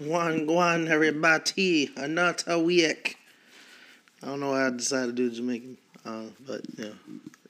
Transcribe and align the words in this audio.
One, 0.00 0.46
one, 0.46 0.88
everybody. 0.88 1.88
Anata 1.88 2.64
week. 2.64 3.18
I 4.22 4.28
don't 4.28 4.40
know 4.40 4.52
why 4.52 4.66
I 4.66 4.70
decided 4.70 5.14
to 5.14 5.28
do 5.28 5.30
Jamaican, 5.30 5.76
uh, 6.06 6.22
but 6.46 6.62
you 6.78 6.86
know, 6.86 6.92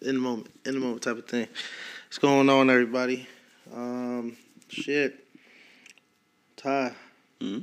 in 0.02 0.14
the 0.16 0.20
moment, 0.20 0.50
in 0.66 0.74
the 0.74 0.80
moment 0.80 1.02
type 1.02 1.18
of 1.18 1.26
thing. 1.26 1.46
What's 2.08 2.18
going 2.18 2.48
on, 2.50 2.68
everybody? 2.68 3.28
Um, 3.72 4.36
shit. 4.68 5.24
Ty. 6.56 6.92
Mhm. 7.40 7.62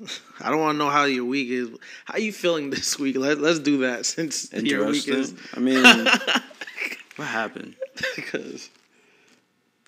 I 0.40 0.50
don't 0.50 0.60
want 0.60 0.74
to 0.74 0.78
know 0.78 0.90
how 0.90 1.04
your 1.04 1.24
week 1.24 1.48
is. 1.48 1.70
How 2.04 2.18
you 2.18 2.30
feeling 2.30 2.68
this 2.68 2.98
week? 2.98 3.16
Let, 3.16 3.38
let's 3.38 3.58
do 3.58 3.78
that 3.78 4.04
since 4.04 4.52
your 4.52 4.86
week 4.90 5.08
is. 5.08 5.32
I 5.54 5.60
mean, 5.60 5.82
what 7.16 7.26
happened? 7.28 7.74
Because, 8.14 8.68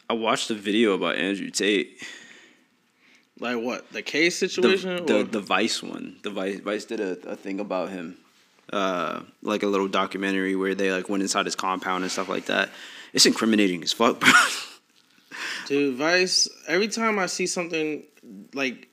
I 0.09 0.15
watched 0.15 0.51
a 0.51 0.55
video 0.55 0.95
about 0.95 1.17
Andrew 1.17 1.51
Tate. 1.51 2.03
Like, 3.41 3.59
what? 3.59 3.91
The 3.93 4.03
case 4.03 4.39
situation? 4.39 5.07
the, 5.07 5.21
or- 5.21 5.25
the 5.25 5.41
Vice 5.41 5.83
one. 5.83 6.17
The 6.23 6.31
Vice 6.31 6.61
Vice 6.61 6.85
did 6.85 7.01
a, 7.01 7.13
a 7.29 7.37
thing 7.37 7.61
about 7.61 7.91
him. 7.91 8.17
Uh, 8.73 9.23
like 9.43 9.65
a 9.65 9.67
little 9.67 9.89
documentary 9.89 10.55
where 10.55 10.77
they 10.77 10.93
like 10.93 11.09
went 11.09 11.23
inside 11.23 11.45
his 11.45 11.57
compound 11.57 12.05
and 12.05 12.13
stuff 12.13 12.29
like 12.29 12.47
that. 12.47 12.71
It's 13.13 13.27
incriminating 13.27 13.83
as 13.83 13.93
fuck, 13.93 14.21
bro. 14.21 14.31
Dude, 15.67 15.97
Vice. 15.97 16.49
Every 16.69 16.87
time 16.89 17.19
I 17.19 17.27
see 17.27 17.47
something 17.47 18.05
like 18.55 18.89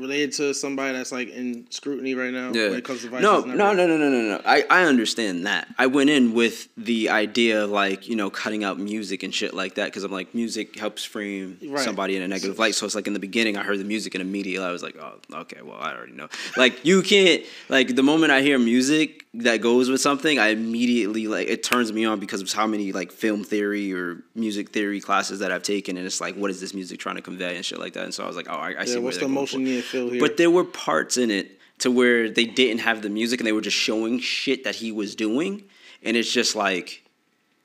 related 0.00 0.32
to 0.34 0.54
somebody 0.54 0.96
that's 0.96 1.12
like 1.12 1.28
in 1.28 1.66
scrutiny 1.70 2.14
right 2.14 2.32
now, 2.32 2.50
when 2.52 2.74
it 2.74 2.84
comes 2.84 3.02
to 3.02 3.08
Vice, 3.08 3.22
no, 3.22 3.40
no, 3.42 3.54
no, 3.72 3.86
no, 3.86 3.96
no, 3.96 4.08
no, 4.08 4.22
no. 4.22 4.40
I, 4.44 4.64
I 4.70 4.82
understand 4.84 5.46
that. 5.46 5.68
I 5.78 5.86
went 5.86 6.10
in 6.10 6.32
with 6.34 6.68
the 6.76 7.10
idea 7.10 7.64
of 7.64 7.70
like, 7.70 8.08
you 8.08 8.16
know, 8.16 8.30
cutting 8.30 8.64
out 8.64 8.78
music 8.78 9.22
and 9.22 9.34
shit 9.34 9.54
like 9.54 9.74
that 9.74 9.86
because 9.86 10.04
I'm 10.04 10.12
like, 10.12 10.34
music 10.34 10.78
helps 10.78 11.04
frame 11.04 11.58
Right. 11.62 11.84
somebody 11.84 12.16
in 12.16 12.22
a 12.22 12.28
negative 12.28 12.58
light. 12.58 12.74
So 12.74 12.86
it's 12.86 12.94
like 12.94 13.06
in 13.06 13.12
the 13.12 13.18
beginning, 13.20 13.56
I 13.56 13.62
heard 13.62 13.78
the 13.78 13.84
music 13.84 14.14
and 14.14 14.22
immediately 14.22 14.66
I 14.66 14.72
was 14.72 14.82
like, 14.82 14.96
oh, 15.00 15.18
okay, 15.42 15.62
well, 15.62 15.78
I 15.78 15.94
already 15.94 16.12
know. 16.12 16.28
Like, 16.56 16.84
you 16.84 17.02
can't, 17.02 17.44
like, 17.68 17.94
the 17.94 18.02
moment 18.02 18.32
I 18.32 18.40
hear 18.42 18.58
music 18.58 19.26
that 19.34 19.58
goes 19.60 19.88
with 19.88 20.00
something, 20.00 20.38
I 20.40 20.48
immediately, 20.48 21.28
like, 21.28 21.46
it 21.48 21.62
turns 21.62 21.92
me 21.92 22.04
on 22.04 22.18
because 22.18 22.40
of 22.40 22.52
how 22.52 22.66
many, 22.66 22.90
like, 22.92 23.12
film 23.12 23.44
theory 23.44 23.92
or 23.92 24.22
music 24.34 24.70
theory 24.70 25.00
classes 25.00 25.38
that 25.40 25.52
I've 25.52 25.62
taken. 25.62 25.96
And 25.96 26.04
it's 26.06 26.20
like, 26.20 26.34
what 26.34 26.50
is 26.50 26.60
this 26.60 26.74
music 26.74 26.98
trying 26.98 27.16
to 27.16 27.22
convey 27.22 27.54
and 27.56 27.64
shit 27.64 27.78
like 27.78 27.92
that. 27.92 28.04
And 28.04 28.14
so 28.14 28.24
I 28.24 28.26
was 28.26 28.34
like, 28.36 28.46
oh, 28.48 28.54
I, 28.54 28.74
I 28.80 28.84
see 28.84 28.92
Yeah, 28.92 28.96
where 28.96 29.04
what's 29.04 29.18
they're 29.18 29.28
the 29.28 29.34
going 29.34 29.36
emotion 29.36 29.64
for. 29.82 29.82
Feel 29.90 30.08
here? 30.08 30.20
But 30.20 30.36
there 30.36 30.50
were 30.50 30.64
parts 30.64 31.16
in 31.16 31.30
it 31.30 31.58
to 31.78 31.90
where 31.90 32.28
they 32.30 32.44
didn't 32.44 32.80
have 32.80 33.02
the 33.02 33.08
music 33.08 33.40
and 33.40 33.46
they 33.46 33.52
were 33.52 33.60
just 33.60 33.76
showing 33.76 34.20
shit 34.20 34.64
that 34.64 34.76
he 34.76 34.92
was 34.92 35.14
doing. 35.14 35.64
And 36.02 36.16
it's 36.16 36.32
just 36.32 36.54
like, 36.56 37.02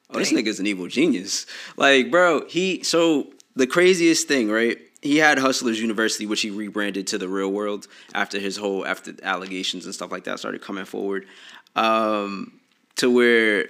oh, 0.10 0.20
this 0.20 0.32
nigga's 0.32 0.60
an 0.60 0.68
evil 0.68 0.88
genius. 0.88 1.46
Like, 1.78 2.12
bro, 2.12 2.48
he, 2.48 2.84
so 2.84 3.28
the 3.56 3.68
craziest 3.68 4.28
thing, 4.28 4.50
right? 4.50 4.78
He 5.02 5.18
had 5.18 5.38
Hustlers 5.38 5.80
University, 5.80 6.26
which 6.26 6.42
he 6.42 6.50
rebranded 6.50 7.08
to 7.08 7.18
the 7.18 7.28
real 7.28 7.52
world 7.52 7.88
after 8.14 8.40
his 8.40 8.58
whole, 8.58 8.86
after 8.86 9.12
the 9.12 9.24
allegations 9.26 9.86
and 9.86 9.94
stuff 9.94 10.12
like 10.12 10.24
that 10.24 10.40
started 10.40 10.62
coming 10.62 10.86
forward. 10.86 11.28
Um, 11.76 12.60
to 12.96 13.12
where 13.14 13.68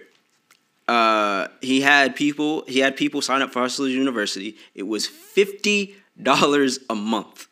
uh, 0.87 1.47
he 1.61 1.81
had 1.81 2.15
people 2.15 2.63
he 2.67 2.79
had 2.79 2.95
people 2.95 3.21
sign 3.21 3.41
up 3.41 3.51
for 3.51 3.59
Hustlers 3.61 3.91
University. 3.91 4.55
It 4.73 4.83
was 4.83 5.07
fifty 5.07 5.95
dollars 6.21 6.79
a 6.89 6.95
month. 6.95 7.47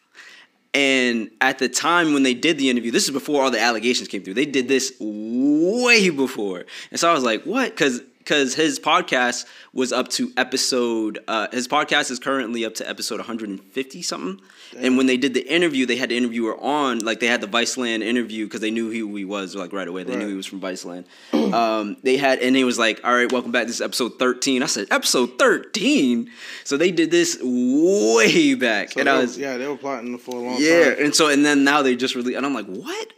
And 0.74 1.30
at 1.40 1.60
the 1.60 1.70
time 1.70 2.14
when 2.14 2.24
they 2.24 2.34
did 2.34 2.58
the 2.58 2.70
interview, 2.70 2.92
this 2.92 3.04
is 3.04 3.12
before 3.12 3.44
all 3.44 3.52
the 3.52 3.60
allegations 3.60 4.08
came 4.08 4.24
through. 4.24 4.34
They 4.34 4.46
did 4.46 4.68
this 4.68 4.92
way 5.00 6.10
before, 6.10 6.66
and 6.90 7.00
so 7.00 7.10
I 7.10 7.14
was 7.14 7.24
like, 7.24 7.44
"What?" 7.44 7.70
Because 7.70 8.02
because 8.24 8.56
his 8.56 8.80
podcast 8.80 9.46
was 9.74 9.92
up 9.92 10.08
to 10.10 10.32
episode. 10.38 11.20
Uh, 11.28 11.48
his 11.52 11.68
podcast 11.68 12.10
is 12.10 12.20
currently 12.20 12.64
up 12.66 12.76
to 12.76 12.90
episode 12.90 13.18
one 13.20 13.26
hundred 13.28 13.50
and 13.50 13.62
fifty 13.62 14.02
something. 14.02 14.40
And 14.78 14.98
when 14.98 15.06
they 15.06 15.18
did 15.18 15.34
the 15.36 15.42
interview, 15.48 15.86
they 15.86 15.98
had 15.98 16.10
the 16.10 16.18
interviewer 16.18 16.58
on, 16.60 17.00
like 17.00 17.20
they 17.20 17.28
had 17.28 17.42
the 17.42 17.48
Viceland 17.48 18.02
interview 18.02 18.46
because 18.46 18.62
they 18.62 18.72
knew 18.72 18.92
who 18.92 19.16
he 19.16 19.24
was, 19.26 19.56
like 19.56 19.72
right 19.72 19.88
away. 19.88 20.04
They 20.04 20.16
knew 20.16 20.28
he 20.28 20.34
was 20.34 20.48
from 20.48 20.62
Viceland. 20.62 21.06
um, 21.54 21.98
they 22.02 22.18
had, 22.18 22.40
and 22.40 22.56
he 22.56 22.64
was 22.64 22.80
like, 22.80 23.00
"All 23.04 23.14
right, 23.14 23.32
welcome 23.32 23.52
back. 23.52 23.68
This 23.68 23.76
is 23.76 23.82
episode 23.82 24.18
13. 24.18 24.64
I 24.64 24.66
said, 24.68 24.88
"Episode 24.90 25.38
13." 25.38 26.32
So 26.64 26.78
they 26.78 26.92
did 26.92 27.12
this 27.12 27.38
way 27.44 28.56
back, 28.56 28.94
So 28.94 29.02
and 29.02 29.10
I 29.10 29.20
was, 29.20 29.38
yeah, 29.38 29.58
they 29.58 29.68
were 29.68 29.78
plotting 29.78 30.18
for 30.18 30.36
a 30.38 30.40
long 30.40 30.56
yeah, 30.60 30.96
time. 30.96 31.06
and 31.06 31.16
so 31.16 31.28
and 31.28 31.46
then 31.46 31.64
now 31.64 31.82
they 31.82 31.96
just 31.96 32.16
released, 32.16 32.38
and 32.38 32.46
I'm 32.46 32.54
like, 32.54 32.66
what? 32.68 33.14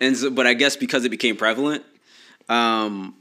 And 0.00 0.16
so, 0.16 0.30
but 0.30 0.46
I 0.46 0.54
guess 0.54 0.76
because 0.76 1.04
it 1.04 1.08
became 1.10 1.36
prevalent, 1.36 1.84
um, 2.48 3.14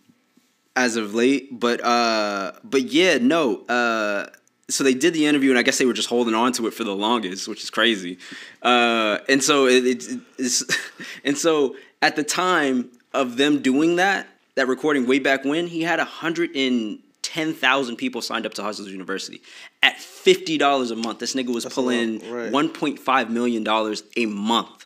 as 0.76 0.96
of 0.96 1.14
late. 1.14 1.60
But 1.60 1.84
uh, 1.84 2.54
but 2.64 2.84
yeah, 2.84 3.18
no. 3.20 3.66
Uh, 3.66 4.28
so 4.70 4.84
they 4.84 4.94
did 4.94 5.14
the 5.14 5.26
interview, 5.26 5.50
and 5.50 5.58
I 5.60 5.64
guess 5.64 5.78
they 5.80 5.86
were 5.86 5.94
just 5.94 6.10
holding 6.10 6.36
on 6.36 6.54
to 6.54 6.68
it 6.68 6.74
for 6.74 6.84
the 6.84 6.96
longest, 6.96 7.48
which 7.48 7.64
is 7.64 7.70
crazy. 7.70 8.20
Uh, 8.62 9.18
and 9.28 9.44
so 9.44 9.66
it, 9.66 9.86
it, 9.86 10.20
it's, 10.38 10.64
and 11.24 11.38
so 11.38 11.76
at 12.02 12.16
the 12.16 12.24
time 12.24 12.90
of 13.14 13.38
them 13.38 13.62
doing 13.62 13.96
that, 13.96 14.28
that 14.56 14.68
recording 14.68 15.08
way 15.08 15.20
back 15.20 15.44
when, 15.44 15.68
he 15.68 15.82
had 15.82 16.00
a 16.00 16.06
hundred 16.06 16.56
and 16.56 17.00
ten 17.24 17.54
thousand 17.54 17.96
people 17.96 18.22
signed 18.22 18.46
up 18.46 18.54
to 18.56 18.64
Hustlers 18.64 18.92
University 18.92 19.42
at 19.82 19.98
fifty 19.98 20.58
dollars 20.58 20.92
a 20.92 20.96
month. 20.96 21.20
This 21.20 21.34
nigga 21.34 21.54
was 21.54 21.64
That's 21.64 21.76
pulling 21.76 22.20
right. 22.32 22.52
one 22.52 22.70
point 22.70 23.00
five 23.00 23.30
million 23.32 23.64
dollars 23.64 24.04
a 24.18 24.28
month. 24.28 24.79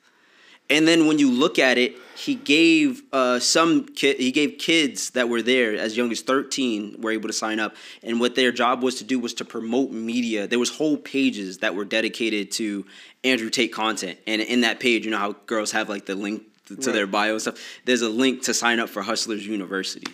And 0.70 0.88
then 0.88 1.08
when 1.08 1.20
you 1.20 1.30
look 1.32 1.60
at 1.60 1.78
it, 1.78 1.96
he 2.16 2.36
gave 2.36 3.02
uh, 3.12 3.40
some 3.40 3.86
kid, 3.86 4.18
he 4.20 4.32
gave 4.32 4.58
kids 4.58 5.10
that 5.12 5.28
were 5.30 5.42
there 5.42 5.76
as 5.76 5.98
young 5.98 6.12
as 6.12 6.22
13 6.22 7.02
were 7.02 7.12
able 7.12 7.28
to 7.28 7.34
sign 7.34 7.60
up. 7.60 7.76
And 8.02 8.20
what 8.20 8.36
their 8.36 8.52
job 8.52 8.82
was 8.82 8.96
to 8.96 9.04
do 9.04 9.20
was 9.20 9.34
to 9.36 9.46
promote 9.46 9.92
media. 9.92 10.48
There 10.48 10.60
was 10.60 10.70
whole 10.70 10.98
pages 10.98 11.58
that 11.60 11.76
were 11.76 11.86
dedicated 11.86 12.52
to 12.54 12.86
Andrew 13.24 13.50
Tate 13.50 13.74
content. 13.74 14.20
And 14.26 14.42
in 14.42 14.62
that 14.62 14.80
page, 14.80 15.06
you 15.06 15.12
know 15.12 15.18
how 15.18 15.34
girls 15.48 15.72
have 15.72 15.90
like 15.90 16.06
the 16.06 16.16
link 16.16 16.44
to 16.68 16.76
Right. 16.76 16.94
their 16.94 17.08
bio 17.08 17.34
and 17.34 17.42
stuff. 17.42 17.60
There's 17.84 18.02
a 18.02 18.10
link 18.10 18.44
to 18.44 18.54
sign 18.54 18.80
up 18.80 18.90
for 18.90 19.02
Hustlers 19.02 19.46
University 19.46 20.08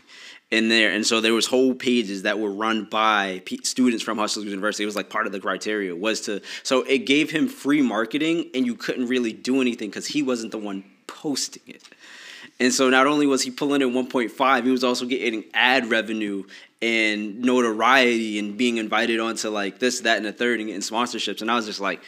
in 0.52 0.70
there. 0.70 0.92
And 0.92 1.06
so 1.06 1.22
there 1.22 1.34
was 1.34 1.46
whole 1.46 1.76
pages 1.76 2.24
that 2.24 2.40
were 2.40 2.52
run 2.52 2.86
by 2.86 3.42
p- 3.46 3.60
students 3.64 4.04
from 4.04 4.18
Hustlers 4.18 4.46
University. 4.46 4.84
It 4.84 4.88
was 4.88 4.96
like 4.96 5.10
part 5.10 5.28
of 5.28 5.32
the 5.32 5.40
criteria 5.40 5.96
was 5.96 6.22
to 6.22 6.42
so 6.64 6.82
it 6.84 7.00
gave 7.00 7.30
him 7.32 7.48
free 7.48 7.82
marketing 7.82 8.50
and 8.56 8.66
you 8.66 8.76
couldn't 8.76 9.08
really 9.08 9.34
do 9.34 9.62
anything 9.62 9.92
cuz 9.92 10.08
he 10.08 10.24
wasn't 10.24 10.52
the 10.52 10.58
one 10.58 10.84
posting 11.08 11.64
it. 11.68 11.84
And 12.60 12.74
so 12.74 12.90
not 12.90 13.08
only 13.08 13.26
was 13.26 13.44
he 13.44 13.52
pulling 13.52 13.82
in 13.82 13.92
1.5, 13.92 14.66
he 14.66 14.72
was 14.72 14.84
also 14.84 15.06
getting 15.06 15.46
ad 15.54 15.90
revenue 15.90 16.44
and 16.82 17.40
notoriety 17.42 18.38
and 18.38 18.58
being 18.58 18.78
invited 18.78 19.20
onto 19.20 19.50
like 19.50 19.80
this, 19.80 20.02
that, 20.02 20.18
and 20.18 20.26
the 20.26 20.34
third 20.34 20.60
and 20.60 20.68
getting 20.68 20.82
sponsorships. 20.82 21.42
And 21.42 21.50
I 21.50 21.56
was 21.56 21.66
just 21.66 21.80
like, 21.80 22.02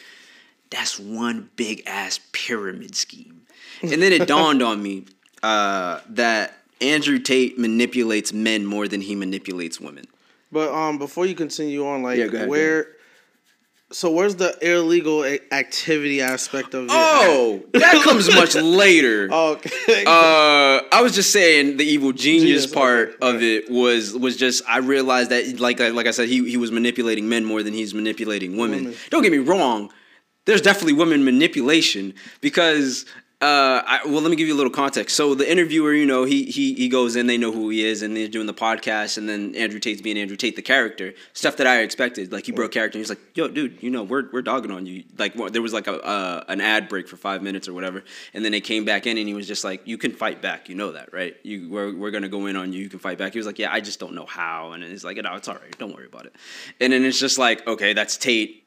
that's 0.68 0.98
one 0.98 1.50
big 1.56 1.82
ass 1.86 2.20
pyramid 2.32 2.94
scheme. 2.94 3.42
And 3.82 4.02
then 4.02 4.12
it 4.12 4.28
dawned 4.28 4.62
on 4.62 4.82
me 4.82 5.06
uh, 5.42 6.00
that 6.10 6.61
Andrew 6.82 7.18
Tate 7.18 7.58
manipulates 7.58 8.32
men 8.32 8.66
more 8.66 8.88
than 8.88 9.00
he 9.00 9.14
manipulates 9.14 9.80
women. 9.80 10.04
But 10.50 10.72
um, 10.72 10.98
before 10.98 11.24
you 11.24 11.34
continue 11.34 11.86
on, 11.86 12.02
like 12.02 12.18
Yeah, 12.18 12.26
ahead, 12.26 12.48
where, 12.48 12.88
so 13.90 14.10
where's 14.10 14.36
the 14.36 14.56
illegal 14.60 15.24
activity 15.24 16.20
aspect 16.20 16.74
of 16.74 16.84
it? 16.84 16.90
Oh, 16.92 17.62
that 17.72 18.02
comes 18.04 18.28
much 18.34 18.54
later. 18.82 19.28
Oh, 19.30 19.52
okay. 19.52 20.04
Uh, 20.06 20.82
I 20.92 21.00
was 21.02 21.14
just 21.14 21.32
saying 21.32 21.78
the 21.78 21.84
evil 21.84 22.12
genius 22.12 22.42
Genius, 22.42 22.66
part 22.66 23.16
okay, 23.22 23.36
of 23.36 23.42
it 23.42 23.70
was 23.70 24.14
was 24.14 24.36
just 24.36 24.62
I 24.68 24.78
realized 24.78 25.30
that 25.30 25.58
like 25.60 25.78
like 25.80 26.06
I 26.06 26.10
said 26.10 26.28
he 26.28 26.48
he 26.48 26.56
was 26.56 26.70
manipulating 26.70 27.28
men 27.28 27.44
more 27.44 27.62
than 27.62 27.72
he's 27.72 27.94
manipulating 27.94 28.56
women. 28.56 28.84
Women. 28.84 28.98
Don't 29.10 29.22
get 29.22 29.32
me 29.32 29.38
wrong, 29.38 29.90
there's 30.44 30.62
definitely 30.62 30.94
women 30.94 31.24
manipulation 31.24 32.14
because. 32.40 33.06
Uh, 33.42 33.82
I, 33.84 34.00
well, 34.06 34.20
let 34.22 34.30
me 34.30 34.36
give 34.36 34.46
you 34.46 34.54
a 34.54 34.56
little 34.56 34.70
context. 34.70 35.16
So 35.16 35.34
the 35.34 35.50
interviewer, 35.50 35.92
you 35.92 36.06
know, 36.06 36.22
he 36.22 36.44
he 36.44 36.74
he 36.74 36.88
goes 36.88 37.16
in, 37.16 37.26
they 37.26 37.36
know 37.36 37.50
who 37.50 37.70
he 37.70 37.84
is, 37.84 38.02
and 38.02 38.16
they're 38.16 38.28
doing 38.28 38.46
the 38.46 38.54
podcast, 38.54 39.18
and 39.18 39.28
then 39.28 39.56
Andrew 39.56 39.80
Tate's 39.80 40.00
being 40.00 40.16
Andrew 40.16 40.36
Tate, 40.36 40.54
the 40.54 40.62
character, 40.62 41.12
stuff 41.32 41.56
that 41.56 41.66
I 41.66 41.80
expected. 41.80 42.30
Like 42.30 42.46
he 42.46 42.52
broke 42.52 42.70
character. 42.70 42.98
And 42.98 43.00
he's 43.04 43.08
like, 43.10 43.18
"Yo, 43.34 43.48
dude, 43.48 43.82
you 43.82 43.90
know, 43.90 44.04
we're 44.04 44.30
we're 44.30 44.42
dogging 44.42 44.70
on 44.70 44.86
you." 44.86 45.02
Like 45.18 45.34
what- 45.34 45.52
there 45.52 45.60
was 45.60 45.72
like 45.72 45.88
a 45.88 46.00
uh, 46.04 46.44
an 46.46 46.60
ad 46.60 46.88
break 46.88 47.08
for 47.08 47.16
five 47.16 47.42
minutes 47.42 47.66
or 47.66 47.72
whatever, 47.74 48.04
and 48.32 48.44
then 48.44 48.52
they 48.52 48.60
came 48.60 48.84
back 48.84 49.08
in, 49.08 49.18
and 49.18 49.26
he 49.26 49.34
was 49.34 49.48
just 49.48 49.64
like, 49.64 49.88
"You 49.88 49.98
can 49.98 50.12
fight 50.12 50.40
back, 50.40 50.68
you 50.68 50.76
know 50.76 50.92
that, 50.92 51.12
right? 51.12 51.34
You 51.42 51.68
we're 51.68 51.96
we're 51.96 52.12
gonna 52.12 52.28
go 52.28 52.46
in 52.46 52.54
on 52.54 52.72
you. 52.72 52.78
You 52.84 52.88
can 52.88 53.00
fight 53.00 53.18
back." 53.18 53.32
He 53.32 53.40
was 53.40 53.46
like, 53.46 53.58
"Yeah, 53.58 53.72
I 53.72 53.80
just 53.80 53.98
don't 53.98 54.14
know 54.14 54.26
how," 54.26 54.70
and 54.70 54.84
he's 54.84 55.02
like, 55.02 55.16
"No, 55.16 55.34
it's 55.34 55.48
all 55.48 55.56
right. 55.56 55.76
Don't 55.80 55.92
worry 55.96 56.06
about 56.06 56.26
it." 56.26 56.36
And 56.80 56.92
then 56.92 57.04
it's 57.04 57.18
just 57.18 57.38
like, 57.38 57.66
okay, 57.66 57.92
that's 57.92 58.16
Tate 58.16 58.62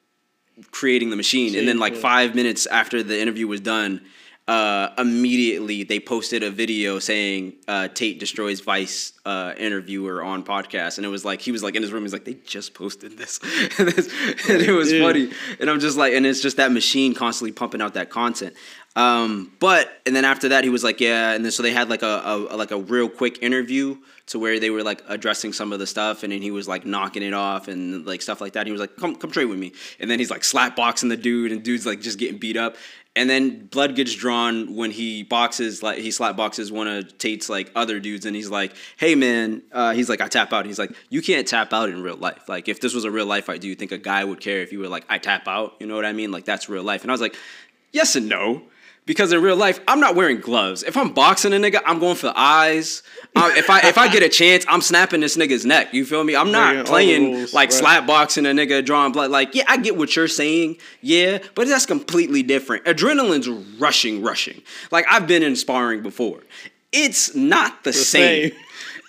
creating 0.72 1.12
the 1.12 1.16
machine. 1.16 1.56
and 1.56 1.66
then 1.68 1.80
like 1.80 1.96
five 1.96 2.36
minutes 2.36 2.66
after 2.66 3.02
the 3.04 3.18
interview 3.22 3.48
was 3.48 3.62
done, 3.62 4.02
uh, 4.48 4.90
immediately 5.00 5.84
they 5.84 6.00
posted 6.00 6.44
a 6.44 6.52
video 6.52 7.00
saying 7.00 7.54
uh, 7.68 7.88
Tate 7.88 8.20
destroys 8.20 8.60
Vice 8.60 9.14
uh, 9.26 9.54
interviewer 9.58 10.22
on 10.22 10.44
podcast, 10.44 10.98
and 10.98 11.06
it 11.06 11.10
was 11.10 11.26
like 11.26 11.42
he 11.42 11.52
was 11.52 11.64
like 11.64 11.76
in 11.76 11.82
his 11.82 11.92
room. 11.92 12.04
He's 12.04 12.14
like, 12.14 12.26
they 12.26 12.36
just 12.46 12.74
posted 12.76 13.18
this, 13.18 13.40
and, 13.80 13.90
and 13.90 14.62
it 14.62 14.72
was 14.72 14.92
Yeah. 14.92 15.02
funny. 15.02 15.32
And 15.60 15.70
I'm 15.70 15.80
just 15.80 15.98
like, 15.98 16.14
and 16.14 16.26
it's 16.28 16.42
just 16.42 16.58
that 16.58 16.72
machine 16.72 17.16
constantly 17.16 17.54
pumping 17.54 17.82
out 17.82 17.96
that 17.96 18.10
content. 18.12 18.54
Um, 18.96 19.52
but 19.60 19.92
and 20.06 20.16
then 20.16 20.24
after 20.26 20.50
that, 20.50 20.64
he 20.64 20.70
was 20.70 20.84
like, 20.84 21.02
yeah. 21.02 21.32
And 21.32 21.44
then 21.44 21.52
so 21.52 21.64
they 21.64 21.74
had 21.74 21.90
like 21.90 22.04
a, 22.04 22.22
a 22.24 22.56
like 22.56 22.72
a 22.72 22.78
real 22.78 23.10
quick 23.10 23.42
interview 23.42 23.98
to 24.28 24.40
where 24.40 24.60
they 24.60 24.70
were 24.70 24.84
like 24.84 25.02
addressing 25.08 25.54
some 25.54 25.74
of 25.74 25.80
the 25.80 25.88
stuff, 25.88 26.22
and 26.24 26.32
then 26.32 26.42
he 26.44 26.52
was 26.52 26.68
like 26.68 26.86
knocking 26.86 27.24
it 27.24 27.34
off 27.34 27.68
and 27.68 28.06
like 28.06 28.22
stuff 28.22 28.42
like 28.42 28.54
that. 28.54 28.60
And 28.60 28.68
he 28.68 28.72
was 28.72 28.80
like, 28.82 28.96
come 28.96 29.16
come 29.16 29.32
trade 29.32 29.46
with 29.46 29.58
me. 29.60 29.74
And 30.00 30.10
then 30.10 30.20
he's 30.20 30.30
like 30.30 30.44
slap 30.44 30.76
boxing 30.76 31.10
the 31.10 31.18
dude, 31.18 31.52
and 31.52 31.64
dude's 31.64 31.86
like 31.88 32.00
just 32.00 32.20
getting 32.20 32.38
beat 32.38 32.58
up. 32.58 32.76
And 33.18 33.30
then 33.30 33.68
blood 33.68 33.96
gets 33.96 34.14
drawn 34.14 34.76
when 34.76 34.92
he 34.92 35.24
boxes 35.24 35.82
like 35.82 36.00
he 36.00 36.12
slap 36.12 36.36
boxes 36.36 36.70
one 36.70 36.88
of 36.88 37.18
Tate's 37.18 37.48
like 37.48 37.72
other 37.74 38.00
dudes, 38.00 38.26
and 38.26 38.36
he's 38.36 38.50
like, 38.50 38.74
"Hey 38.98 39.16
man," 39.16 39.62
uh, 39.72 39.94
he's 39.94 40.10
like, 40.10 40.20
"I 40.20 40.28
tap 40.28 40.52
out." 40.52 40.60
And 40.60 40.68
he's 40.68 40.80
like, 40.80 40.92
"You 41.10 41.22
can't 41.22 41.48
tap 41.48 41.72
out 41.72 41.90
in 41.90 42.04
real 42.04 42.18
life. 42.18 42.50
Like 42.50 42.68
if 42.68 42.82
this 42.82 42.94
was 42.94 43.06
a 43.06 43.12
real 43.12 43.26
life 43.26 43.46
fight, 43.46 43.62
do 43.62 43.70
you 43.70 43.76
think 43.76 43.94
a 43.94 43.98
guy 43.98 44.26
would 44.26 44.42
care 44.42 44.60
if 44.62 44.74
you 44.74 44.80
were 44.80 44.90
like, 44.90 45.06
I 45.08 45.18
tap 45.18 45.48
out? 45.48 45.76
You 45.80 45.88
know 45.88 45.96
what 45.96 46.06
I 46.06 46.12
mean? 46.12 46.32
Like 46.32 46.44
that's 46.44 46.68
real 46.68 46.84
life." 46.84 47.04
And 47.04 47.12
I 47.12 47.14
was 47.14 47.22
like, 47.22 47.36
"Yes 47.94 48.18
and 48.18 48.28
no." 48.28 48.64
Because 49.06 49.32
in 49.32 49.42
real 49.42 49.56
life, 49.56 49.80
I'm 49.88 50.00
not 50.00 50.16
wearing 50.16 50.40
gloves. 50.40 50.82
If 50.82 50.98
I'm 50.98 51.14
boxing 51.14 51.54
a 51.54 51.58
nigga, 51.58 51.80
I'm 51.86 52.00
going 52.00 52.16
for 52.16 52.28
the 52.28 52.40
eyes. 52.40 53.04
Uh, 53.36 53.52
if 53.56 53.70
I 53.70 53.88
if 53.88 54.00
I 54.00 54.08
get 54.08 54.24
a 54.24 54.30
chance, 54.30 54.66
I'm 54.68 54.82
snapping 54.82 55.22
this 55.22 55.38
nigga's 55.38 55.64
neck. 55.64 55.94
You 55.94 56.06
feel 56.06 56.24
me? 56.24 56.36
I'm 56.36 56.52
not 56.52 56.76
the 56.76 56.84
playing 56.86 57.34
rules, 57.34 57.54
like 57.54 57.70
right. 57.70 57.74
slap 57.74 58.08
boxing 58.08 58.48
a 58.48 58.50
nigga, 58.50 58.84
drawing 58.84 59.12
blood. 59.12 59.30
Like, 59.30 59.54
yeah, 59.54 59.66
I 59.68 59.78
get 59.78 59.96
what 59.96 60.16
you're 60.16 60.28
saying, 60.28 60.78
yeah, 61.02 61.38
but 61.54 61.68
that's 61.68 61.86
completely 61.86 62.42
different. 62.42 62.86
Adrenaline's 62.86 63.48
rushing, 63.80 64.24
rushing. 64.24 64.64
Like 64.90 65.06
I've 65.10 65.28
been 65.28 65.44
in 65.44 65.56
sparring 65.56 66.02
before. 66.02 66.42
It's 66.92 67.36
not 67.36 67.84
the, 67.84 67.92
same. 67.92 68.52
same. 68.52 68.60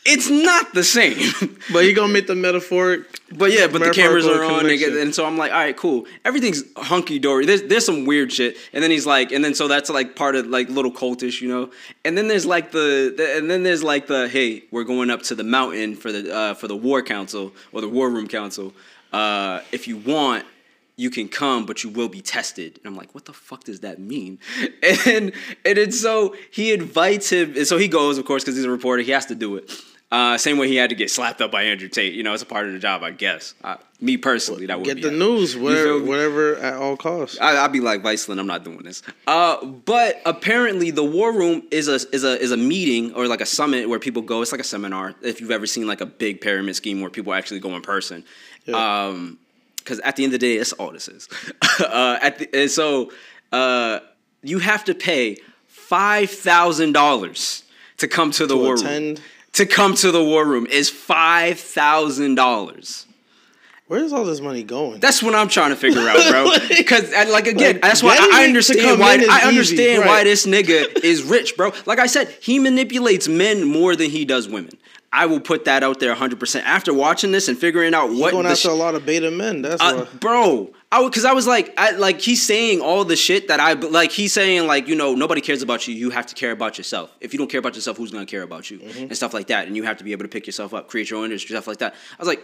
It's 0.07 0.31
not 0.31 0.73
the 0.75 0.85
same. 0.85 1.17
But 1.73 1.85
he 1.85 1.93
gonna 1.93 2.13
make 2.13 2.29
the 2.29 2.37
metaphoric. 2.37 3.03
But 3.33 3.51
yeah, 3.51 3.67
but 3.67 3.83
the 3.83 3.91
cameras 3.91 4.25
are 4.25 4.45
on, 4.45 4.61
connection. 4.61 4.97
and 4.99 5.13
so 5.13 5.27
I'm 5.27 5.37
like, 5.37 5.51
all 5.51 5.59
right, 5.59 5.77
cool. 5.77 6.07
Everything's 6.25 6.63
hunky 6.77 7.19
dory. 7.19 7.45
There's 7.45 7.63
there's 7.63 7.85
some 7.85 8.05
weird 8.05 8.33
shit, 8.33 8.57
and 8.73 8.83
then 8.85 8.93
he's 8.93 9.05
like, 9.05 9.33
and 9.33 9.45
then 9.45 9.53
so 9.55 9.67
that's 9.67 9.91
like 9.91 10.15
part 10.15 10.37
of 10.37 10.47
like 10.47 10.69
little 10.69 10.93
cultish, 10.93 11.41
you 11.41 11.49
know. 11.49 11.71
And 12.05 12.17
then 12.17 12.29
there's 12.29 12.47
like 12.47 12.71
the, 12.71 13.13
the 13.17 13.37
and 13.37 13.51
then 13.51 13.65
there's 13.65 13.83
like 13.83 14.07
the 14.07 14.29
hey, 14.29 14.63
we're 14.71 14.85
going 14.85 15.11
up 15.11 15.23
to 15.23 15.35
the 15.35 15.43
mountain 15.43 15.97
for 15.97 16.13
the 16.13 16.33
uh, 16.33 16.55
for 16.55 16.69
the 16.69 16.77
war 16.77 17.03
council 17.03 17.53
or 17.73 17.81
the 17.81 17.89
war 17.89 18.09
room 18.09 18.29
council. 18.29 18.73
Uh, 19.13 19.61
if 19.73 19.89
you 19.89 19.97
want, 19.97 20.45
you 20.97 21.11
can 21.11 21.29
come, 21.29 21.67
but 21.67 21.85
you 21.85 21.91
will 21.91 22.09
be 22.09 22.21
tested. 22.21 22.79
And 22.79 22.87
I'm 22.87 22.97
like, 22.97 23.15
what 23.15 23.25
the 23.25 23.33
fuck 23.33 23.65
does 23.65 23.81
that 23.81 23.99
mean? 23.99 24.39
And 25.07 25.33
and 25.65 25.79
then 25.79 25.93
so 25.93 26.35
he 26.51 26.73
invites 26.73 27.31
him, 27.31 27.55
and 27.57 27.67
so 27.67 27.77
he 27.77 27.89
goes, 27.89 28.19
of 28.19 28.25
course, 28.25 28.45
because 28.45 28.57
he's 28.57 28.65
a 28.65 28.71
reporter. 28.71 29.03
He 29.03 29.11
has 29.11 29.27
to 29.27 29.35
do 29.35 29.57
it. 29.57 29.71
Uh, 30.13 30.39
same 30.39 30.57
way 30.57 30.69
he 30.69 30.77
had 30.77 30.91
to 30.91 30.95
get 30.97 31.11
slapped 31.11 31.41
up 31.41 31.51
by 31.51 31.65
Andrew 31.65 31.89
Tate. 31.89 32.15
You 32.15 32.23
know, 32.23 32.33
it's 32.33 32.43
a 32.43 32.47
part 32.47 32.67
of 32.67 32.73
the 32.73 32.79
job, 32.79 33.03
I 33.03 33.11
guess. 33.11 33.55
Uh, 33.65 33.77
me 34.01 34.17
personally, 34.17 34.67
that 34.67 34.79
would 34.79 34.85
Get 34.85 34.97
be 34.97 35.03
the 35.03 35.11
news, 35.11 35.57
whatever, 35.57 36.01
whatever 36.01 36.55
at 36.57 36.75
all 36.75 36.97
costs. 36.97 37.41
I, 37.41 37.57
I'd 37.65 37.73
be 37.73 37.81
like 37.81 38.03
Viceland. 38.03 38.39
I'm 38.39 38.47
not 38.47 38.63
doing 38.63 38.79
this. 38.85 39.03
Uh, 39.27 39.65
but 39.65 40.23
apparently, 40.25 40.93
the 40.93 41.03
War 41.03 41.33
Room 41.33 41.63
is 41.73 41.89
a 41.89 41.95
is 42.15 42.23
a 42.23 42.41
is 42.41 42.53
a 42.53 42.57
meeting 42.57 43.15
or 43.15 43.27
like 43.27 43.41
a 43.41 43.47
summit 43.47 43.89
where 43.89 43.99
people 43.99 44.23
go. 44.23 44.43
It's 44.43 44.53
like 44.53 44.61
a 44.61 44.65
seminar. 44.65 45.15
If 45.23 45.41
you've 45.41 45.51
ever 45.51 45.67
seen 45.67 45.89
like 45.89 46.01
a 46.01 46.07
big 46.07 46.41
pyramid 46.41 46.77
scheme 46.77 47.01
where 47.01 47.11
people 47.11 47.35
actually 47.35 47.59
go 47.61 47.75
in 47.75 47.83
person. 47.83 48.25
Yeah. 48.65 49.07
Um, 49.07 49.39
because 49.79 49.99
at 50.01 50.15
the 50.17 50.25
end 50.25 50.35
of 50.35 50.41
the 50.41 50.47
day, 50.47 50.59
that's 50.59 50.73
all 50.73 50.91
this 50.93 51.07
is. 51.09 51.29
uh, 51.81 52.19
at 52.21 52.39
the, 52.39 52.49
and 52.63 52.71
so, 52.71 53.13
uh, 53.53 54.01
you 54.43 54.59
have 54.61 54.85
to 54.85 54.95
pay 54.95 55.37
five 55.69 56.31
thousand 56.31 56.93
dollars 56.93 57.65
to 57.99 58.07
come 58.09 58.31
to 58.33 58.47
the 58.47 58.55
To 58.55 58.61
war 58.61 58.75
attend? 58.75 59.19
room. 59.19 59.27
To 59.57 59.65
come 59.65 59.95
to 59.97 60.11
the 60.11 60.23
war 60.23 60.45
room 60.45 60.67
is 60.67 60.91
five 60.91 61.59
thousand 61.59 62.35
dollars. 62.35 63.07
Where's 63.89 64.13
all 64.13 64.25
this 64.25 64.41
money 64.41 64.63
going? 64.63 65.01
That's 65.01 65.23
what 65.23 65.35
I'm 65.35 65.49
trying 65.49 65.71
to 65.71 65.77
figure 65.77 66.07
out, 66.07 66.19
bro. 66.29 66.51
Because 66.77 67.11
like 67.31 67.47
again, 67.47 67.75
like, 67.75 67.83
that's 67.83 68.03
why 68.03 68.19
I, 68.33 68.45
understand 68.45 69.01
why 69.01 69.13
I 69.13 69.17
easy, 69.17 69.49
understand 69.49 70.01
why 70.01 70.07
right. 70.07 70.25
this 70.25 70.45
nigga 70.45 71.03
is 71.03 71.23
rich, 71.23 71.57
bro. 71.57 71.73
Like 71.87 71.99
I 71.99 72.07
said, 72.07 72.29
he 72.43 72.59
manipulates 72.59 73.29
men 73.29 73.65
more 73.65 73.97
than 73.97 74.11
he 74.11 74.27
does 74.27 74.47
women. 74.47 74.77
I 75.17 75.27
will 75.27 75.41
put 75.41 75.65
that 75.65 75.83
out 75.83 75.99
there 75.99 76.11
100. 76.11 76.39
percent 76.39 76.67
After 76.67 76.93
watching 76.93 77.33
this 77.33 77.49
and 77.49 77.57
figuring 77.59 77.95
out 77.95 78.11
He's 78.11 78.21
what 78.21 78.33
going 78.33 78.47
after 78.47 78.57
sh- 78.57 78.65
a 78.67 78.73
lot 78.73 78.95
of 78.95 79.07
beta 79.07 79.31
men. 79.31 79.63
That's 79.63 79.83
uh, 79.83 80.07
bro. 80.21 80.73
I 80.93 81.03
because 81.05 81.25
I 81.25 81.33
was 81.33 81.47
like, 81.47 81.73
I 81.79 81.91
like 81.93 82.21
he's 82.21 82.43
saying 82.47 82.81
all 82.81 83.05
the 83.05 83.17
shit 83.17 83.49
that 83.49 83.59
I 83.59 83.73
like. 83.73 84.13
He's 84.13 84.33
saying 84.33 84.67
like, 84.67 84.87
you 84.89 84.95
know, 84.95 85.15
nobody 85.15 85.41
cares 85.41 85.63
about 85.63 85.89
you. 85.89 85.95
You 85.95 86.11
have 86.11 86.27
to 86.27 86.35
care 86.35 86.53
about 86.53 86.79
yourself. 86.79 87.11
If 87.21 87.33
you 87.33 87.39
don't 87.39 87.51
care 87.51 87.59
about 87.61 87.75
yourself, 87.75 87.97
who's 87.97 88.11
gonna 88.13 88.27
care 88.27 88.43
about 88.43 88.71
you 88.71 88.79
Mm-hmm. 88.79 89.03
and 89.05 89.17
stuff 89.17 89.35
like 89.35 89.47
that? 89.49 89.67
And 89.67 89.75
you 89.77 89.83
have 89.85 89.97
to 89.99 90.05
be 90.05 90.13
able 90.13 90.25
to 90.25 90.29
pick 90.29 90.47
yourself 90.47 90.73
up, 90.75 90.89
create 90.89 91.11
your 91.11 91.19
own 91.19 91.25
industry, 91.27 91.55
stuff 91.57 91.67
like 91.67 91.79
that. 91.79 91.95
I 91.95 92.17
was 92.23 92.29
like, 92.29 92.43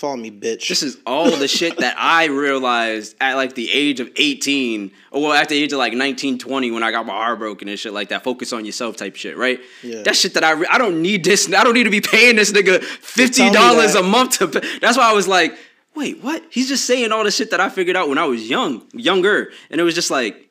Follow 0.00 0.16
me, 0.16 0.30
bitch. 0.30 0.66
this 0.66 0.82
is 0.82 0.96
all 1.04 1.30
the 1.30 1.46
shit 1.46 1.76
that 1.76 1.94
I 1.98 2.24
realized 2.28 3.16
at 3.20 3.34
like 3.34 3.54
the 3.54 3.70
age 3.70 4.00
of 4.00 4.10
18, 4.16 4.90
or 5.10 5.20
well, 5.20 5.32
at 5.34 5.50
the 5.50 5.62
age 5.62 5.74
of 5.74 5.78
like 5.78 5.92
19, 5.92 6.38
20 6.38 6.70
when 6.70 6.82
I 6.82 6.90
got 6.90 7.04
my 7.04 7.12
heart 7.12 7.38
broken 7.38 7.68
and 7.68 7.78
shit 7.78 7.92
like 7.92 8.08
that. 8.08 8.24
Focus 8.24 8.54
on 8.54 8.64
yourself 8.64 8.96
type 8.96 9.14
shit, 9.14 9.36
right? 9.36 9.60
Yeah. 9.82 10.00
That 10.00 10.16
shit 10.16 10.32
that 10.32 10.42
I, 10.42 10.52
re- 10.52 10.66
I 10.70 10.78
don't 10.78 11.02
need 11.02 11.22
this. 11.22 11.52
I 11.52 11.62
don't 11.64 11.74
need 11.74 11.84
to 11.84 11.90
be 11.90 12.00
paying 12.00 12.36
this 12.36 12.50
nigga 12.50 12.78
$50 12.78 14.00
a 14.00 14.02
month 14.02 14.38
to 14.38 14.48
pay. 14.48 14.78
That's 14.78 14.96
why 14.96 15.10
I 15.10 15.12
was 15.12 15.28
like, 15.28 15.54
wait, 15.94 16.24
what? 16.24 16.44
He's 16.48 16.68
just 16.68 16.86
saying 16.86 17.12
all 17.12 17.22
the 17.22 17.30
shit 17.30 17.50
that 17.50 17.60
I 17.60 17.68
figured 17.68 17.94
out 17.94 18.08
when 18.08 18.16
I 18.16 18.24
was 18.24 18.48
young, 18.48 18.82
younger. 18.94 19.52
And 19.70 19.82
it 19.82 19.84
was 19.84 19.94
just 19.94 20.10
like, 20.10 20.49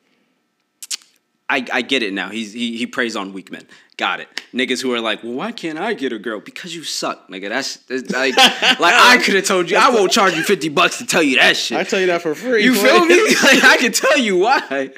I, 1.50 1.66
I 1.74 1.82
get 1.82 2.04
it 2.04 2.14
now. 2.14 2.30
He's 2.30 2.54
he, 2.54 2.78
he 2.78 2.86
preys 2.86 3.16
on 3.16 3.34
weak 3.34 3.52
men. 3.52 3.66
Got 3.98 4.20
it. 4.20 4.44
Niggas 4.54 4.82
who 4.82 4.94
are 4.94 5.02
like, 5.02 5.24
well, 5.24 5.34
why 5.34 5.52
can't 5.52 5.80
I 5.80 5.94
get 5.94 6.14
a 6.14 6.20
girl? 6.20 6.40
Because 6.40 6.74
you 6.76 6.84
suck, 6.84 7.28
nigga. 7.28 7.50
That's, 7.50 7.78
that's 7.78 8.10
like, 8.12 8.38
like 8.80 8.94
I 8.94 9.18
could 9.18 9.36
have 9.36 9.46
told 9.46 9.70
you. 9.70 9.78
I 9.78 9.90
won't 9.90 10.12
charge 10.12 10.36
you 10.36 10.44
fifty 10.44 10.70
bucks 10.70 11.00
to 11.00 11.06
tell 11.06 11.24
you 11.24 11.38
that 11.38 11.58
shit. 11.58 11.78
I 11.78 11.84
tell 11.84 12.00
you 12.00 12.06
that 12.08 12.22
for 12.22 12.36
free. 12.36 12.64
You 12.64 12.76
feel 12.76 13.06
me? 13.06 13.20
Like, 13.44 13.64
I 13.64 13.78
can 13.78 13.92
tell 13.92 14.18
you 14.18 14.38
why. 14.38 14.92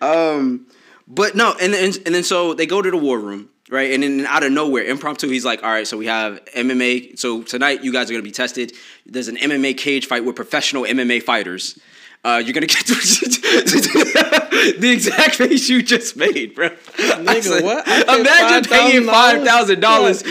Um, 0.00 0.66
but 1.06 1.34
no, 1.34 1.54
and 1.60 1.72
then 1.72 1.92
and 2.04 2.14
then 2.14 2.22
so 2.22 2.54
they 2.54 2.66
go 2.66 2.82
to 2.82 2.90
the 2.90 2.96
war 2.96 3.18
room, 3.18 3.48
right? 3.70 3.92
And 3.92 4.02
then 4.02 4.26
out 4.26 4.42
of 4.42 4.52
nowhere, 4.52 4.84
impromptu, 4.84 5.28
he's 5.28 5.44
like, 5.44 5.62
"All 5.62 5.70
right, 5.70 5.86
so 5.86 5.96
we 5.96 6.06
have 6.06 6.44
MMA. 6.56 7.18
So 7.18 7.42
tonight, 7.42 7.82
you 7.82 7.92
guys 7.92 8.10
are 8.10 8.12
gonna 8.12 8.22
be 8.22 8.30
tested. 8.30 8.72
There's 9.06 9.28
an 9.28 9.36
MMA 9.36 9.76
cage 9.78 10.06
fight 10.06 10.24
with 10.24 10.36
professional 10.36 10.84
MMA 10.84 11.22
fighters." 11.22 11.78
Uh, 12.24 12.42
you're 12.44 12.54
gonna 12.54 12.66
get 12.66 12.86
the 12.86 14.78
exact 14.90 15.34
face 15.34 15.68
you 15.68 15.82
just 15.82 16.16
made, 16.16 16.54
bro. 16.54 16.68
I 16.68 16.70
Nigga, 16.70 17.62
what? 17.62 17.86
I 17.86 18.02
paid 18.02 18.20
Imagine 18.20 18.70
paying 18.70 19.02
$5,000 19.02 19.44
thousand 19.44 19.80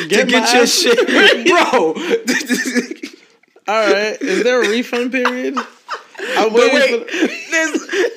to 0.10 0.26
get 0.26 0.30
your 0.32 0.42
ass- 0.42 0.74
shit, 0.74 1.08
bro. 1.48 1.94
All 3.68 3.94
right. 3.94 4.20
Is 4.22 4.44
there 4.44 4.64
a 4.64 4.68
refund 4.68 5.12
period? 5.12 5.56
I'm 6.20 6.54
waiting 6.54 7.02
wait, 7.02 7.32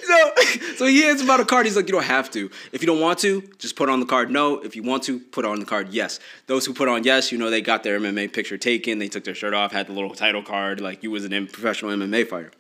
so, 0.05 0.33
so 0.77 0.87
he 0.87 1.03
hands 1.03 1.21
him 1.21 1.31
out 1.31 1.41
a 1.41 1.45
card. 1.45 1.67
He's 1.67 1.77
like, 1.77 1.87
you 1.87 1.93
don't 1.93 2.05
have 2.05 2.31
to. 2.33 2.51
If 2.73 2.83
you 2.83 2.87
don't 2.87 3.01
want 3.01 3.19
to, 3.21 3.43
just 3.59 3.75
put 3.75 3.89
on 3.89 4.01
the 4.01 4.07
card 4.07 4.31
no. 4.31 4.61
If 4.61 4.77
you 4.77 4.83
want 4.83 5.03
to, 5.05 5.19
put 5.19 5.45
on 5.45 5.61
the 5.61 5.67
card 5.67 5.89
yes. 5.91 6.21
Those 6.47 6.67
who 6.67 6.75
put 6.75 6.89
on 6.89 7.05
yes, 7.05 7.33
you 7.33 7.39
know, 7.39 7.51
they 7.51 7.63
got 7.63 7.83
their 7.83 7.99
MMA 7.99 8.33
picture 8.33 8.59
taken. 8.59 8.99
They 8.99 9.09
took 9.09 9.25
their 9.25 9.35
shirt 9.35 9.55
off, 9.55 9.73
had 9.73 9.87
the 9.87 9.93
little 9.93 10.15
title 10.15 10.43
card, 10.43 10.81
like 10.81 11.03
you 11.03 11.11
was 11.11 11.25
an 11.25 11.47
professional 11.47 11.91
MMA 11.91 12.29
fighter. 12.29 12.53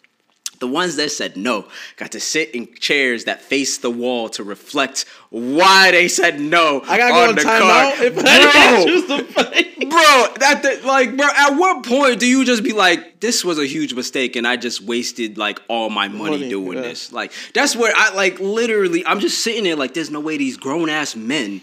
The 0.58 0.67
ones 0.69 0.97
that 0.97 1.11
said 1.11 1.37
no 1.37 1.67
got 1.97 2.12
to 2.12 2.20
sit 2.20 2.55
in 2.55 2.75
chairs 2.75 3.25
that 3.25 3.43
face 3.43 3.79
the 3.79 3.91
wall 3.91 4.29
to 4.31 4.43
reflect 4.44 5.05
why 5.31 5.91
they 5.91 6.08
said 6.08 6.41
no. 6.41 6.82
I 6.86 6.96
gotta 6.98 7.13
go 7.13 7.22
on 7.22 7.29
on 7.31 7.34
the 7.34 7.41
timeout 7.43 7.96
card. 7.96 8.01
if 8.01 8.19
I 8.19 8.75
Bro, 8.75 8.84
choose 8.86 9.06
to 9.06 9.25
fight. 9.32 9.77
bro 9.79 10.34
that 10.41 10.60
the, 10.63 10.86
like 10.86 11.17
bro 11.17 11.27
at 11.27 11.51
what 11.56 11.84
point 11.84 12.19
do 12.19 12.27
you 12.27 12.44
just 12.44 12.63
be 12.65 12.72
like 12.72 13.20
this 13.20 13.44
was 13.44 13.58
a 13.58 13.67
huge 13.67 13.94
mistake 13.94 14.34
and 14.36 14.46
i 14.46 14.56
just 14.56 14.81
wasted 14.82 15.39
like 15.39 15.60
all 15.69 15.91
my 15.91 16.08
money, 16.08 16.39
Money, 16.39 16.48
doing 16.48 16.77
yeah. 16.77 16.82
this 16.82 17.13
like 17.13 17.32
that's 17.55 17.77
where 17.77 17.93
i 17.94 18.13
like 18.15 18.41
literally 18.41 19.05
i'm 19.06 19.20
just 19.20 19.43
sitting 19.44 19.65
there 19.65 19.77
like 19.77 19.94
there's 19.94 20.10
no 20.10 20.20
way 20.20 20.36
these 20.39 20.56
grown-ass 20.56 21.15
men 21.15 21.60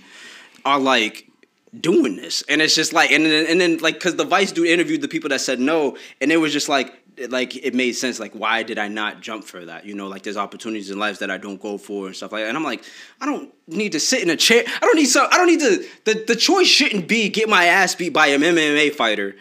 are 0.63 0.79
like 0.79 1.27
doing 1.79 2.15
this 2.15 2.43
and 2.47 2.61
it's 2.61 2.75
just 2.75 2.93
like 2.93 3.11
and 3.11 3.25
then 3.25 3.45
and 3.47 3.59
then 3.59 3.77
like 3.79 3.95
because 3.95 4.15
the 4.15 4.23
vice 4.25 4.51
dude 4.51 4.67
interviewed 4.67 5.01
the 5.01 5.07
people 5.07 5.29
that 5.29 5.41
said 5.41 5.59
no 5.59 5.97
and 6.21 6.31
it 6.31 6.37
was 6.37 6.53
just 6.53 6.69
like 6.69 6.93
like 7.29 7.55
it 7.55 7.73
made 7.75 7.93
sense 7.93 8.19
like 8.19 8.33
why 8.33 8.63
did 8.63 8.77
i 8.79 8.87
not 8.87 9.21
jump 9.21 9.43
for 9.43 9.65
that? 9.65 9.85
You 9.85 9.93
know 9.93 10.07
like 10.07 10.23
there's 10.23 10.37
opportunities 10.37 10.89
in 10.89 10.97
life 10.97 11.19
that 11.19 11.29
i 11.29 11.37
don't 11.37 11.61
go 11.61 11.77
for 11.77 12.07
and 12.07 12.15
stuff 12.15 12.31
like 12.31 12.43
that. 12.43 12.47
And 12.49 12.57
i'm 12.57 12.63
like 12.63 12.83
i 13.21 13.25
don't 13.25 13.53
need 13.67 13.91
to 13.91 13.99
sit 13.99 14.21
in 14.23 14.29
a 14.29 14.35
chair. 14.35 14.63
I 14.67 14.79
don't 14.81 14.95
need 14.95 15.05
so 15.05 15.27
i 15.31 15.37
don't 15.37 15.47
need 15.47 15.59
to 15.59 15.85
the, 16.05 16.23
the 16.27 16.35
choice 16.35 16.67
shouldn't 16.67 17.07
be 17.07 17.29
get 17.29 17.47
my 17.49 17.65
ass 17.65 17.95
beat 17.95 18.13
by 18.13 18.27
an 18.27 18.41
mma 18.41 18.91
fighter 18.93 19.35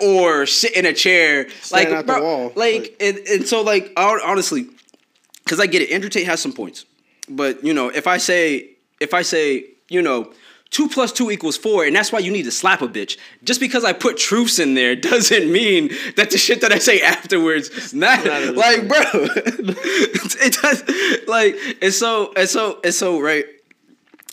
or 0.00 0.46
sit 0.46 0.76
in 0.76 0.84
a 0.84 0.92
chair. 0.92 1.48
Stand 1.60 1.90
like 1.92 2.06
bro, 2.06 2.22
wall, 2.22 2.52
like, 2.56 2.82
like- 2.82 2.96
and, 3.00 3.18
and 3.28 3.46
so 3.46 3.62
like 3.62 3.92
honestly 3.96 4.66
because 5.44 5.60
I 5.60 5.66
get 5.66 5.82
it. 5.82 5.90
Andrew 5.90 6.10
Tate 6.10 6.26
has 6.26 6.40
some 6.40 6.52
points, 6.52 6.84
but 7.28 7.64
you 7.64 7.74
know, 7.74 7.88
if 7.88 8.06
I 8.06 8.18
say 8.18 8.70
if 9.00 9.14
I 9.14 9.22
say 9.22 9.66
you 9.88 10.02
know 10.02 10.32
two 10.72 10.88
plus 10.88 11.12
two 11.12 11.30
equals 11.30 11.56
four, 11.56 11.84
and 11.84 11.94
that's 11.94 12.10
why 12.10 12.18
you 12.18 12.32
need 12.32 12.42
to 12.42 12.50
slap 12.50 12.82
a 12.82 12.88
bitch. 12.88 13.16
Just 13.44 13.60
because 13.60 13.84
I 13.84 13.92
put 13.92 14.16
truths 14.16 14.58
in 14.58 14.74
there 14.74 14.96
doesn't 14.96 15.52
mean 15.52 15.90
that 16.16 16.30
the 16.32 16.38
shit 16.38 16.60
that 16.62 16.72
I 16.72 16.78
say 16.78 17.00
afterwards 17.00 17.94
matter. 17.94 18.28
Matters. 18.28 18.56
Like, 18.56 18.88
bro, 18.88 18.98
it 19.14 20.58
does. 20.60 21.28
Like, 21.28 21.56
and 21.80 21.92
so 21.92 22.32
and 22.36 22.48
so 22.48 22.80
and 22.82 22.92
so 22.92 23.20
right. 23.20 23.44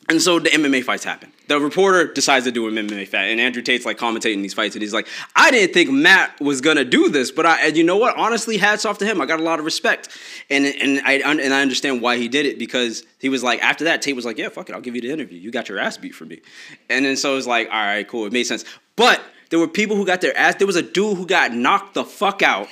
And 0.08 0.20
so 0.20 0.40
the 0.40 0.50
MMA 0.50 0.84
fights 0.84 1.04
happen. 1.04 1.32
The 1.50 1.60
reporter 1.60 2.14
decides 2.14 2.46
to 2.46 2.52
do 2.52 2.68
a 2.68 2.72
MMA 2.72 3.08
fight, 3.08 3.26
and 3.26 3.42
Andrew 3.42 3.64
Tate's 3.64 3.84
like 3.84 3.98
commentating 3.98 4.44
these 4.44 4.54
fights, 4.54 4.76
and 4.76 4.84
he's 4.84 4.94
like, 4.94 5.08
"I 5.36 5.50
didn't 5.50 5.74
think 5.74 5.90
Matt 5.90 6.40
was 6.40 6.62
gonna 6.62 6.86
do 6.86 7.10
this, 7.10 7.32
but 7.32 7.46
I, 7.48 7.68
and 7.68 7.76
you 7.76 7.84
know 7.84 7.98
what? 7.98 8.16
Honestly, 8.16 8.58
hats 8.58 8.86
off 8.86 9.00
to 9.00 9.06
him. 9.06 9.20
I 9.20 9.26
got 9.26 9.40
a 9.40 9.44
lot 9.44 9.58
of 9.58 9.66
respect, 9.66 10.10
and 10.52 10.66
and 10.66 11.02
I 11.04 11.14
and 11.14 11.54
I 11.54 11.62
understand 11.62 12.02
why 12.02 12.18
he 12.18 12.28
did 12.28 12.46
it 12.46 12.60
because 12.60 13.04
he 13.18 13.30
was 13.30 13.44
like, 13.44 13.64
after 13.64 13.86
that, 13.86 14.04
Tate 14.04 14.16
was 14.16 14.26
like, 14.26 14.38
"Yeah, 14.38 14.50
fuck 14.50 14.70
it, 14.70 14.74
I'll 14.74 14.82
give 14.82 14.96
you 14.96 15.02
the 15.02 15.12
interview. 15.12 15.40
You 15.40 15.50
got 15.50 15.68
your 15.70 15.80
ass 15.80 15.98
beat 15.98 16.14
for 16.14 16.26
me," 16.26 16.40
and 16.88 17.04
then 17.04 17.18
so 17.18 17.34
it 17.34 17.36
was 17.36 17.48
like, 17.48 17.68
"All 17.72 17.84
right, 17.84 18.08
cool, 18.08 18.28
it 18.28 18.32
made 18.32 18.44
sense." 18.44 18.64
But 18.96 19.20
there 19.50 19.58
were 19.58 19.68
people 19.68 19.96
who 19.96 20.06
got 20.06 20.22
their 20.22 20.38
ass. 20.38 20.56
There 20.56 20.68
was 20.68 20.76
a 20.76 20.84
dude 20.84 21.18
who 21.18 21.26
got 21.26 21.52
knocked 21.52 21.96
the 21.96 22.06
fuck 22.06 22.44
out 22.44 22.68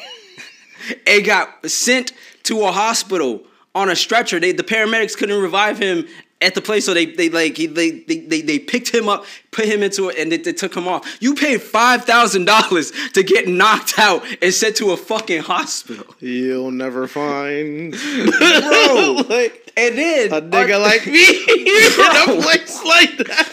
and 1.08 1.26
got 1.26 1.68
sent 1.68 2.14
to 2.44 2.64
a 2.64 2.72
hospital 2.72 3.44
on 3.74 3.90
a 3.90 3.96
stretcher. 3.96 4.40
They 4.40 4.52
the 4.52 4.64
paramedics 4.64 5.18
couldn't 5.18 5.42
revive 5.42 5.80
him 5.80 6.08
at 6.42 6.54
the 6.54 6.62
place, 6.62 6.86
so 6.86 6.94
they 6.94 7.06
they 7.06 7.30
like 7.30 7.56
they, 7.56 7.66
they 7.68 8.20
they 8.20 8.42
they 8.42 8.60
picked 8.60 8.94
him 8.94 9.10
up, 9.10 9.26
put 9.52 9.66
him 9.66 9.82
into 9.82 10.10
it, 10.10 10.18
and 10.20 10.32
they, 10.32 10.38
they 10.38 10.54
took 10.54 10.76
him 10.76 10.88
off. 10.88 11.18
You 11.22 11.34
paid 11.34 11.62
five 11.62 12.06
thousand 12.06 12.46
dollars 12.46 12.92
to 13.14 13.24
get 13.24 13.48
knocked 13.48 13.98
out 13.98 14.24
and 14.42 14.54
sent 14.54 14.76
to 14.78 14.92
a 14.92 14.98
fucking 14.98 15.42
hospital, 15.42 16.06
You'll 16.20 16.72
never 16.72 17.08
find 17.08 17.92
bro. 18.40 19.24
like 19.30 19.72
and 19.76 19.98
then 19.98 20.34
a 20.34 20.42
nigga 20.42 20.80
like 20.82 21.06
me 21.08 21.26
in 21.26 22.40
a 22.40 22.42
place 22.42 22.84
like 22.84 23.18
that. 23.18 23.50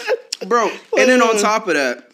bro. 0.47 0.69
And 0.99 1.09
then 1.09 1.23
on 1.23 1.39
top 1.39 1.69
of 1.69 1.75
that, 1.75 2.11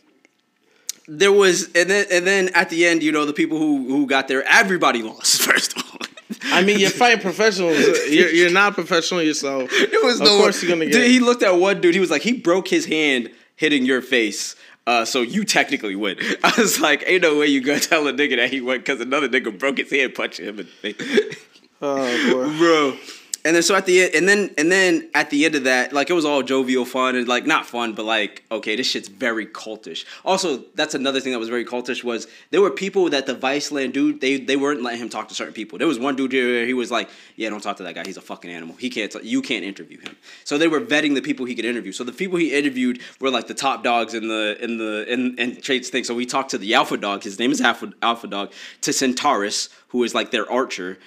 there 1.09 1.33
was, 1.33 1.65
and 1.75 1.91
then 1.91 2.07
and 2.13 2.25
then 2.27 2.51
at 2.55 2.71
the 2.71 2.87
end, 2.87 3.03
you 3.03 3.11
know, 3.11 3.25
the 3.25 3.33
people 3.33 3.59
who 3.59 3.89
who 3.89 4.07
got 4.07 4.29
there, 4.29 4.45
everybody 4.45 5.03
lost. 5.03 5.43
First 5.51 5.77
of 5.77 5.85
all, 5.91 5.99
I 6.45 6.63
mean, 6.63 6.79
you're 6.79 6.91
fighting 6.91 7.21
professionals. 7.21 7.79
You're, 8.09 8.31
you're 8.31 8.51
not 8.51 8.75
professional 8.75 9.23
yourself. 9.23 9.71
it 9.73 10.05
was 10.05 10.21
Of 10.21 10.27
no. 10.27 10.39
course 10.39 10.63
you're 10.63 10.71
gonna 10.71 10.87
get- 10.87 10.93
Dude, 10.93 11.11
he 11.11 11.21
looked 11.21 11.43
at 11.43 11.51
one 11.57 11.81
dude. 11.81 11.95
He 11.95 12.01
was 12.01 12.11
like, 12.11 12.23
he 12.23 12.33
broke 12.33 12.69
his 12.69 12.87
hand 12.87 13.31
hitting 13.57 13.85
your 13.85 14.01
face. 14.03 14.57
Uh, 14.87 15.05
so 15.05 15.21
you 15.23 15.45
technically 15.45 15.95
win. 15.95 16.17
I 16.45 16.53
was 16.59 16.81
like, 16.81 17.05
ain't 17.07 17.23
no 17.23 17.39
way 17.39 17.47
you 17.47 17.61
gonna 17.61 17.81
tell 17.81 18.09
a 18.09 18.13
nigga 18.13 18.37
that 18.37 18.51
he 18.51 18.61
won 18.61 18.79
because 18.79 19.01
another 19.01 19.29
nigga 19.29 19.57
broke 19.57 19.79
his 19.79 19.91
hand 19.91 20.15
punching 20.15 20.47
him 20.47 20.59
in 20.61 20.67
the 20.83 20.93
face. 20.95 21.37
Oh 21.83 22.33
boy. 22.33 22.59
bro. 22.59 22.97
And 23.45 23.57
then 23.57 23.63
so 23.63 23.75
at 23.75 23.87
the 23.87 24.03
end, 24.03 24.15
and 24.15 24.29
then 24.29 24.51
and 24.59 24.71
then 24.71 25.09
at 25.15 25.31
the 25.31 25.47
end 25.47 25.55
of 25.55 25.65
that, 25.65 25.95
like 25.95 26.11
it 26.11 26.13
was 26.13 26.27
all 26.27 26.43
jovial 26.43 26.85
fun 26.85 27.17
and 27.17 27.27
like 27.27 27.47
not 27.47 27.65
fun, 27.65 27.95
but 27.95 28.05
like 28.05 28.45
okay, 28.53 28.77
this 28.77 28.87
shit's 28.87 29.09
very 29.09 29.47
cultish. 29.47 30.05
Also, 30.27 30.65
that's 30.75 30.95
another 30.95 31.21
thing 31.21 31.33
that 31.33 31.39
was 31.39 31.49
very 31.49 31.65
cultish 31.65 32.05
was 32.05 32.27
there 32.51 32.61
were 32.61 32.71
people 32.71 33.09
that 33.11 33.25
the 33.25 33.35
Viceland 33.35 33.93
dude 33.93 34.21
they 34.21 34.37
they 34.37 34.57
weren't 34.57 34.83
letting 34.83 35.01
him 35.01 35.09
talk 35.09 35.29
to 35.29 35.35
certain 35.35 35.55
people. 35.55 35.79
There 35.79 35.89
was 35.89 35.99
one 35.99 36.17
dude 36.17 36.33
here 36.33 36.67
he 36.67 36.75
was 36.75 36.91
like, 36.91 37.09
yeah, 37.37 37.49
don't 37.49 37.63
talk 37.63 37.79
to 37.79 37.83
that 37.85 37.95
guy. 37.95 38.03
He's 38.05 38.19
a 38.19 38.23
fucking 38.23 38.51
animal. 38.51 38.77
He 38.77 38.91
can't. 38.91 39.11
T- 39.11 39.21
you 39.23 39.41
can't 39.41 39.65
interview 39.65 39.99
him. 40.01 40.17
So 40.45 40.59
they 40.59 40.69
were 40.69 40.81
vetting 40.81 41.15
the 41.15 41.23
people 41.23 41.47
he 41.47 41.55
could 41.55 41.65
interview. 41.65 41.93
So 41.93 42.05
the 42.05 42.13
people 42.13 42.37
he 42.37 42.55
interviewed 42.55 43.01
were 43.21 43.31
like 43.31 43.47
the 43.47 43.55
top 43.55 43.83
dogs 43.83 44.13
in 44.13 44.29
the 44.29 44.59
in 44.63 44.77
the 44.77 45.11
in 45.11 45.39
in 45.39 45.61
trades 45.63 45.89
thing. 45.89 46.05
So 46.05 46.15
we 46.15 46.27
talked 46.27 46.51
to 46.51 46.59
the 46.59 46.75
alpha 46.75 46.99
dog. 46.99 47.23
His 47.23 47.39
name 47.39 47.53
is 47.53 47.63
Alpha 47.63 47.93
Alpha 48.03 48.27
Dog. 48.27 48.53
To 48.83 48.93
Centaurus, 48.93 49.71
who 49.89 50.05
is 50.05 50.15
like 50.15 50.31
their 50.31 50.51
archer 50.51 50.99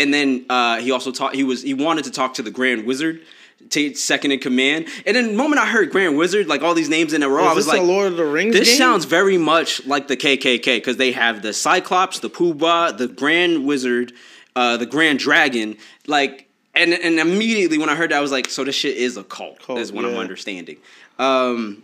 and 0.00 0.12
then 0.12 0.46
uh, 0.48 0.78
he 0.78 0.90
also 0.90 1.12
taught 1.12 1.34
he 1.34 1.44
was 1.44 1.62
he 1.62 1.74
wanted 1.74 2.04
to 2.04 2.10
talk 2.10 2.34
to 2.34 2.42
the 2.42 2.50
Grand 2.50 2.86
Wizard, 2.86 3.20
Tate's 3.68 4.02
second 4.02 4.32
in 4.32 4.40
command. 4.40 4.88
And 5.06 5.14
then 5.14 5.28
the 5.28 5.34
moment 5.34 5.60
I 5.60 5.66
heard 5.66 5.90
Grand 5.90 6.16
Wizard, 6.16 6.48
like 6.48 6.62
all 6.62 6.74
these 6.74 6.88
names 6.88 7.12
in 7.12 7.22
a 7.22 7.28
row, 7.28 7.44
I 7.44 7.52
was 7.52 7.68
like, 7.68 7.82
Lord 7.82 8.08
of 8.08 8.16
the 8.16 8.24
Rings 8.24 8.54
this 8.54 8.68
game? 8.68 8.78
sounds 8.78 9.04
very 9.04 9.36
much 9.36 9.86
like 9.86 10.08
the 10.08 10.16
KKK 10.16 10.78
because 10.78 10.96
they 10.96 11.12
have 11.12 11.42
the 11.42 11.52
Cyclops, 11.52 12.20
the 12.20 12.30
Poobah, 12.30 12.96
the 12.96 13.08
Grand 13.08 13.66
Wizard, 13.66 14.12
uh, 14.56 14.76
the 14.76 14.86
Grand 14.86 15.18
Dragon, 15.18 15.76
like. 16.06 16.46
And, 16.72 16.94
and 16.94 17.18
immediately 17.18 17.78
when 17.78 17.88
I 17.88 17.96
heard 17.96 18.12
that, 18.12 18.18
I 18.18 18.20
was 18.20 18.30
like, 18.30 18.48
so 18.48 18.62
this 18.62 18.76
shit 18.76 18.96
is 18.96 19.16
a 19.16 19.24
cult, 19.24 19.58
Cult, 19.58 19.80
is 19.80 19.90
what 19.90 20.04
I'm 20.04 20.14
understanding. 20.14 20.76
Um, 21.18 21.82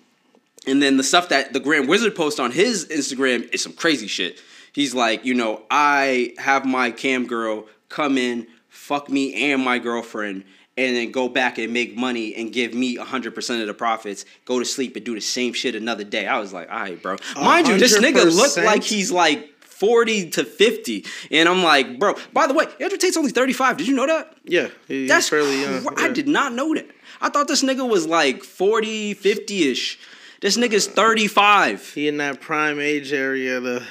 and 0.64 0.80
then 0.80 0.96
the 0.96 1.02
stuff 1.02 1.28
that 1.30 1.52
the 1.52 1.58
Grand 1.58 1.88
Wizard 1.88 2.14
posts 2.14 2.38
on 2.38 2.52
his 2.52 2.86
Instagram 2.86 3.52
is 3.52 3.60
some 3.62 3.72
crazy 3.72 4.06
shit. 4.06 4.40
He's 4.72 4.94
like, 4.94 5.24
you 5.24 5.34
know, 5.34 5.62
I 5.70 6.34
have 6.38 6.64
my 6.64 6.92
cam 6.92 7.26
girl 7.26 7.66
come 7.88 8.18
in, 8.18 8.46
fuck 8.68 9.08
me 9.08 9.52
and 9.52 9.62
my 9.62 9.78
girlfriend, 9.78 10.44
and 10.76 10.94
then 10.96 11.10
go 11.10 11.28
back 11.28 11.58
and 11.58 11.72
make 11.72 11.96
money 11.96 12.34
and 12.34 12.52
give 12.52 12.74
me 12.74 12.96
100% 12.98 13.60
of 13.60 13.66
the 13.66 13.74
profits, 13.74 14.24
go 14.44 14.58
to 14.58 14.64
sleep 14.64 14.94
and 14.96 15.04
do 15.04 15.14
the 15.14 15.20
same 15.20 15.52
shit 15.54 15.74
another 15.74 16.04
day. 16.04 16.26
I 16.26 16.38
was 16.38 16.52
like, 16.52 16.70
all 16.70 16.78
right, 16.80 17.00
bro. 17.02 17.16
Mind 17.36 17.68
you, 17.68 17.78
this 17.78 17.96
nigga 17.98 18.24
looked 18.34 18.56
like 18.58 18.82
he's 18.82 19.10
like 19.10 19.52
40 19.60 20.30
to 20.30 20.44
50. 20.44 21.04
And 21.30 21.48
I'm 21.48 21.62
like, 21.62 21.98
bro, 21.98 22.14
by 22.32 22.46
the 22.46 22.54
way, 22.54 22.66
Andrew 22.80 22.98
Tate's 22.98 23.16
only 23.16 23.30
35. 23.30 23.78
Did 23.78 23.88
you 23.88 23.94
know 23.96 24.06
that? 24.06 24.34
Yeah, 24.44 24.68
he- 24.88 25.06
That's 25.06 25.28
fairly 25.28 25.60
young. 25.62 25.84
cra- 25.84 26.02
I 26.04 26.08
did 26.10 26.28
not 26.28 26.52
know 26.52 26.74
that. 26.74 26.86
I 27.20 27.30
thought 27.30 27.48
this 27.48 27.62
nigga 27.62 27.88
was 27.88 28.06
like 28.06 28.42
40, 28.44 29.14
50 29.14 29.70
ish. 29.70 29.98
This 30.42 30.58
nigga's 30.58 30.86
uh, 30.88 30.92
35. 30.92 31.94
He 31.94 32.08
in 32.08 32.18
that 32.18 32.42
prime 32.42 32.78
age 32.80 33.12
area 33.14 33.58
to 33.60 33.82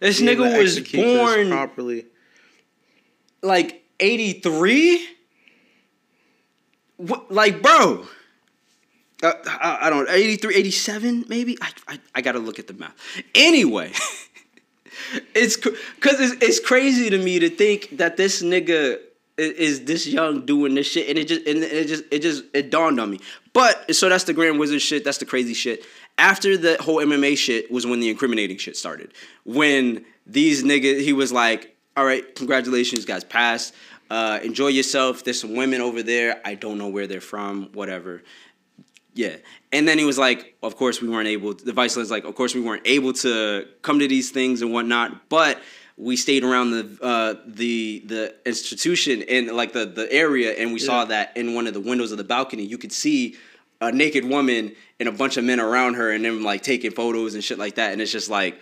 This 0.00 0.20
nigga 0.20 0.58
was 0.58 0.78
born 0.80 1.48
properly. 1.50 2.04
Like 3.44 3.84
83. 4.00 5.06
What, 6.96 7.30
like, 7.30 7.62
bro. 7.62 8.06
Uh, 9.22 9.32
I, 9.46 9.90
don't 9.90 10.08
83, 10.08 10.54
87, 10.54 11.24
maybe? 11.28 11.56
I, 11.60 11.70
I, 11.88 11.98
I 12.16 12.20
gotta 12.20 12.40
look 12.40 12.58
at 12.58 12.66
the 12.66 12.74
math. 12.74 12.94
Anyway. 13.34 13.92
it's 15.34 15.56
because 15.56 16.20
it's, 16.20 16.42
it's 16.42 16.60
crazy 16.60 17.10
to 17.10 17.18
me 17.18 17.38
to 17.38 17.50
think 17.50 17.96
that 17.96 18.16
this 18.16 18.42
nigga 18.42 18.94
i- 19.38 19.42
is 19.42 19.84
this 19.84 20.06
young 20.06 20.46
doing 20.46 20.74
this 20.74 20.86
shit 20.86 21.08
and 21.08 21.18
it 21.18 21.26
just 21.26 21.46
and 21.46 21.62
it 21.64 21.88
just 21.88 22.04
it 22.10 22.20
just 22.20 22.44
it 22.54 22.70
dawned 22.70 23.00
on 23.00 23.10
me 23.10 23.18
but 23.52 23.92
so 23.94 24.08
that's 24.08 24.24
the 24.24 24.32
grand 24.32 24.58
wizard 24.58 24.80
shit 24.80 25.04
that's 25.04 25.18
the 25.18 25.24
crazy 25.24 25.52
shit 25.54 25.84
after 26.16 26.56
the 26.56 26.76
whole 26.80 26.98
mma 26.98 27.36
shit 27.36 27.70
was 27.72 27.84
when 27.86 27.98
the 27.98 28.08
incriminating 28.08 28.56
shit 28.56 28.76
started 28.76 29.12
when 29.44 30.04
these 30.26 30.62
niggas 30.62 31.00
he 31.00 31.12
was 31.12 31.32
like 31.32 31.73
all 31.96 32.04
right 32.04 32.34
congratulations 32.34 33.04
guys. 33.04 33.24
Passed 33.24 33.74
uh, 34.10 34.38
enjoy 34.42 34.68
yourself. 34.68 35.24
There's 35.24 35.40
some 35.40 35.56
women 35.56 35.80
over 35.80 36.02
there. 36.02 36.40
I 36.44 36.54
don't 36.54 36.78
know 36.78 36.88
where 36.88 37.06
they're 37.06 37.20
from. 37.20 37.70
Whatever. 37.72 38.22
Yeah. 39.14 39.36
And 39.72 39.86
then 39.88 39.98
he 39.98 40.04
was 40.04 40.18
like, 40.18 40.56
of 40.62 40.76
course 40.76 41.00
we 41.00 41.08
weren't 41.08 41.28
able, 41.28 41.54
the 41.54 41.72
vice 41.72 41.96
land's 41.96 42.10
like, 42.10 42.24
of 42.24 42.34
course 42.34 42.54
we 42.54 42.60
weren't 42.60 42.82
able 42.84 43.12
to 43.14 43.66
come 43.82 44.00
to 44.00 44.08
these 44.08 44.30
things 44.30 44.60
and 44.60 44.72
whatnot, 44.72 45.28
but 45.28 45.60
we 45.96 46.16
stayed 46.16 46.42
around 46.42 46.72
the 46.72 46.98
uh, 47.00 47.34
the 47.46 48.02
the 48.06 48.34
institution 48.44 49.22
and 49.28 49.52
like 49.52 49.72
the 49.72 49.86
the 49.86 50.12
area 50.12 50.52
and 50.52 50.72
we 50.72 50.80
saw 50.80 51.04
that 51.04 51.36
in 51.36 51.54
one 51.54 51.68
of 51.68 51.74
the 51.74 51.80
windows 51.80 52.10
of 52.10 52.18
the 52.18 52.24
balcony 52.24 52.64
you 52.64 52.76
could 52.76 52.90
see 52.90 53.36
a 53.80 53.92
naked 53.92 54.24
woman 54.24 54.74
and 54.98 55.08
a 55.08 55.12
bunch 55.12 55.36
of 55.36 55.44
men 55.44 55.60
around 55.60 55.94
her 55.94 56.10
and 56.10 56.24
them 56.24 56.42
like 56.42 56.62
taking 56.62 56.90
photos 56.90 57.34
and 57.34 57.44
shit 57.44 57.60
like 57.60 57.76
that 57.76 57.92
and 57.92 58.02
it's 58.02 58.10
just 58.10 58.28
like 58.28 58.60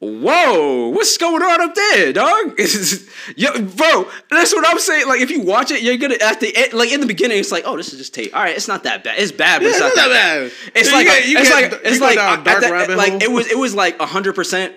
Whoa, 0.00 0.90
what's 0.90 1.16
going 1.18 1.42
on 1.42 1.60
up 1.60 1.74
there, 1.74 2.12
dog? 2.12 2.56
Yo, 3.36 3.50
bro, 3.62 4.08
that's 4.30 4.54
what 4.54 4.64
I'm 4.64 4.78
saying. 4.78 5.08
Like, 5.08 5.20
if 5.20 5.28
you 5.28 5.40
watch 5.42 5.72
it, 5.72 5.82
you're 5.82 5.96
gonna 5.96 6.14
at 6.22 6.38
the 6.38 6.56
end, 6.56 6.72
like 6.72 6.92
in 6.92 7.00
the 7.00 7.06
beginning, 7.06 7.38
it's 7.38 7.50
like, 7.50 7.64
oh, 7.66 7.76
this 7.76 7.92
is 7.92 7.98
just 7.98 8.14
Tate. 8.14 8.32
All 8.32 8.40
right, 8.42 8.54
it's 8.54 8.68
not 8.68 8.84
that 8.84 9.02
bad. 9.02 9.18
It's 9.18 9.32
bad, 9.32 9.58
but 9.58 9.64
Yeah, 9.64 9.70
it's 9.70 9.80
not 9.80 9.94
that 9.96 10.08
bad. 10.08 10.50
bad. 10.50 10.72
It's 10.76 10.92
like, 10.92 11.06
get- 11.06 11.22
it's 11.24 11.48
get- 11.48 11.72
like, 11.72 11.80
it's 11.84 12.00
like, 12.00 12.14
dark 12.14 12.44
that- 12.44 12.70
rabbit 12.70 12.96
like 12.96 13.12
hole. 13.14 13.22
it 13.22 13.30
was, 13.32 13.50
it 13.50 13.58
was 13.58 13.74
like 13.74 14.00
hundred 14.00 14.34
percent. 14.36 14.72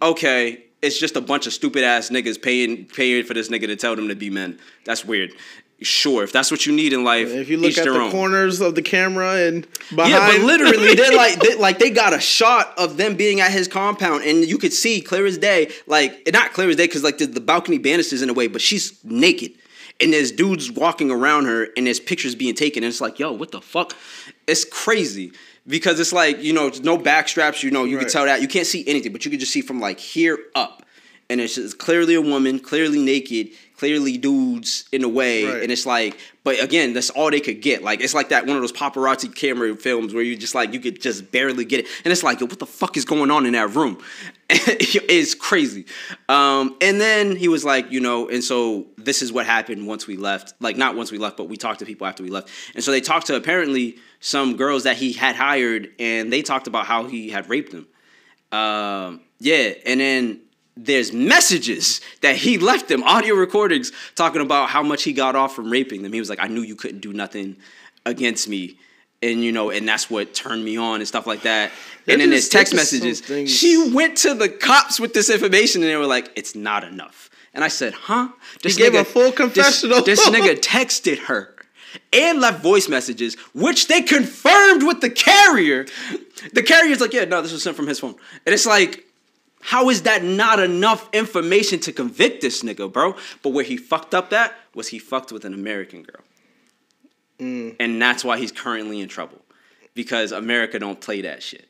Okay, 0.00 0.64
it's 0.80 0.98
just 0.98 1.16
a 1.16 1.20
bunch 1.20 1.46
of 1.46 1.52
stupid 1.52 1.84
ass 1.84 2.08
niggas 2.08 2.40
paying, 2.40 2.86
paying 2.86 3.24
for 3.26 3.34
this 3.34 3.50
nigga 3.50 3.66
to 3.66 3.76
tell 3.76 3.94
them 3.94 4.08
to 4.08 4.16
be 4.16 4.30
men. 4.30 4.58
That's 4.86 5.04
weird. 5.04 5.34
Sure, 5.84 6.22
if 6.24 6.32
that's 6.32 6.50
what 6.50 6.66
you 6.66 6.72
need 6.72 6.92
in 6.92 7.04
life, 7.04 7.28
If 7.28 7.48
you 7.48 7.56
look 7.56 7.76
at 7.78 7.84
the 7.84 7.90
own. 7.90 8.10
corners 8.10 8.60
of 8.60 8.74
the 8.74 8.82
camera 8.82 9.34
and 9.46 9.66
behind, 9.94 10.10
Yeah, 10.12 10.26
but 10.26 10.40
literally, 10.44 10.94
they're 10.96 11.12
like, 11.16 11.40
they, 11.40 11.54
like 11.56 11.78
they 11.78 11.90
got 11.90 12.12
a 12.14 12.20
shot 12.20 12.72
of 12.78 12.96
them 12.96 13.16
being 13.16 13.40
at 13.40 13.50
his 13.50 13.68
compound, 13.68 14.24
and 14.24 14.44
you 14.44 14.58
could 14.58 14.72
see 14.72 15.00
clear 15.00 15.26
as 15.26 15.38
day. 15.38 15.70
Like 15.86 16.22
eh, 16.26 16.30
not 16.32 16.52
clear 16.52 16.68
as 16.70 16.76
day 16.76 16.86
because 16.86 17.02
like 17.04 17.18
the, 17.18 17.26
the 17.26 17.40
balcony 17.40 17.78
banisters 17.78 18.22
in 18.22 18.30
a 18.30 18.34
way, 18.34 18.46
but 18.48 18.60
she's 18.60 19.02
naked, 19.04 19.52
and 20.00 20.12
there's 20.12 20.32
dudes 20.32 20.70
walking 20.70 21.10
around 21.10 21.44
her, 21.46 21.68
and 21.76 21.86
there's 21.86 22.00
pictures 22.00 22.34
being 22.34 22.54
taken, 22.54 22.82
and 22.82 22.90
it's 22.90 23.00
like, 23.00 23.18
yo, 23.18 23.32
what 23.32 23.50
the 23.52 23.60
fuck? 23.60 23.94
It's 24.46 24.64
crazy 24.64 25.32
because 25.66 26.00
it's 26.00 26.12
like 26.12 26.42
you 26.42 26.52
know, 26.52 26.70
no 26.82 26.98
back 26.98 27.28
straps. 27.28 27.62
You 27.62 27.70
know, 27.70 27.84
you 27.84 27.96
Right. 27.96 28.02
can 28.04 28.12
tell 28.12 28.24
that 28.24 28.42
you 28.42 28.48
can't 28.48 28.66
see 28.66 28.84
anything, 28.86 29.12
but 29.12 29.24
you 29.24 29.30
can 29.30 29.38
just 29.40 29.52
see 29.52 29.60
from 29.62 29.80
like 29.80 29.98
here 30.00 30.38
up, 30.54 30.84
and 31.30 31.40
it's 31.40 31.54
just 31.54 31.78
clearly 31.78 32.14
a 32.14 32.20
woman, 32.20 32.58
clearly 32.58 33.00
naked. 33.00 33.50
Clearly, 33.82 34.16
dudes 34.16 34.84
in 34.92 35.02
a 35.02 35.08
way, 35.08 35.44
Right. 35.44 35.60
and 35.64 35.72
it's 35.72 35.86
like, 35.86 36.16
but 36.44 36.62
again, 36.62 36.92
that's 36.92 37.10
all 37.10 37.32
they 37.32 37.40
could 37.40 37.60
get. 37.60 37.82
Like, 37.82 38.00
it's 38.00 38.14
like 38.14 38.28
that 38.28 38.46
one 38.46 38.54
of 38.54 38.62
those 38.62 38.70
paparazzi 38.70 39.34
camera 39.34 39.74
films 39.74 40.14
where 40.14 40.22
you 40.22 40.36
just 40.36 40.54
like 40.54 40.72
you 40.72 40.78
could 40.78 41.02
just 41.02 41.32
barely 41.32 41.64
get 41.64 41.80
it, 41.80 41.86
and 42.04 42.12
it's 42.12 42.22
like, 42.22 42.38
yo, 42.38 42.46
what 42.46 42.60
the 42.60 42.64
fuck 42.66 42.96
is 42.96 43.04
going 43.04 43.32
on 43.32 43.44
in 43.44 43.54
that 43.54 43.70
room? 43.70 43.98
it's 44.50 45.34
crazy. 45.34 45.84
Um, 46.28 46.76
and 46.80 47.00
then 47.00 47.34
he 47.34 47.48
was 47.48 47.64
like, 47.64 47.90
you 47.90 47.98
know, 47.98 48.28
and 48.28 48.44
so 48.44 48.86
this 48.98 49.20
is 49.20 49.32
what 49.32 49.46
happened 49.46 49.84
once 49.88 50.06
we 50.06 50.16
left. 50.16 50.54
Like, 50.60 50.76
not 50.76 50.94
once 50.94 51.10
we 51.10 51.18
left, 51.18 51.36
but 51.36 51.48
we 51.48 51.56
talked 51.56 51.80
to 51.80 51.84
people 51.84 52.06
after 52.06 52.22
we 52.22 52.30
left, 52.30 52.50
and 52.76 52.84
so 52.84 52.92
they 52.92 53.00
talked 53.00 53.26
to 53.26 53.34
apparently 53.34 53.96
some 54.20 54.56
girls 54.56 54.84
that 54.84 54.96
he 54.96 55.12
had 55.12 55.34
hired, 55.34 55.88
and 55.98 56.32
they 56.32 56.42
talked 56.42 56.68
about 56.68 56.86
how 56.86 57.02
he 57.08 57.30
had 57.30 57.50
raped 57.50 57.72
them. 57.72 57.88
Um, 58.56 59.22
yeah, 59.40 59.72
and 59.84 59.98
then 59.98 60.40
there's 60.76 61.12
messages 61.12 62.00
that 62.22 62.36
he 62.36 62.58
left 62.58 62.88
them, 62.88 63.02
audio 63.02 63.34
recordings 63.34 63.92
talking 64.14 64.40
about 64.40 64.70
how 64.70 64.82
much 64.82 65.02
he 65.02 65.12
got 65.12 65.36
off 65.36 65.54
from 65.54 65.70
raping 65.70 66.02
them. 66.02 66.12
He 66.12 66.18
was 66.18 66.30
like, 66.30 66.40
I 66.40 66.48
knew 66.48 66.62
you 66.62 66.76
couldn't 66.76 67.00
do 67.00 67.12
nothing 67.12 67.56
against 68.06 68.48
me. 68.48 68.78
and 69.22 69.44
you 69.44 69.52
know, 69.52 69.70
and 69.70 69.86
that's 69.86 70.10
what 70.10 70.34
turned 70.34 70.64
me 70.64 70.76
on 70.76 70.96
and 70.96 71.06
stuff 71.06 71.26
like 71.26 71.42
that. 71.42 71.70
They're 72.06 72.14
and 72.14 72.22
in 72.22 72.32
his 72.32 72.48
text 72.48 72.74
messages, 72.74 73.22
she 73.48 73.90
went 73.92 74.16
to 74.18 74.34
the 74.34 74.48
cops 74.48 74.98
with 74.98 75.14
this 75.14 75.30
information, 75.30 75.82
and 75.82 75.90
they 75.90 75.96
were 75.96 76.06
like, 76.06 76.32
"It's 76.34 76.56
not 76.56 76.82
enough." 76.82 77.30
And 77.54 77.62
I 77.62 77.68
said, 77.68 77.92
"Huh?" 77.94 78.28
This 78.62 78.76
gave 78.76 78.94
a 78.94 79.04
full 79.04 79.30
this- 79.30 79.36
confessional. 79.36 80.02
This, 80.02 80.26
nigga 80.28 80.58
texted 80.58 81.18
her 81.26 81.54
and 82.12 82.40
left 82.40 82.62
voice 82.62 82.88
messages, 82.88 83.36
which 83.54 83.86
they 83.86 84.02
confirmed 84.02 84.82
with 84.82 85.00
the 85.00 85.10
carrier. 85.10 85.86
The 86.52 86.62
carrier's 86.64 87.00
like, 87.00 87.12
"Yeah, 87.12 87.26
no, 87.26 87.42
this 87.42 87.52
was 87.52 87.62
sent 87.62 87.76
from 87.76 87.86
his 87.86 88.00
phone," 88.00 88.16
and 88.46 88.52
it's 88.54 88.66
like. 88.66 89.06
How 89.64 89.90
is 89.90 90.02
that 90.02 90.24
not 90.24 90.58
enough 90.58 91.08
information 91.12 91.78
to 91.80 91.92
convict 91.92 92.42
this 92.42 92.62
nigga, 92.62 92.92
bro? 92.92 93.14
But 93.42 93.50
where 93.50 93.64
he 93.64 93.76
fucked 93.76 94.12
up 94.12 94.32
at 94.32 94.52
was 94.74 94.88
he 94.88 94.98
fucked 94.98 95.30
with 95.30 95.44
an 95.44 95.54
American 95.54 96.02
girl. 96.02 96.20
Mm. 97.38 97.76
And 97.78 98.02
that's 98.02 98.24
why 98.24 98.38
he's 98.38 98.50
currently 98.50 99.00
in 99.00 99.08
trouble. 99.08 99.40
Because 99.94 100.32
America 100.32 100.80
don't 100.80 101.00
play 101.00 101.22
that 101.22 101.44
shit. 101.44 101.68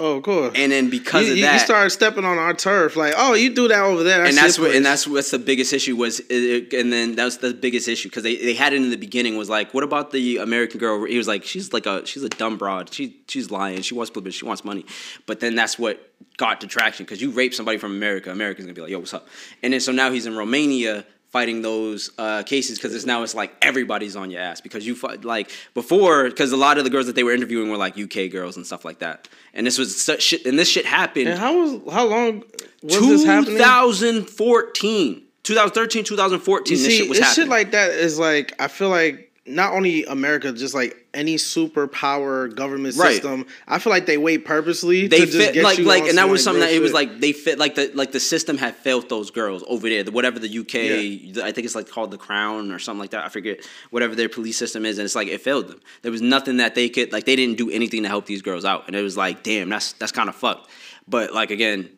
Oh, 0.00 0.16
of 0.18 0.22
course. 0.22 0.52
And 0.54 0.70
then 0.70 0.90
because 0.90 1.26
you, 1.26 1.32
of 1.32 1.38
you- 1.38 1.44
that 1.44 1.54
you 1.54 1.58
started 1.58 1.90
stepping 1.90 2.24
on 2.24 2.38
our 2.38 2.54
turf, 2.54 2.94
like, 2.94 3.14
oh, 3.16 3.34
you 3.34 3.52
do 3.52 3.66
that 3.66 3.80
over 3.82 4.04
there. 4.04 4.24
and 4.24 4.36
that's 4.36 4.56
what 4.56 4.66
plays. 4.66 4.76
and 4.76 4.86
that's 4.86 5.08
what's 5.08 5.32
the 5.32 5.40
biggest 5.40 5.72
issue 5.72 5.96
was 5.96 6.20
it, 6.30 6.72
and 6.72 6.92
then 6.92 7.16
that 7.16 7.24
was 7.24 7.38
the 7.38 7.52
biggest 7.52 7.88
issue 7.88 8.08
because 8.08 8.22
they, 8.22 8.36
they 8.36 8.54
had 8.54 8.72
it 8.72 8.76
in 8.76 8.90
the 8.90 8.96
beginning 8.96 9.36
was 9.36 9.50
like 9.50 9.74
what 9.74 9.82
about 9.82 10.12
the 10.12 10.36
american 10.38 10.78
girl 10.78 11.04
he 11.04 11.16
was 11.18 11.26
like 11.26 11.42
she's 11.44 11.72
like 11.72 11.86
a 11.86 12.06
she's 12.06 12.22
a 12.22 12.28
dumb 12.28 12.56
broad 12.56 12.92
she 12.94 13.16
she's 13.26 13.50
lying 13.50 13.82
she 13.82 13.92
wants 13.94 14.12
she 14.30 14.44
wants 14.44 14.64
money 14.64 14.84
but 15.26 15.40
then 15.40 15.54
that's 15.56 15.78
what 15.78 16.00
got 16.36 16.60
the 16.60 16.66
traction 16.68 17.04
because 17.04 17.20
you 17.20 17.30
rape 17.32 17.52
somebody 17.52 17.76
from 17.78 17.90
america 17.92 18.30
america's 18.30 18.64
gonna 18.66 18.74
be 18.74 18.80
like 18.80 18.90
yo 18.90 18.98
what's 19.00 19.12
up 19.14 19.26
and 19.62 19.72
then 19.72 19.80
so 19.80 19.90
now 19.90 20.10
he's 20.12 20.26
in 20.26 20.36
romania 20.36 21.04
fighting 21.30 21.60
those 21.62 22.10
uh, 22.18 22.42
cases 22.42 22.78
because 22.78 22.94
it's 22.94 23.04
now 23.04 23.22
it's 23.22 23.34
like 23.34 23.54
everybody's 23.60 24.16
on 24.16 24.30
your 24.30 24.40
ass 24.40 24.60
because 24.62 24.86
you 24.86 24.94
fight 24.94 25.24
like 25.24 25.50
before 25.74 26.24
because 26.24 26.52
a 26.52 26.56
lot 26.56 26.78
of 26.78 26.84
the 26.84 26.90
girls 26.90 27.06
that 27.06 27.14
they 27.14 27.22
were 27.22 27.32
interviewing 27.32 27.70
were 27.70 27.76
like 27.76 27.98
UK 27.98 28.30
girls 28.30 28.56
and 28.56 28.66
stuff 28.66 28.84
like 28.84 29.00
that. 29.00 29.28
And 29.52 29.66
this 29.66 29.76
was 29.78 30.02
such 30.02 30.22
shit 30.22 30.46
and 30.46 30.58
this 30.58 30.68
shit 30.68 30.86
happened 30.86 31.28
And 31.28 31.38
how 31.38 31.58
was 31.60 31.92
how 31.92 32.06
long 32.06 32.44
was 32.82 33.00
this 33.08 33.24
happening? 33.24 33.58
2014 33.58 35.22
2013 35.42 36.04
2014 36.04 36.70
You 36.76 36.76
this 36.82 36.86
see, 36.86 36.98
shit 36.98 37.08
was 37.08 37.18
this 37.18 37.26
happening. 37.28 37.44
shit 37.44 37.50
like 37.50 37.70
that 37.72 37.90
is 37.90 38.18
like 38.18 38.54
I 38.60 38.68
feel 38.68 38.88
like 38.88 39.32
not 39.46 39.72
only 39.72 40.04
America, 40.04 40.52
just 40.52 40.74
like 40.74 40.94
any 41.18 41.34
superpower 41.36 42.54
government 42.54 42.96
Right. 42.96 43.14
system. 43.14 43.46
I 43.66 43.78
feel 43.78 43.90
like 43.90 44.06
they 44.06 44.18
wait 44.18 44.44
purposely 44.44 45.06
they 45.08 45.20
to 45.20 45.26
just 45.26 45.36
fit 45.36 45.54
get 45.54 45.64
like 45.64 45.78
you 45.78 45.84
like 45.84 46.04
and 46.04 46.16
that 46.18 46.28
was 46.28 46.42
something 46.42 46.60
that 46.60 46.72
it 46.72 46.80
was 46.80 46.92
like 46.92 47.20
they 47.20 47.32
fit 47.32 47.58
like 47.58 47.74
the 47.74 47.90
like 47.94 48.12
the 48.12 48.20
system 48.20 48.56
had 48.56 48.76
failed 48.76 49.08
those 49.08 49.30
girls 49.30 49.64
over 49.66 49.88
there 49.88 50.02
the, 50.04 50.12
whatever 50.12 50.38
the 50.38 50.58
UK 50.58 51.42
I 51.44 51.52
think 51.52 51.64
it's 51.66 51.74
like 51.74 51.88
called 51.88 52.10
the 52.10 52.18
Crown 52.18 52.70
or 52.70 52.78
something 52.78 53.00
like 53.00 53.10
that 53.10 53.24
I 53.24 53.28
forget 53.28 53.66
whatever 53.90 54.14
their 54.14 54.28
police 54.28 54.56
system 54.56 54.86
is 54.86 54.98
and 54.98 55.04
it's 55.04 55.14
like 55.14 55.28
it 55.28 55.40
failed 55.40 55.68
them 55.68 55.80
there 56.02 56.12
was 56.12 56.22
nothing 56.22 56.58
that 56.58 56.74
they 56.74 56.88
could 56.88 57.12
like 57.12 57.24
they 57.24 57.36
didn't 57.36 57.58
do 57.58 57.70
anything 57.70 58.02
to 58.04 58.08
help 58.08 58.26
these 58.26 58.42
girls 58.42 58.64
out 58.64 58.86
and 58.86 58.94
it 58.94 59.02
was 59.02 59.16
like 59.16 59.42
damn 59.42 59.68
that's 59.68 59.92
that's 59.94 60.12
kind 60.12 60.28
of 60.28 60.34
fucked 60.36 60.70
but 61.08 61.32
like 61.34 61.50
again 61.50 61.90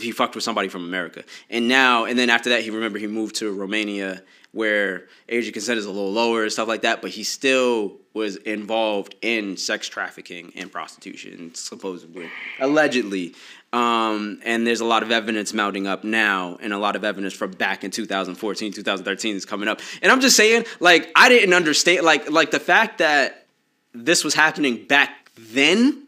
he 0.00 0.12
fucked 0.12 0.34
with 0.36 0.44
somebody 0.44 0.68
from 0.68 0.84
America. 0.84 1.24
And 1.50 1.66
now, 1.66 2.04
and 2.04 2.16
then 2.16 2.30
after 2.30 2.50
that, 2.50 2.62
he 2.62 2.70
remember 2.70 3.00
he 3.00 3.08
moved 3.08 3.34
to 3.36 3.52
Romania 3.52 4.22
where 4.52 5.06
age 5.28 5.46
of 5.46 5.52
consent 5.52 5.78
is 5.78 5.84
a 5.84 5.90
little 5.90 6.12
lower 6.12 6.42
and 6.42 6.52
stuff 6.52 6.68
like 6.68 6.82
that, 6.82 7.02
but 7.02 7.10
he 7.10 7.22
still 7.22 7.96
was 8.14 8.36
involved 8.36 9.14
in 9.22 9.56
sex 9.56 9.88
trafficking 9.88 10.52
and 10.56 10.72
prostitution, 10.72 11.54
supposedly, 11.54 12.28
allegedly. 12.58 13.34
Um, 13.72 14.40
and 14.44 14.66
there's 14.66 14.80
a 14.80 14.86
lot 14.86 15.02
of 15.02 15.10
evidence 15.10 15.52
mounting 15.52 15.86
up 15.86 16.02
now, 16.02 16.58
and 16.60 16.72
a 16.72 16.78
lot 16.78 16.96
of 16.96 17.04
evidence 17.04 17.34
from 17.34 17.50
back 17.52 17.84
in 17.84 17.90
2014, 17.90 18.72
2013 18.72 19.36
is 19.36 19.44
coming 19.44 19.68
up. 19.68 19.80
And 20.02 20.10
I'm 20.10 20.20
just 20.20 20.36
saying, 20.36 20.64
like, 20.80 21.10
I 21.14 21.28
didn't 21.28 21.52
understand, 21.52 22.04
like, 22.04 22.30
like 22.30 22.50
the 22.50 22.60
fact 22.60 22.98
that 22.98 23.46
this 23.92 24.24
was 24.24 24.34
happening 24.34 24.86
back 24.86 25.30
then 25.36 26.07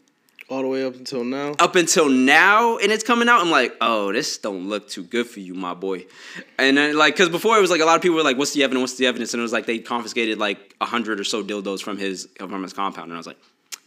all 0.51 0.61
the 0.61 0.67
way 0.67 0.83
up 0.83 0.95
until 0.95 1.23
now. 1.23 1.53
up 1.59 1.75
until 1.75 2.09
now 2.09 2.77
and 2.77 2.91
it's 2.91 3.03
coming 3.03 3.29
out 3.29 3.41
i'm 3.41 3.49
like 3.49 3.73
oh 3.79 4.11
this 4.11 4.37
don't 4.37 4.67
look 4.67 4.89
too 4.89 5.03
good 5.03 5.25
for 5.25 5.39
you 5.39 5.53
my 5.61 5.73
boy. 5.73 6.05
And 6.57 6.77
then 6.77 6.97
like 6.97 7.13
because 7.13 7.29
before 7.29 7.57
it 7.57 7.61
was 7.61 7.71
like 7.71 7.81
a 7.81 7.85
lot 7.85 7.95
of 7.95 8.01
people 8.01 8.17
were 8.17 8.23
like 8.23 8.37
what's 8.37 8.53
the 8.53 8.63
evidence 8.63 8.81
what's 8.81 8.95
the 8.95 9.07
evidence? 9.07 9.33
And 9.33 9.39
it 9.39 9.43
was 9.43 9.53
like 9.53 9.65
they 9.65 9.79
confiscated 9.79 10.39
like 10.39 10.75
a 10.81 10.85
hundred 10.85 11.19
or 11.19 11.23
so 11.23 11.43
dildos 11.43 11.81
from 11.81 11.97
his 11.97 12.27
from 12.37 12.63
his 12.63 12.73
compound. 12.73 13.05
And 13.05 13.13
i 13.13 13.17
was 13.17 13.27
like 13.27 13.37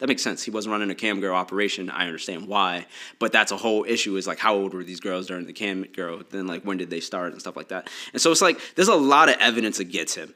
that 0.00 0.08
makes 0.08 0.22
sense. 0.22 0.42
He 0.42 0.50
wasn't 0.50 0.72
running 0.72 0.90
a 0.90 0.94
cam 0.94 1.20
girl 1.20 1.36
operation. 1.36 1.88
I 1.88 2.06
understand 2.06 2.48
why. 2.48 2.86
But 3.20 3.32
that's 3.32 3.52
a 3.52 3.56
whole 3.56 3.84
issue 3.84 4.16
is 4.16 4.26
like 4.26 4.38
how 4.38 4.54
old 4.54 4.74
were 4.74 4.82
these 4.82 5.00
girls 5.00 5.26
during 5.26 5.46
the 5.46 5.52
cam 5.52 5.82
girl? 5.84 6.22
Then 6.30 6.46
like 6.46 6.62
when 6.62 6.78
did 6.78 6.90
they 6.90 7.00
start 7.00 7.32
and 7.32 7.40
stuff 7.40 7.56
like 7.56 7.68
that? 7.68 7.88
And 8.12 8.20
so 8.20 8.32
it's 8.32 8.42
like 8.42 8.58
there's 8.74 8.88
a 8.88 8.94
lot 8.94 9.28
of 9.28 9.36
evidence 9.38 9.78
against 9.78 10.16
him. 10.16 10.34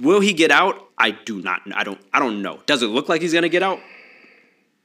Will 0.00 0.20
he 0.20 0.32
get 0.32 0.50
out? 0.50 0.82
I 0.98 1.10
do 1.10 1.42
not 1.42 1.62
i 1.74 1.84
don't 1.84 2.00
i 2.12 2.18
don't 2.18 2.42
know. 2.42 2.60
Does 2.66 2.82
it 2.82 2.88
look 2.88 3.08
like 3.08 3.20
he's 3.20 3.34
gonna 3.34 3.48
get 3.48 3.62
out 3.62 3.80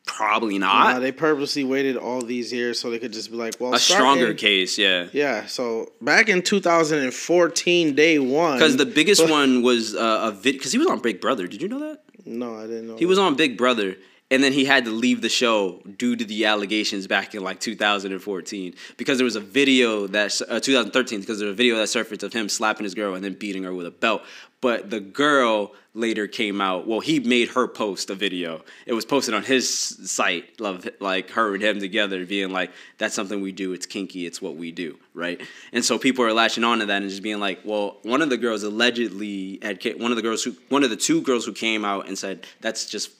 probably 0.05 0.57
not 0.57 0.93
Nah, 0.93 0.99
they 0.99 1.11
purposely 1.11 1.63
waited 1.63 1.95
all 1.97 2.21
these 2.21 2.51
years 2.51 2.79
so 2.79 2.89
they 2.89 2.99
could 2.99 3.13
just 3.13 3.31
be 3.31 3.37
like, 3.37 3.55
well, 3.59 3.73
a 3.73 3.79
stronger 3.79 4.21
starting- 4.21 4.37
case, 4.37 4.77
yeah. 4.77 5.07
Yeah, 5.13 5.45
so 5.45 5.91
back 6.01 6.27
in 6.29 6.41
2014, 6.41 7.95
day 7.95 8.19
one. 8.19 8.57
Because 8.57 8.77
the 8.77 8.85
biggest 8.85 9.29
one 9.29 9.61
was 9.61 9.95
uh, 9.95 10.21
a 10.23 10.31
vid. 10.31 10.55
Because 10.55 10.71
he 10.71 10.77
was 10.77 10.87
on 10.87 10.99
Big 10.99 11.21
Brother. 11.21 11.47
Did 11.47 11.61
you 11.61 11.67
know 11.67 11.79
that? 11.79 12.03
No, 12.25 12.55
I 12.57 12.63
didn't 12.63 12.87
know. 12.87 12.97
He 12.97 13.05
was 13.05 13.17
on 13.17 13.35
Big 13.35 13.57
Brother, 13.57 13.95
and 14.29 14.43
then 14.43 14.53
he 14.53 14.65
had 14.65 14.85
to 14.85 14.91
leave 14.91 15.21
the 15.21 15.29
show 15.29 15.81
due 15.97 16.15
to 16.15 16.23
the 16.23 16.45
allegations 16.45 17.07
back 17.07 17.33
in 17.33 17.43
like 17.43 17.59
2014 17.59 18.73
because 18.97 19.17
there 19.17 19.25
was 19.25 19.35
a 19.35 19.39
video 19.41 20.07
that 20.07 20.39
uh, 20.49 20.59
2013 20.59 21.19
because 21.21 21.39
there 21.39 21.47
was 21.47 21.53
a 21.53 21.57
video 21.57 21.77
that 21.77 21.87
surfaced 21.87 22.23
of 22.23 22.33
him 22.33 22.47
slapping 22.47 22.83
his 22.83 22.93
girl 22.95 23.15
and 23.15 23.23
then 23.23 23.33
beating 23.33 23.63
her 23.63 23.73
with 23.73 23.87
a 23.87 23.91
belt. 23.91 24.21
But 24.61 24.89
the 24.91 24.99
girl 24.99 25.73
later 25.93 26.27
came 26.27 26.61
out. 26.61 26.87
Well, 26.87 27.01
he 27.01 27.19
made 27.19 27.49
her 27.49 27.67
post 27.67 28.09
a 28.09 28.15
video. 28.15 28.63
It 28.85 28.93
was 28.93 29.05
posted 29.05 29.33
on 29.33 29.43
his 29.43 29.69
site, 29.69 30.59
love 30.59 30.87
like 30.99 31.31
her 31.31 31.53
and 31.53 31.61
him 31.61 31.79
together, 31.79 32.25
being 32.25 32.51
like, 32.51 32.71
"That's 32.97 33.13
something 33.13 33.41
we 33.41 33.51
do. 33.51 33.73
It's 33.73 33.85
kinky. 33.85 34.25
It's 34.25 34.41
what 34.41 34.55
we 34.55 34.71
do." 34.71 34.97
Right. 35.13 35.41
And 35.73 35.83
so 35.83 35.97
people 35.97 36.23
are 36.23 36.33
latching 36.33 36.63
on 36.63 36.79
to 36.79 36.85
that 36.85 37.01
and 37.01 37.09
just 37.09 37.23
being 37.23 37.39
like, 37.39 37.59
"Well, 37.65 37.97
one 38.03 38.21
of 38.21 38.29
the 38.29 38.37
girls 38.37 38.63
allegedly 38.63 39.59
had 39.61 39.81
one 39.99 40.11
of 40.11 40.15
the 40.15 40.21
girls 40.23 40.43
who 40.43 40.55
one 40.69 40.83
of 40.83 40.89
the 40.89 40.95
two 40.95 41.21
girls 41.21 41.45
who 41.45 41.53
came 41.53 41.83
out 41.83 42.07
and 42.07 42.17
said 42.17 42.45
that's 42.61 42.85
just 42.85 43.11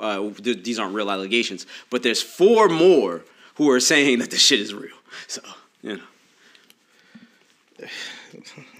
uh, 0.00 0.30
th- 0.30 0.62
these 0.62 0.78
aren't 0.78 0.94
real 0.94 1.10
allegations, 1.10 1.66
but 1.90 2.02
there's 2.02 2.22
four 2.22 2.68
more 2.68 3.24
who 3.56 3.68
are 3.70 3.80
saying 3.80 4.20
that 4.20 4.30
this 4.30 4.40
shit 4.40 4.60
is 4.60 4.72
real. 4.72 4.96
So 5.26 5.42
you 5.82 5.96
know, 5.96 6.02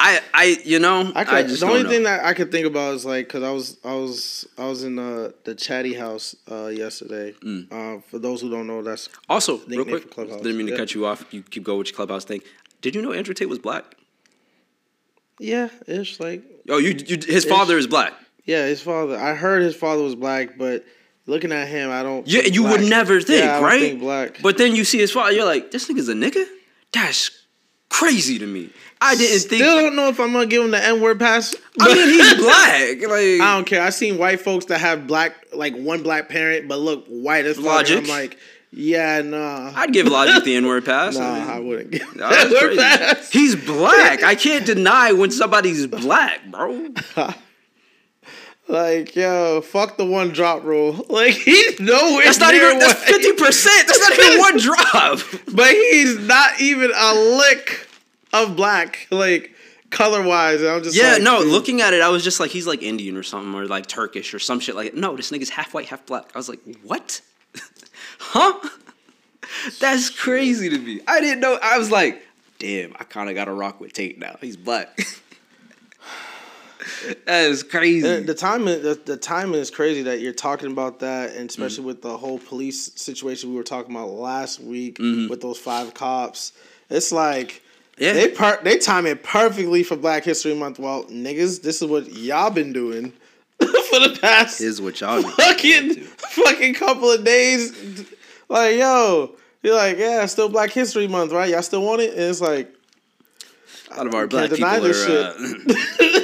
I 0.00 0.20
I 0.32 0.44
you 0.64 0.78
know 0.78 1.10
I 1.14 1.20
I, 1.22 1.24
could, 1.24 1.48
just 1.48 1.60
the 1.60 1.66
only 1.66 1.82
know. 1.82 1.88
thing 1.90 2.02
that 2.04 2.24
I 2.24 2.32
could 2.32 2.52
think 2.52 2.66
about 2.66 2.94
is 2.94 3.04
like 3.04 3.26
because 3.26 3.42
I 3.42 3.50
was 3.50 3.76
I 3.84 3.94
was 3.94 4.46
I 4.56 4.66
was 4.68 4.84
in 4.84 4.98
uh, 4.98 5.30
the 5.44 5.54
chatty 5.56 5.94
house 5.94 6.36
uh, 6.50 6.66
yesterday. 6.68 7.34
Mm. 7.44 7.72
Uh, 7.72 8.00
for 8.02 8.18
those 8.20 8.40
who 8.40 8.48
don't 8.50 8.66
know, 8.68 8.82
that's 8.82 9.08
also 9.28 9.58
real 9.66 9.84
quick, 9.84 10.14
didn't 10.14 10.56
mean 10.56 10.66
to 10.66 10.72
Yeah. 10.72 10.78
cut 10.78 10.94
you 10.94 11.04
off. 11.06 11.24
You 11.32 11.42
keep 11.42 11.64
going 11.64 11.78
with 11.78 11.88
your 11.88 11.96
clubhouse 11.96 12.24
thing. 12.24 12.42
Did 12.80 12.94
you 12.94 13.02
know 13.02 13.12
Andrew 13.12 13.34
Tate 13.34 13.48
was 13.48 13.58
black? 13.58 13.84
yeah, 15.40 15.68
it's 15.86 16.18
like 16.20 16.42
Oh, 16.68 16.78
you, 16.78 16.90
you 17.06 17.18
his 17.26 17.44
father 17.44 17.78
is 17.78 17.86
black. 17.86 18.12
yeah, 18.44 18.66
his 18.66 18.80
father. 18.80 19.16
I 19.18 19.34
heard 19.34 19.62
his 19.62 19.74
father 19.74 20.02
was 20.02 20.14
black, 20.14 20.58
but 20.58 20.84
looking 21.26 21.50
at 21.52 21.66
him, 21.68 21.90
I 21.90 22.02
don't. 22.02 22.26
Yeah, 22.26 22.42
you 22.42 22.62
would 22.64 22.82
never 22.82 23.20
think, 23.20 23.44
Yeah, 23.44 23.58
I 23.58 23.62
right? 23.62 23.80
think 23.80 24.00
black. 24.00 24.40
But 24.42 24.58
then 24.58 24.74
you 24.76 24.84
see 24.84 24.98
his 24.98 25.10
father, 25.10 25.32
you're 25.32 25.44
like, 25.44 25.70
this 25.70 25.88
nigga's 25.88 26.08
a 26.08 26.14
nigga. 26.14 26.44
That's 26.92 27.30
crazy 27.90 28.38
to 28.38 28.46
me. 28.46 28.70
I 29.00 29.14
didn't 29.14 29.48
think. 29.48 29.62
Still 29.62 29.80
don't 29.80 29.96
know 29.96 30.08
if 30.08 30.18
I'm 30.18 30.32
gonna 30.32 30.46
give 30.46 30.64
him 30.64 30.70
the 30.72 30.84
N 30.84 31.00
word 31.00 31.18
pass. 31.18 31.54
I 31.80 31.94
mean, 31.94 32.08
he's 32.08 32.34
black. 32.38 33.00
Like 33.10 33.40
I 33.40 33.54
don't 33.54 33.64
care. 33.66 33.82
I've 33.82 33.94
seen 33.94 34.18
white 34.18 34.40
folks 34.40 34.64
that 34.66 34.78
have 34.78 35.06
black, 35.06 35.34
like 35.52 35.74
one 35.76 36.02
black 36.02 36.28
parent, 36.28 36.68
but 36.68 36.78
look 36.80 37.06
white 37.06 37.44
as 37.46 37.56
fuck. 37.56 37.64
Logic. 37.66 37.98
I'm 37.98 38.08
like, 38.08 38.36
yeah, 38.72 39.22
nah, 39.22 39.72
I'd 39.74 39.92
give 39.92 40.06
Logic 40.08 40.42
the 40.44 40.56
N 40.56 40.66
word 40.66 40.84
pass. 40.84 41.16
nah, 41.16 41.30
I 41.32 41.38
mean, 41.38 41.48
I 41.48 41.60
wouldn't 41.60 41.90
give 41.92 42.02
him 42.02 42.18
that's 42.18 42.52
N-word 42.54 42.76
pass. 42.76 43.30
He's 43.30 43.54
black. 43.56 44.22
I 44.24 44.34
can't 44.34 44.66
deny 44.74 45.12
when 45.12 45.30
somebody's 45.30 45.86
black, 45.86 46.44
bro. 46.50 46.88
Like, 48.68 49.16
yo, 49.16 49.62
fuck 49.62 49.96
the 49.96 50.04
one 50.04 50.28
drop 50.30 50.62
rule. 50.64 51.06
Like, 51.08 51.34
he's 51.34 51.80
nowhere. 51.80 52.24
That's 52.24 52.38
not 52.38 52.54
even. 52.54 52.78
That's 52.78 53.02
fifty 53.02 53.32
percent. 53.32 53.86
That's 53.86 54.00
not 54.00 54.18
even 54.18 54.38
one 54.38 54.58
drop. 54.58 55.18
But 55.54 55.72
he's 55.72 56.18
not 56.18 56.60
even 56.60 56.92
a 56.94 57.14
lick 57.14 57.88
of 58.32 58.56
black, 58.56 59.06
like 59.10 59.52
color 59.90 60.22
wise. 60.22 60.62
I'm 60.62 60.82
just 60.82 60.94
Yeah, 60.96 61.14
like, 61.14 61.22
no. 61.22 61.42
dude. 61.42 61.50
Looking 61.50 61.80
at 61.80 61.94
it, 61.94 62.02
I 62.02 62.08
was 62.10 62.22
just 62.22 62.40
like, 62.40 62.50
he's 62.50 62.66
like 62.66 62.82
Indian 62.82 63.16
or 63.16 63.22
something, 63.22 63.54
or 63.54 63.66
like 63.66 63.86
Turkish 63.86 64.34
or 64.34 64.38
some 64.38 64.60
shit 64.60 64.76
like. 64.76 64.92
No, 64.94 65.16
this 65.16 65.30
nigga's 65.30 65.48
half 65.50 65.72
white, 65.72 65.86
half 65.86 66.04
black. 66.04 66.30
I 66.34 66.38
was 66.38 66.48
like, 66.50 66.60
what? 66.82 67.22
huh? 68.18 68.68
That's 69.80 70.10
crazy 70.10 70.68
to 70.68 70.78
me. 70.78 71.00
I 71.08 71.20
didn't 71.20 71.40
know. 71.40 71.58
I 71.62 71.78
was 71.78 71.90
like, 71.90 72.22
damn. 72.58 72.92
I 73.00 73.04
kind 73.04 73.30
of 73.30 73.34
got 73.34 73.46
to 73.46 73.52
rock 73.52 73.80
with 73.80 73.94
Tate 73.94 74.18
now. 74.18 74.36
He's 74.42 74.56
black. 74.58 74.98
that 77.26 77.44
is 77.50 77.62
crazy. 77.62 78.00
The, 78.06 78.20
the 78.20 78.34
timing, 78.34 78.82
the, 78.82 79.00
the 79.04 79.16
timing 79.16 79.60
is 79.60 79.70
crazy 79.70 80.02
that 80.02 80.20
you're 80.20 80.32
talking 80.32 80.70
about 80.72 81.00
that, 81.00 81.30
and 81.36 81.48
Mm. 81.48 81.50
especially 81.50 81.84
with 81.84 82.02
the 82.02 82.16
whole 82.16 82.38
police 82.38 82.92
situation 83.00 83.50
we 83.50 83.56
were 83.56 83.62
talking 83.64 83.94
about 83.94 84.10
last 84.10 84.60
week 84.60 84.98
Mm-hmm. 84.98 85.28
with 85.28 85.40
those 85.40 85.58
five 85.58 85.94
cops. 85.94 86.52
It's 86.90 87.12
like 87.12 87.62
Yeah. 87.98 88.12
they 88.14 88.28
per- 88.28 88.60
they 88.62 88.78
time 88.78 89.06
it 89.06 89.22
perfectly 89.22 89.82
for 89.82 89.96
Black 89.96 90.24
History 90.24 90.54
Month. 90.54 90.78
Well, 90.78 91.04
niggas, 91.04 91.62
this 91.62 91.82
is 91.82 91.88
what 91.88 92.10
y'all 92.12 92.50
been 92.50 92.72
doing 92.72 93.12
for 93.60 93.98
the 94.00 94.16
past 94.20 94.60
Is 94.60 94.80
what 94.80 95.00
y'all 95.00 95.22
fucking 95.22 95.94
fucking 96.04 96.74
couple 96.74 97.10
of 97.10 97.24
days. 97.24 98.06
Like, 98.48 98.76
yo, 98.76 99.36
you're 99.62 99.74
like, 99.74 99.98
yeah, 99.98 100.24
still 100.26 100.48
Black 100.48 100.70
History 100.70 101.08
Month, 101.08 101.32
right? 101.32 101.50
Y'all 101.50 101.62
still 101.62 101.82
want 101.82 102.00
it? 102.00 102.10
And 102.12 102.20
it's 102.22 102.40
like, 102.40 102.72
Lot 103.96 104.06
of 104.06 104.14
our 104.14 104.26
can't 104.26 104.30
black 104.30 104.50
people 104.50 104.86
are. 104.86 105.18
Uh, 105.18 105.34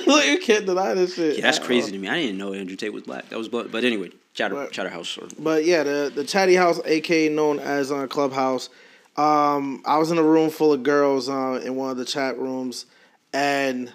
like, 0.07 0.27
you 0.29 0.39
can't 0.43 0.67
deny 0.67 0.95
this 0.95 1.15
shit. 1.15 1.37
yeah, 1.37 1.43
that's 1.43 1.59
crazy 1.59 1.87
all. 1.87 1.93
to 1.93 1.99
me. 1.99 2.09
I 2.09 2.21
didn't 2.21 2.39
know 2.39 2.53
Andrew 2.53 2.77
Tate 2.77 2.93
was 2.93 3.03
black. 3.05 3.29
That 3.31 3.39
was 3.39 3.49
black. 3.49 3.67
But 3.71 3.85
anyway, 3.85 4.11
Chatter 4.35 4.55
But- 4.55 4.73
Chatterhouse. 4.73 5.17
Or, 5.19 5.29
But 5.39 5.65
yeah, 5.65 5.83
the 5.83 6.13
the 6.15 6.25
Chatty 6.25 6.55
House, 6.55 6.81
aka 6.85 7.29
known 7.29 7.59
as 7.59 7.91
uh, 7.91 8.07
Clubhouse. 8.07 8.69
Um, 9.17 9.83
I 9.87 9.99
was 9.99 10.11
in 10.11 10.19
a 10.19 10.23
room 10.23 10.51
full 10.51 10.73
of 10.73 10.83
girls 10.83 11.29
uh, 11.29 11.61
in 11.65 11.77
one 11.77 11.91
of 11.91 11.97
the 11.97 12.05
chat 12.05 12.37
rooms, 12.37 12.87
and 13.33 13.93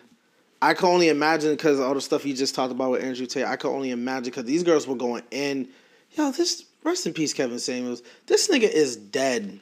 I 0.62 0.74
can 0.74 0.88
only 0.88 1.10
imagine 1.10 1.52
because 1.52 1.80
all 1.80 1.94
the 1.94 2.00
stuff 2.02 2.26
you 2.26 2.34
just 2.34 2.56
talked 2.56 2.72
about 2.72 2.92
with 2.92 3.04
Andrew 3.04 3.26
Tate. 3.26 3.46
I 3.46 3.58
can 3.58 3.70
only 3.70 3.92
imagine 3.92 4.26
because 4.32 4.46
these 4.46 4.64
girls 4.64 4.88
were 4.88 4.96
going 4.96 5.24
in. 5.32 5.68
Yo, 6.12 6.32
this 6.32 6.64
rest 6.84 7.06
in 7.06 7.14
peace, 7.14 7.34
Kevin 7.34 7.60
Samuels. 7.60 8.02
This 8.28 8.48
nigga 8.48 8.70
is 8.70 8.96
dead, 8.96 9.60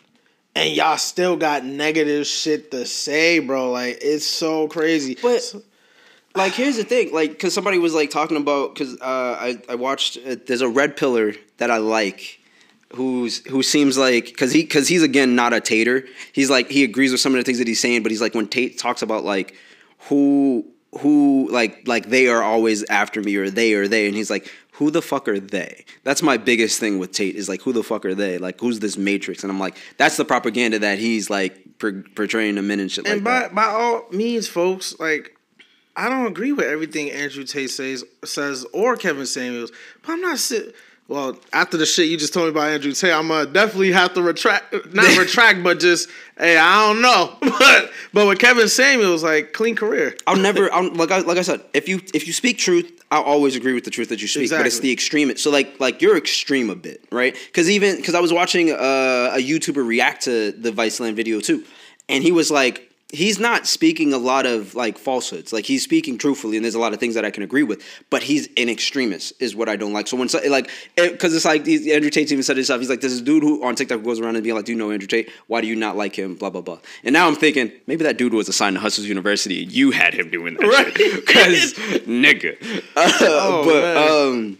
and 0.57 0.75
y'all 0.75 0.97
still 0.97 1.37
got 1.37 1.63
negative 1.63 2.25
shit 2.25 2.71
to 2.71 2.85
say, 2.85 3.39
bro. 3.39 3.71
Like 3.71 3.99
it's 4.01 4.25
so 4.25 4.67
crazy. 4.67 5.17
But- 5.21 5.55
like 6.35 6.53
here's 6.53 6.77
the 6.77 6.83
thing 6.83 7.11
like 7.11 7.31
because 7.31 7.51
somebody 7.51 7.79
was 7.79 7.95
like 7.95 8.11
talking 8.11 8.37
about 8.37 8.75
because 8.75 8.93
uh, 9.01 9.37
I, 9.39 9.59
I 9.67 9.73
watched 9.73 10.17
uh, 10.17 10.35
there's 10.45 10.61
a 10.61 10.69
red 10.69 10.95
pillar 10.95 11.33
that 11.57 11.71
i 11.71 11.77
like 11.77 12.39
who's 12.93 13.43
who 13.47 13.63
seems 13.63 13.97
like 13.97 14.25
because 14.25 14.51
he 14.51 14.61
because 14.61 14.87
he's 14.87 15.01
again 15.01 15.35
not 15.35 15.53
a 15.53 15.59
tater 15.59 16.05
he's 16.33 16.51
like 16.51 16.69
he 16.69 16.83
agrees 16.83 17.11
with 17.11 17.21
some 17.21 17.33
of 17.33 17.39
the 17.39 17.43
things 17.43 17.57
that 17.57 17.67
he's 17.67 17.79
saying 17.79 18.03
but 18.03 18.11
he's 18.11 18.21
like 18.21 18.35
when 18.35 18.47
tate 18.47 18.77
talks 18.77 19.01
about 19.01 19.23
like 19.23 19.55
who 20.09 20.63
who 20.99 21.49
like 21.51 21.87
like 21.87 22.07
they 22.09 22.27
are 22.27 22.43
always 22.43 22.83
after 22.83 23.19
me 23.19 23.35
or 23.35 23.49
they 23.49 23.73
or 23.73 23.87
they 23.87 24.05
and 24.05 24.15
he's 24.15 24.29
like 24.29 24.53
who 24.77 24.89
the 24.91 25.01
fuck 25.01 25.27
are 25.27 25.39
they 25.39 25.85
that's 26.03 26.21
my 26.23 26.37
biggest 26.37 26.79
thing 26.79 26.97
with 26.99 27.11
tate 27.11 27.35
is 27.35 27.47
like 27.47 27.61
who 27.61 27.71
the 27.71 27.83
fuck 27.83 28.05
are 28.05 28.15
they 28.15 28.37
like 28.37 28.59
who's 28.59 28.79
this 28.79 28.97
matrix 28.97 29.43
and 29.43 29.51
i'm 29.51 29.59
like 29.59 29.77
that's 29.97 30.17
the 30.17 30.25
propaganda 30.25 30.79
that 30.79 30.99
he's 30.99 31.29
like 31.29 31.67
per- 31.79 32.03
portraying 32.15 32.55
them 32.55 32.71
in 32.71 32.79
and 32.79 32.91
shit 32.91 33.05
like 33.05 33.17
and 33.17 33.25
that 33.25 33.53
by 33.53 33.67
by 33.67 33.67
all 33.67 34.05
means, 34.11 34.47
folks, 34.47 34.99
like 34.99 35.35
I 35.95 36.09
don't 36.09 36.27
agree 36.27 36.51
with 36.51 36.65
everything 36.65 37.11
Andrew 37.11 37.43
Tate 37.43 37.69
says 37.69 38.03
says 38.23 38.65
or 38.73 38.95
Kevin 38.95 39.25
Samuels, 39.25 39.71
but 40.05 40.13
I'm 40.13 40.21
not. 40.21 40.39
Well, 41.09 41.37
after 41.53 41.77
the 41.77 41.85
shit 41.85 42.09
you 42.09 42.17
just 42.17 42.33
told 42.33 42.47
me 42.47 42.49
about 42.49 42.69
Andrew 42.69 42.91
Tate, 42.91 43.13
I'm 43.13 43.29
gonna 43.29 43.45
definitely 43.45 43.93
have 43.93 44.13
to 44.15 44.21
retract, 44.21 44.75
not 44.93 45.17
retract, 45.17 45.63
but 45.63 45.79
just 45.79 46.09
hey, 46.37 46.57
I 46.57 46.87
don't 46.87 47.01
know. 47.01 47.35
But 47.59 47.91
but 48.13 48.27
with 48.27 48.39
Kevin 48.39 48.67
Samuels, 48.67 49.23
like 49.23 49.53
clean 49.53 49.75
career. 49.75 50.15
I'll 50.27 50.35
never. 50.35 50.71
I'm, 50.73 50.93
like 50.95 51.11
I 51.11 51.19
like 51.19 51.37
I 51.37 51.41
said, 51.41 51.61
if 51.73 51.87
you 51.87 52.01
if 52.13 52.27
you 52.27 52.33
speak 52.33 52.57
truth, 52.57 52.96
I'll 53.09 53.23
always 53.23 53.55
agree 53.55 53.73
with 53.73 53.85
the 53.85 53.91
truth 53.91 54.09
that 54.09 54.21
you 54.21 54.27
speak. 54.27 54.49
But 54.49 54.65
it's 54.65 54.79
the 54.79 54.91
extreme. 54.91 55.35
So 55.37 55.49
like 55.49 55.79
like 55.79 56.01
you're 56.01 56.17
extreme 56.17 56.69
a 56.69 56.75
bit, 56.75 57.03
right? 57.11 57.35
Because 57.47 57.69
even 57.69 57.95
because 57.95 58.15
I 58.15 58.19
was 58.19 58.33
watching 58.33 58.71
uh, 58.71 58.75
a 59.33 59.39
YouTuber 59.39 59.85
react 59.85 60.23
to 60.23 60.51
the 60.51 60.71
Viceland 60.71 61.13
video 61.13 61.39
too, 61.39 61.63
and 62.09 62.23
he 62.23 62.31
was 62.31 62.51
like. 62.51 62.83
He's 63.13 63.39
not 63.39 63.65
speaking 63.67 64.11
a 64.11 64.17
lot 64.17 64.45
of 64.45 64.75
like 64.75 64.97
falsehoods. 64.97 65.53
Like 65.53 65.63
he's 65.65 65.81
speaking 65.81 66.17
truthfully, 66.17 66.57
and 66.57 66.65
there's 66.65 66.75
a 66.75 66.79
lot 66.79 66.91
of 66.93 66.99
things 66.99 67.15
that 67.15 67.23
I 67.23 67.31
can 67.31 67.41
agree 67.41 67.63
with. 67.63 67.81
But 68.09 68.21
he's 68.21 68.49
an 68.57 68.67
extremist, 68.67 69.31
is 69.39 69.55
what 69.55 69.69
I 69.69 69.77
don't 69.77 69.93
like. 69.93 70.07
So 70.07 70.17
when 70.17 70.27
so, 70.27 70.41
like, 70.49 70.69
because 70.97 71.33
it's 71.33 71.45
like 71.45 71.63
these- 71.63 71.87
Andrew 71.87 72.09
Tate 72.09 72.29
even 72.33 72.43
said 72.43 72.57
himself. 72.57 72.81
He's 72.81 72.89
like, 72.89 72.99
"There's 72.99 73.13
this 73.13 73.21
dude 73.21 73.43
who 73.43 73.63
on 73.63 73.75
TikTok 73.75 74.03
goes 74.03 74.19
around 74.19 74.35
and 74.35 74.43
being 74.43 74.57
like, 74.57 74.65
do 74.65 74.73
you 74.73 74.77
know 74.77 74.91
Andrew 74.91 75.07
Tate? 75.07 75.29
Why 75.47 75.61
do 75.61 75.67
you 75.67 75.75
not 75.77 75.95
like 75.95 76.15
him? 76.19 76.35
Blah 76.35 76.49
blah 76.49 76.59
blah." 76.61 76.79
And 77.05 77.13
now 77.13 77.27
I'm 77.27 77.35
thinking 77.37 77.71
maybe 77.87 78.03
that 78.03 78.17
dude 78.17 78.33
was 78.33 78.49
assigned 78.49 78.75
to 78.75 78.81
Hustlers 78.81 79.07
University. 79.07 79.63
and 79.63 79.71
You 79.71 79.91
had 79.91 80.13
him 80.13 80.29
doing 80.29 80.55
that, 80.55 80.67
Right. 80.67 80.93
Because 80.93 81.73
nigga. 82.05 82.57
Uh, 82.95 83.11
Oh, 83.21 83.63
but 83.65 83.81
man. 83.81 84.33
um, 84.33 84.57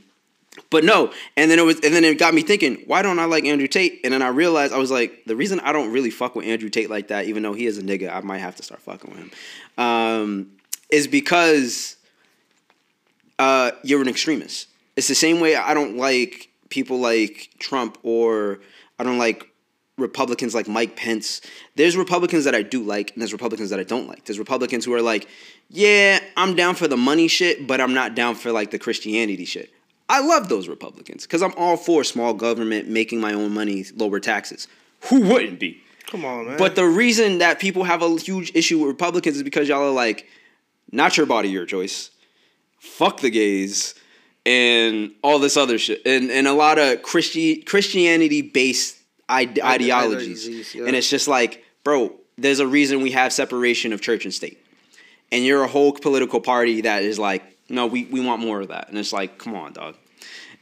but 0.69 0.83
no. 0.83 1.11
And 1.35 1.49
then 1.49 1.59
it 1.59 1.65
was, 1.65 1.75
and 1.75 1.93
then 1.93 2.03
it 2.03 2.19
got 2.19 2.33
me 2.33 2.41
thinking, 2.41 2.83
why 2.85 3.01
don't 3.01 3.19
I 3.19 3.25
like 3.25 3.45
Andrew 3.45 3.67
Tate? 3.67 4.01
And 4.03 4.13
then 4.13 4.21
I 4.21 4.27
realized 4.27 4.73
I 4.73 4.77
was 4.77 4.91
like, 4.91 5.25
the 5.25 5.35
reason 5.35 5.59
I 5.61 5.71
don't 5.71 5.91
really 5.91 6.09
fuck 6.09 6.35
with 6.35 6.45
Andrew 6.45 6.69
Tate 6.69 6.89
like 6.89 7.07
that, 7.09 7.25
even 7.25 7.43
though 7.43 7.53
he 7.53 7.65
is 7.65 7.77
a 7.77 7.83
nigga, 7.83 8.13
I 8.13 8.21
might 8.21 8.39
have 8.39 8.55
to 8.57 8.63
start 8.63 8.81
fucking 8.81 9.09
with 9.09 9.19
him, 9.19 9.31
um, 9.77 10.51
is 10.89 11.07
because 11.07 11.95
uh, 13.39 13.71
you're 13.83 14.01
an 14.01 14.09
extremist. 14.09 14.67
It's 14.95 15.07
the 15.07 15.15
same 15.15 15.39
way 15.39 15.55
I 15.55 15.73
don't 15.73 15.97
like 15.97 16.49
people 16.69 16.99
like 16.99 17.49
Trump 17.59 17.97
or 18.03 18.59
I 18.99 19.03
don't 19.03 19.17
like 19.17 19.47
Republicans 19.97 20.53
like 20.53 20.67
Mike 20.67 20.95
Pence. 20.95 21.41
There's 21.75 21.97
Republicans 21.97 22.43
that 22.45 22.53
I 22.53 22.61
do 22.61 22.83
like, 22.83 23.11
and 23.11 23.21
there's 23.21 23.33
Republicans 23.33 23.71
that 23.71 23.79
I 23.79 23.83
don't 23.83 24.07
like. 24.07 24.25
There's 24.25 24.39
Republicans 24.39 24.85
who 24.85 24.93
are 24.93 25.01
like, 25.01 25.27
yeah, 25.69 26.19
I'm 26.35 26.55
down 26.55 26.75
for 26.75 26.87
the 26.87 26.97
money 26.97 27.27
shit, 27.27 27.67
but 27.67 27.81
I'm 27.81 27.93
not 27.93 28.15
down 28.15 28.35
for 28.35 28.51
like 28.51 28.71
the 28.71 28.79
Christianity 28.79 29.45
shit. 29.45 29.71
I 30.09 30.21
love 30.21 30.47
those 30.49 30.67
Republicans 30.67 31.23
because 31.23 31.41
I'm 31.41 31.53
all 31.57 31.75
for 31.77 32.03
small 32.03 32.33
government, 32.33 32.87
making 32.87 33.19
my 33.19 33.33
own 33.33 33.53
money, 33.53 33.85
lower 33.95 34.19
taxes. 34.19 34.67
Who 35.09 35.21
wouldn't 35.21 35.59
be? 35.59 35.81
Come 36.07 36.23
on, 36.23 36.45
man. 36.45 36.57
But 36.57 36.75
the 36.75 36.85
reason 36.85 37.39
that 37.39 37.59
people 37.59 37.83
have 37.83 38.01
a 38.01 38.17
huge 38.17 38.51
issue 38.55 38.79
with 38.79 38.87
Republicans 38.87 39.35
is 39.35 39.43
because 39.43 39.67
y'all 39.67 39.83
are 39.83 39.91
like, 39.91 40.25
not 40.91 41.17
your 41.17 41.25
body, 41.25 41.49
your 41.49 41.65
choice. 41.65 42.09
Fuck 42.79 43.19
the 43.19 43.29
gays 43.29 43.95
and 44.45 45.11
all 45.21 45.39
this 45.39 45.57
other 45.57 45.77
shit, 45.77 46.01
and 46.05 46.31
and 46.31 46.47
a 46.47 46.53
lot 46.53 46.79
of 46.79 47.01
Christi- 47.01 47.63
Christianity 47.63 48.41
based 48.41 48.95
ide- 49.27 49.59
ideologies. 49.59 50.45
ideologies, 50.45 50.75
yeah. 50.75 50.85
And 50.85 50.95
it's 50.95 51.09
just 51.09 51.27
like, 51.27 51.65
bro, 51.83 52.13
there's 52.37 52.59
a 52.61 52.67
reason 52.67 53.01
we 53.01 53.11
have 53.11 53.33
separation 53.33 53.91
of 53.91 53.99
church 53.99 54.23
and 54.23 54.33
state, 54.33 54.63
and 55.33 55.43
you're 55.43 55.63
a 55.63 55.67
whole 55.67 55.91
political 55.91 56.39
party 56.39 56.81
that 56.81 57.03
is 57.03 57.19
like, 57.19 57.43
no, 57.69 57.87
we 57.87 58.05
we 58.05 58.19
want 58.19 58.41
more 58.41 58.61
of 58.61 58.67
that, 58.69 58.89
and 58.89 58.97
it's 58.97 59.13
like, 59.13 59.37
come 59.37 59.55
on, 59.55 59.73
dog. 59.73 59.95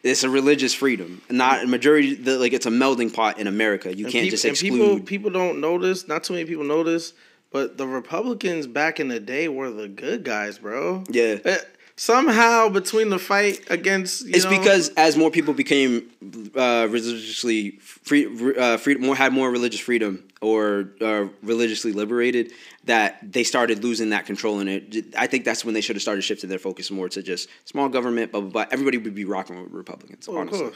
It's 0.04 0.24
a 0.24 0.30
religious 0.30 0.74
freedom, 0.74 1.22
not 1.32 1.64
a 1.64 1.68
majority. 1.68 2.14
The, 2.14 2.38
like 2.38 2.54
it's 2.54 2.68
a 2.68 2.70
melding 2.72 3.12
pot 3.14 3.40
in 3.40 3.48
America. 3.48 3.96
You 3.96 4.06
And 4.06 4.12
can't 4.14 4.24
peop- 4.24 4.32
just 4.32 4.46
exclude. 4.46 4.72
people 4.72 5.00
people 5.00 5.32
don't 5.32 5.60
know 5.60 5.80
this. 5.80 6.08
Not 6.08 6.24
too 6.24 6.34
many 6.34 6.46
people 6.46 6.64
know 6.64 6.84
this, 6.84 7.14
but 7.52 7.78
the 7.78 7.88
Republicans 7.88 8.68
back 8.68 9.00
in 9.00 9.08
the 9.08 9.20
day 9.20 9.48
were 9.48 9.72
the 9.72 9.88
good 9.88 10.24
guys, 10.24 10.60
bro. 10.60 11.04
Yeah. 11.10 11.38
Eh, 11.44 11.58
Eh, 11.96 12.02
Somehow 12.02 12.70
between 12.70 13.10
the 13.10 13.20
fight 13.20 13.62
against 13.70 14.26
you 14.26 14.34
It's 14.36 14.44
know, 14.44 14.52
because 14.52 14.90
as 14.98 15.16
more 15.16 15.32
people 15.32 15.54
became 15.54 16.10
uh, 16.56 16.88
religiously 16.90 17.72
free, 17.80 18.28
uh, 18.58 18.78
free, 18.78 18.96
more 18.96 19.16
had 19.16 19.32
more 19.32 19.50
religious 19.50 19.80
freedom 19.80 20.28
or 20.42 20.92
uh, 21.02 21.28
religiously 21.42 21.94
liberated, 21.94 22.52
that 22.84 23.20
they 23.32 23.44
started 23.44 23.84
losing 23.84 24.10
that 24.10 24.26
control. 24.26 24.60
And 24.60 24.70
it, 24.70 25.16
I 25.18 25.28
think 25.28 25.46
that's 25.46 25.64
when 25.64 25.74
they 25.74 25.82
should 25.82 25.96
have 25.96 26.04
started 26.04 26.22
shifting 26.22 26.50
their 26.50 26.60
focus 26.60 26.92
more 26.92 27.08
to 27.10 27.24
just 27.24 27.50
small 27.64 27.88
government. 27.90 28.32
Blah 28.32 28.42
blah 28.42 28.50
blah. 28.50 28.66
Everybody 28.72 28.98
would 28.98 29.16
be 29.16 29.26
rocking 29.26 29.62
with 29.64 29.72
Republicans. 29.72 30.28
Oh, 30.28 30.38
honestly. 30.38 30.72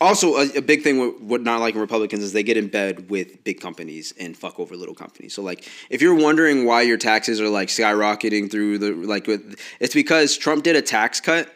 Also, 0.00 0.36
a, 0.36 0.58
a 0.58 0.62
big 0.62 0.82
thing 0.82 0.98
with, 0.98 1.20
with 1.20 1.42
not 1.42 1.60
liking 1.60 1.80
Republicans 1.80 2.22
is 2.22 2.32
they 2.32 2.42
get 2.42 2.56
in 2.56 2.68
bed 2.68 3.10
with 3.10 3.42
big 3.42 3.60
companies 3.60 4.14
and 4.18 4.36
fuck 4.36 4.60
over 4.60 4.76
little 4.76 4.94
companies. 4.94 5.34
So, 5.34 5.42
like, 5.42 5.68
if 5.90 6.00
you're 6.00 6.14
wondering 6.14 6.64
why 6.64 6.82
your 6.82 6.96
taxes 6.96 7.40
are 7.40 7.48
like 7.48 7.68
skyrocketing 7.68 8.50
through 8.50 8.78
the 8.78 8.92
like, 8.92 9.26
with, 9.26 9.58
it's 9.80 9.94
because 9.94 10.36
Trump 10.36 10.62
did 10.62 10.76
a 10.76 10.82
tax 10.82 11.20
cut, 11.20 11.52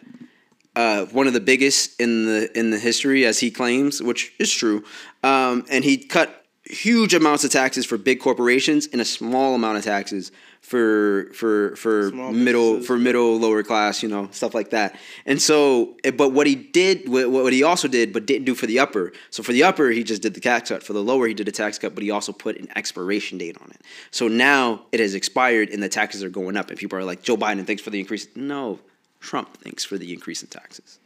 uh, 0.75 1.05
one 1.07 1.27
of 1.27 1.35
the 1.35 1.41
biggest 1.41 2.01
in 2.01 2.25
the 2.27 2.59
in 2.59 2.71
the 2.71 2.79
history, 2.79 3.27
as 3.27 3.39
he 3.39 3.51
claims, 3.51 4.03
which 4.03 4.33
is 4.39 4.53
true. 4.53 4.83
Um, 5.23 5.65
and 5.71 5.85
he 5.85 5.99
cut 5.99 6.45
huge 6.65 7.13
amounts 7.15 7.45
of 7.45 7.51
taxes 7.51 7.85
for 7.85 7.99
big 7.99 8.21
corporations 8.21 8.89
and 8.93 9.01
a 9.01 9.05
small 9.05 9.55
amount 9.55 9.79
of 9.79 9.85
taxes 9.85 10.33
for 10.63 11.29
for 11.35 11.75
for 11.75 12.11
Small 12.11 12.33
middle 12.33 12.71
businesses. 12.75 12.87
for 12.87 12.97
middle 12.97 13.39
lower 13.39 13.65
class 13.65 14.03
you 14.03 14.09
know 14.09 14.29
stuff 14.31 14.55
like 14.55 14.71
that. 14.71 14.97
And 15.27 15.43
so 15.43 15.97
but 16.17 16.31
what 16.31 16.47
he 16.47 16.55
did 16.55 17.09
what 17.09 17.31
what 17.31 17.53
he 17.53 17.65
also 17.65 17.89
did 17.89 18.13
but 18.13 18.27
didn't 18.27 18.45
do 18.45 18.55
for 18.55 18.67
the 18.67 18.79
upper. 18.79 19.13
So 19.31 19.43
for 19.43 19.53
the 19.53 19.65
upper 19.65 19.91
he 19.91 20.05
just 20.05 20.23
did 20.23 20.35
the 20.35 20.41
tax 20.41 20.71
cut. 20.71 20.83
For 20.83 20.93
the 20.93 21.03
lower 21.03 21.27
he 21.27 21.35
did 21.35 21.49
a 21.49 21.53
tax 21.53 21.79
cut 21.79 21.95
but 21.95 22.05
he 22.05 22.11
also 22.11 22.33
put 22.33 22.57
an 22.57 22.69
expiration 22.77 23.39
date 23.39 23.59
on 23.61 23.71
it. 23.71 23.83
So 24.13 24.29
now 24.29 24.83
it 24.93 25.01
has 25.01 25.15
expired 25.15 25.69
and 25.69 25.83
the 25.83 25.89
taxes 25.89 26.23
are 26.23 26.31
going 26.31 26.57
up 26.57 26.71
and 26.71 26.79
people 26.79 26.97
are 26.97 27.05
like 27.05 27.23
joe 27.23 27.37
biden 27.37 27.67
thanks 27.67 27.83
for 27.83 27.91
the 27.91 27.99
increase. 27.99 28.29
No 28.37 28.79
trump 29.21 29.57
thanks 29.59 29.85
for 29.85 29.99
the 29.99 30.13
increase 30.13 30.43
in 30.43 30.49
taxes 30.49 31.01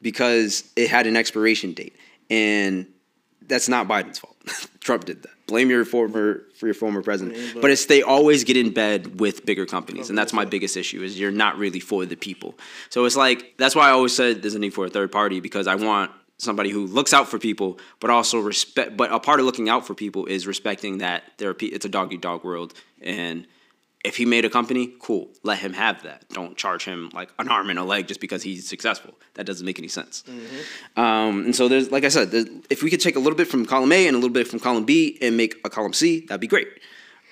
because 0.00 0.64
it 0.74 0.88
had 0.88 1.06
an 1.06 1.16
expiration 1.16 1.74
date 1.74 1.94
and 2.30 2.86
that's 3.42 3.68
not 3.68 3.86
biden's 3.88 4.18
fault. 4.18 4.36
Trump 4.80 5.04
did 5.04 5.22
that 5.22 5.39
blame 5.50 5.68
your 5.74 5.84
former 5.84 6.26
for 6.58 6.66
your 6.70 6.78
former 6.84 7.02
president. 7.02 7.36
But- 7.60 7.70
it's 7.70 7.84
they 7.86 8.02
always 8.02 8.40
get 8.44 8.56
in 8.56 8.70
bed 8.82 9.20
with 9.20 9.44
bigger 9.50 9.66
companies 9.76 10.08
and 10.10 10.16
that's 10.18 10.32
my 10.40 10.46
biggest 10.54 10.74
issue 10.82 11.00
is 11.06 11.10
you're 11.20 11.38
not 11.44 11.58
really 11.64 11.80
for 11.90 12.06
the 12.06 12.16
people. 12.16 12.50
So 12.88 13.04
it's 13.06 13.16
like 13.24 13.38
that's 13.62 13.74
why 13.76 13.88
i 13.88 13.92
always 13.98 14.14
said 14.20 14.30
there's 14.42 14.54
a 14.54 14.58
need 14.64 14.74
for 14.78 14.84
a 14.86 14.92
third 14.96 15.10
party 15.20 15.38
because 15.48 15.66
i 15.66 15.76
want 15.88 16.10
somebody 16.38 16.70
who 16.70 16.82
looks 16.98 17.12
out 17.12 17.26
for 17.28 17.38
people 17.38 17.70
but 18.00 18.08
also 18.16 18.36
respect 18.52 18.96
but 19.00 19.12
a 19.12 19.20
part 19.28 19.38
of 19.40 19.44
looking 19.46 19.68
out 19.68 19.82
for 19.86 19.94
people 19.94 20.22
is 20.36 20.46
respecting 20.46 20.98
that 20.98 21.18
there 21.38 21.48
are 21.50 21.54
pe- 21.60 21.72
it's 21.76 21.84
a 21.84 21.88
dog 21.96 22.12
eat 22.14 22.22
dog 22.30 22.40
world 22.48 22.70
and 23.02 23.46
if 24.04 24.16
he 24.16 24.24
made 24.24 24.44
a 24.44 24.50
company, 24.50 24.92
cool. 25.00 25.28
Let 25.42 25.58
him 25.58 25.72
have 25.74 26.02
that. 26.04 26.28
Don't 26.30 26.56
charge 26.56 26.84
him 26.84 27.10
like 27.12 27.30
an 27.38 27.48
arm 27.48 27.68
and 27.70 27.78
a 27.78 27.84
leg 27.84 28.06
just 28.08 28.20
because 28.20 28.42
he's 28.42 28.66
successful. 28.68 29.14
That 29.34 29.44
doesn't 29.44 29.64
make 29.66 29.78
any 29.78 29.88
sense. 29.88 30.24
Um, 30.96 31.44
and 31.44 31.54
so 31.56 31.68
there's, 31.68 31.90
like 31.90 32.04
I 32.04 32.08
said, 32.08 32.28
if 32.70 32.82
we 32.82 32.90
could 32.90 33.00
take 33.00 33.16
a 33.16 33.18
little 33.18 33.36
bit 33.36 33.48
from 33.48 33.66
column 33.66 33.92
A 33.92 34.06
and 34.06 34.14
a 34.14 34.18
little 34.18 34.32
bit 34.32 34.48
from 34.48 34.58
column 34.60 34.84
B 34.84 35.18
and 35.20 35.36
make 35.36 35.56
a 35.64 35.70
column 35.70 35.92
C, 35.92 36.20
that'd 36.26 36.40
be 36.40 36.46
great. 36.46 36.68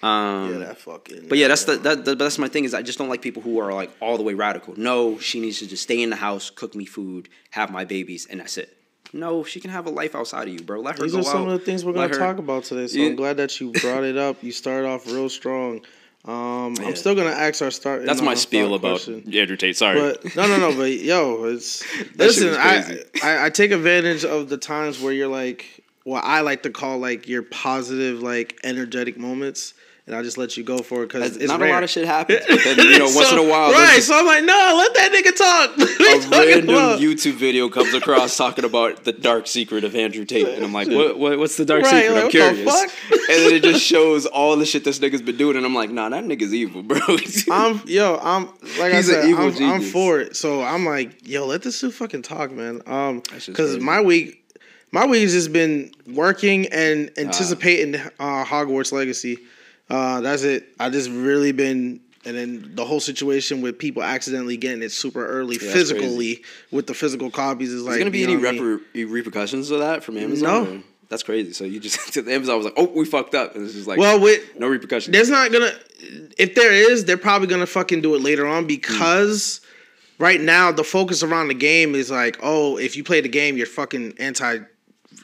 Um, 0.03 0.53
yeah, 0.53 0.59
that 0.67 0.79
fucking. 0.79 1.27
But 1.29 1.39
yeah, 1.39 1.49
that's 1.49 1.65
the 1.65 1.77
that, 1.79 2.05
that, 2.05 2.19
that's 2.19 2.39
my 2.39 2.47
thing 2.49 2.65
is 2.65 2.73
I 2.73 2.83
just 2.83 2.99
don't 2.99 3.09
like 3.09 3.21
people 3.21 3.43
who 3.43 3.59
are 3.59 3.73
like 3.73 3.91
all 4.01 4.17
the 4.17 4.23
way 4.23 4.35
radical. 4.35 4.75
No, 4.79 5.19
she 5.19 5.41
needs 5.41 5.59
to 5.59 5.67
just 5.67 5.83
stay 5.83 6.01
in 6.03 6.11
the 6.11 6.17
house, 6.17 6.51
cook 6.51 6.77
me 6.77 6.85
food, 6.85 7.29
have 7.51 7.73
my 7.73 7.85
babies, 7.85 8.25
and 8.31 8.39
that's 8.39 8.57
it. 8.59 8.77
No, 9.13 9.43
she 9.43 9.59
can 9.59 9.71
have 9.71 9.87
a 9.87 9.91
life 9.91 10.15
outside 10.15 10.47
of 10.47 10.55
you, 10.55 10.61
bro. 10.61 10.81
Let 10.81 10.99
her 10.99 11.05
These 11.05 11.17
are 11.17 11.23
some 11.25 11.43
out. 11.43 11.49
of 11.49 11.59
the 11.59 11.65
things 11.65 11.85
we're 11.85 11.95
gonna 11.95 12.09
her- 12.09 12.19
talk 12.19 12.39
about 12.39 12.63
today. 12.65 12.87
So 12.87 12.99
You- 12.99 13.09
I'm 13.09 13.17
glad 13.17 13.39
that 13.39 13.59
you 13.59 13.73
brought 13.73 14.05
it 14.05 14.17
up. 14.17 14.37
You 14.45 14.53
started 14.53 14.87
off 14.87 15.05
real 15.07 15.29
strong. 15.29 15.81
Um, 16.29 16.75
Yeah. 16.75 16.89
I'm 16.89 16.97
still 16.97 17.15
gonna 17.15 17.31
ask 17.31 17.63
our 17.63 17.71
start. 17.71 18.05
That's 18.05 18.21
my 18.21 18.35
spiel 18.35 18.75
about 18.75 19.01
question. 19.01 19.25
Andrew 19.35 19.57
Tate. 19.57 19.77
Sorry. 19.77 19.99
But 19.99 20.37
no, 20.37 20.47
no, 20.47 20.59
no. 20.59 20.77
But 20.77 20.93
yo, 20.93 21.45
it's 21.45 21.83
listen. 22.17 22.55
I. 22.55 23.01
I 23.23 23.47
I 23.47 23.51
take 23.51 23.71
advantage 23.71 24.25
of 24.27 24.51
the 24.51 24.59
times 24.59 25.01
where 25.01 25.13
you're 25.13 25.27
like, 25.29 25.83
what 26.05 26.23
I 26.25 26.43
like 26.43 26.63
to 26.65 26.71
call 26.71 26.99
like 26.99 27.29
your 27.29 27.43
positive, 27.43 28.23
like 28.23 28.61
energetic 28.63 29.17
moments, 29.17 29.73
and 30.09 30.17
I 30.17 30.23
just 30.23 30.39
let 30.39 30.57
you 30.57 30.65
go 30.65 30.79
for 30.79 31.03
it 31.05 31.09
because 31.09 31.37
it's 31.37 31.49
not 31.49 31.61
rare. 31.61 31.69
a 31.69 31.73
lot 31.73 31.83
of 31.85 31.91
shit 31.91 32.07
happens. 32.07 32.41
But 32.49 32.59
then, 32.65 32.79
you 32.93 32.99
know, 32.99 33.05
once 33.05 33.29
So- 33.29 33.39
in 33.41 33.47
a 33.47 33.51
while, 33.51 33.71
right? 33.73 33.97
just 33.97 34.09
So 34.09 34.19
I'm 34.19 34.27
like, 34.27 34.43
no, 34.45 34.75
let 34.77 34.95
that 34.95 35.13
nigga 35.13 35.37
talk. 35.37 35.77
What 35.77 36.39
are 36.41 36.45
you 36.45 36.53
a 36.53 36.57
random 36.57 36.75
about? 36.75 37.01
YouTube 37.01 37.35
video 37.35 37.69
comes 37.69 37.93
across 37.95 38.37
talking 38.39 38.65
about 38.65 39.05
the 39.05 39.13
dark 39.13 39.47
secret 39.47 39.85
of 39.85 39.95
Andrew 39.95 40.25
Tate, 40.25 40.49
and 40.49 40.65
I'm 40.65 40.73
like, 40.73 40.89
what, 40.89 41.19
what 41.19 41.39
what's 41.39 41.57
the 41.57 41.65
dark 41.65 41.83
Right, 41.85 42.05
secret? 42.07 42.15
like, 42.15 42.25
I'm 42.25 42.27
the 42.27 42.31
curious. 42.31 42.65
fuck? 42.65 42.91
and 43.13 43.21
then 43.29 43.53
it 43.53 43.63
just 43.63 43.85
shows 43.85 44.27
all 44.27 44.57
the 44.57 44.67
shit 44.67 44.85
this 44.85 44.99
nigga's 44.99 45.23
been 45.23 45.37
doing, 45.37 45.57
and 45.57 45.65
I'm 45.67 45.75
like, 45.75 45.91
nah, 45.91 46.09
that 46.09 46.25
nigga's 46.25 46.55
evil, 46.55 46.83
bro. 46.83 46.99
I'm 47.51 47.83
yo, 47.87 48.19
I'm 48.23 48.47
like 48.79 48.93
He's 48.95 49.11
I 49.11 49.13
said, 49.13 49.29
evil 49.29 49.49
I'm, 49.49 49.63
I'm 49.75 49.81
for 49.83 50.21
it. 50.21 50.37
So 50.37 50.63
I'm 50.63 50.85
like, 50.87 51.27
yo, 51.29 51.47
let 51.47 51.63
this 51.63 51.79
dude 51.81 51.93
fucking 51.95 52.23
talk, 52.23 52.51
man. 52.51 52.81
Um, 52.87 53.23
because 53.47 53.79
my 53.79 54.01
week, 54.01 54.43
my 54.91 55.05
week 55.07 55.23
has 55.23 55.33
just 55.33 55.53
been 55.53 55.93
working 56.07 56.67
and 56.69 57.11
anticipating 57.19 57.97
uh, 58.19 58.45
Hogwarts 58.45 58.91
Legacy. 58.93 59.39
Uh, 59.91 60.21
that's 60.21 60.43
it. 60.43 60.69
I 60.79 60.91
just 60.91 61.11
really 61.11 61.53
been. 61.53 62.01
And 62.25 62.37
then 62.37 62.73
the 62.75 62.85
whole 62.85 63.01
situation 63.01 63.63
with 63.63 63.79
people 63.79 64.03
accidentally 64.03 64.57
getting 64.59 64.83
it 64.83 64.93
super 64.93 65.27
early 65.27 65.57
that's 65.57 65.73
physically 65.73 66.43
with 66.71 66.87
the 66.87 66.93
physical 66.93 67.31
copies 67.31 67.73
is 67.73 67.83
like. 67.85 67.93
Is 67.93 67.97
there 67.97 68.05
gonna 68.05 68.11
be 68.11 68.19
you 68.19 68.47
any 68.47 68.49
I 68.49 68.53
mean? 68.53 69.11
repercussions 69.11 69.71
of 69.71 69.79
that 69.79 70.05
from 70.05 70.19
Amazon? 70.19 70.65
No. 70.65 70.71
or- 70.79 70.83
That's 71.09 71.23
crazy. 71.23 71.53
So 71.55 71.65
you 71.65 71.81
just 71.81 72.17
Amazon 72.19 72.57
was 72.57 72.67
like, 72.67 72.75
oh, 72.77 72.87
we 72.95 73.07
fucked 73.07 73.35
up, 73.35 73.55
and 73.55 73.65
it's 73.65 73.75
just 73.75 73.87
like, 73.87 73.99
Well, 73.99 74.21
with 74.21 74.43
no 74.59 74.67
repercussions. 74.69 75.13
There's 75.13 75.31
not 75.31 75.53
gonna. 75.53 75.71
If 76.37 76.55
there 76.55 76.73
is, 76.73 77.05
they're 77.07 77.17
probably 77.17 77.49
gonna 77.49 77.67
fucking 77.67 78.03
do 78.03 78.15
it 78.15 78.21
later 78.21 78.47
on 78.47 78.67
because 78.67 79.61
right 80.19 80.41
now 80.41 80.71
the 80.73 80.85
focus 80.85 81.23
around 81.23 81.49
the 81.49 81.55
game 81.55 81.95
is 81.95 82.11
like, 82.11 82.37
oh, 82.43 82.77
if 82.77 82.97
you 82.97 83.05
play 83.05 83.21
the 83.23 83.29
game, 83.29 83.57
you're 83.57 83.67
fucking 83.67 84.15
anti 84.19 84.59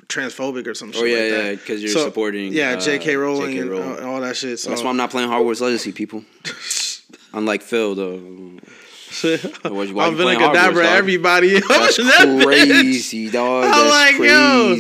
transphobic 0.09 0.67
or 0.67 0.75
some 0.75 0.93
shit. 0.93 1.03
Oh, 1.03 1.05
yeah, 1.05 1.17
like 1.17 1.31
yeah, 1.31 1.43
that. 1.55 1.64
'cause 1.67 1.83
you're 1.83 1.90
supporting, 1.93 2.53
Yeah, 2.53 2.73
uh, 2.73 2.81
J.K. 2.81 3.17
Rowling 3.17 3.51
J.K. 3.53 3.59
and 3.61 3.71
Rowling. 3.71 3.99
uh, 4.05 4.07
all 4.09 4.21
that 4.21 4.37
shit. 4.37 4.59
So 4.59 4.71
That's 4.71 4.83
why 4.83 4.90
I'm 4.90 4.97
not 4.97 5.11
playing 5.11 5.29
Hogwarts 5.31 5.61
Legacy, 5.61 5.93
people. 5.93 6.25
Unlike 7.33 7.62
Phil, 7.62 7.95
though. 7.95 8.19
Why- 9.23 9.71
why 9.71 10.07
I'm 10.07 10.17
playing 10.17 10.17
Vinegar 10.17 10.45
Hogwarts, 10.59 10.73
Dabra 10.73 10.85
everybody. 10.97 11.61
That's 11.69 11.97
crazy, 12.45 13.31
dog. 13.31 13.64
I'm 13.64 13.71
That's 13.71 14.19
like, 14.19 14.29
yo. 14.29 14.77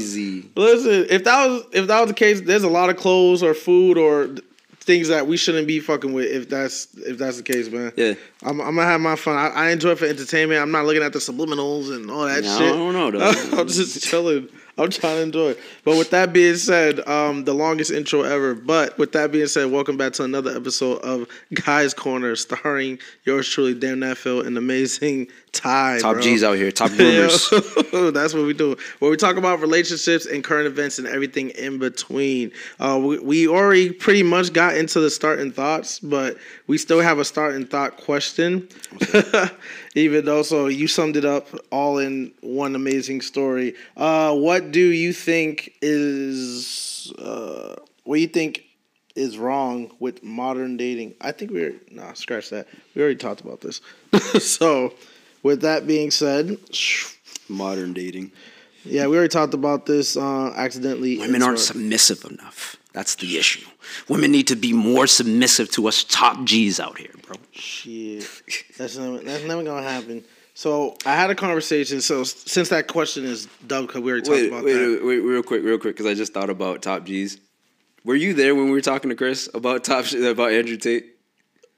Listen, 0.56 1.06
if 1.08 1.24
that 1.24 1.46
was 1.48 1.64
if 1.72 1.86
that 1.86 2.00
was 2.00 2.08
the 2.08 2.14
case, 2.14 2.40
there's 2.40 2.64
a 2.64 2.68
lot 2.68 2.90
of 2.90 2.96
clothes 2.96 3.42
or 3.44 3.54
food 3.54 3.96
or 3.96 4.30
things 4.80 5.08
that 5.08 5.26
we 5.28 5.36
shouldn't 5.36 5.66
be 5.68 5.78
fucking 5.80 6.12
with. 6.12 6.26
If 6.30 6.48
that's 6.48 6.88
if 6.96 7.16
that's 7.16 7.36
the 7.36 7.42
case, 7.44 7.70
man. 7.70 7.92
Yeah. 7.96 8.14
I'm, 8.42 8.60
I'm 8.60 8.74
gonna 8.74 8.82
have 8.86 9.00
my 9.00 9.14
fun. 9.16 9.36
I, 9.36 9.48
I 9.50 9.70
enjoy 9.70 9.90
it 9.90 9.98
for 10.00 10.06
entertainment. 10.06 10.60
I'm 10.60 10.72
not 10.72 10.84
looking 10.84 11.02
at 11.04 11.12
the 11.12 11.20
subliminals 11.20 11.94
and 11.94 12.10
all 12.10 12.24
that 12.26 12.42
shit. 12.44 12.52
I 12.60 12.76
don't 12.76 12.92
know, 12.92 13.10
though. 13.12 13.30
I'm 13.60 13.68
just 13.68 14.02
chilling. 14.02 14.48
I'm 14.76 14.90
trying 14.90 15.16
to 15.16 15.22
enjoy 15.22 15.50
it. 15.50 15.60
But 15.84 15.96
with 15.96 16.10
that 16.10 16.32
being 16.32 16.56
said, 16.56 17.06
um, 17.08 17.44
the 17.44 17.54
longest 17.54 17.92
intro 17.92 18.22
ever. 18.22 18.54
But 18.54 18.98
with 18.98 19.12
that 19.12 19.30
being 19.30 19.46
said, 19.46 19.70
welcome 19.70 19.96
back 19.96 20.14
to 20.14 20.24
another 20.24 20.56
episode 20.56 20.98
of 21.02 21.28
Guys 21.52 21.94
Corner, 21.94 22.34
starring 22.34 22.98
yours 23.24 23.48
truly, 23.48 23.74
Dan 23.74 23.98
Natfield, 23.98 24.46
and 24.46 24.58
amazing 24.58 25.28
Ty. 25.52 26.00
Top 26.00 26.14
bro. 26.14 26.22
G's 26.22 26.42
out 26.42 26.56
here. 26.56 26.72
Top 26.72 26.90
groomers. 26.92 28.12
That's 28.14 28.34
what 28.34 28.44
we 28.44 28.52
do. 28.52 28.76
Where 28.98 29.10
we 29.10 29.16
talk 29.16 29.36
about 29.36 29.60
relationships 29.60 30.26
and 30.26 30.42
current 30.42 30.66
events 30.66 30.98
and 30.98 31.06
everything 31.06 31.50
in 31.50 31.78
between. 31.78 32.50
Uh, 32.80 33.00
we, 33.02 33.18
we 33.20 33.48
already 33.48 33.92
pretty 33.92 34.24
much 34.24 34.52
got 34.52 34.76
into 34.76 34.98
the 34.98 35.10
starting 35.10 35.52
thoughts, 35.52 36.00
but 36.00 36.36
we 36.66 36.78
still 36.78 37.00
have 37.00 37.20
a 37.20 37.24
starting 37.24 37.66
thought 37.66 37.96
question. 37.98 38.68
Even 39.94 40.24
though, 40.24 40.42
so 40.42 40.66
you 40.66 40.88
summed 40.88 41.16
it 41.16 41.24
up 41.24 41.48
all 41.70 41.98
in 41.98 42.32
one 42.40 42.74
amazing 42.74 43.20
story. 43.20 43.74
Uh, 43.96 44.34
what 44.34 44.72
do 44.72 44.80
you 44.80 45.12
think 45.12 45.72
is 45.80 47.12
uh, 47.18 47.76
what 48.02 48.16
do 48.16 48.20
you 48.20 48.28
think 48.28 48.64
is 49.14 49.38
wrong 49.38 49.90
with 50.00 50.22
modern 50.22 50.76
dating? 50.76 51.14
I 51.20 51.32
think 51.32 51.52
we're 51.52 51.74
nah, 51.90 52.12
scratch 52.14 52.50
that. 52.50 52.66
We 52.94 53.02
already 53.02 53.16
talked 53.16 53.40
about 53.40 53.60
this. 53.60 53.80
so, 54.44 54.94
with 55.42 55.60
that 55.62 55.86
being 55.86 56.10
said, 56.10 56.58
Modern 57.48 57.92
dating. 57.92 58.32
yeah, 58.84 59.06
we 59.06 59.16
already 59.16 59.28
talked 59.28 59.54
about 59.54 59.86
this 59.86 60.16
uh, 60.16 60.52
accidentally. 60.56 61.18
Women 61.18 61.42
aren't 61.42 61.58
submissive 61.60 62.24
enough. 62.24 62.76
That's 62.94 63.16
the 63.16 63.36
issue. 63.36 63.66
Women 64.08 64.30
need 64.30 64.46
to 64.46 64.56
be 64.56 64.72
more 64.72 65.08
submissive 65.08 65.68
to 65.72 65.88
us 65.88 66.04
top 66.04 66.44
G's 66.44 66.78
out 66.78 66.96
here, 66.96 67.10
bro. 67.26 67.36
Shit, 67.50 68.26
that's 68.78 68.96
never, 68.96 69.18
that's 69.18 69.44
never 69.44 69.64
gonna 69.64 69.82
happen. 69.82 70.24
So 70.54 70.96
I 71.04 71.16
had 71.16 71.28
a 71.28 71.34
conversation. 71.34 72.00
So 72.00 72.22
since 72.22 72.68
that 72.68 72.86
question 72.86 73.24
is 73.24 73.48
dumb, 73.66 73.86
because 73.86 74.00
we 74.00 74.12
already 74.12 74.24
talked 74.24 74.36
Wait, 74.36 74.48
about 74.48 74.64
wait, 74.64 74.74
that. 74.74 75.04
wait, 75.04 75.04
wait, 75.04 75.18
real 75.18 75.42
quick, 75.42 75.64
real 75.64 75.78
quick, 75.78 75.96
because 75.96 76.06
I 76.06 76.14
just 76.14 76.32
thought 76.32 76.50
about 76.50 76.82
top 76.82 77.04
G's. 77.04 77.40
Were 78.04 78.14
you 78.14 78.32
there 78.32 78.54
when 78.54 78.66
we 78.66 78.70
were 78.70 78.80
talking 78.80 79.10
to 79.10 79.16
Chris 79.16 79.48
about 79.52 79.82
top 79.82 80.12
about 80.12 80.52
Andrew 80.52 80.76
Tate? 80.76 81.16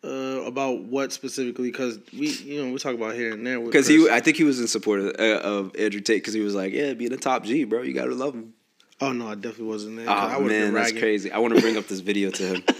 Uh, 0.04 0.42
about 0.44 0.82
what 0.82 1.12
specifically? 1.12 1.70
Because 1.70 1.98
we, 2.12 2.28
you 2.28 2.62
know, 2.62 2.70
we 2.70 2.78
talk 2.78 2.94
about 2.94 3.14
here 3.14 3.32
and 3.32 3.46
there. 3.46 3.58
Because 3.58 3.86
he, 3.86 4.08
I 4.10 4.20
think 4.20 4.36
he 4.36 4.44
was 4.44 4.60
in 4.60 4.68
support 4.68 5.00
of, 5.00 5.06
uh, 5.18 5.40
of 5.40 5.74
Andrew 5.76 6.00
Tate 6.00 6.18
because 6.20 6.34
he 6.34 6.40
was 6.40 6.54
like, 6.54 6.74
"Yeah, 6.74 6.92
being 6.92 7.12
a 7.12 7.16
top 7.16 7.44
G, 7.44 7.64
bro, 7.64 7.80
you 7.82 7.94
gotta 7.94 8.14
love 8.14 8.34
him." 8.34 8.52
Oh 9.00 9.12
no, 9.12 9.28
I 9.28 9.34
definitely 9.34 9.66
wasn't 9.66 9.96
there. 9.96 10.06
Ah, 10.08 10.32
I 10.32 10.36
Oh 10.36 10.40
man, 10.40 10.72
that's 10.72 10.92
crazy. 10.92 11.30
I 11.30 11.38
want 11.38 11.54
to 11.54 11.60
bring 11.60 11.76
up 11.76 11.86
this 11.86 12.00
video 12.00 12.30
to 12.30 12.54
him. 12.54 12.64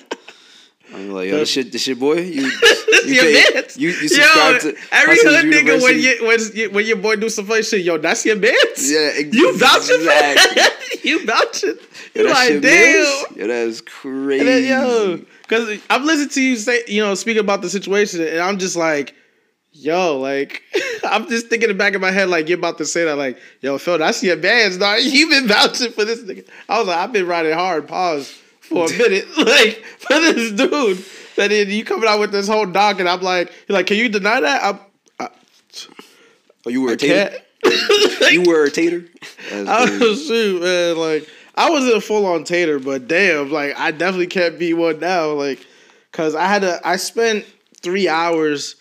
I'm 0.95 1.11
like, 1.11 1.29
yo, 1.29 1.39
this 1.39 1.51
shit, 1.51 1.73
this 1.73 1.83
shit, 1.83 1.99
boy. 1.99 2.15
You, 2.15 2.43
you, 3.05 3.15
your 3.15 3.25
man. 3.25 3.65
you, 3.75 3.89
you 3.89 4.09
subscribe 4.09 4.53
yo, 4.53 4.59
to 4.61 4.77
every 4.93 5.17
Hustlers 5.17 5.43
hood 5.43 5.45
nigga 5.47 5.83
when 5.83 5.99
you 5.99 6.27
when, 6.27 6.39
you 6.55 6.71
when 6.71 6.87
your 6.87 6.97
boy 6.97 7.17
do 7.17 7.29
some 7.29 7.45
funny 7.45 7.63
shit, 7.63 7.83
yo, 7.85 7.99
that's 7.99 8.25
your 8.25 8.37
man. 8.37 8.55
Yeah, 8.79 9.09
exactly. 9.09 9.39
you 9.39 9.59
vouching 9.59 9.99
for 9.99 10.05
that? 10.05 10.99
you 11.05 11.27
vouching? 11.27 11.75
Yo, 12.15 12.23
You 12.23 12.31
like 12.31 12.61
damn. 12.61 12.63
mans. 12.63 13.25
Yo, 13.37 13.47
that 13.49 13.67
is 13.67 13.81
crazy. 13.81 14.45
Then, 14.45 14.65
yo, 14.65 15.21
because 15.43 15.81
I've 15.91 16.05
listened 16.05 16.31
to 16.33 16.43
you 16.43 16.57
say, 16.57 16.83
you 16.87 17.03
know, 17.03 17.15
speak 17.15 17.37
about 17.37 17.63
the 17.63 17.69
situation, 17.69 18.23
and 18.23 18.39
I'm 18.39 18.59
just 18.59 18.77
like, 18.77 19.15
yo, 19.79 20.19
like, 20.19 20.63
I'm 21.05 21.29
just 21.29 21.49
thinking 21.49 21.71
in 21.71 21.77
the 21.77 21.79
back 21.79 21.95
of 21.95 22.01
my 22.01 22.11
head, 22.11 22.29
like, 22.29 22.49
you're 22.49 22.59
about 22.59 22.79
to 22.79 22.85
say 22.85 23.05
that, 23.05 23.17
like, 23.17 23.39
yo, 23.61 23.79
Phil, 23.79 23.99
that's 23.99 24.23
your 24.23 24.37
man's, 24.37 24.79
dog. 24.79 24.99
You've 25.03 25.31
been 25.31 25.49
vouching 25.49 25.93
for 25.93 26.05
this 26.05 26.23
nigga. 26.23 26.47
I 26.69 26.79
was 26.79 26.89
like, 26.89 26.99
I've 26.99 27.13
been 27.13 27.27
riding 27.27 27.53
hard, 27.53 27.89
pause 27.89 28.31
for 28.61 28.87
a 28.87 28.91
minute, 28.91 29.27
like, 29.39 29.85
for 29.99 30.21
this 30.21 30.53
dude. 30.53 31.05
And 31.39 31.53
then 31.53 31.69
you 31.69 31.85
coming 31.85 32.09
out 32.09 32.19
with 32.19 32.33
this 32.33 32.49
whole 32.49 32.67
doc, 32.67 32.99
and 32.99 33.09
I'm 33.09 33.21
like, 33.21 33.53
you're 33.69 33.77
like, 33.77 33.87
can 33.87 33.99
you 33.99 34.09
deny 34.09 34.41
that? 34.41 34.65
I'm, 34.65 34.81
I, 35.21 35.29
oh, 36.67 36.71
you 36.71 36.83
were 36.83 36.91
a 36.91 36.93
I 36.93 36.97
tater. 36.97 37.39
You 38.31 38.43
were 38.43 38.65
a 38.65 38.71
tater. 38.71 39.05
I 39.53 39.99
was 39.99 40.27
shoot, 40.27 40.63
man. 40.63 40.97
Like 40.97 41.29
I 41.55 41.71
wasn't 41.71 41.97
a 41.97 42.01
full 42.01 42.27
on 42.27 42.45
tater, 42.45 42.79
but 42.79 43.09
damn, 43.09 43.51
like 43.51 43.77
I 43.77 43.91
definitely 43.91 44.29
can't 44.29 44.59
be 44.59 44.73
one 44.73 45.01
now. 45.01 45.33
Like, 45.33 45.65
cause 46.13 46.35
I 46.35 46.47
had 46.47 46.63
to. 46.63 46.81
I 46.85 46.97
spent 46.97 47.45
three 47.83 48.09
hours 48.09 48.77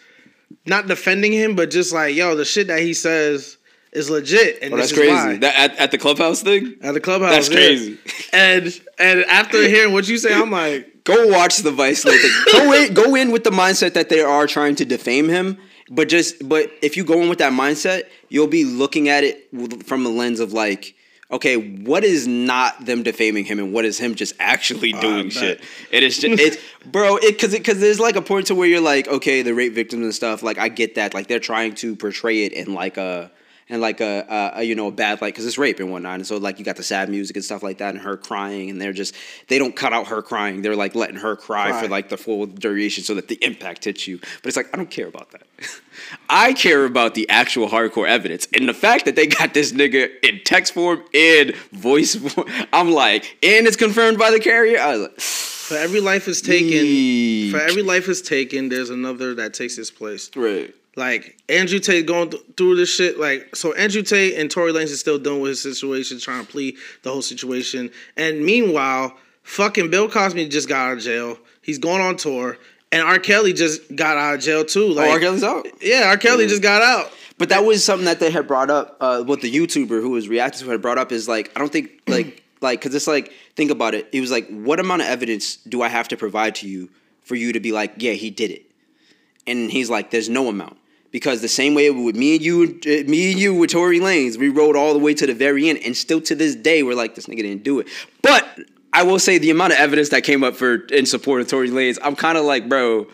not 0.66 0.88
defending 0.88 1.32
him, 1.32 1.56
but 1.56 1.72
just 1.72 1.94
like, 1.94 2.16
yo, 2.16 2.36
the 2.36 2.46
shit 2.46 2.68
that 2.68 2.80
he 2.80 2.94
says 2.94 3.58
is 3.92 4.10
legit, 4.10 4.60
and 4.62 4.74
Oh, 4.74 4.78
that's 4.78 4.92
crazy. 4.92 5.12
why. 5.12 5.38
That 5.38 5.56
at, 5.56 5.78
at 5.78 5.92
the 5.92 5.98
clubhouse 5.98 6.42
thing. 6.42 6.76
At 6.82 6.94
the 6.94 7.00
clubhouse, 7.00 7.32
That's 7.32 7.50
yeah. 7.50 7.56
crazy. 7.56 7.98
And 8.34 8.82
and 9.00 9.26
after 9.26 9.62
hearing 9.68 9.94
what 9.94 10.08
you 10.08 10.18
say, 10.18 10.34
I'm 10.34 10.52
like, 10.52 10.92
Go 11.06 11.28
watch 11.28 11.58
the 11.58 11.72
Vice 11.72 12.02
thing. 12.04 12.18
Go 12.52 12.74
in, 12.74 12.94
go 12.96 13.14
in 13.16 13.32
with 13.32 13.44
the 13.44 13.52
mindset 13.52 13.94
that 13.94 14.10
they 14.10 14.22
are 14.22 14.48
trying 14.48 14.76
to 14.78 14.86
defame 14.86 15.30
him. 15.30 15.58
But 15.92 16.10
just, 16.10 16.50
but 16.50 16.72
if 16.82 16.98
you 16.98 17.04
go 17.04 17.22
in 17.22 17.30
with 17.30 17.38
that 17.38 17.54
mindset, 17.54 18.06
you'll 18.30 18.48
be 18.48 18.66
looking 18.66 19.08
at 19.08 19.24
it 19.24 19.48
from 19.86 20.04
the 20.04 20.10
lens 20.10 20.40
of 20.40 20.52
like, 20.52 20.96
okay, 21.32 21.58
what 21.58 22.04
is 22.04 22.28
not 22.28 22.86
them 22.86 23.04
defaming 23.04 23.46
him, 23.46 23.60
and 23.60 23.74
what 23.74 23.86
is 23.86 23.98
him 23.98 24.16
just 24.16 24.34
actually 24.40 24.94
doing 24.94 25.28
bet. 25.28 25.34
shit? 25.34 25.64
It 25.92 26.04
is 26.04 26.18
just, 26.18 26.40
it's, 26.40 26.58
bro, 26.86 27.18
it 27.18 27.34
because 27.34 27.52
because 27.52 27.80
there's 27.80 28.00
like 28.00 28.16
a 28.16 28.22
point 28.22 28.48
to 28.48 28.56
where 28.56 28.68
you're 28.68 28.82
like, 28.82 29.08
okay, 29.08 29.42
the 29.42 29.54
rape 29.54 29.74
victims 29.74 30.04
and 30.04 30.14
stuff. 30.14 30.44
Like, 30.44 30.58
I 30.58 30.70
get 30.70 30.96
that. 30.96 31.14
Like, 31.14 31.28
they're 31.28 31.40
trying 31.40 31.76
to 31.76 31.96
portray 31.96 32.46
it 32.46 32.54
in 32.54 32.74
like 32.74 32.98
a 32.98 33.32
and 33.70 33.82
like 33.82 34.00
a, 34.02 34.26
a, 34.56 34.60
a 34.60 34.64
you 34.64 34.76
know 34.76 34.88
a 34.88 34.92
bad 34.92 35.22
like 35.22 35.34
because 35.34 35.46
it's 35.46 35.58
rape 35.58 35.80
and 35.80 35.92
whatnot, 35.92 36.16
and 36.16 36.28
so 36.28 36.38
like 36.38 36.60
you 36.60 36.66
got 36.66 36.76
the 36.76 36.84
sad 36.84 37.10
music 37.10 37.36
and 37.36 37.44
stuff 37.46 37.64
like 37.64 37.80
that, 37.80 37.94
and 37.94 38.04
her 38.04 38.16
crying, 38.18 38.70
and 38.70 38.80
they're 38.82 38.94
just 38.94 39.16
they 39.48 39.58
don't 39.58 39.76
cut 39.76 39.94
out 39.94 40.08
her 40.08 40.22
crying, 40.22 40.62
they're 40.62 40.76
like 40.76 40.96
letting 40.96 41.18
her 41.18 41.36
cry, 41.36 41.72
Cry. 41.72 41.82
for 41.84 41.88
like 41.88 42.10
the 42.10 42.18
full 42.18 42.46
duration 42.46 43.04
so 43.04 43.16
that 43.16 43.28
the 43.28 43.36
impact 43.44 43.86
hits 43.86 44.08
you. 44.08 44.18
But 44.20 44.46
it's 44.48 44.58
like 44.58 44.68
I 44.74 44.78
don't 44.78 44.90
care 44.92 45.08
about 45.08 45.32
that. 45.32 45.44
I 46.30 46.54
care 46.54 46.86
about 46.86 47.16
the 47.16 47.28
actual 47.30 47.70
hardcore 47.70 48.08
evidence 48.08 48.48
and 48.54 48.68
the 48.68 48.74
fact 48.74 49.06
that 49.06 49.16
they 49.16 49.28
got 49.28 49.54
this 49.54 49.72
nigga 49.72 50.10
in 50.24 50.42
text 50.44 50.74
form 50.74 51.02
and 51.14 51.56
voice 51.72 52.16
form. 52.34 52.48
I'm 52.74 52.92
like, 52.92 53.38
and 53.42 53.66
it's 53.66 53.78
confirmed 53.78 54.18
by 54.18 54.32
the 54.32 54.40
carrier. 54.40 54.80
I 54.80 54.92
was 54.98 55.02
like, 55.04 55.20
For 55.20 55.78
every 55.78 56.02
life 56.02 56.28
is 56.28 56.42
taken, 56.42 56.86
Yeek. 56.86 57.52
for 57.52 57.60
every 57.62 57.82
life 57.82 58.08
is 58.10 58.22
taken, 58.22 58.70
there's 58.70 58.90
another 58.90 59.34
that 59.36 59.54
takes 59.54 59.78
its 59.78 59.90
place. 59.90 60.30
right. 60.36 60.74
Like 60.96 61.38
Andrew 61.50 61.80
Tate 61.80 62.06
going 62.06 62.30
th- 62.30 62.44
through 62.56 62.78
this 62.78 62.94
shit. 62.94 63.20
Like 63.20 63.56
so, 63.56 63.74
Andrew 63.74 64.02
Tate 64.02 64.36
and 64.40 64.50
Tory 64.50 64.72
Lanez 64.72 64.86
is 64.86 65.00
still 65.00 65.20
dealing 65.20 65.42
with 65.42 65.50
his 65.52 65.62
situation, 65.62 66.20
trying 66.20 66.46
to 66.46 66.52
plead 66.52 66.78
the 67.04 67.12
whole 67.12 67.22
situation. 67.22 67.92
And 68.16 68.46
meanwhile, 68.46 69.16
fucking 69.44 69.90
Bill 69.90 70.10
Cosby 70.10 70.48
just 70.48 70.70
got 70.70 70.92
out 70.92 70.98
of 70.98 71.04
jail. 71.04 71.38
He's 71.62 71.80
going 71.80 72.02
on 72.02 72.16
tour, 72.16 72.58
and 72.92 73.02
R. 73.04 73.20
Kelly 73.20 73.52
just 73.52 73.94
got 73.96 74.18
out 74.18 74.36
of 74.36 74.42
jail 74.42 74.64
too. 74.64 74.88
Like, 74.88 75.10
Oh, 75.10 75.14
R. 75.14 75.20
Kelly's 75.20 75.44
out. 75.44 75.68
yeah, 75.82 76.04
R. 76.08 76.18
Kelly 76.18 76.48
just 76.48 76.62
got 76.62 76.82
out. 76.82 77.12
But 77.38 77.50
that 77.50 77.66
was 77.66 77.84
something 77.84 78.06
that 78.06 78.22
they 78.22 78.32
had 78.32 78.48
brought 78.48 78.70
up. 78.70 78.96
Uh, 79.02 79.22
what 79.24 79.42
the 79.42 79.52
YouTuber 79.54 80.02
who 80.02 80.12
was 80.12 80.30
reacting 80.30 80.64
to 80.66 80.72
had 80.72 80.82
brought 80.82 80.98
up 80.98 81.12
is 81.12 81.28
like, 81.28 81.52
I 81.56 81.60
don't 81.60 81.72
think 81.74 81.92
like 82.08 82.42
like 82.62 82.80
because 82.80 82.96
it's 82.96 83.08
like 83.08 83.34
think 83.58 83.70
about 83.72 83.94
it. 83.96 84.08
It 84.14 84.22
was 84.22 84.32
like, 84.32 84.48
what 84.48 84.80
amount 84.80 85.02
of 85.02 85.10
evidence 85.10 85.58
do 85.58 85.82
I 85.82 85.90
have 85.90 86.08
to 86.08 86.16
provide 86.16 86.56
to 86.56 86.70
you 86.70 86.90
for 87.24 87.36
you 87.36 87.52
to 87.52 87.60
be 87.60 87.74
like, 87.74 87.96
yeah, 87.98 88.14
he 88.14 88.30
did 88.30 88.52
it? 88.52 88.66
And 89.46 89.70
he's 89.70 89.90
like, 89.90 90.12
there's 90.12 90.30
no 90.30 90.48
amount 90.48 90.78
because 91.16 91.40
the 91.40 91.48
same 91.48 91.74
way 91.74 91.90
with 91.90 92.18
me 92.18 92.36
and 92.36 92.44
you, 92.44 92.78
uh, 92.86 93.10
me 93.10 93.32
and 93.32 93.40
you 93.40 93.54
with 93.54 93.70
Tory 93.70 94.02
Lanez, 94.02 94.36
we 94.36 94.50
rode 94.50 94.76
all 94.76 94.92
the 94.92 95.00
way 95.00 95.14
to 95.14 95.26
the 95.26 95.34
very 95.34 95.70
end, 95.70 95.80
and 95.86 95.96
still 95.96 96.20
to 96.20 96.36
this 96.36 96.58
day, 96.58 96.84
we're 96.84 96.94
like, 96.94 97.16
this 97.16 97.28
nigga 97.28 97.38
didn't 97.38 97.64
do 97.64 97.80
it. 97.80 97.88
But 98.22 98.46
I 98.92 99.04
will 99.04 99.18
say 99.18 99.38
the 99.38 99.50
amount 99.50 99.72
of 99.72 99.80
evidence 99.80 100.10
that 100.10 100.26
came 100.26 100.44
up 100.44 100.58
for 100.58 100.76
in 100.88 101.06
support 101.06 101.40
of 101.40 101.48
Tory 101.48 101.70
Lanez, 101.70 101.98
I'm 102.04 102.18
kind 102.18 102.38
of 102.38 102.44
like, 102.44 102.68
bro, 102.68 103.08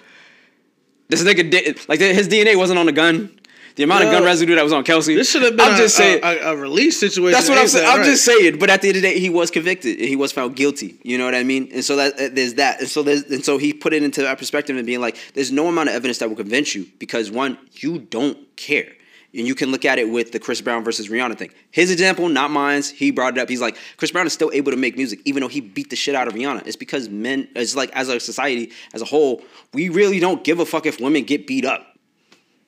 this 1.10 1.24
nigga 1.24 1.52
did 1.52 1.88
like 1.88 2.00
his 2.00 2.28
DNA 2.28 2.56
wasn't 2.56 2.80
on 2.80 2.88
the 2.88 2.92
gun. 2.92 3.40
The 3.76 3.84
amount 3.84 4.04
of 4.04 4.12
gun 4.12 4.24
residue 4.24 4.56
that 4.56 4.64
was 4.64 4.74
on 4.74 4.84
Kelsey. 4.84 5.16
This 5.16 5.32
should 5.32 5.44
have 5.44 5.56
been 5.56 5.68
I'm 5.68 5.74
a, 5.76 5.78
just 5.78 5.96
saying. 5.96 6.22
a, 6.24 6.52
a, 6.52 6.56
release 6.56 7.00
situation. 7.00 7.32
that's 7.32 7.50
what 7.50 7.58
I'm 7.58 7.68
saying. 7.68 7.88
I'm 7.88 8.00
right. 8.00 8.06
just 8.06 8.26
saying. 8.26 8.60
But 8.60 8.70
at 8.70 8.82
the 8.82 8.90
end 8.90 8.98
of 8.98 9.04
the 9.04 9.10
day, 9.10 9.20
he 9.20 9.30
was 9.30 9.52
convicted. 9.52 10.00
and 10.00 10.08
He 10.08 10.16
was 10.16 10.32
found 10.32 10.56
guilty. 10.56 11.00
You 11.04 11.18
know 11.18 11.26
what 11.26 11.36
I 11.36 11.44
mean? 11.44 11.70
And 11.74 11.84
so 11.84 11.96
that 11.96 12.14
uh, 12.14 12.30
there's 12.32 12.56
that. 12.56 12.82
And 12.82 12.90
so 12.90 13.04
there's 13.04 13.24
and 13.24 13.44
so 13.44 13.58
he 13.58 13.74
put 13.74 13.94
it 13.94 14.04
into 14.04 14.22
that 14.22 14.38
perspective 14.38 14.76
and 14.76 14.86
being 14.86 15.02
like, 15.02 15.18
there's 15.34 15.52
no 15.52 15.68
amount 15.68 15.90
of 15.90 15.96
evidence 15.96 16.18
that 16.20 16.30
will 16.30 16.36
convince 16.36 16.76
you 16.76 16.88
because 17.00 17.32
one, 17.32 17.58
you 17.74 18.00
don't 18.00 18.56
care. 18.56 18.94
And 19.34 19.48
you 19.48 19.56
can 19.56 19.72
look 19.72 19.86
at 19.86 19.98
it 19.98 20.10
with 20.10 20.34
the 20.34 20.40
Chris 20.40 20.60
Brown 20.60 20.84
versus 20.84 21.08
Rihanna 21.08 21.38
thing. 21.38 21.52
His 21.72 21.90
example, 21.90 22.28
not 22.28 22.52
mine's. 22.52 22.90
He 22.90 23.12
brought 23.12 23.38
it 23.38 23.42
up. 23.42 23.48
He's 23.48 23.62
like, 23.62 23.78
Chris 23.96 24.12
Brown 24.12 24.28
is 24.28 24.34
still 24.34 24.52
able 24.54 24.72
to 24.72 24.78
make 24.78 24.98
music, 24.98 25.22
even 25.24 25.42
though 25.42 25.48
he 25.48 25.62
beat 25.62 25.90
the 25.90 25.96
shit 25.96 26.16
out 26.16 26.28
of 26.28 26.34
Rihanna. 26.34 26.68
It's 26.68 26.76
because 26.76 27.08
men, 27.08 27.48
it's 27.56 27.74
like 27.74 27.92
as 27.94 28.10
a 28.10 28.20
society, 28.20 28.72
as 28.94 29.02
a 29.02 29.06
whole, 29.06 29.42
we 29.74 29.88
really 29.88 30.20
don't 30.20 30.44
give 30.44 30.60
a 30.60 30.66
fuck 30.66 30.86
if 30.86 31.00
women 31.00 31.24
get 31.24 31.48
beat 31.48 31.64
up 31.64 31.91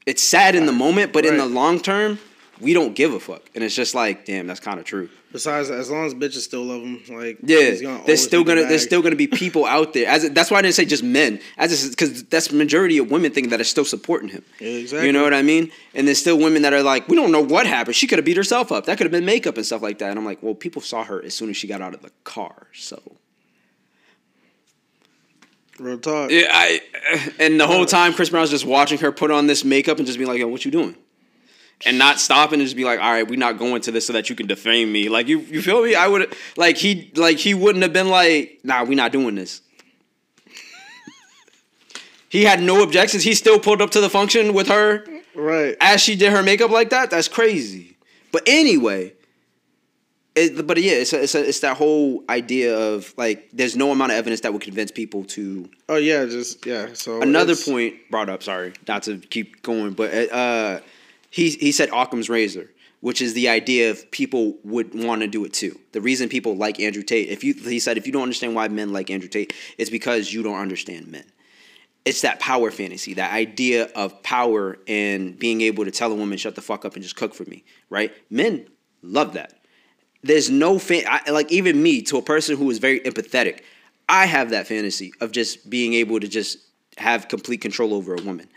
it's 0.06 0.24
sad 0.24 0.56
in 0.56 0.66
the 0.66 0.72
moment, 0.72 1.14
but 1.14 1.26
in 1.26 1.38
the 1.38 1.46
long 1.46 1.80
term, 1.80 2.20
we 2.60 2.74
don't 2.74 2.96
give 2.96 3.14
a 3.14 3.20
fuck. 3.20 3.42
And 3.56 3.64
it's 3.64 3.76
just 3.76 3.96
like, 3.96 4.26
damn, 4.26 4.48
that's 4.48 4.60
kind 4.60 4.80
of 4.80 4.86
true. 4.86 5.10
Besides, 5.32 5.72
as 5.72 5.90
long 5.90 6.06
as 6.06 6.14
bitches 6.14 6.42
still 6.42 6.64
love 6.64 6.84
him, 6.84 7.02
like 7.10 7.40
Yeah, 7.42 7.72
he's 7.72 7.82
gonna 7.82 8.04
there's 8.06 8.24
still 8.24 8.44
gonna 8.44 8.62
there's 8.68 8.84
still 8.84 9.02
gonna 9.02 9.16
be 9.16 9.26
people 9.26 9.66
out 9.66 9.94
there. 9.94 10.08
As 10.08 10.30
that's 10.30 10.52
why 10.52 10.60
I 10.60 10.62
didn't 10.62 10.76
say 10.76 10.86
just 10.86 11.04
men, 11.04 11.40
as 11.58 11.90
because 11.90 12.24
that's 12.26 12.50
the 12.50 12.56
majority 12.56 13.00
of 13.00 13.10
women 13.10 13.32
think 13.32 13.50
that 13.50 13.60
are 13.60 13.64
still 13.64 13.84
supporting 13.84 14.30
him. 14.30 14.44
Yeah, 14.60 14.70
exactly. 14.70 15.08
You 15.08 15.12
know 15.12 15.24
what 15.24 15.34
I 15.34 15.42
mean? 15.42 15.72
And 15.96 16.06
there's 16.06 16.20
still 16.20 16.38
women 16.38 16.62
that 16.62 16.74
are 16.74 16.84
like, 16.84 17.08
we 17.08 17.16
don't 17.16 17.32
know 17.32 17.44
what 17.44 17.66
happened. 17.66 17.96
She 17.96 18.06
could 18.06 18.20
have 18.20 18.26
beat 18.26 18.38
herself 18.38 18.72
up. 18.72 18.86
That 18.86 18.98
could 19.00 19.06
have 19.06 19.12
been 19.12 19.26
makeup 19.26 19.58
and 19.58 19.66
stuff 19.66 19.82
like 19.82 19.98
that. 20.00 20.12
And 20.12 20.20
I'm 20.20 20.26
like, 20.26 20.44
well, 20.44 20.54
people 20.54 20.84
saw 20.84 21.04
her 21.04 21.24
as 21.24 21.34
soon 21.34 21.50
as 21.50 21.58
she 21.58 21.68
got 21.68 21.82
out 21.82 21.96
of 21.96 22.04
the 22.04 22.12
car. 22.24 22.68
So 22.74 23.02
real 25.84 25.98
talk. 26.00 26.32
yeah, 26.32 26.48
I 26.52 26.80
and 27.40 27.60
the 27.60 27.68
whole 27.68 27.86
time 27.86 28.14
Chris 28.14 28.30
Brown's 28.30 28.50
just 28.50 28.66
watching 28.66 28.98
her 29.00 29.12
put 29.12 29.30
on 29.32 29.48
this 29.48 29.64
makeup 29.64 29.98
and 29.98 30.08
just 30.08 30.18
be 30.20 30.26
like, 30.26 30.40
yo, 30.40 30.48
what 30.48 30.66
you 30.66 30.72
doing? 30.72 30.96
and 31.86 31.98
not 31.98 32.18
stopping 32.18 32.60
and 32.62 32.66
just 32.66 32.78
be 32.78 32.86
like, 32.86 32.98
all 33.02 33.12
right, 33.12 33.28
we're 33.28 33.38
not 33.38 33.58
going 33.58 33.82
to 33.82 33.92
this 33.92 34.08
so 34.08 34.14
that 34.14 34.30
you 34.30 34.36
can 34.38 34.48
defame 34.48 34.90
me. 34.90 35.10
Like 35.10 35.28
you, 35.28 35.40
you 35.40 35.62
feel 35.62 35.84
me? 35.84 35.96
I 35.96 36.08
would 36.08 36.34
like 36.56 36.78
he 36.78 37.12
like 37.16 37.38
he 37.38 37.54
wouldn't 37.54 37.84
have 37.84 37.92
been 37.92 38.08
like, 38.08 38.60
nah, 38.64 38.84
we're 38.86 38.96
not 38.96 39.12
doing 39.12 39.36
this. 39.36 39.60
he 42.30 42.44
had 42.46 42.62
no 42.62 42.84
objections. 42.84 43.24
He 43.24 43.34
still 43.34 43.60
pulled 43.60 43.82
up 43.82 43.92
to 43.92 44.02
the 44.02 44.10
function 44.10 44.54
with 44.54 44.68
her 44.68 45.06
Right. 45.36 45.76
as 45.82 46.00
she 46.02 46.16
did 46.16 46.32
her 46.32 46.42
makeup 46.44 46.72
like 46.72 46.90
that. 46.92 47.10
That's 47.10 47.28
crazy. 47.28 47.98
But 48.32 48.44
anyway, 48.48 49.14
it, 50.36 50.66
but 50.66 50.82
yeah, 50.82 50.94
it's 50.94 51.14
a, 51.14 51.24
it's 51.24 51.36
a, 51.36 51.48
it's 51.48 51.60
that 51.60 51.78
whole 51.78 52.24
idea 52.28 52.78
of 52.78 53.14
like 53.18 53.50
there's 53.54 53.76
no 53.76 53.92
amount 53.92 54.12
of 54.12 54.18
evidence 54.18 54.42
that 54.42 54.52
would 54.52 54.62
convince 54.62 54.92
people 54.92 55.24
to 55.26 55.70
Oh 55.88 55.98
yeah, 55.98 56.26
just 56.26 56.66
yeah. 56.66 56.90
So 56.94 57.22
another 57.22 57.56
point 57.56 57.96
brought 58.10 58.30
up. 58.30 58.42
Sorry, 58.42 58.74
not 58.88 59.04
to 59.04 59.18
keep 59.18 59.62
going, 59.62 59.94
but 59.94 60.32
uh, 60.32 60.80
he 61.30 61.52
he 61.52 61.72
said 61.72 61.90
Occam's 61.94 62.30
razor, 62.30 62.72
which 63.02 63.22
is 63.22 63.36
the 63.36 63.50
idea 63.50 63.92
of 63.92 64.10
people 64.10 64.58
would 64.64 64.96
want 65.04 65.22
to 65.22 65.28
do 65.28 65.46
it 65.46 65.54
too. 65.54 65.80
The 65.92 66.02
reason 66.02 66.30
people 66.30 66.56
like 66.56 66.80
Andrew 66.80 67.04
Tate, 67.04 67.30
if 67.30 67.44
you 67.44 67.54
he 67.54 67.80
said 67.80 67.98
if 67.98 68.08
you 68.08 68.14
don't 68.14 68.24
understand 68.24 68.56
why 68.56 68.68
men 68.70 68.92
like 68.92 69.12
Andrew 69.12 69.30
Tate, 69.30 69.54
it's 69.78 69.92
because 69.92 70.34
you 70.34 70.42
don't 70.42 70.60
understand 70.60 71.08
men. 71.10 71.26
It's 72.06 72.22
that 72.22 72.40
power 72.40 72.70
fantasy, 72.72 73.14
that 73.14 73.32
idea 73.32 73.86
of 73.96 74.24
power 74.24 74.78
and 74.88 75.38
being 75.38 75.62
able 75.62 75.86
to 75.86 75.92
tell 75.92 76.12
a 76.12 76.16
woman 76.16 76.38
shut 76.38 76.56
the 76.56 76.62
fuck 76.62 76.84
up 76.84 76.96
and 76.96 77.04
just 77.04 77.16
cook 77.16 77.34
for 77.34 77.46
me, 77.46 77.64
right? 77.90 78.12
Men 78.30 78.68
love 79.02 79.34
that 79.34 79.54
there's 80.24 80.50
no 80.50 80.80
fan 80.80 81.04
I, 81.08 81.30
like 81.32 81.52
even 81.52 81.82
me 81.82 82.02
to 82.04 82.18
a 82.18 82.22
person 82.22 82.58
who 82.58 82.70
is 82.70 82.80
very 82.80 83.00
empathetic 83.02 83.62
i 84.10 84.26
have 84.26 84.50
that 84.52 84.68
fantasy 84.68 85.14
of 85.22 85.32
just 85.32 85.70
being 85.70 85.94
able 85.94 86.20
to 86.20 86.28
just 86.28 86.58
have 86.98 87.28
complete 87.28 87.62
control 87.62 87.94
over 87.94 88.16
a 88.16 88.22
woman. 88.22 88.48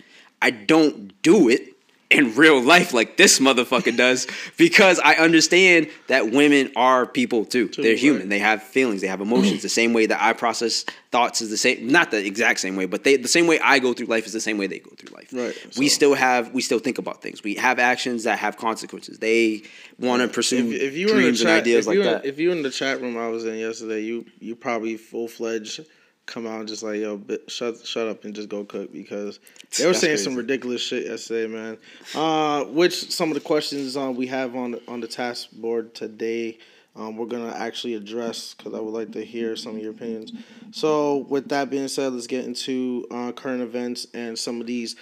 I 0.42 0.50
don't 0.50 1.20
do 1.22 1.48
it 1.48 1.75
in 2.08 2.34
real 2.36 2.60
life 2.62 2.92
like 2.92 3.16
this 3.16 3.40
motherfucker 3.40 3.96
does 3.96 4.28
because 4.56 5.00
i 5.00 5.14
understand 5.14 5.88
that 6.06 6.30
women 6.30 6.70
are 6.76 7.04
people 7.04 7.44
too. 7.44 7.66
They're 7.68 7.96
human. 7.96 8.22
right. 8.22 8.28
they 8.28 8.38
have 8.38 8.62
feelings. 8.62 9.00
They 9.00 9.08
have 9.08 9.20
emotions. 9.20 9.62
The 9.62 9.68
same 9.68 9.92
way 9.92 10.06
that 10.06 10.22
i 10.22 10.32
process 10.32 10.84
thoughts 11.10 11.40
is 11.40 11.50
the 11.50 11.56
same 11.56 11.88
not 11.88 12.10
the 12.10 12.24
exact 12.24 12.60
same 12.60 12.76
way 12.76 12.86
but 12.86 13.02
they 13.02 13.16
the 13.16 13.28
same 13.28 13.46
way 13.46 13.58
i 13.60 13.78
go 13.78 13.92
through 13.92 14.06
life 14.06 14.26
is 14.26 14.32
the 14.32 14.40
same 14.40 14.58
way 14.58 14.66
they 14.66 14.78
go 14.78 14.90
through 14.96 15.14
life. 15.16 15.32
Right, 15.32 15.76
we 15.76 15.88
still 15.88 16.14
have 16.14 16.52
we 16.52 16.62
still 16.62 16.78
think 16.78 16.98
about 16.98 17.22
things. 17.22 17.42
We 17.42 17.56
have 17.56 17.78
actions 17.78 18.24
that 18.24 18.38
have 18.38 18.56
consequences. 18.56 19.18
They 19.18 19.62
want 19.98 20.22
to 20.22 20.28
pursue 20.28 20.70
If, 20.70 20.82
if 20.82 20.94
you 20.96 21.06
were 21.06 21.12
in 21.12 21.16
the 21.16 21.22
dreams 21.22 21.40
and 21.40 21.48
chat, 21.48 21.60
ideas 21.62 21.84
if 21.84 21.86
like 21.88 21.94
you 21.94 22.00
were, 22.00 22.10
that. 22.10 22.24
if 22.24 22.38
you 22.38 22.50
were 22.50 22.56
in 22.56 22.62
the 22.62 22.70
chat 22.70 23.00
room 23.00 23.16
I 23.16 23.28
was 23.28 23.44
in 23.44 23.56
yesterday, 23.56 24.02
you 24.02 24.26
you 24.38 24.54
probably 24.54 24.96
full 24.96 25.28
fledged 25.28 25.80
come 26.26 26.46
out 26.46 26.58
and 26.58 26.68
just 26.68 26.82
like 26.82 27.00
yo, 27.00 27.20
shut 27.48 27.86
shut 27.86 28.08
up 28.08 28.24
and 28.24 28.34
just 28.34 28.48
go 28.48 28.64
cook 28.64 28.92
because 28.92 29.38
they 29.76 29.84
were 29.84 29.92
That's 29.92 30.00
saying 30.00 30.16
some 30.18 30.34
ridiculous 30.34 30.82
shit 30.82 31.06
yesterday, 31.06 31.46
man. 31.46 31.78
Uh, 32.14 32.64
which 32.64 33.10
some 33.10 33.30
of 33.30 33.34
the 33.34 33.40
questions 33.40 33.96
um, 33.96 34.16
we 34.16 34.26
have 34.26 34.54
on 34.54 34.78
on 34.88 35.00
the 35.00 35.08
task 35.08 35.50
board 35.52 35.94
today. 35.94 36.58
Um, 36.94 37.18
we're 37.18 37.26
gonna 37.26 37.54
actually 37.54 37.94
address 37.94 38.54
because 38.54 38.72
I 38.72 38.80
would 38.80 38.94
like 38.94 39.12
to 39.12 39.24
hear 39.24 39.54
some 39.54 39.76
of 39.76 39.82
your 39.82 39.90
opinions. 39.90 40.32
So, 40.70 41.26
with 41.28 41.48
that 41.50 41.68
being 41.68 41.88
said, 41.88 42.14
let's 42.14 42.26
get 42.26 42.46
into 42.46 43.06
uh, 43.10 43.32
current 43.32 43.62
events 43.62 44.06
and 44.14 44.38
some 44.38 44.62
of 44.62 44.66
these 44.66 44.96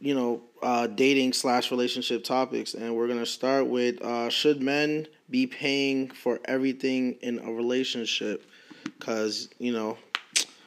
you 0.00 0.14
know, 0.14 0.42
uh, 0.62 0.86
dating 0.88 1.32
slash 1.32 1.70
relationship 1.70 2.24
topics, 2.24 2.74
and 2.74 2.94
we're 2.94 3.08
gonna 3.08 3.26
start 3.26 3.66
with 3.66 4.02
uh, 4.02 4.28
should 4.28 4.60
men 4.60 5.06
be 5.30 5.46
paying 5.46 6.10
for 6.10 6.40
everything 6.44 7.12
in 7.22 7.38
a 7.38 7.52
relationship? 7.52 8.44
Because 8.84 9.48
you 9.58 9.72
know, 9.72 9.98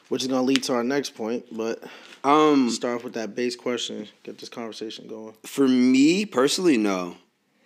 which 0.08 0.22
is 0.22 0.28
gonna 0.28 0.42
lead 0.42 0.62
to 0.64 0.74
our 0.74 0.84
next 0.84 1.14
point. 1.14 1.44
But 1.50 1.82
Um, 2.24 2.70
start 2.70 2.96
off 2.96 3.04
with 3.04 3.14
that 3.14 3.34
base 3.34 3.56
question, 3.56 4.08
get 4.24 4.38
this 4.38 4.48
conversation 4.48 5.06
going. 5.08 5.34
for 5.44 5.68
me 5.68 6.26
personally, 6.26 6.76
no, 6.76 7.16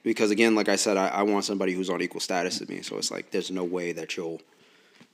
because 0.02 0.30
again, 0.30 0.54
like 0.54 0.68
I 0.68 0.76
said, 0.76 0.96
I, 0.96 1.08
I 1.08 1.22
want 1.22 1.44
somebody 1.44 1.72
who's 1.72 1.88
on 1.90 2.02
equal 2.02 2.20
status 2.20 2.58
to 2.58 2.66
me. 2.70 2.82
So 2.82 2.96
it's 2.98 3.10
like 3.10 3.30
there's 3.30 3.50
no 3.50 3.64
way 3.64 3.92
that 3.92 4.16
you'll 4.16 4.40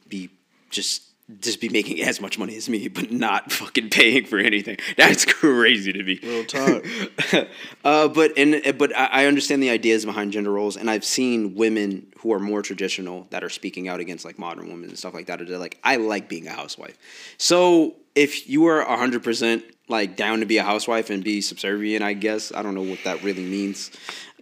be 0.09 0.31
just 0.71 1.03
just 1.41 1.61
be 1.61 1.69
making 1.69 2.01
as 2.03 2.21
much 2.21 2.39
money 2.39 2.57
as 2.57 2.69
me, 2.69 2.87
but 2.87 3.11
not 3.11 3.51
fucking 3.51 3.91
paying 3.91 4.27
for 4.27 4.39
anything. 4.39 4.77
That's 4.97 5.25
crazy 5.25 5.93
to 5.93 6.03
me. 6.03 6.21
Real 6.23 6.45
talk. 6.45 6.85
uh, 7.85 8.09
but 8.09 8.33
and 8.37 8.79
but 8.79 8.97
I 8.97 9.07
I 9.07 9.27
understand 9.27 9.63
the 9.63 9.71
ideas 9.71 10.05
behind 10.05 10.33
gender 10.33 10.53
roles, 10.53 10.77
and 10.77 10.89
I've 10.89 11.05
seen 11.05 11.55
women 11.55 12.13
who 12.19 12.33
are 12.33 12.39
more 12.39 12.63
traditional 12.63 13.27
that 13.31 13.43
are 13.43 13.49
speaking 13.49 13.89
out 13.89 13.99
against 13.99 14.25
like 14.25 14.39
modern 14.39 14.69
women 14.69 14.89
and 14.89 14.99
stuff 14.99 15.15
like 15.15 15.27
that. 15.27 15.45
They're 15.47 15.59
like, 15.59 15.79
I 15.83 15.97
like 15.97 16.29
being 16.29 16.47
a 16.47 16.53
housewife. 16.53 16.97
So 17.39 17.97
if 18.15 18.49
you 18.49 18.67
are 18.67 18.85
hundred 18.85 19.25
percent 19.25 19.65
like 19.89 20.17
down 20.17 20.41
to 20.41 20.47
be 20.47 20.59
a 20.59 20.63
housewife 20.63 21.11
and 21.11 21.25
be 21.25 21.41
subservient, 21.41 22.05
I 22.05 22.13
guess 22.13 22.53
I 22.53 22.63
don't 22.63 22.75
know 22.75 22.83
what 22.83 23.01
that 23.05 23.25
really 23.25 23.45
means. 23.45 23.91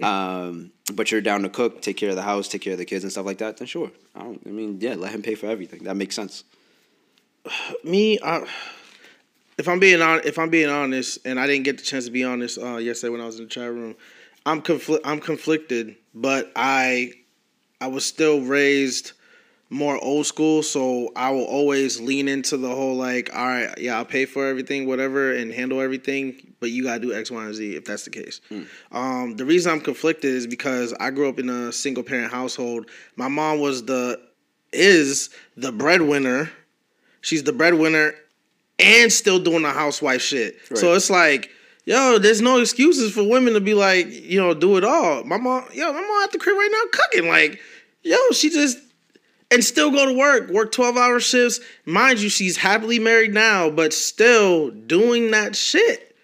Um, 0.02 0.72
but 0.92 1.10
you're 1.10 1.20
down 1.20 1.42
to 1.42 1.48
cook, 1.48 1.80
take 1.80 1.96
care 1.96 2.10
of 2.10 2.16
the 2.16 2.22
house, 2.22 2.48
take 2.48 2.60
care 2.60 2.72
of 2.72 2.78
the 2.78 2.84
kids 2.84 3.04
and 3.04 3.12
stuff 3.12 3.24
like 3.24 3.38
that. 3.38 3.56
Then 3.56 3.66
sure, 3.66 3.90
I 4.14 4.20
don't. 4.20 4.42
I 4.46 4.50
mean, 4.50 4.78
yeah, 4.82 4.96
let 4.96 5.12
him 5.12 5.22
pay 5.22 5.34
for 5.34 5.46
everything. 5.46 5.84
That 5.84 5.96
makes 5.96 6.14
sense. 6.14 6.44
Me, 7.84 8.18
I, 8.20 8.46
if 9.58 9.68
I'm 9.68 9.78
being 9.78 10.00
on, 10.00 10.20
if 10.24 10.38
I'm 10.38 10.50
being 10.50 10.70
honest, 10.70 11.18
and 11.24 11.38
I 11.38 11.46
didn't 11.46 11.64
get 11.64 11.78
the 11.78 11.84
chance 11.84 12.06
to 12.06 12.10
be 12.10 12.24
honest 12.24 12.58
uh, 12.58 12.76
yesterday 12.76 13.10
when 13.10 13.20
I 13.20 13.26
was 13.26 13.38
in 13.38 13.44
the 13.44 13.50
chat 13.50 13.70
room, 13.70 13.94
I'm 14.46 14.62
I'm 15.04 15.20
conflicted, 15.20 15.96
but 16.14 16.52
I 16.56 17.12
I 17.80 17.88
was 17.88 18.04
still 18.04 18.40
raised 18.40 19.12
more 19.70 20.02
old 20.02 20.26
school, 20.26 20.62
so 20.62 21.10
I 21.16 21.30
will 21.30 21.44
always 21.44 22.00
lean 22.00 22.28
into 22.28 22.56
the 22.56 22.68
whole 22.68 22.96
like, 22.96 23.34
all 23.34 23.46
right, 23.46 23.76
yeah, 23.78 23.96
I'll 23.96 24.04
pay 24.04 24.24
for 24.24 24.46
everything, 24.46 24.86
whatever, 24.86 25.32
and 25.34 25.52
handle 25.52 25.80
everything, 25.80 26.54
but 26.60 26.70
you 26.70 26.84
gotta 26.84 27.00
do 27.00 27.12
X, 27.12 27.30
Y, 27.30 27.44
and 27.44 27.54
Z 27.54 27.74
if 27.76 27.84
that's 27.84 28.04
the 28.04 28.10
case. 28.10 28.40
Um, 28.92 29.36
the 29.36 29.44
reason 29.44 29.72
I'm 29.72 29.80
conflicted 29.80 30.32
is 30.32 30.46
because 30.46 30.94
I 31.00 31.10
grew 31.10 31.28
up 31.28 31.38
in 31.38 31.48
a 31.48 31.72
single 31.72 32.02
parent 32.02 32.32
household. 32.32 32.88
My 33.16 33.28
mom 33.28 33.60
was 33.60 33.84
the 33.84 34.20
is 34.72 35.30
the 35.56 35.72
breadwinner. 35.72 36.50
She's 37.24 37.42
the 37.42 37.52
breadwinner 37.52 38.14
and 38.78 39.10
still 39.10 39.38
doing 39.38 39.62
the 39.62 39.70
housewife 39.70 40.20
shit. 40.20 40.58
So 40.74 40.92
it's 40.92 41.08
like, 41.08 41.50
yo, 41.86 42.18
there's 42.18 42.42
no 42.42 42.58
excuses 42.58 43.14
for 43.14 43.26
women 43.26 43.54
to 43.54 43.60
be 43.60 43.72
like, 43.72 44.06
you 44.08 44.38
know, 44.38 44.52
do 44.52 44.76
it 44.76 44.84
all. 44.84 45.24
My 45.24 45.38
mom, 45.38 45.64
yo, 45.72 45.90
my 45.92 46.00
mom 46.00 46.22
at 46.22 46.32
the 46.32 46.38
crib 46.38 46.56
right 46.56 46.68
now 46.70 46.90
cooking. 46.92 47.28
Like, 47.28 47.60
yo, 48.02 48.18
she 48.32 48.50
just 48.50 48.78
and 49.50 49.64
still 49.64 49.90
go 49.90 50.04
to 50.06 50.12
work, 50.12 50.50
work 50.50 50.70
12 50.72 50.96
hour 50.98 51.18
shifts. 51.18 51.60
Mind 51.86 52.18
you, 52.18 52.28
she's 52.28 52.58
happily 52.58 52.98
married 52.98 53.32
now, 53.32 53.70
but 53.70 53.94
still 53.94 54.70
doing 54.70 55.30
that 55.30 55.56
shit. 55.56 56.14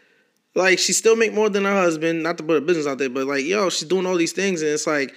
Like, 0.55 0.79
she 0.79 0.93
still 0.93 1.17
make 1.17 1.33
more 1.33 1.49
than 1.49 1.65
her 1.65 1.73
husband, 1.73 2.23
not 2.23 2.37
to 2.39 2.45
put 2.45 2.59
a 2.59 2.61
business 2.61 2.87
out 2.87 2.99
there, 2.99 3.09
but 3.09 3.27
like, 3.27 3.45
yo, 3.45 3.71
she's 3.71 3.89
doing 3.89 4.05
all 4.05 4.17
these 4.17 4.33
things 4.33 4.61
and 4.61 4.71
it's 4.71 4.87
like, 4.87 5.15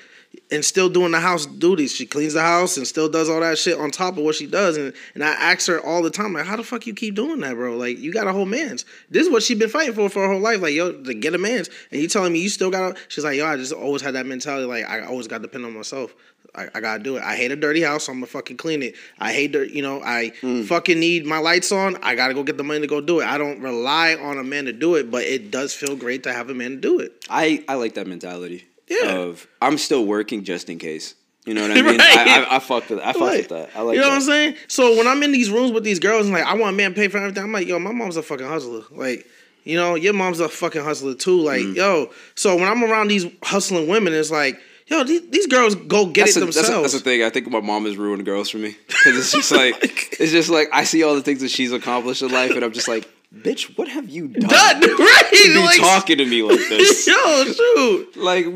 and 0.52 0.64
still 0.64 0.90
doing 0.90 1.12
the 1.12 1.20
house 1.20 1.46
duties. 1.46 1.94
She 1.94 2.06
cleans 2.06 2.34
the 2.34 2.42
house 2.42 2.78
and 2.78 2.88
still 2.88 3.10
does 3.10 3.30
all 3.30 3.40
that 3.40 3.58
shit 3.58 3.78
on 3.78 3.92
top 3.92 4.18
of 4.18 4.24
what 4.24 4.36
she 4.36 4.48
does. 4.48 4.78
And 4.78 4.94
and 5.14 5.24
I 5.24 5.32
ask 5.32 5.68
her 5.68 5.80
all 5.82 6.02
the 6.02 6.10
time, 6.10 6.34
like, 6.34 6.46
how 6.46 6.56
the 6.56 6.64
fuck 6.64 6.86
you 6.86 6.94
keep 6.94 7.16
doing 7.16 7.40
that, 7.42 7.56
bro? 7.56 7.76
Like, 7.76 8.00
you 8.00 8.14
got 8.14 8.28
a 8.28 8.34
whole 8.34 8.46
man's. 8.46 8.86
This 9.10 9.26
is 9.26 9.32
what 9.32 9.44
she's 9.44 9.58
been 9.58 9.70
fighting 9.70 9.94
for 9.94 10.10
for 10.10 10.24
her 10.24 10.34
whole 10.34 10.42
life. 10.42 10.62
Like, 10.62 10.74
yo, 10.74 10.92
to 10.92 11.14
get 11.14 11.36
a 11.36 11.38
man's. 11.38 11.70
And 11.92 12.02
you 12.02 12.08
telling 12.08 12.34
me 12.34 12.40
you 12.40 12.50
still 12.50 12.72
got. 12.72 12.98
She's 13.08 13.24
like, 13.24 13.38
yo, 13.38 13.46
I 13.46 13.58
just 13.58 13.74
always 13.74 14.02
had 14.02 14.16
that 14.16 14.26
mentality. 14.26 14.66
Like, 14.66 14.90
I 14.90 15.06
always 15.06 15.28
got 15.28 15.40
to 15.40 15.44
depend 15.44 15.66
on 15.66 15.74
myself. 15.74 16.14
I, 16.56 16.68
I 16.76 16.82
gotta 16.82 17.02
do 17.02 17.18
it. 17.18 17.24
I 17.24 17.36
hate 17.36 17.52
a 17.52 17.56
dirty 17.56 17.82
house, 17.82 18.04
so 18.04 18.12
I'm 18.12 18.20
gonna 18.20 18.28
fucking 18.28 18.58
clean 18.58 18.84
it. 18.84 18.96
I 19.18 19.34
hate 19.34 19.54
dirt, 19.54 19.72
you 19.72 19.82
know. 19.82 20.04
I 20.04 20.34
hmm. 20.42 20.62
fucking 20.64 21.00
need 21.00 21.26
my 21.26 21.40
lights 21.40 21.72
on. 21.72 21.98
I 22.04 22.14
gotta 22.14 22.36
go 22.36 22.44
get 22.44 22.58
the 22.58 22.64
money 22.64 22.82
to 22.82 22.88
go 22.88 23.02
do 23.02 23.22
it. 23.22 23.26
I 23.26 23.40
don't 23.40 23.60
rely 23.60 24.14
on 24.14 24.38
a 24.38 24.44
man 24.44 24.66
to 24.66 24.74
do 24.74 24.94
it, 24.96 25.10
but 25.10 25.24
it 25.24 25.50
does 25.50 25.74
feel 25.74 25.96
great 25.96 26.22
to 26.24 26.34
have 26.34 26.52
a 26.52 26.54
man 26.54 26.72
to 26.72 26.78
do 26.78 27.00
it. 27.00 27.26
I 27.28 27.64
I 27.68 27.74
like 27.76 27.96
that 27.96 28.06
mentality. 28.06 28.66
Yeah. 28.88 29.10
Of 29.12 29.48
I'm 29.62 29.78
still 29.78 30.06
working 30.06 30.44
just 30.44 30.70
in 30.70 30.78
case. 30.80 31.16
You 31.46 31.54
know 31.54 31.62
what 31.68 31.72
I 31.72 31.74
mean? 31.82 31.86
Right. 31.98 32.00
I, 32.02 32.44
I 32.44 32.56
I 32.56 32.60
fucked 32.60 32.90
with 32.90 33.00
I 33.00 33.08
fucked 33.14 33.20
Like, 33.20 33.38
with 33.38 33.50
that. 33.50 33.70
I 33.76 33.82
like 33.82 33.96
you 33.96 34.02
know 34.02 34.08
that. 34.08 34.14
what 34.14 34.16
I'm 34.16 34.22
saying? 34.22 34.56
So 34.68 34.96
when 34.98 35.08
I'm 35.08 35.22
in 35.24 35.32
these 35.32 35.50
rooms 35.50 35.72
with 35.72 35.84
these 35.84 36.00
girls 36.00 36.26
and 36.26 36.34
like 36.34 36.46
I 36.46 36.54
want 36.56 36.74
a 36.74 36.78
man 36.78 36.92
to 36.92 36.96
pay 36.96 37.08
for 37.08 37.18
everything, 37.18 37.44
I'm 37.44 37.52
like, 37.52 37.68
yo, 37.68 37.80
my 37.80 37.92
mom's 37.92 38.18
a 38.18 38.24
fucking 38.24 38.48
hustler. 38.48 38.84
Like, 38.92 39.26
you 39.66 39.76
know, 39.76 39.96
your 39.96 40.14
mom's 40.14 40.40
a 40.40 40.48
fucking 40.50 40.84
hustler 40.84 41.16
too. 41.16 41.40
Like, 41.42 41.62
Mm. 41.62 41.76
yo, 41.76 42.12
so 42.36 42.56
when 42.56 42.66
I'm 42.68 42.84
around 42.84 43.08
these 43.10 43.26
hustling 43.44 43.88
women, 43.88 44.14
it's 44.14 44.32
like, 44.32 44.60
yo, 44.88 45.04
these, 45.04 45.22
these 45.30 45.48
girls 45.48 45.76
go 45.76 46.06
get 46.06 46.26
That's, 46.26 46.38
it 46.38 46.44
a, 46.44 46.46
that's, 46.46 46.58
a, 46.58 46.62
themselves. 46.62 46.92
that's 46.94 47.04
the 47.04 47.10
thing. 47.10 47.24
I 47.24 47.30
think 47.30 47.50
my 47.50 47.62
mom 47.62 47.86
has 47.86 47.98
ruined 47.98 48.26
girls 48.26 48.50
for 48.50 48.58
me 48.58 48.76
because 48.88 49.18
it's 49.18 49.32
just 49.32 49.52
like 49.52 50.18
it's 50.20 50.32
just 50.32 50.50
like 50.50 50.70
I 50.74 50.84
see 50.86 51.04
all 51.04 51.16
the 51.16 51.22
things 51.22 51.42
that 51.42 51.50
she's 51.52 51.72
accomplished 51.74 52.22
in 52.22 52.32
life, 52.32 52.52
and 52.52 52.64
I'm 52.64 52.72
just 52.74 52.88
like, 52.88 53.10
bitch, 53.36 53.78
what 53.78 53.88
have 53.88 54.10
you 54.10 54.28
done? 54.28 54.50
Done, 54.50 54.82
right? 55.00 55.30
to 55.32 55.54
be 55.54 55.60
Like, 55.60 55.80
talking 55.80 56.18
to 56.18 56.26
me 56.26 56.44
like 56.44 56.60
this? 56.70 57.08
yo, 57.08 57.46
shoot. 57.46 58.18
like, 58.18 58.46
bro, 58.46 58.54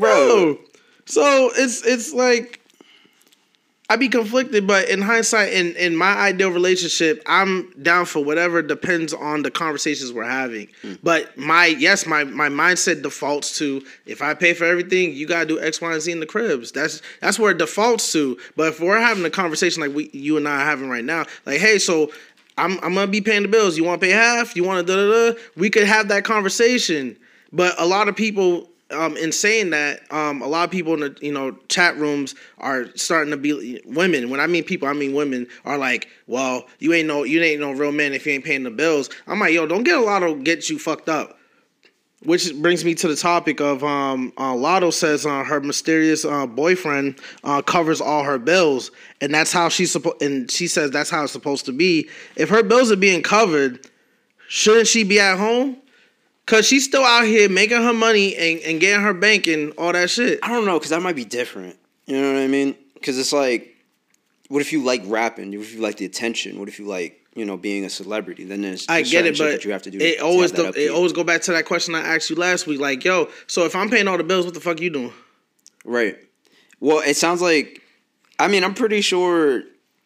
Bro. 0.54 0.58
So 1.06 1.50
it's 1.56 1.84
it's 1.86 2.12
like 2.12 2.60
I'd 3.90 3.98
be 3.98 4.10
conflicted, 4.10 4.66
but 4.66 4.90
in 4.90 5.00
hindsight, 5.00 5.54
in 5.54 5.74
in 5.76 5.96
my 5.96 6.12
ideal 6.14 6.50
relationship, 6.50 7.22
I'm 7.24 7.72
down 7.82 8.04
for 8.04 8.22
whatever 8.22 8.60
depends 8.60 9.14
on 9.14 9.40
the 9.42 9.50
conversations 9.50 10.12
we're 10.12 10.24
having. 10.28 10.68
Hmm. 10.82 10.94
But 11.02 11.38
my 11.38 11.64
yes, 11.64 12.04
my 12.04 12.24
my 12.24 12.50
mindset 12.50 13.00
defaults 13.02 13.56
to 13.60 13.82
if 14.04 14.20
I 14.20 14.34
pay 14.34 14.52
for 14.52 14.66
everything, 14.66 15.14
you 15.14 15.26
gotta 15.26 15.46
do 15.46 15.58
X, 15.58 15.80
Y, 15.80 15.90
and 15.90 16.02
Z 16.02 16.12
in 16.12 16.20
the 16.20 16.26
cribs. 16.26 16.70
That's 16.72 17.00
that's 17.22 17.38
where 17.38 17.52
it 17.52 17.56
defaults 17.58 18.12
to. 18.12 18.36
But 18.56 18.68
if 18.74 18.80
we're 18.80 19.00
having 19.00 19.24
a 19.24 19.30
conversation 19.30 19.80
like 19.80 19.94
we 19.94 20.10
you 20.12 20.36
and 20.36 20.46
I 20.46 20.56
are 20.60 20.64
having 20.66 20.90
right 20.90 21.02
now, 21.04 21.24
like, 21.46 21.58
hey, 21.60 21.78
so 21.78 22.12
I'm 22.58 22.72
I'm 22.82 22.94
gonna 22.94 23.06
be 23.06 23.20
paying 23.20 23.42
the 23.42 23.48
bills. 23.48 23.76
You 23.76 23.84
want 23.84 24.00
to 24.00 24.06
pay 24.06 24.12
half? 24.12 24.56
You 24.56 24.64
want 24.64 24.86
to 24.86 24.92
da 24.92 25.00
da 25.00 25.32
da? 25.32 25.38
We 25.56 25.70
could 25.70 25.84
have 25.84 26.08
that 26.08 26.24
conversation. 26.24 27.16
But 27.52 27.74
a 27.80 27.86
lot 27.86 28.08
of 28.08 28.16
people, 28.16 28.68
um, 28.90 29.16
in 29.16 29.32
saying 29.32 29.70
that, 29.70 30.00
um, 30.12 30.42
a 30.42 30.46
lot 30.46 30.64
of 30.64 30.70
people 30.70 30.94
in 30.94 31.00
the 31.00 31.16
you 31.22 31.32
know 31.32 31.52
chat 31.68 31.96
rooms 31.96 32.34
are 32.58 32.86
starting 32.96 33.30
to 33.30 33.36
be 33.36 33.80
women. 33.86 34.28
When 34.28 34.40
I 34.40 34.46
mean 34.46 34.64
people, 34.64 34.88
I 34.88 34.92
mean 34.92 35.14
women 35.14 35.46
are 35.64 35.78
like, 35.78 36.08
well, 36.26 36.66
you 36.78 36.92
ain't 36.92 37.08
no 37.08 37.24
you 37.24 37.42
ain't 37.42 37.60
no 37.60 37.72
real 37.72 37.92
man 37.92 38.12
if 38.12 38.26
you 38.26 38.32
ain't 38.32 38.44
paying 38.44 38.64
the 38.64 38.70
bills. 38.70 39.08
I'm 39.26 39.40
like, 39.40 39.54
yo, 39.54 39.66
don't 39.66 39.84
get 39.84 39.96
a 39.96 40.02
lot 40.02 40.22
of 40.22 40.44
get 40.44 40.68
you 40.68 40.78
fucked 40.78 41.08
up. 41.08 41.37
Which 42.24 42.52
brings 42.56 42.84
me 42.84 42.96
to 42.96 43.06
the 43.06 43.14
topic 43.14 43.60
of 43.60 43.84
um, 43.84 44.32
uh, 44.36 44.52
Latto 44.52 44.92
says 44.92 45.24
uh, 45.24 45.44
her 45.44 45.60
mysterious 45.60 46.24
uh, 46.24 46.46
boyfriend 46.46 47.20
uh, 47.44 47.62
covers 47.62 48.00
all 48.00 48.24
her 48.24 48.38
bills, 48.38 48.90
and 49.20 49.32
that's 49.32 49.52
how 49.52 49.68
she's 49.68 49.92
supposed. 49.92 50.20
And 50.20 50.50
she 50.50 50.66
says 50.66 50.90
that's 50.90 51.10
how 51.10 51.22
it's 51.22 51.32
supposed 51.32 51.64
to 51.66 51.72
be. 51.72 52.08
If 52.34 52.48
her 52.48 52.64
bills 52.64 52.90
are 52.90 52.96
being 52.96 53.22
covered, 53.22 53.86
shouldn't 54.48 54.88
she 54.88 55.04
be 55.04 55.20
at 55.20 55.38
home? 55.38 55.76
Cause 56.46 56.66
she's 56.66 56.86
still 56.86 57.04
out 57.04 57.26
here 57.26 57.46
making 57.46 57.76
her 57.76 57.92
money 57.92 58.34
and, 58.34 58.58
and 58.60 58.80
getting 58.80 59.04
her 59.04 59.12
bank 59.12 59.46
and 59.46 59.70
all 59.76 59.92
that 59.92 60.08
shit. 60.08 60.38
I 60.42 60.48
don't 60.48 60.64
know 60.64 60.78
because 60.78 60.88
that 60.90 61.02
might 61.02 61.14
be 61.14 61.26
different. 61.26 61.76
You 62.06 62.18
know 62.18 62.32
what 62.32 62.40
I 62.40 62.46
mean? 62.46 62.74
Because 62.94 63.18
it's 63.18 63.34
like, 63.34 63.76
what 64.48 64.62
if 64.62 64.72
you 64.72 64.82
like 64.82 65.02
rapping? 65.04 65.50
What 65.50 65.60
if 65.60 65.74
you 65.74 65.82
like 65.82 65.98
the 65.98 66.06
attention? 66.06 66.58
What 66.58 66.68
if 66.68 66.78
you 66.78 66.86
like 66.86 67.22
you 67.38 67.44
know 67.44 67.56
being 67.56 67.84
a 67.84 67.90
celebrity? 67.90 68.44
Then 68.44 68.62
there's, 68.62 68.86
I 68.88 69.02
get 69.02 69.26
it, 69.26 69.38
but 69.38 69.50
that 69.50 69.64
you 69.64 69.72
have 69.72 69.82
to 69.82 69.90
do. 69.90 69.98
it 69.98 70.18
to 70.18 70.24
always 70.24 70.52
the, 70.52 70.72
it 70.76 70.90
always 70.90 71.12
go 71.12 71.24
back 71.24 71.42
to 71.42 71.52
that 71.52 71.64
question 71.66 71.94
I 71.94 72.00
asked 72.00 72.30
you 72.30 72.36
last 72.36 72.66
week. 72.66 72.80
Like, 72.80 73.04
yo, 73.04 73.28
so 73.46 73.64
if 73.64 73.74
I'm 73.74 73.90
paying 73.90 74.08
all 74.08 74.18
the 74.18 74.24
bills, 74.24 74.44
what 74.44 74.54
the 74.54 74.60
fuck 74.60 74.80
are 74.80 74.82
you 74.82 74.90
doing? 74.90 75.12
Right. 75.84 76.16
Well, 76.80 77.00
it 77.00 77.16
sounds 77.16 77.42
like, 77.42 77.82
I 78.38 78.48
mean, 78.48 78.64
I'm 78.64 78.74
pretty 78.74 79.00
sure 79.00 79.62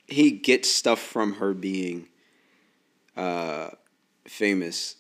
he 0.07 0.31
gets 0.31 0.71
stuff 0.71 1.01
from 1.01 1.35
her 1.35 1.55
being 1.55 2.09
uh, 3.17 3.71
famous. 4.27 4.97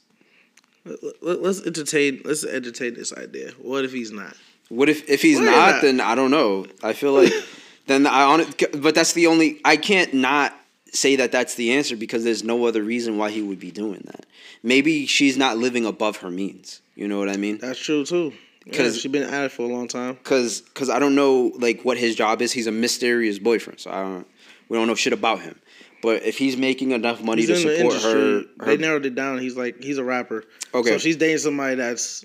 Let, 0.84 1.38
us 1.38 1.64
entertain. 1.64 2.22
Let's 2.24 2.44
entertain 2.44 2.94
this 2.94 3.12
idea. 3.12 3.52
What 3.58 3.84
if 3.84 3.92
he's 3.92 4.10
not? 4.10 4.36
What 4.68 4.88
if 4.88 5.08
if 5.08 5.22
he's 5.22 5.38
not? 5.38 5.74
not? 5.74 5.82
Then 5.82 6.00
I 6.00 6.14
don't 6.14 6.30
know. 6.30 6.66
I 6.82 6.92
feel 6.92 7.12
like 7.12 7.32
then 7.86 8.06
I 8.06 8.22
on 8.24 8.40
it, 8.40 8.82
but 8.82 8.94
that's 8.94 9.12
the 9.12 9.28
only 9.28 9.60
I 9.64 9.76
can't 9.76 10.12
not 10.12 10.54
say 10.92 11.16
that 11.16 11.32
that's 11.32 11.54
the 11.54 11.72
answer 11.72 11.96
because 11.96 12.22
there's 12.24 12.44
no 12.44 12.64
other 12.66 12.82
reason 12.82 13.18
why 13.18 13.30
he 13.30 13.42
would 13.42 13.58
be 13.58 13.70
doing 13.70 14.02
that. 14.06 14.26
Maybe 14.62 15.06
she's 15.06 15.36
not 15.36 15.56
living 15.58 15.86
above 15.86 16.18
her 16.18 16.30
means. 16.30 16.80
You 16.94 17.08
know 17.08 17.18
what 17.18 17.28
I 17.28 17.36
mean? 17.36 17.58
That's 17.58 17.78
true 17.78 18.04
too. 18.04 18.32
Because 18.64 18.92
'Cause- 18.92 19.00
she's 19.00 19.10
been 19.10 19.22
at 19.24 19.46
it 19.46 19.52
for 19.52 19.62
a 19.62 19.72
long 19.72 19.88
time. 19.88 20.18
Cause, 20.22 20.62
cause 20.74 20.88
I 20.88 20.98
don't 20.98 21.14
know 21.14 21.52
like 21.58 21.82
what 21.82 21.98
his 21.98 22.14
job 22.14 22.40
is. 22.42 22.52
He's 22.52 22.66
a 22.68 22.72
mysterious 22.72 23.38
boyfriend, 23.38 23.80
so 23.80 23.90
I 23.90 24.02
don't. 24.02 24.26
We 24.68 24.76
don't 24.78 24.86
know 24.86 24.94
shit 24.94 25.12
about 25.12 25.40
him. 25.40 25.58
But 26.02 26.24
if 26.24 26.36
he's 26.38 26.56
making 26.56 26.90
enough 26.90 27.22
money 27.22 27.42
He's 27.42 27.50
to 27.50 27.56
in 27.56 27.66
the 27.66 27.76
support 27.76 28.02
her, 28.02 28.42
her 28.60 28.66
They 28.66 28.76
narrowed 28.76 29.06
it 29.06 29.14
down. 29.14 29.38
He's 29.38 29.56
like 29.56 29.82
he's 29.82 29.98
a 29.98 30.04
rapper. 30.04 30.44
Okay. 30.74 30.90
So 30.90 30.98
she's 30.98 31.16
dating 31.16 31.38
somebody 31.38 31.76
that's 31.76 32.24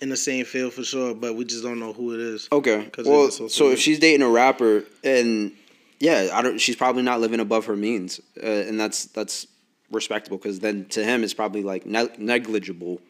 in 0.00 0.08
the 0.08 0.16
same 0.16 0.44
field 0.46 0.72
for 0.72 0.82
sure, 0.82 1.14
but 1.14 1.34
we 1.36 1.44
just 1.44 1.62
don't 1.62 1.78
know 1.78 1.92
who 1.92 2.14
it 2.14 2.20
is. 2.20 2.48
Okay, 2.50 2.88
Well, 3.04 3.30
so 3.30 3.70
if 3.70 3.78
she's 3.78 3.98
dating 3.98 4.22
a 4.22 4.30
rapper, 4.30 4.84
and 5.04 5.52
yeah, 6.00 6.30
I 6.32 6.42
don't. 6.42 6.58
She's 6.58 6.76
probably 6.76 7.02
not 7.02 7.20
living 7.20 7.38
above 7.40 7.66
her 7.66 7.76
means, 7.76 8.20
uh, 8.42 8.46
and 8.46 8.80
that's 8.80 9.04
that's 9.06 9.46
respectable. 9.90 10.38
Because 10.38 10.58
then 10.60 10.86
to 10.86 11.04
him, 11.04 11.22
it's 11.22 11.34
probably 11.34 11.62
like 11.62 11.86
ne- 11.86 12.08
negligible 12.18 13.00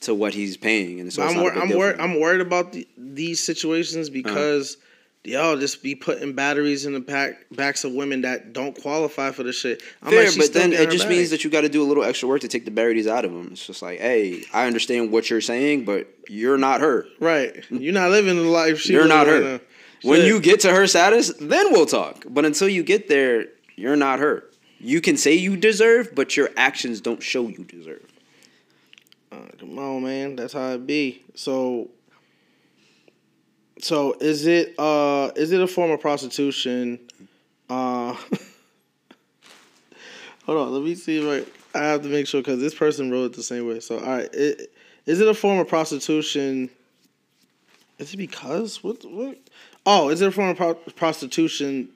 to 0.00 0.14
what 0.14 0.32
he's 0.34 0.56
paying, 0.56 0.98
and 1.00 1.12
so 1.12 1.22
I'm 1.22 1.40
wor- 1.40 1.52
I'm 1.52 1.68
worried. 1.76 2.00
I'm 2.00 2.18
worried 2.18 2.40
about 2.40 2.72
the, 2.72 2.88
these 2.96 3.40
situations 3.40 4.08
because 4.08 4.78
y'all 5.22 5.58
just 5.58 5.82
be 5.82 5.94
putting 5.94 6.32
batteries 6.32 6.86
in 6.86 6.94
the 6.94 7.00
back 7.00 7.44
backs 7.52 7.84
of 7.84 7.92
women 7.92 8.22
that 8.22 8.54
don't 8.54 8.80
qualify 8.80 9.30
for 9.30 9.42
the 9.42 9.52
shit. 9.52 9.82
I'm 10.02 10.10
Fair, 10.10 10.26
she's 10.30 10.48
but 10.48 10.54
then 10.54 10.72
it 10.72 10.90
just 10.90 11.06
means 11.08 11.28
that 11.28 11.44
you 11.44 11.50
got 11.50 11.60
to 11.60 11.68
do 11.68 11.82
a 11.82 11.84
little 11.84 12.02
extra 12.04 12.26
work 12.26 12.40
to 12.40 12.48
take 12.48 12.64
the 12.64 12.70
batteries 12.70 13.06
out 13.06 13.26
of 13.26 13.32
them. 13.34 13.48
It's 13.52 13.66
just 13.66 13.82
like, 13.82 14.00
hey, 14.00 14.44
I 14.54 14.66
understand 14.66 15.12
what 15.12 15.28
you're 15.28 15.42
saying, 15.42 15.84
but 15.84 16.08
you're 16.26 16.56
not 16.56 16.80
her. 16.80 17.04
right. 17.20 17.62
You're 17.70 17.92
not 17.92 18.10
living 18.10 18.36
the 18.36 18.44
life 18.48 18.78
she 18.80 18.94
You're 18.94 19.06
not 19.06 19.26
her. 19.26 19.42
right. 19.52 19.62
When 20.02 20.24
you 20.24 20.40
get 20.40 20.60
to 20.60 20.72
her 20.72 20.86
status, 20.86 21.32
then 21.40 21.72
we'll 21.72 21.86
talk. 21.86 22.24
But 22.28 22.44
until 22.44 22.68
you 22.68 22.82
get 22.82 23.08
there, 23.08 23.46
you're 23.76 23.96
not 23.96 24.18
her. 24.18 24.44
You 24.78 25.00
can 25.00 25.16
say 25.16 25.34
you 25.34 25.56
deserve, 25.56 26.14
but 26.14 26.36
your 26.36 26.50
actions 26.56 27.00
don't 27.00 27.22
show 27.22 27.48
you 27.48 27.64
deserve. 27.64 28.10
Uh, 29.30 29.36
come 29.58 29.78
on, 29.78 30.02
man. 30.02 30.36
That's 30.36 30.54
how 30.54 30.70
it 30.70 30.86
be. 30.86 31.22
So, 31.34 31.90
so 33.78 34.16
is 34.20 34.46
it 34.46 34.74
uh 34.78 35.30
is 35.36 35.52
it 35.52 35.60
a 35.60 35.66
form 35.66 35.90
of 35.90 36.00
prostitution? 36.00 36.98
Uh, 37.68 38.14
hold 40.44 40.58
on. 40.58 40.72
Let 40.72 40.82
me 40.82 40.94
see 40.94 41.18
if 41.18 41.46
I 41.74 41.78
I 41.78 41.84
have 41.84 42.02
to 42.02 42.08
make 42.08 42.26
sure 42.26 42.40
because 42.40 42.60
this 42.60 42.74
person 42.74 43.10
wrote 43.10 43.26
it 43.26 43.32
the 43.34 43.42
same 43.42 43.68
way. 43.68 43.80
So, 43.80 43.98
all 43.98 44.04
right, 44.04 44.28
it, 44.34 44.72
is 45.06 45.20
it 45.20 45.28
a 45.28 45.34
form 45.34 45.58
of 45.58 45.68
prostitution? 45.68 46.70
Is 47.98 48.14
it 48.14 48.16
because 48.16 48.82
what 48.82 49.04
what? 49.04 49.38
Oh, 49.86 50.08
is 50.10 50.20
it 50.20 50.28
a 50.28 50.30
form 50.30 50.50
of 50.50 50.56
pro- 50.56 50.74
prostitution? 50.74 51.90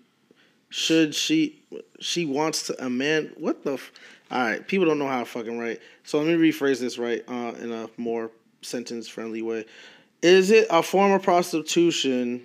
Should 0.70 1.14
she 1.14 1.62
she 2.00 2.24
wants 2.24 2.66
to 2.66 2.84
a 2.84 2.90
man? 2.90 3.32
What 3.36 3.64
the? 3.64 3.74
F- 3.74 3.92
all 4.30 4.40
right, 4.40 4.66
people 4.66 4.86
don't 4.86 4.98
know 4.98 5.06
how 5.06 5.20
to 5.20 5.24
fucking 5.24 5.58
write. 5.58 5.80
So 6.02 6.18
let 6.18 6.26
me 6.26 6.50
rephrase 6.50 6.80
this 6.80 6.98
right 6.98 7.22
uh, 7.28 7.52
in 7.60 7.70
a 7.70 7.88
more 7.96 8.30
sentence 8.62 9.06
friendly 9.06 9.42
way. 9.42 9.66
Is 10.22 10.50
it 10.50 10.66
a 10.70 10.82
form 10.82 11.12
of 11.12 11.22
prostitution 11.22 12.42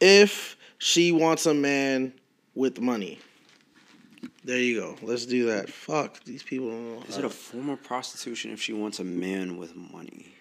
if 0.00 0.56
she 0.78 1.12
wants 1.12 1.46
a 1.46 1.54
man 1.54 2.12
with 2.54 2.80
money? 2.80 3.20
There 4.44 4.58
you 4.58 4.80
go. 4.80 4.96
Let's 5.02 5.26
do 5.26 5.46
that. 5.46 5.70
Fuck 5.70 6.24
these 6.24 6.42
people. 6.42 7.02
Is 7.08 7.18
it 7.18 7.24
a 7.24 7.30
form 7.30 7.68
of 7.68 7.82
prostitution 7.82 8.50
if 8.50 8.60
she 8.60 8.72
wants 8.72 8.98
a 8.98 9.04
man 9.04 9.56
with 9.56 9.76
money? 9.76 10.34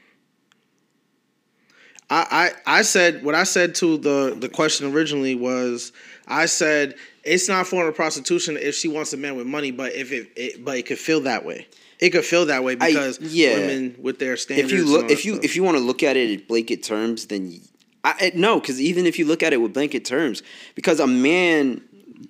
I, 2.10 2.52
I 2.66 2.80
I 2.80 2.82
said 2.84 3.24
what 3.24 3.36
I 3.36 3.44
said 3.44 3.76
to 3.76 3.98
the 3.98 4.36
the 4.40 4.50
question 4.50 4.92
originally 4.94 5.36
was 5.36 5.92
I 6.28 6.46
said 6.46 6.96
it's 7.24 7.50
not 7.50 7.68
form 7.68 7.88
of 7.88 7.96
prostitution 7.96 8.56
if 8.58 8.76
she 8.76 8.88
wants 8.88 9.12
a 9.14 9.18
man 9.18 9.36
with 9.36 9.46
money, 9.48 9.72
but 9.72 9.94
if 9.94 10.12
it, 10.12 10.30
it 10.36 10.64
but 10.64 10.78
it 10.78 10.86
could 10.86 11.00
feel 11.00 11.22
that 11.22 11.44
way. 11.46 11.68
It 12.00 12.12
could 12.12 12.24
feel 12.24 12.46
that 12.46 12.64
way 12.64 12.78
I- 12.80 12.88
because 12.92 13.20
yeah. 13.20 13.56
women 13.60 13.96
with 14.02 14.20
their 14.20 14.38
standards. 14.38 14.72
If 14.72 14.78
you 14.78 14.86
look, 14.86 15.10
if 15.12 15.26
you 15.26 15.34
stuff. 15.34 15.46
if 15.46 15.56
you 15.56 15.64
want 15.64 15.78
to 15.78 15.84
look 15.84 16.04
at 16.04 16.16
it 16.16 16.32
in 16.32 16.46
blanket 16.48 16.84
terms, 16.84 17.26
then 17.26 17.60
I, 18.06 18.14
I- 18.20 18.32
no, 18.36 18.60
because 18.60 18.80
even 18.80 19.06
if 19.06 19.20
you 19.20 19.26
look 19.26 19.44
at 19.44 19.52
it 19.52 19.58
with 19.58 19.74
blanket 19.74 20.06
terms, 20.06 20.44
because 20.76 21.00
a 21.02 21.08
man 21.08 21.82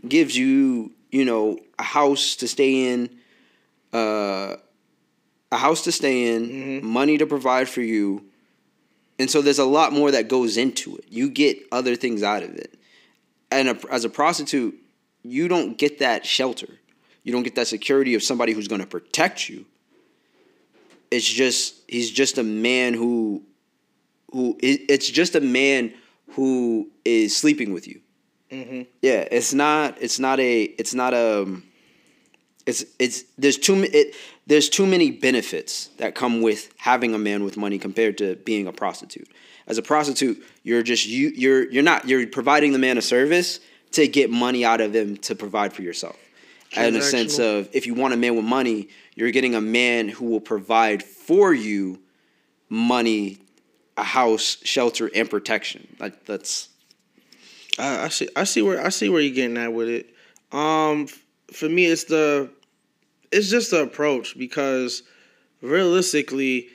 gives 0.07 0.35
you, 0.35 0.91
you 1.11 1.23
know, 1.25 1.59
a 1.77 1.83
house 1.83 2.35
to 2.37 2.47
stay 2.47 2.91
in, 2.91 3.09
uh, 3.93 4.55
a 5.51 5.57
house 5.57 5.83
to 5.83 5.91
stay 5.91 6.33
in, 6.33 6.49
Mm-hmm. 6.49 6.87
money 6.87 7.17
to 7.19 7.27
provide 7.27 7.69
for 7.69 7.81
you, 7.81 8.23
and 9.19 9.29
so 9.29 9.41
there's 9.41 9.59
a 9.59 9.65
lot 9.65 9.93
more 9.93 10.11
that 10.11 10.27
goes 10.27 10.57
into 10.57 10.95
it. 10.97 11.05
You 11.09 11.29
get 11.29 11.59
other 11.71 11.95
things 11.95 12.23
out 12.23 12.43
of 12.43 12.55
it, 12.55 12.77
and 13.51 13.69
a, 13.69 13.77
as 13.91 14.05
a 14.05 14.09
prostitute, 14.09 14.75
you 15.23 15.47
don't 15.47 15.77
get 15.77 15.99
that 15.99 16.25
shelter. 16.25 16.67
You 17.23 17.33
don't 17.33 17.43
get 17.43 17.55
that 17.55 17.67
security 17.67 18.15
of 18.15 18.23
somebody 18.23 18.53
who's 18.53 18.69
going 18.69 18.79
to 18.79 18.87
protect 18.87 19.49
you 19.49 19.65
it's 21.11 21.27
just 21.27 21.75
he's 21.87 22.11
just 22.11 22.37
a 22.37 22.43
man 22.43 22.93
who 22.93 23.41
who 24.31 24.57
it's 24.61 25.09
just 25.09 25.35
a 25.35 25.41
man 25.41 25.93
who 26.31 26.89
is 27.05 27.35
sleeping 27.35 27.73
with 27.73 27.87
you 27.87 28.01
mm-hmm. 28.51 28.81
yeah 29.01 29.25
it's 29.31 29.53
not 29.53 29.97
it's 30.01 30.19
not 30.19 30.39
a 30.39 30.63
it's 30.63 30.93
not 30.93 31.13
a 31.13 31.61
it's 32.67 32.85
it's 32.99 33.23
there's 33.37 33.57
too 33.57 33.81
it 33.91 34.13
there's 34.45 34.69
too 34.69 34.85
many 34.85 35.09
benefits 35.09 35.87
that 35.97 36.13
come 36.13 36.41
with 36.41 36.71
having 36.77 37.15
a 37.15 37.17
man 37.17 37.43
with 37.43 37.57
money 37.57 37.79
compared 37.79 38.17
to 38.19 38.35
being 38.35 38.67
a 38.67 38.73
prostitute. 38.73 39.27
As 39.65 39.77
a 39.77 39.81
prostitute 39.81 40.43
you're 40.63 40.83
just 40.83 41.07
you 41.07 41.29
you're 41.29 41.71
you're 41.71 41.83
not 41.83 42.07
you're 42.07 42.27
providing 42.27 42.73
the 42.73 42.79
man 42.79 42.97
a 42.97 43.01
service 43.01 43.61
to 43.93 44.07
get 44.07 44.29
money 44.29 44.65
out 44.65 44.81
of 44.81 44.93
him 44.93 45.17
to 45.17 45.33
provide 45.33 45.73
for 45.73 45.81
yourself. 45.81 46.17
In 46.75 46.97
a 46.97 47.01
sense 47.01 47.39
of 47.39 47.69
if 47.71 47.87
you 47.87 47.93
want 47.93 48.13
a 48.13 48.17
man 48.17 48.35
with 48.35 48.45
money 48.45 48.89
you're 49.15 49.31
getting 49.31 49.55
a 49.55 49.61
man 49.61 50.09
who 50.09 50.25
will 50.25 50.41
provide 50.41 51.01
for 51.01 51.53
you 51.53 51.99
money 52.69 53.39
a 53.95 54.03
house 54.03 54.57
shelter 54.63 55.09
and 55.15 55.29
protection. 55.29 55.87
Like 55.99 56.25
that's 56.25 56.67
I, 57.79 58.03
I 58.03 58.07
see 58.09 58.27
I 58.35 58.43
see 58.43 58.61
where 58.61 58.85
I 58.85 58.89
see 58.89 59.07
where 59.07 59.21
you're 59.21 59.33
getting 59.33 59.57
at 59.57 59.71
with 59.71 59.87
it. 59.87 60.13
Um, 60.51 61.07
for 61.51 61.69
me, 61.69 61.85
it's 61.85 62.05
the 62.05 62.49
it's 63.31 63.49
just 63.49 63.71
the 63.71 63.83
approach 63.83 64.37
because 64.37 65.03
realistically, 65.61 66.69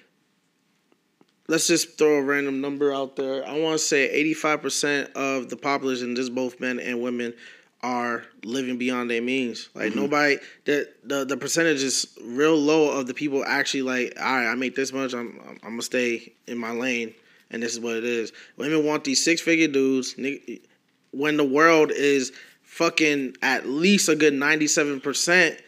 let's 1.48 1.66
just 1.66 1.98
throw 1.98 2.18
a 2.18 2.22
random 2.22 2.60
number 2.60 2.92
out 2.92 3.16
there. 3.16 3.46
I 3.46 3.58
want 3.58 3.74
to 3.74 3.84
say 3.84 4.08
85 4.10 4.62
percent 4.62 5.10
of 5.14 5.48
the 5.48 5.56
population, 5.56 6.16
just 6.16 6.34
both 6.34 6.60
men 6.60 6.80
and 6.80 7.02
women, 7.02 7.34
are 7.82 8.24
living 8.44 8.78
beyond 8.78 9.10
their 9.10 9.22
means. 9.22 9.68
Like 9.74 9.90
mm-hmm. 9.90 10.00
nobody, 10.00 10.36
the, 10.64 10.88
the 11.04 11.24
the 11.24 11.36
percentage 11.36 11.82
is 11.82 12.16
real 12.22 12.56
low 12.56 12.98
of 12.98 13.06
the 13.06 13.14
people 13.14 13.44
actually 13.44 13.82
like, 13.82 14.14
all 14.20 14.36
right, 14.36 14.46
I 14.46 14.54
make 14.54 14.74
this 14.74 14.92
much, 14.92 15.14
I'm 15.14 15.38
I'm, 15.44 15.58
I'm 15.62 15.70
gonna 15.70 15.82
stay 15.82 16.32
in 16.46 16.58
my 16.58 16.70
lane, 16.70 17.14
and 17.50 17.62
this 17.62 17.72
is 17.72 17.80
what 17.80 17.96
it 17.96 18.04
is. 18.04 18.32
Women 18.56 18.84
want 18.86 19.04
these 19.04 19.22
six 19.24 19.40
figure 19.40 19.68
dudes. 19.68 20.16
When 21.10 21.36
the 21.36 21.44
world 21.44 21.90
is 21.90 22.32
fucking 22.62 23.36
at 23.42 23.66
least 23.66 24.08
a 24.08 24.16
good 24.16 24.32
97%, 24.32 25.60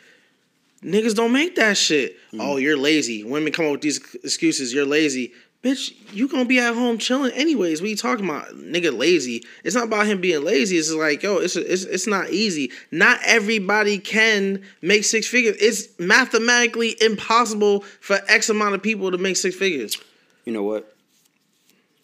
niggas 0.85 1.15
don't 1.15 1.33
make 1.33 1.57
that 1.57 1.77
shit. 1.77 2.17
Oh, 2.39 2.57
you're 2.57 2.77
lazy. 2.77 3.25
Women 3.25 3.53
come 3.53 3.67
up 3.67 3.73
with 3.73 3.81
these 3.81 3.99
excuses. 4.23 4.73
You're 4.73 4.87
lazy. 4.87 5.33
Bitch, 5.63 5.95
you 6.13 6.29
gonna 6.29 6.45
be 6.45 6.59
at 6.59 6.75
home 6.75 6.99
chilling 6.99 7.33
anyways. 7.33 7.81
What 7.81 7.89
you 7.89 7.97
talking 7.97 8.27
about? 8.27 8.49
Nigga 8.49 8.95
lazy. 8.97 9.43
It's 9.65 9.75
not 9.75 9.85
about 9.85 10.07
him 10.07 10.21
being 10.21 10.45
lazy. 10.45 10.77
It's 10.77 10.93
like, 10.93 11.23
yo, 11.23 11.39
it's, 11.39 11.57
it's, 11.57 11.85
it's 11.85 12.07
not 12.07 12.29
easy. 12.29 12.71
Not 12.91 13.19
everybody 13.25 13.99
can 13.99 14.63
make 14.83 15.05
six 15.05 15.27
figures. 15.27 15.57
It's 15.59 15.89
mathematically 15.99 16.97
impossible 17.01 17.81
for 18.01 18.19
X 18.29 18.51
amount 18.51 18.75
of 18.75 18.83
people 18.83 19.11
to 19.11 19.17
make 19.17 19.39
six 19.39 19.57
figures. 19.57 19.97
You 20.45 20.53
know 20.53 20.63
what? 20.63 20.95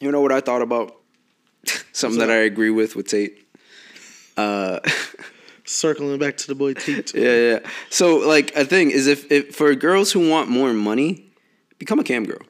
You 0.01 0.11
know 0.11 0.22
what 0.22 0.33
I 0.33 0.41
thought 0.41 0.62
about? 0.62 0.97
Something 1.93 2.20
that? 2.20 2.31
I 2.31 2.37
agree 2.37 2.70
with 2.70 2.97
with 2.97 3.09
Tate. 3.09 3.47
Uh, 4.39 4.81
Circling 5.70 6.18
back 6.18 6.36
to 6.38 6.48
the 6.48 6.56
boy 6.56 6.74
T. 6.74 6.94
yeah, 7.14 7.36
yeah. 7.36 7.58
So, 7.90 8.16
like, 8.16 8.54
a 8.56 8.64
thing 8.64 8.90
is 8.90 9.06
if, 9.06 9.30
if 9.30 9.54
for 9.54 9.72
girls 9.76 10.10
who 10.10 10.28
want 10.28 10.48
more 10.48 10.72
money, 10.72 11.30
become 11.78 12.00
a 12.00 12.02
cam 12.02 12.24
girl. 12.24 12.42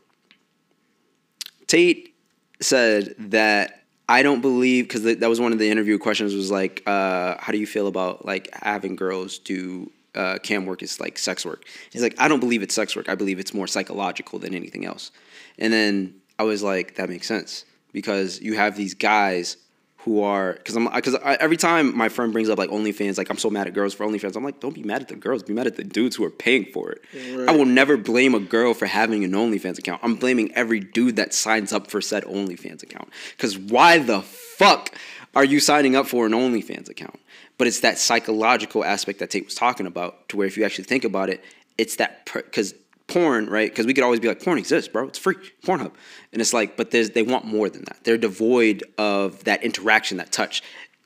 Tate 1.67 2.15
said 2.63 3.15
that 3.19 3.85
I 4.09 4.23
don't 4.23 4.41
believe 4.41 4.89
because 4.89 5.03
that 5.03 5.29
was 5.29 5.39
one 5.39 5.53
of 5.53 5.59
the 5.59 5.69
interview 5.71 5.99
questions 5.99 6.35
was 6.35 6.51
like, 6.51 6.83
uh, 6.87 7.37
how 7.39 7.53
do 7.53 7.59
you 7.59 7.67
feel 7.67 7.89
about 7.89 8.25
like 8.25 8.49
having 8.55 8.97
girls 8.97 9.39
do 9.39 9.93
uh, 10.15 10.39
cam 10.43 10.65
work 10.65 10.83
is 10.83 10.99
like 10.99 11.19
sex 11.19 11.45
work? 11.45 11.67
He's 11.93 12.03
like, 12.03 12.15
I 12.19 12.27
don't 12.27 12.41
believe 12.41 12.63
it's 12.63 12.75
sex 12.75 12.97
work. 12.97 13.11
I 13.11 13.17
believe 13.17 13.39
it's 13.39 13.53
more 13.53 13.67
psychological 13.67 14.39
than 14.39 14.55
anything 14.55 14.87
else. 14.87 15.11
And 15.59 15.71
then 15.71 16.15
I 16.39 16.45
was 16.45 16.63
like, 16.63 16.95
that 16.95 17.11
makes 17.11 17.27
sense 17.27 17.67
because 17.93 18.41
you 18.41 18.55
have 18.55 18.79
these 18.79 18.95
guys 18.95 19.59
who 20.05 20.23
are 20.23 20.55
because 20.55 20.77
I'm 20.77 20.87
because 20.93 21.15
every 21.23 21.59
time 21.59 21.97
my 21.97 22.09
friend 22.09 22.33
brings 22.33 22.49
up 22.49 22.59
like 22.59 22.71
OnlyFans, 22.71 23.19
like 23.19 23.29
I'm 23.29 23.37
so 23.37 23.51
mad 23.51 23.67
at 23.67 23.75
girls 23.75 23.93
for 23.93 24.07
OnlyFans. 24.07 24.35
I'm 24.35 24.45
like, 24.45 24.59
don't 24.61 24.75
be 24.75 24.83
mad 24.83 25.03
at 25.03 25.09
the 25.09 25.17
girls, 25.17 25.43
be 25.43 25.53
mad 25.53 25.67
at 25.67 25.77
the 25.77 25.85
dudes 25.85 26.17
who 26.17 26.25
are 26.25 26.31
paying 26.31 26.65
for 26.67 26.91
it. 26.91 27.03
I 27.49 27.55
will 27.55 27.67
never 27.67 27.97
blame 27.97 28.35
a 28.35 28.41
girl 28.41 28.73
for 28.73 28.87
having 28.87 29.25
an 29.25 29.33
OnlyFans 29.33 29.79
account. 29.79 30.01
I'm 30.03 30.17
blaming 30.17 30.53
every 30.55 30.81
dude 30.81 31.17
that 31.17 31.35
signs 31.35 31.73
up 31.73 31.91
for 31.91 32.01
said 32.01 32.25
OnlyFans 32.25 32.83
account. 32.83 33.11
Because 33.37 33.59
why 33.59 33.99
the 33.99 34.23
fuck 34.23 34.95
are 35.35 35.45
you 35.45 35.61
signing 35.61 35.97
up 35.97 36.07
for 36.07 36.25
an 36.25 36.33
OnlyFans 36.33 36.89
account? 36.89 37.21
But 37.59 37.67
it's 37.67 37.81
that 37.81 37.99
psychological 37.99 38.83
aspect 38.83 39.19
that 39.19 39.29
Tate 39.31 39.45
was 39.45 39.55
talking 39.55 39.87
about, 39.87 40.31
to 40.31 40.39
where 40.39 40.47
if 40.47 40.57
you 40.57 40.65
actually 40.65 40.85
think 40.85 41.05
about 41.05 41.29
it, 41.29 41.45
it's 41.77 41.97
that 41.97 42.25
because 42.33 42.75
porn, 43.11 43.51
right? 43.51 43.71
Because 43.71 43.87
we 43.87 43.93
could 43.93 44.05
always 44.05 44.21
be 44.21 44.29
like, 44.29 44.43
porn 44.43 44.57
exists, 44.57 44.89
bro. 44.89 45.09
It's 45.09 45.19
free, 45.19 45.37
Pornhub, 45.65 45.93
and 46.33 46.41
it's 46.41 46.55
like, 46.55 46.77
but 46.77 46.91
there's 46.91 47.11
they 47.11 47.23
want 47.23 47.45
more 47.45 47.69
than 47.69 47.85
that. 47.85 47.99
They're 48.05 48.17
devoid 48.17 48.83
of 48.97 49.45
that 49.45 49.63
interaction, 49.63 50.17
that 50.19 50.33
touch. 50.33 50.63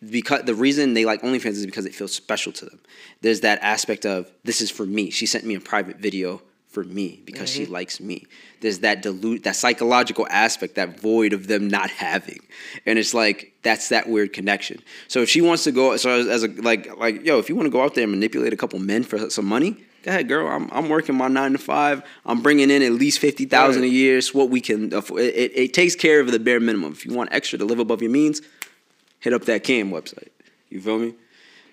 Because 0.09 0.43
the 0.43 0.55
reason 0.55 0.93
they 0.93 1.07
like 1.07 1.23
OnlyFans 1.23 1.53
is 1.53 1.67
because 1.67 1.87
it 1.87 1.95
feels 1.95 2.15
special 2.15 2.53
to 2.53 2.67
them. 2.67 2.79
There's 3.23 3.41
that 3.41 3.59
aspect 3.63 4.05
of 4.05 4.31
this 4.45 4.61
is 4.61 4.71
for 4.71 4.85
me. 4.85 5.11
She 5.11 5.25
sent 5.25 5.47
me 5.47 5.55
a 5.55 5.61
private 5.61 5.97
video 5.97 6.43
for 6.69 6.85
me 6.85 7.23
because 7.25 7.49
she 7.49 7.63
mm-hmm. 7.63 7.73
likes 7.73 8.01
me. 8.01 8.27
There's 8.61 8.81
that 8.81 9.01
dilute, 9.01 9.45
that 9.45 9.57
psychological 9.57 10.27
aspect, 10.29 10.75
that 10.75 11.01
void 11.01 11.33
of 11.33 11.47
them 11.47 11.69
not 11.69 11.89
having, 11.89 12.41
and 12.85 12.99
it's 12.99 13.15
like 13.15 13.55
that's 13.63 13.89
that 13.91 14.09
weird 14.09 14.33
connection. 14.33 14.83
So 15.09 15.21
if 15.21 15.31
she 15.31 15.41
wants 15.41 15.65
to 15.65 15.73
go, 15.73 15.97
so 15.97 16.11
as, 16.11 16.27
as 16.27 16.43
a 16.43 16.49
like 16.49 16.95
like 16.99 17.25
yo, 17.25 17.39
if 17.39 17.49
you 17.49 17.57
want 17.57 17.67
to 17.67 17.71
go 17.71 17.83
out 17.83 17.95
there 17.95 18.05
and 18.05 18.13
manipulate 18.13 18.53
a 18.53 18.57
couple 18.57 18.79
men 18.81 19.05
for 19.05 19.31
some 19.31 19.47
money, 19.47 19.85
go 20.05 20.11
ahead, 20.11 20.29
girl. 20.29 20.47
I'm 20.47 20.69
I'm 20.71 20.89
working 20.89 21.17
my 21.17 21.29
nine 21.29 21.53
to 21.53 21.59
five. 21.59 22.03
I'm 22.25 22.43
bringing 22.43 22.71
in 22.71 22.83
at 22.83 22.93
least 22.93 23.19
fifty 23.19 23.47
thousand 23.47 23.83
a 23.83 23.89
year. 23.89 24.19
It's 24.19 24.33
what 24.33 24.51
we 24.51 24.61
can. 24.61 24.93
afford. 24.93 25.23
It, 25.23 25.35
it, 25.35 25.57
it 25.57 25.75
takes 25.75 25.97
care 25.97 26.21
of 26.21 26.31
the 26.31 26.39
bare 26.39 26.61
minimum. 26.61 26.93
If 26.93 27.05
you 27.05 27.13
want 27.13 27.31
extra 27.33 27.59
to 27.59 27.65
live 27.65 27.79
above 27.79 28.03
your 28.03 28.11
means, 28.11 28.43
hit 29.21 29.33
up 29.33 29.47
that 29.47 29.65
Cam 29.65 29.91
website. 29.91 30.29
You 30.69 30.81
feel 30.81 30.99
me? 30.99 31.15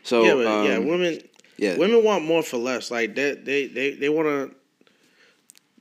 So 0.03 0.23
Yeah, 0.23 0.33
but 0.33 0.69
yeah, 0.69 0.75
um, 0.77 0.87
women. 0.87 1.19
yeah. 1.57 1.77
women 1.77 2.03
want 2.03 2.25
more 2.25 2.41
for 2.41 2.57
less. 2.57 2.89
Like 2.89 3.13
they, 3.15 3.35
they, 3.35 3.67
they, 3.67 3.91
they 3.93 4.09
want 4.09 4.27
to. 4.27 4.55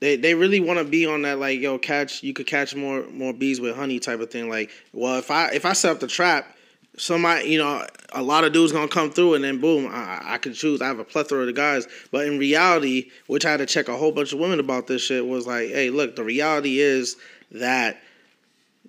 They, 0.01 0.17
they 0.17 0.35
really 0.35 0.61
want 0.61 0.79
to 0.79 0.85
be 0.87 1.05
on 1.05 1.23
that 1.23 1.39
like 1.39 1.61
yo 1.61 1.77
catch 1.79 2.23
you 2.23 2.33
could 2.33 2.47
catch 2.47 2.75
more 2.75 3.05
more 3.11 3.35
bees 3.35 3.61
with 3.61 3.77
honey 3.77 3.99
type 3.99 4.21
of 4.21 4.31
thing 4.31 4.49
like 4.49 4.71
well 4.95 5.19
if 5.19 5.31
I 5.31 5.51
if 5.51 5.67
I 5.67 5.75
set 5.75 5.91
up 5.93 6.01
the 6.01 6.07
trap 6.07 6.57
somebody 7.01 7.49
you 7.49 7.59
know 7.59 7.87
a 8.13 8.23
lot 8.23 8.45
of 8.45 8.53
dudes 8.53 8.73
gonna 8.73 8.89
come 8.89 9.11
through 9.11 9.35
and 9.35 9.45
then 9.45 9.61
boom 9.61 9.87
I, 9.91 10.35
I 10.35 10.39
can 10.39 10.53
choose 10.53 10.83
I 10.83 10.87
have 10.87 10.99
a 10.99 11.05
plethora 11.05 11.47
of 11.47 11.55
guys 11.55 11.87
but 12.11 12.27
in 12.27 12.39
reality 12.39 13.11
which 13.27 13.45
I 13.45 13.51
had 13.51 13.59
to 13.59 13.67
check 13.67 13.89
a 13.89 13.97
whole 13.97 14.13
bunch 14.13 14.33
of 14.33 14.39
women 14.39 14.61
about 14.61 14.87
this 14.87 15.03
shit 15.03 15.27
was 15.27 15.47
like 15.47 15.69
hey 15.69 15.91
look 15.91 16.17
the 16.17 16.25
reality 16.25 16.81
is 16.81 17.17
that 17.53 18.01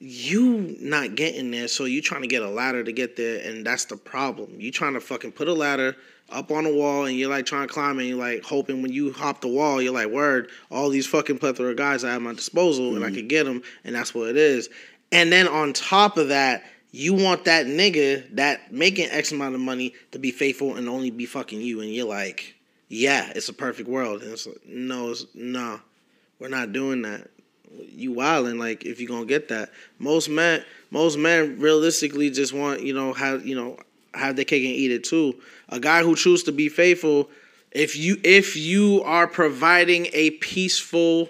you 0.01 0.75
not 0.79 1.13
getting 1.13 1.51
there, 1.51 1.67
so 1.67 1.85
you 1.85 2.01
trying 2.01 2.23
to 2.23 2.27
get 2.27 2.41
a 2.41 2.49
ladder 2.49 2.83
to 2.83 2.91
get 2.91 3.15
there, 3.15 3.47
and 3.47 3.63
that's 3.63 3.85
the 3.85 3.95
problem. 3.95 4.59
You 4.59 4.71
trying 4.71 4.95
to 4.95 4.99
fucking 4.99 5.33
put 5.33 5.47
a 5.47 5.53
ladder 5.53 5.95
up 6.31 6.49
on 6.49 6.65
a 6.65 6.73
wall, 6.73 7.05
and 7.05 7.15
you're 7.15 7.29
like 7.29 7.45
trying 7.45 7.67
to 7.67 7.73
climb, 7.73 7.99
and 7.99 8.07
you're 8.07 8.17
like 8.17 8.43
hoping 8.43 8.81
when 8.81 8.91
you 8.91 9.13
hop 9.13 9.41
the 9.41 9.47
wall, 9.47 9.79
you're 9.79 9.93
like, 9.93 10.07
word, 10.07 10.49
all 10.71 10.89
these 10.89 11.05
fucking 11.05 11.37
plethora 11.37 11.69
of 11.69 11.77
guys 11.77 12.03
I 12.03 12.07
have 12.07 12.15
at 12.17 12.21
my 12.23 12.33
disposal, 12.33 12.95
and 12.95 13.03
I 13.03 13.07
mm-hmm. 13.07 13.17
can 13.17 13.27
get 13.27 13.43
them, 13.43 13.61
and 13.83 13.93
that's 13.93 14.15
what 14.15 14.27
it 14.27 14.37
is. 14.37 14.69
And 15.11 15.31
then 15.31 15.47
on 15.47 15.71
top 15.71 16.17
of 16.17 16.29
that, 16.29 16.63
you 16.91 17.13
want 17.13 17.45
that 17.45 17.65
nigga 17.65 18.35
that 18.35 18.71
making 18.71 19.09
X 19.09 19.31
amount 19.31 19.55
of 19.55 19.61
money 19.61 19.93
to 20.11 20.19
be 20.19 20.31
faithful 20.31 20.75
and 20.75 20.89
only 20.89 21.09
be 21.09 21.25
fucking 21.25 21.61
you, 21.61 21.81
and 21.81 21.93
you're 21.93 22.07
like, 22.07 22.55
yeah, 22.89 23.31
it's 23.35 23.49
a 23.49 23.53
perfect 23.53 23.87
world, 23.87 24.21
and 24.21 24.33
it's 24.33 24.45
like, 24.45 24.65
no, 24.65 25.11
it's, 25.11 25.25
no, 25.33 25.79
we're 26.39 26.49
not 26.49 26.73
doing 26.73 27.03
that. 27.03 27.29
you 27.89 28.11
wilding. 28.11 28.57
Like 28.57 28.85
if 28.85 28.99
you're 28.99 29.07
gonna 29.07 29.25
get 29.25 29.47
that, 29.49 29.71
most 29.99 30.29
men, 30.29 30.63
most 30.89 31.17
men 31.17 31.59
realistically 31.59 32.29
just 32.29 32.53
want 32.53 32.81
you 32.81 32.93
know 32.93 33.13
have 33.13 33.45
you 33.45 33.55
know 33.55 33.77
have 34.13 34.35
their 34.35 34.45
cake 34.45 34.63
and 34.63 34.73
eat 34.73 34.91
it 34.91 35.05
too. 35.05 35.39
A 35.69 35.79
guy 35.79 36.03
who 36.03 36.15
chooses 36.15 36.43
to 36.45 36.51
be 36.51 36.67
faithful, 36.67 37.29
if 37.71 37.95
you 37.95 38.17
if 38.23 38.57
you 38.57 39.01
are 39.05 39.27
providing 39.27 40.07
a 40.11 40.31
peaceful 40.31 41.29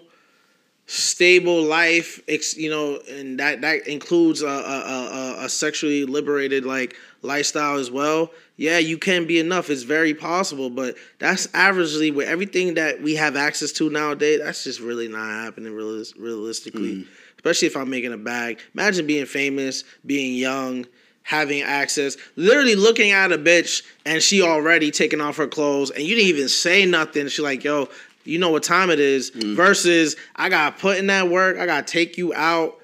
stable 0.93 1.63
life 1.63 2.21
you 2.57 2.69
know 2.69 2.99
and 3.09 3.39
that 3.39 3.61
that 3.61 3.87
includes 3.87 4.41
a, 4.41 4.45
a, 4.45 4.49
a, 4.49 5.45
a, 5.45 5.49
sexually 5.49 6.03
liberated 6.03 6.65
like 6.65 6.97
lifestyle 7.21 7.77
as 7.77 7.89
well. 7.89 8.29
Yeah 8.57 8.77
you 8.77 8.97
can 8.97 9.25
be 9.25 9.39
enough. 9.39 9.69
It's 9.69 9.83
very 9.83 10.13
possible 10.13 10.69
but 10.69 10.95
that's 11.17 11.47
averagely 11.47 12.13
with 12.13 12.27
everything 12.27 12.73
that 12.73 13.01
we 13.01 13.15
have 13.15 13.37
access 13.37 13.71
to 13.73 13.89
nowadays 13.89 14.41
that's 14.43 14.65
just 14.65 14.81
really 14.81 15.07
not 15.07 15.29
happening 15.29 15.71
realis- 15.71 16.13
realistically. 16.19 16.95
Mm. 16.95 17.07
especially 17.37 17.69
if 17.69 17.77
i'm 17.77 17.89
making 17.89 18.11
a 18.11 18.17
bag. 18.17 18.59
Imagine 18.73 19.07
being 19.07 19.25
famous 19.25 19.85
being 20.05 20.35
young 20.35 20.85
having 21.23 21.61
access 21.61 22.17
literally 22.35 22.75
looking 22.75 23.11
at 23.11 23.31
a 23.31 23.37
bitch 23.37 23.83
and 24.05 24.21
she 24.21 24.41
already 24.41 24.91
taking 24.91 25.21
off 25.21 25.37
her 25.37 25.47
clothes 25.47 25.89
and 25.91 26.03
you 26.03 26.15
didn't 26.15 26.27
even 26.27 26.49
say 26.49 26.85
nothing. 26.85 27.29
She's 27.29 27.39
like 27.39 27.63
yo 27.63 27.87
you 28.24 28.39
know 28.39 28.49
what 28.49 28.63
time 28.63 28.89
it 28.89 28.99
is 28.99 29.32
mm. 29.32 29.55
versus 29.55 30.15
I 30.36 30.49
gotta 30.49 30.78
put 30.78 30.97
in 30.97 31.07
that 31.07 31.30
work, 31.30 31.57
I 31.57 31.65
gotta 31.65 31.86
take 31.86 32.17
you 32.17 32.34
out, 32.34 32.80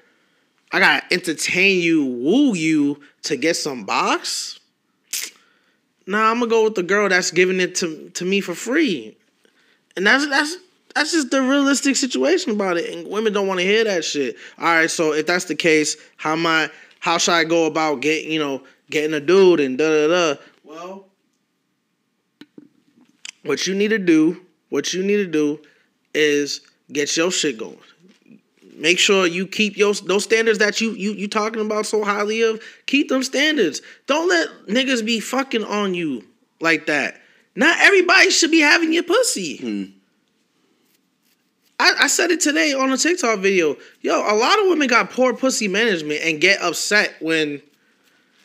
I 0.72 0.80
gotta 0.80 1.12
entertain 1.12 1.80
you, 1.80 2.04
woo 2.04 2.54
you 2.54 3.00
to 3.24 3.36
get 3.36 3.56
some 3.56 3.84
box. 3.84 4.58
Nah, 6.06 6.30
I'm 6.30 6.38
gonna 6.38 6.50
go 6.50 6.64
with 6.64 6.74
the 6.74 6.82
girl 6.82 7.08
that's 7.08 7.30
giving 7.30 7.60
it 7.60 7.74
to, 7.76 8.10
to 8.10 8.24
me 8.24 8.40
for 8.40 8.54
free. 8.54 9.16
And 9.96 10.06
that's 10.06 10.26
that's 10.28 10.56
that's 10.94 11.12
just 11.12 11.30
the 11.30 11.42
realistic 11.42 11.96
situation 11.96 12.52
about 12.52 12.76
it. 12.76 12.92
And 12.92 13.06
women 13.08 13.32
don't 13.32 13.46
want 13.46 13.60
to 13.60 13.66
hear 13.66 13.84
that 13.84 14.04
shit. 14.04 14.36
All 14.58 14.64
right, 14.64 14.90
so 14.90 15.12
if 15.12 15.26
that's 15.26 15.44
the 15.44 15.54
case, 15.54 15.96
how 16.16 16.32
am 16.32 16.46
I 16.46 16.70
how 17.00 17.18
should 17.18 17.34
I 17.34 17.44
go 17.44 17.66
about 17.66 18.00
getting, 18.00 18.32
you 18.32 18.38
know, 18.38 18.62
getting 18.90 19.14
a 19.14 19.20
dude 19.20 19.60
and 19.60 19.78
da 19.78 19.88
da 19.88 20.08
da? 20.08 20.40
Well, 20.64 21.06
what 23.44 23.66
you 23.66 23.74
need 23.74 23.88
to 23.88 23.98
do 23.98 24.40
what 24.68 24.92
you 24.92 25.02
need 25.02 25.16
to 25.16 25.26
do 25.26 25.60
is 26.14 26.60
get 26.92 27.16
your 27.16 27.30
shit 27.30 27.58
going. 27.58 27.78
Make 28.76 28.98
sure 28.98 29.26
you 29.26 29.46
keep 29.46 29.76
your 29.76 29.92
those 29.94 30.24
standards 30.24 30.58
that 30.58 30.80
you 30.80 30.92
you 30.92 31.12
you 31.12 31.26
talking 31.26 31.60
about 31.60 31.86
so 31.86 32.04
highly 32.04 32.42
of. 32.42 32.62
Keep 32.86 33.08
them 33.08 33.22
standards. 33.22 33.82
Don't 34.06 34.28
let 34.28 34.48
niggas 34.68 35.04
be 35.04 35.18
fucking 35.18 35.64
on 35.64 35.94
you 35.94 36.24
like 36.60 36.86
that. 36.86 37.20
Not 37.56 37.76
everybody 37.80 38.30
should 38.30 38.52
be 38.52 38.60
having 38.60 38.92
your 38.92 39.02
pussy. 39.02 39.58
Mm. 39.58 39.92
I, 41.80 41.94
I 42.00 42.06
said 42.06 42.30
it 42.30 42.40
today 42.40 42.72
on 42.72 42.92
a 42.92 42.96
TikTok 42.96 43.40
video. 43.40 43.76
Yo, 44.00 44.14
a 44.14 44.34
lot 44.34 44.60
of 44.60 44.68
women 44.68 44.88
got 44.88 45.10
poor 45.10 45.34
pussy 45.34 45.68
management 45.68 46.20
and 46.22 46.40
get 46.40 46.60
upset 46.60 47.14
when 47.20 47.62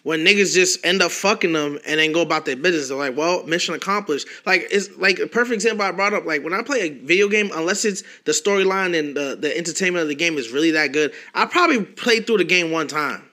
when 0.04 0.20
niggas 0.26 0.54
just 0.54 0.86
end 0.86 1.02
up 1.02 1.12
fucking 1.12 1.54
them 1.54 1.80
and 1.88 2.00
then 2.00 2.12
go 2.12 2.22
about 2.22 2.46
their 2.46 2.56
business. 2.56 2.90
They're 2.90 2.98
like, 2.98 3.18
well, 3.18 3.44
mission 3.46 3.74
accomplished. 3.74 4.28
Like 4.46 4.68
it's 4.70 4.96
like 4.98 5.20
a 5.20 5.28
perfect 5.28 5.54
example 5.54 5.86
I 5.86 5.92
brought 5.92 6.14
up. 6.14 6.26
Like 6.26 6.44
when 6.44 6.54
I 6.54 6.62
play 6.62 6.82
a 6.82 6.90
video 6.90 7.30
game, 7.30 7.50
unless 7.54 7.86
it's 7.86 8.04
the 8.26 8.34
storyline 8.34 8.98
and 8.98 9.16
the, 9.16 9.38
the 9.40 9.58
entertainment 9.58 10.04
of 10.04 10.10
the 10.10 10.16
game 10.16 10.38
is 10.38 10.52
really 10.52 10.72
that 10.72 10.92
good, 10.92 11.14
I 11.34 11.46
probably 11.46 11.84
play 11.84 12.20
through 12.20 12.38
the 12.38 12.44
game 12.44 12.72
one 12.72 12.88
time. 12.88 13.24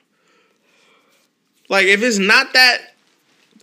Like 1.68 1.86
if 1.86 2.02
it's 2.02 2.18
not 2.18 2.52
that 2.54 2.78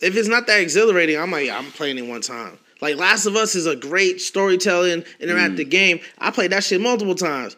if 0.01 0.15
it's 0.15 0.27
not 0.27 0.45
that 0.47 0.61
exhilarating, 0.61 1.17
I'm 1.17 1.31
like, 1.31 1.47
yeah, 1.47 1.57
I'm 1.57 1.71
playing 1.71 1.97
it 1.97 2.07
one 2.07 2.21
time. 2.21 2.59
Like 2.81 2.97
Last 2.97 3.25
of 3.25 3.35
Us 3.35 3.55
is 3.55 3.65
a 3.65 3.75
great 3.75 4.21
storytelling 4.21 5.01
interactive 5.19 5.65
mm. 5.65 5.71
game. 5.71 5.99
I 6.19 6.29
played 6.29 6.51
that 6.51 6.63
shit 6.63 6.79
multiple 6.79 7.15
times. 7.15 7.55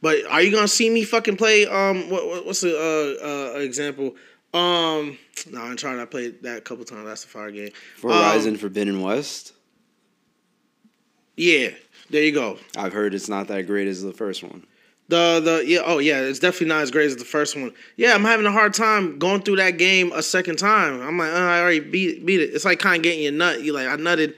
But 0.00 0.24
are 0.26 0.40
you 0.42 0.52
gonna 0.52 0.68
see 0.68 0.90
me 0.90 1.04
fucking 1.04 1.36
play? 1.36 1.66
Um, 1.66 2.08
what, 2.08 2.46
what's 2.46 2.60
the 2.60 2.76
uh, 2.76 3.56
uh, 3.56 3.60
example? 3.60 4.14
Um, 4.54 5.18
no, 5.50 5.60
I'm 5.60 5.76
trying. 5.76 6.00
I 6.00 6.06
played 6.06 6.42
that 6.42 6.58
a 6.58 6.60
couple 6.60 6.84
times. 6.84 7.04
That's 7.04 7.24
a 7.24 7.28
fire 7.28 7.50
game. 7.50 7.70
Horizon 8.02 8.54
um, 8.54 8.58
Forbidden 8.58 9.02
West. 9.02 9.52
Yeah, 11.36 11.70
there 12.10 12.22
you 12.22 12.32
go. 12.32 12.58
I've 12.76 12.92
heard 12.92 13.14
it's 13.14 13.28
not 13.28 13.48
that 13.48 13.66
great 13.66 13.86
as 13.86 14.02
the 14.02 14.12
first 14.12 14.42
one. 14.42 14.66
The 15.08 15.40
the 15.42 15.64
yeah 15.66 15.80
oh 15.84 15.98
yeah 15.98 16.20
it's 16.20 16.38
definitely 16.38 16.68
not 16.68 16.82
as 16.82 16.90
great 16.90 17.06
as 17.06 17.16
the 17.16 17.24
first 17.24 17.56
one. 17.56 17.72
Yeah, 17.96 18.14
I'm 18.14 18.24
having 18.24 18.44
a 18.44 18.52
hard 18.52 18.74
time 18.74 19.18
going 19.18 19.42
through 19.42 19.56
that 19.56 19.78
game 19.78 20.12
a 20.12 20.22
second 20.22 20.56
time. 20.56 21.00
I'm 21.00 21.16
like, 21.16 21.30
oh, 21.30 21.46
I 21.46 21.60
already 21.60 21.80
beat 21.80 22.26
beat 22.26 22.40
it. 22.40 22.54
It's 22.54 22.64
like 22.64 22.78
kind 22.78 22.96
of 22.96 23.02
getting 23.02 23.22
your 23.22 23.32
nut. 23.32 23.62
You 23.62 23.72
like 23.72 23.88
I 23.88 23.96
nutted. 23.96 24.34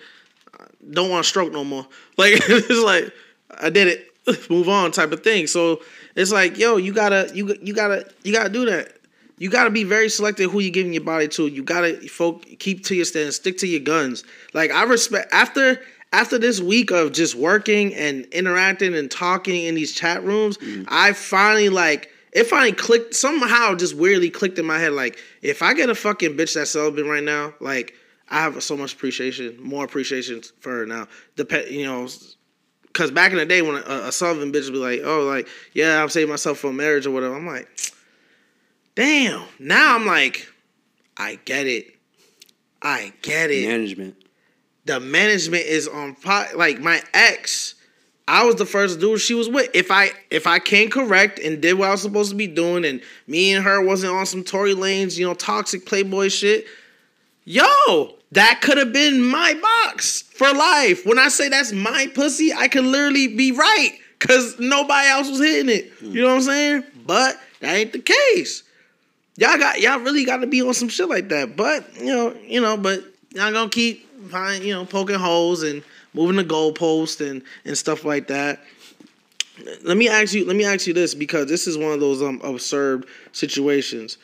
Don't 0.90 1.10
want 1.10 1.24
to 1.24 1.28
stroke 1.28 1.52
no 1.52 1.64
more. 1.64 1.86
Like 2.18 2.34
it's 2.36 2.84
like 2.84 3.12
I 3.58 3.70
did 3.70 3.88
it. 3.88 4.50
Move 4.50 4.68
on 4.68 4.92
type 4.92 5.10
of 5.12 5.24
thing. 5.24 5.46
So 5.46 5.80
it's 6.14 6.30
like 6.30 6.58
yo, 6.58 6.76
you 6.76 6.92
gotta 6.92 7.30
you 7.34 7.56
you 7.62 7.72
gotta 7.72 8.08
you 8.22 8.32
gotta 8.32 8.50
do 8.50 8.66
that 8.66 8.99
you 9.40 9.48
got 9.48 9.64
to 9.64 9.70
be 9.70 9.84
very 9.84 10.10
selective 10.10 10.52
who 10.52 10.60
you're 10.60 10.70
giving 10.70 10.92
your 10.92 11.02
body 11.02 11.26
to. 11.28 11.46
You 11.46 11.62
got 11.62 11.80
to 11.80 12.08
folk 12.08 12.44
keep 12.58 12.84
to 12.84 12.94
your 12.94 13.06
stand, 13.06 13.32
stick 13.32 13.56
to 13.58 13.66
your 13.66 13.80
guns. 13.80 14.22
Like 14.52 14.70
I 14.70 14.84
respect 14.84 15.32
after 15.32 15.80
after 16.12 16.38
this 16.38 16.60
week 16.60 16.90
of 16.90 17.12
just 17.12 17.34
working 17.34 17.94
and 17.94 18.26
interacting 18.26 18.94
and 18.94 19.10
talking 19.10 19.64
in 19.64 19.74
these 19.74 19.92
chat 19.92 20.22
rooms, 20.22 20.58
mm. 20.58 20.84
I 20.88 21.14
finally 21.14 21.70
like 21.70 22.10
it 22.32 22.44
finally 22.44 22.72
clicked 22.72 23.14
somehow 23.14 23.74
just 23.74 23.96
weirdly 23.96 24.28
clicked 24.28 24.58
in 24.58 24.66
my 24.66 24.78
head 24.78 24.92
like 24.92 25.18
if 25.40 25.62
I 25.62 25.72
get 25.72 25.88
a 25.88 25.94
fucking 25.94 26.36
bitch 26.36 26.54
that's 26.54 26.72
celibate 26.72 27.06
right 27.06 27.24
now, 27.24 27.54
like 27.60 27.94
I 28.28 28.42
have 28.42 28.62
so 28.62 28.76
much 28.76 28.92
appreciation, 28.92 29.56
more 29.58 29.86
appreciation 29.86 30.42
for 30.60 30.70
her 30.70 30.86
now. 30.86 31.08
Dep- 31.36 31.70
you 31.70 31.86
know, 31.86 32.08
because 32.88 33.10
back 33.10 33.32
in 33.32 33.38
the 33.38 33.46
day 33.46 33.62
when 33.62 33.76
a, 33.76 34.08
a 34.08 34.12
celibate 34.12 34.52
bitch 34.52 34.66
would 34.66 34.74
be 34.74 34.78
like, 34.78 35.00
oh, 35.02 35.22
like 35.22 35.48
yeah, 35.72 36.02
I'm 36.02 36.10
saving 36.10 36.28
myself 36.28 36.58
for 36.58 36.74
marriage 36.74 37.06
or 37.06 37.10
whatever. 37.12 37.34
I'm 37.34 37.46
like 37.46 37.70
damn. 39.00 39.42
Now 39.58 39.94
I'm 39.94 40.04
like, 40.04 40.46
I 41.16 41.36
get 41.46 41.66
it. 41.66 41.86
I 42.82 43.14
get 43.22 43.50
it. 43.50 43.66
Management. 43.66 44.14
The 44.84 45.00
management 45.00 45.64
is 45.64 45.88
on 45.88 46.14
pot. 46.16 46.56
Like 46.56 46.80
my 46.80 47.02
ex, 47.14 47.76
I 48.28 48.44
was 48.44 48.56
the 48.56 48.66
first 48.66 49.00
dude 49.00 49.20
she 49.20 49.32
was 49.32 49.48
with. 49.48 49.70
If 49.72 49.90
I 49.90 50.10
if 50.30 50.46
I 50.46 50.58
came 50.58 50.90
correct 50.90 51.38
and 51.38 51.62
did 51.62 51.78
what 51.78 51.88
I 51.88 51.92
was 51.92 52.02
supposed 52.02 52.30
to 52.30 52.36
be 52.36 52.46
doing, 52.46 52.84
and 52.84 53.00
me 53.26 53.54
and 53.54 53.64
her 53.64 53.82
wasn't 53.82 54.12
on 54.12 54.26
some 54.26 54.44
Tory 54.44 54.74
Lanez, 54.74 55.16
you 55.16 55.26
know, 55.26 55.34
toxic 55.34 55.86
playboy 55.86 56.28
shit, 56.28 56.66
yo, 57.44 58.16
that 58.32 58.60
could 58.62 58.76
have 58.76 58.92
been 58.92 59.22
my 59.22 59.54
box 59.54 60.22
for 60.22 60.52
life. 60.52 61.06
When 61.06 61.18
I 61.18 61.28
say 61.28 61.48
that's 61.48 61.72
my 61.72 62.06
pussy, 62.14 62.52
I 62.52 62.68
could 62.68 62.84
literally 62.84 63.28
be 63.28 63.52
right. 63.52 63.96
Cause 64.18 64.58
nobody 64.58 65.08
else 65.08 65.30
was 65.30 65.38
hitting 65.38 65.74
it. 65.74 65.92
You 66.02 66.20
know 66.20 66.28
what 66.28 66.34
I'm 66.34 66.42
saying? 66.42 66.84
But 67.06 67.40
that 67.60 67.74
ain't 67.74 67.92
the 67.92 68.00
case 68.00 68.64
y'all 69.40 69.58
got 69.58 69.80
y'all 69.80 69.98
really 69.98 70.24
got 70.24 70.36
to 70.38 70.46
be 70.46 70.62
on 70.62 70.74
some 70.74 70.88
shit 70.88 71.08
like 71.08 71.28
that. 71.30 71.56
But 71.56 71.96
you 71.96 72.14
know, 72.14 72.36
you 72.46 72.60
know, 72.60 72.76
but 72.76 73.02
y'all 73.30 73.52
gonna 73.52 73.70
keep 73.70 74.06
finding, 74.28 74.68
you 74.68 74.74
know, 74.74 74.84
poking 74.84 75.18
holes 75.18 75.62
and 75.62 75.82
moving 76.14 76.36
the 76.36 76.44
goalpost 76.44 77.26
and 77.28 77.42
and 77.64 77.76
stuff 77.76 78.04
like 78.04 78.28
that. 78.28 78.60
Let 79.82 79.96
me 79.96 80.08
ask 80.08 80.32
you. 80.34 80.46
Let 80.46 80.56
me 80.56 80.64
ask 80.64 80.86
you 80.86 80.94
this 80.94 81.14
because 81.14 81.46
this 81.46 81.66
is 81.66 81.76
one 81.76 81.92
of 81.92 82.00
those 82.00 82.22
um, 82.22 82.40
absurd 82.44 83.06
situations. 83.32 84.18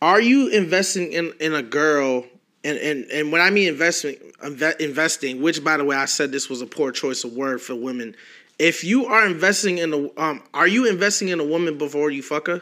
Are 0.00 0.20
you 0.20 0.48
investing 0.48 1.12
in 1.12 1.32
in 1.40 1.54
a 1.54 1.62
girl? 1.62 2.24
And, 2.64 2.76
and, 2.78 3.04
and 3.12 3.30
when 3.30 3.40
I 3.40 3.50
mean 3.50 3.68
investing, 3.68 4.16
investing, 4.80 5.40
which 5.40 5.62
by 5.62 5.76
the 5.76 5.84
way 5.84 5.96
I 5.96 6.06
said 6.06 6.32
this 6.32 6.50
was 6.50 6.60
a 6.60 6.66
poor 6.66 6.90
choice 6.90 7.22
of 7.22 7.32
word 7.32 7.62
for 7.62 7.76
women. 7.76 8.16
If 8.58 8.82
you 8.82 9.06
are 9.06 9.24
investing 9.24 9.78
in 9.78 9.94
a, 9.94 10.20
um, 10.20 10.42
are 10.52 10.66
you 10.66 10.86
investing 10.86 11.28
in 11.28 11.38
a 11.38 11.44
woman 11.44 11.78
before 11.78 12.10
you 12.10 12.20
fuck 12.20 12.48
her? 12.48 12.60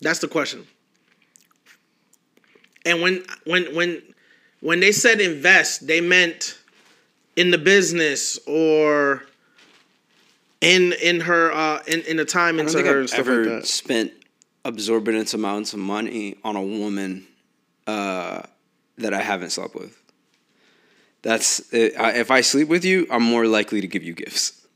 That's 0.00 0.18
the 0.20 0.28
question. 0.28 0.66
And 2.84 3.02
when 3.02 3.24
when 3.44 3.74
when 3.74 4.02
when 4.60 4.80
they 4.80 4.92
said 4.92 5.20
invest, 5.20 5.86
they 5.86 6.00
meant 6.00 6.58
in 7.36 7.50
the 7.50 7.58
business 7.58 8.38
or 8.46 9.24
in 10.60 10.92
in 11.02 11.20
her 11.20 11.52
uh 11.52 11.82
in, 11.86 12.00
in 12.02 12.16
the 12.16 12.24
time 12.24 12.58
into 12.58 12.78
her 12.78 12.90
I've 12.90 12.96
and 12.96 13.08
stuff 13.08 13.20
ever 13.20 13.44
like. 13.44 13.66
Spent 13.66 14.12
absorbent 14.64 15.32
amounts 15.34 15.72
of 15.72 15.78
money 15.78 16.36
on 16.44 16.56
a 16.56 16.62
woman 16.62 17.26
uh, 17.86 18.42
that 18.98 19.14
I 19.14 19.22
haven't 19.22 19.50
slept 19.50 19.74
with. 19.74 19.96
That's 21.22 21.72
if 21.72 22.30
I 22.30 22.40
sleep 22.40 22.68
with 22.68 22.84
you, 22.84 23.06
I'm 23.10 23.22
more 23.22 23.46
likely 23.46 23.80
to 23.80 23.86
give 23.86 24.02
you 24.02 24.14
gifts. 24.14 24.66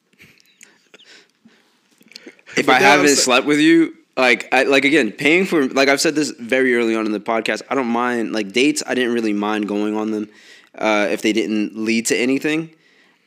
if 2.57 2.68
I 2.68 2.81
haven't 2.81 3.16
slept 3.16 3.47
with 3.47 3.61
you, 3.61 3.97
like 4.16 4.48
I 4.52 4.62
like 4.64 4.84
again 4.84 5.12
paying 5.12 5.46
for 5.46 5.66
like 5.68 5.88
I've 5.88 6.00
said 6.00 6.14
this 6.14 6.30
very 6.30 6.74
early 6.76 6.94
on 6.94 7.06
in 7.06 7.12
the 7.12 7.20
podcast. 7.20 7.62
I 7.68 7.74
don't 7.74 7.88
mind 7.88 8.32
like 8.32 8.52
dates. 8.52 8.82
I 8.86 8.94
didn't 8.94 9.12
really 9.12 9.32
mind 9.32 9.68
going 9.68 9.96
on 9.96 10.10
them 10.10 10.28
uh, 10.76 11.08
if 11.10 11.22
they 11.22 11.32
didn't 11.32 11.76
lead 11.76 12.06
to 12.06 12.16
anything. 12.16 12.70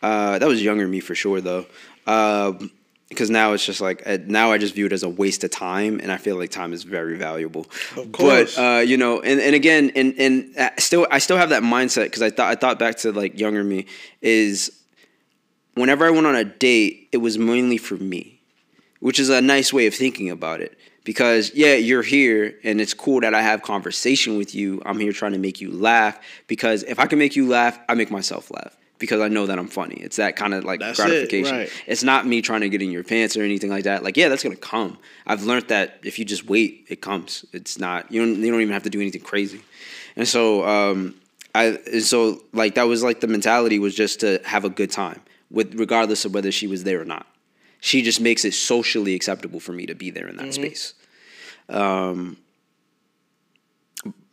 Uh, 0.02 0.40
that 0.40 0.48
was 0.48 0.64
younger 0.64 0.88
me 0.88 1.00
for 1.00 1.16
sure 1.16 1.42
though, 1.42 1.66
because 2.06 2.60
um, 2.62 3.34
now 3.34 3.54
it's 3.54 3.66
just 3.66 3.82
like 3.82 4.04
uh, 4.06 4.18
now 4.26 4.52
I 4.52 4.58
just 4.58 4.76
view 4.76 4.86
it 4.86 4.94
as 4.94 5.04
a 5.04 5.10
waste 5.10 5.44
of 5.44 5.52
time, 5.52 6.00
and 6.00 6.12
I 6.12 6.18
feel 6.18 6.38
like 6.38 6.52
time 6.52 6.72
is 6.72 6.84
very 6.84 7.18
valuable. 7.18 7.66
Of 7.98 8.12
course, 8.12 8.56
but 8.56 8.78
uh, 8.78 8.80
you 8.80 8.96
know, 8.98 9.22
and, 9.22 9.42
and 9.42 9.56
again, 9.56 9.92
and 9.96 10.14
and 10.18 10.58
uh, 10.58 10.70
still 10.78 11.08
I 11.12 11.18
still 11.18 11.38
have 11.38 11.50
that 11.50 11.64
mindset 11.64 12.06
because 12.06 12.22
I 12.22 12.30
thought 12.30 12.50
I 12.50 12.56
thought 12.56 12.80
back 12.80 12.98
to 12.98 13.12
like 13.12 13.40
younger 13.40 13.64
me 13.64 13.88
is 14.22 14.72
whenever 15.74 16.06
I 16.06 16.12
went 16.12 16.28
on 16.28 16.36
a 16.36 16.46
date, 16.46 17.10
it 17.12 17.18
was 17.18 17.38
mainly 17.38 17.78
for 17.78 17.96
me, 17.96 18.40
which 19.00 19.20
is 19.20 19.30
a 19.30 19.42
nice 19.42 19.74
way 19.74 19.88
of 19.88 19.96
thinking 19.96 20.30
about 20.30 20.62
it. 20.62 20.77
Because 21.08 21.54
yeah, 21.56 21.76
you're 21.76 22.02
here, 22.02 22.54
and 22.66 22.82
it's 22.82 22.94
cool 22.94 23.22
that 23.22 23.34
I 23.34 23.42
have 23.42 23.62
conversation 23.62 24.38
with 24.38 24.54
you. 24.54 24.82
I'm 24.86 25.00
here 25.00 25.14
trying 25.14 25.32
to 25.32 25.38
make 25.38 25.62
you 25.62 25.72
laugh. 25.72 26.20
Because 26.48 26.84
if 26.84 27.00
I 27.00 27.08
can 27.08 27.18
make 27.18 27.34
you 27.34 27.48
laugh, 27.48 27.80
I 27.88 27.94
make 27.94 28.12
myself 28.12 28.52
laugh. 28.52 28.76
Because 29.00 29.22
I 29.22 29.30
know 29.30 29.46
that 29.46 29.58
I'm 29.58 29.70
funny. 29.70 29.96
It's 29.96 30.18
that 30.18 30.36
kind 30.36 30.54
of 30.54 30.66
like 30.66 30.82
That's 30.82 31.00
it, 31.00 31.04
gratification. 31.04 31.56
right. 31.60 31.84
It's 31.86 32.04
not 32.04 32.28
me 32.28 32.42
trying 32.42 32.60
to 32.60 32.68
get 32.68 32.82
in 32.82 32.92
your 32.92 33.06
pants 33.06 33.38
or 33.38 33.44
anything 33.44 33.70
like 33.70 33.86
that. 33.86 34.04
Like, 34.04 34.18
yeah, 34.18 34.28
that's 34.28 34.44
gonna 34.44 34.58
come. 34.58 34.98
I've 35.26 35.44
learned 35.44 35.70
that 35.70 36.00
if 36.04 36.20
you 36.20 36.26
just 36.26 36.46
wait, 36.46 36.86
it 36.90 37.00
comes. 37.00 37.46
It's 37.54 37.80
not 37.80 38.12
you 38.12 38.20
don't 38.20 38.44
you 38.44 38.52
don't 38.52 38.60
even 38.60 38.74
have 38.74 38.84
to 38.84 38.90
do 38.90 39.00
anything 39.00 39.22
crazy. 39.22 39.62
And 40.18 40.28
so 40.28 40.68
um 40.68 41.16
I 41.56 41.80
and 41.90 42.04
so 42.04 42.42
like 42.52 42.76
that 42.76 42.84
was 42.84 43.02
like 43.02 43.22
the 43.22 43.28
mentality 43.28 43.80
was 43.80 43.96
just 43.96 44.20
to 44.20 44.42
have 44.44 44.66
a 44.66 44.70
good 44.70 44.92
time 44.92 45.22
with 45.50 45.74
regardless 45.76 46.26
of 46.26 46.34
whether 46.34 46.52
she 46.52 46.68
was 46.68 46.84
there 46.84 47.00
or 47.00 47.06
not. 47.06 47.26
She 47.80 48.02
just 48.02 48.20
makes 48.22 48.44
it 48.46 48.54
socially 48.54 49.14
acceptable 49.16 49.60
for 49.60 49.72
me 49.74 49.86
to 49.86 49.96
be 49.96 50.10
there 50.10 50.28
in 50.28 50.38
that 50.38 50.54
space. 50.54 50.94
Um 51.70 52.38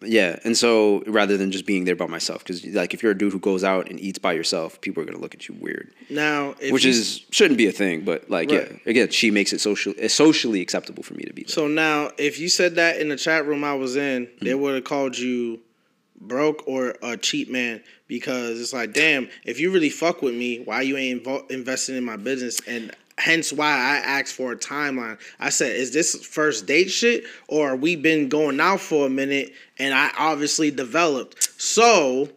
yeah, 0.06 0.38
and 0.44 0.54
so 0.54 1.02
rather 1.06 1.38
than 1.38 1.50
just 1.50 1.64
being 1.64 1.84
there 1.86 1.96
by 1.96 2.06
myself, 2.06 2.44
because 2.44 2.62
like 2.66 2.92
if 2.92 3.02
you're 3.02 3.12
a 3.12 3.16
dude 3.18 3.32
who 3.32 3.38
goes 3.38 3.64
out 3.64 3.88
and 3.88 3.98
eats 3.98 4.18
by 4.18 4.34
yourself, 4.34 4.78
people 4.82 5.02
are 5.02 5.06
gonna 5.06 5.18
look 5.18 5.34
at 5.34 5.48
you 5.48 5.54
weird 5.58 5.94
Now, 6.10 6.54
which 6.70 6.84
is 6.84 7.22
shouldn't 7.30 7.56
be 7.56 7.66
a 7.66 7.72
thing, 7.72 8.02
but 8.04 8.28
like 8.28 8.50
Right. 8.50 8.68
yeah, 8.70 8.76
again, 8.90 9.10
she 9.10 9.30
makes 9.30 9.52
it 9.54 9.60
social 9.62 9.94
socially 10.08 10.60
acceptable 10.60 11.02
for 11.02 11.14
me 11.14 11.24
to 11.24 11.32
be 11.32 11.42
there. 11.44 11.48
So 11.48 11.68
now, 11.68 12.10
if 12.18 12.38
you 12.38 12.48
said 12.50 12.74
that 12.74 12.98
in 13.00 13.08
the 13.08 13.16
chat 13.16 13.46
room 13.46 13.64
I 13.64 13.74
was 13.74 13.96
in, 13.96 14.26
Mm-hmm. 14.26 14.44
they 14.44 14.54
would 14.54 14.74
have 14.74 14.84
called 14.84 15.16
you 15.16 15.60
broke 16.20 16.62
or 16.68 16.96
a 17.02 17.16
cheap 17.16 17.50
man 17.50 17.82
because 18.06 18.60
it's 18.60 18.72
like, 18.74 18.92
damn, 18.92 19.28
if 19.44 19.58
you 19.58 19.70
really 19.70 19.90
fuck 19.90 20.20
with 20.22 20.34
me, 20.34 20.60
why 20.64 20.82
you 20.82 20.96
ain't 20.98 21.24
invo- 21.24 21.50
investing 21.50 21.96
in 21.96 22.04
my 22.04 22.16
business? 22.16 22.60
And 22.68 22.94
hence 23.24 23.52
why 23.52 23.70
I 23.70 23.96
asked 23.96 24.34
for 24.34 24.52
a 24.52 24.56
timeline. 24.56 25.18
I 25.40 25.48
said, 25.48 25.74
is 25.74 25.92
this 25.92 26.14
first 26.26 26.66
date 26.66 26.90
shit 26.90 27.24
or 27.48 27.74
we 27.74 27.96
been 27.96 28.28
going 28.28 28.60
out 28.60 28.80
for 28.80 29.06
a 29.06 29.10
minute 29.10 29.54
and 29.78 29.94
I 29.94 30.10
obviously 30.18 30.70
developed? 30.70 31.60
So 31.60 32.28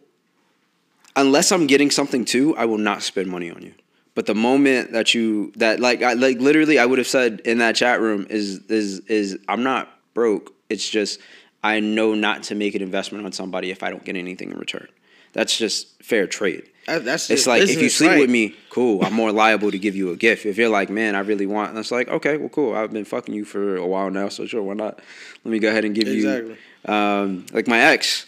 Unless 1.14 1.50
I'm 1.50 1.66
getting 1.66 1.90
something 1.90 2.24
too, 2.24 2.56
I 2.56 2.64
will 2.64 2.78
not 2.78 3.02
spend 3.02 3.28
money 3.28 3.50
on 3.50 3.60
you. 3.60 3.74
But 4.14 4.26
the 4.26 4.36
moment 4.36 4.92
that 4.92 5.14
you 5.14 5.52
that 5.56 5.80
like 5.80 6.00
I 6.00 6.12
like 6.12 6.38
literally 6.38 6.78
I 6.78 6.86
would 6.86 6.98
have 6.98 7.08
said 7.08 7.40
in 7.44 7.58
that 7.58 7.74
chat 7.74 8.00
room 8.00 8.26
is 8.30 8.60
is 8.68 9.00
is 9.00 9.36
I'm 9.48 9.64
not 9.64 9.88
broke. 10.14 10.54
It's 10.70 10.88
just 10.88 11.20
I 11.64 11.80
know 11.80 12.14
not 12.14 12.44
to 12.44 12.54
make 12.54 12.76
an 12.76 12.82
investment 12.82 13.26
on 13.26 13.32
somebody 13.32 13.70
if 13.72 13.82
I 13.82 13.90
don't 13.90 14.04
get 14.04 14.16
anything 14.16 14.52
in 14.52 14.58
return. 14.58 14.86
That's 15.32 15.58
just 15.58 16.02
fair 16.02 16.28
trade. 16.28 16.70
That- 16.88 17.04
that's 17.04 17.30
It's 17.30 17.46
like 17.46 17.62
if 17.62 17.80
you 17.80 17.88
sleep 17.88 18.10
right? 18.10 18.20
with 18.20 18.30
me, 18.30 18.54
cool. 18.70 19.04
I'm 19.04 19.12
more 19.14 19.30
liable 19.32 19.70
to 19.70 19.78
give 19.78 19.94
you 19.96 20.10
a 20.10 20.16
gift. 20.16 20.44
If 20.46 20.58
you're 20.58 20.68
like, 20.68 20.90
man, 20.90 21.14
I 21.14 21.20
really 21.20 21.46
want, 21.46 21.70
and 21.70 21.78
it's 21.78 21.90
like, 21.92 22.08
okay, 22.08 22.36
well, 22.36 22.48
cool. 22.48 22.74
I've 22.74 22.92
been 22.92 23.04
fucking 23.04 23.34
you 23.34 23.44
for 23.44 23.76
a 23.76 23.86
while 23.86 24.10
now, 24.10 24.28
so 24.28 24.46
sure, 24.46 24.62
why 24.62 24.74
not? 24.74 24.98
Let 25.44 25.52
me 25.52 25.58
go 25.58 25.68
ahead 25.68 25.84
and 25.84 25.94
give 25.94 26.08
Exactly. 26.08 26.56
you, 26.86 26.92
um, 26.92 27.46
like 27.52 27.68
my 27.68 27.78
ex. 27.80 28.26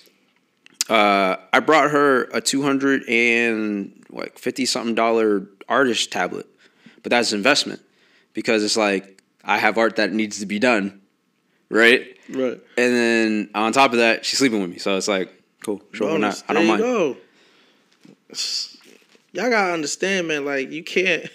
Uh, 0.89 1.37
I 1.53 1.61
brought 1.61 1.91
her 1.91 2.25
a 2.33 2.41
two 2.41 2.63
hundred 2.63 3.09
and 3.09 3.93
like 4.11 4.39
fifty 4.39 4.67
something 4.67 4.95
dollar 4.95 5.47
artist 5.69 6.11
tablet, 6.11 6.47
but 7.03 7.11
that's 7.11 7.33
investment 7.33 7.81
because 8.35 8.65
it's 8.65 8.77
like 8.77 9.23
I 9.45 9.59
have 9.59 9.79
art 9.79 9.97
that 9.97 10.13
needs 10.13 10.41
to 10.41 10.47
be 10.47 10.59
done, 10.59 11.01
right? 11.69 12.17
Right. 12.29 12.61
And 12.77 12.95
then 12.95 13.51
on 13.55 13.73
top 13.73 13.93
of 13.93 13.99
that, 13.99 14.25
she's 14.25 14.39
sleeping 14.41 14.61
with 14.61 14.71
me, 14.71 14.79
so 14.79 14.97
it's 14.97 15.07
like, 15.09 15.33
cool, 15.63 15.81
sure, 15.93 16.11
why 16.11 16.17
not? 16.19 16.43
I 16.49 16.55
don't 16.55 16.67
mind. 16.67 16.83
go. 16.83 17.17
Y'all 19.33 19.51
gotta 19.51 19.73
understand, 19.73 20.29
man. 20.29 20.45
Like 20.45 20.71
you 20.71 20.83
can't. 20.83 21.27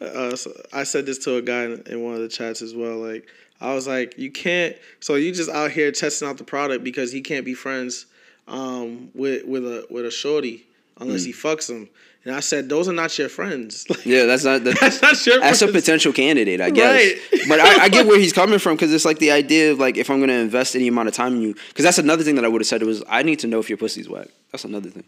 Uh, 0.00 0.36
so 0.36 0.52
I 0.72 0.84
said 0.84 1.06
this 1.06 1.18
to 1.24 1.36
a 1.36 1.42
guy 1.42 1.64
in, 1.64 2.02
one 2.02 2.14
of 2.14 2.20
the 2.20 2.28
chats 2.28 2.62
as 2.62 2.74
well. 2.74 2.98
Like 2.98 3.28
I 3.60 3.74
was 3.74 3.86
like, 3.86 4.16
you 4.18 4.30
can't. 4.30 4.76
So 5.00 5.16
you 5.16 5.32
just 5.32 5.50
out 5.50 5.70
here 5.70 5.90
testing 5.92 6.28
out 6.28 6.38
the 6.38 6.44
product 6.44 6.84
because 6.84 7.12
he 7.12 7.20
can't 7.20 7.44
be 7.44 7.54
friends 7.54 8.06
um, 8.46 9.10
with 9.14 9.44
with 9.44 9.64
a 9.64 9.86
with 9.90 10.06
a 10.06 10.10
shorty 10.10 10.66
unless 11.00 11.24
he 11.24 11.32
fucks 11.32 11.70
him. 11.70 11.88
And 12.24 12.34
I 12.34 12.40
said, 12.40 12.68
those 12.68 12.88
are 12.88 12.92
not 12.92 13.16
your 13.18 13.28
friends. 13.28 13.86
Like, 13.90 14.04
Yeah, 14.04 14.26
that's 14.26 14.44
not 14.44 14.64
that's, 14.64 14.80
That's 15.00 15.02
not 15.02 15.26
your 15.26 15.40
That's 15.40 15.62
a 15.62 15.68
potential 15.68 16.12
candidate, 16.12 16.60
I 16.60 16.70
guess. 16.70 17.14
Right. 17.32 17.42
but 17.48 17.60
I, 17.60 17.84
I 17.84 17.88
get 17.88 18.06
where 18.06 18.18
he's 18.18 18.32
coming 18.42 18.58
from 18.58 18.76
because 18.76 18.92
it's 18.92 19.04
like 19.04 19.18
the 19.18 19.30
idea 19.30 19.72
of 19.72 19.78
like 19.78 19.96
if 19.96 20.10
I'm 20.10 20.20
gonna 20.20 20.32
invest 20.34 20.76
any 20.76 20.88
amount 20.88 21.08
of 21.08 21.14
time 21.14 21.34
in 21.34 21.42
you, 21.42 21.54
because 21.68 21.84
that's 21.84 21.98
another 21.98 22.24
thing 22.24 22.34
that 22.34 22.44
I 22.44 22.48
would 22.48 22.60
have 22.60 22.66
said 22.66 22.82
was 22.82 23.02
I 23.08 23.22
need 23.22 23.38
to 23.40 23.46
know 23.46 23.60
if 23.60 23.68
your 23.68 23.78
pussy's 23.78 24.08
wet. 24.08 24.30
That's 24.52 24.64
another 24.64 24.90
thing. 24.90 25.04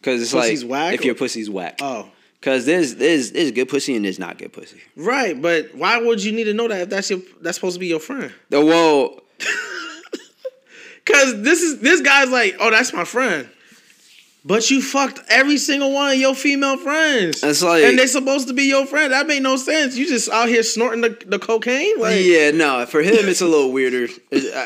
Because 0.00 0.22
it's 0.22 0.32
Pussy's 0.32 0.64
like 0.64 0.70
whack 0.70 0.94
if 0.94 1.04
your 1.04 1.14
pussy's 1.14 1.50
whack. 1.50 1.78
Oh, 1.82 2.08
Because 2.40 2.66
there's 2.66 2.94
there's 2.96 3.32
there's 3.32 3.50
good 3.50 3.68
pussy 3.68 3.96
and 3.96 4.04
there's 4.04 4.18
not 4.18 4.38
good 4.38 4.52
pussy. 4.52 4.80
right. 4.96 5.40
But 5.40 5.74
why 5.74 5.98
would 5.98 6.22
you 6.22 6.32
need 6.32 6.44
to 6.44 6.54
know 6.54 6.68
that 6.68 6.82
if 6.82 6.88
that's 6.90 7.10
your 7.10 7.20
that's 7.40 7.56
supposed 7.56 7.74
to 7.74 7.80
be 7.80 7.86
your 7.88 8.00
friend? 8.00 8.32
The 8.50 8.64
Well, 8.64 9.20
Cause 11.04 11.42
this 11.42 11.62
is 11.62 11.80
this 11.80 12.00
guy's 12.02 12.28
like, 12.30 12.56
oh, 12.60 12.70
that's 12.70 12.92
my 12.92 13.04
friend. 13.04 13.48
But 14.48 14.70
you 14.70 14.80
fucked 14.80 15.20
every 15.28 15.58
single 15.58 15.92
one 15.92 16.10
of 16.10 16.16
your 16.18 16.34
female 16.34 16.78
friends. 16.78 17.42
It's 17.44 17.62
like- 17.62 17.84
and 17.84 17.98
they're 17.98 18.06
supposed 18.06 18.48
to 18.48 18.54
be 18.54 18.64
your 18.64 18.86
friend. 18.86 19.12
That 19.12 19.26
made 19.26 19.42
no 19.42 19.56
sense. 19.56 19.94
You 19.98 20.08
just 20.08 20.30
out 20.30 20.48
here 20.48 20.62
snorting 20.62 21.02
the, 21.02 21.10
the 21.26 21.38
cocaine? 21.38 22.00
Like 22.00 22.24
yeah, 22.24 22.50
no. 22.50 22.86
For 22.86 23.02
him, 23.02 23.28
it's 23.28 23.42
a 23.42 23.46
little 23.46 23.70
weirder. 23.70 24.08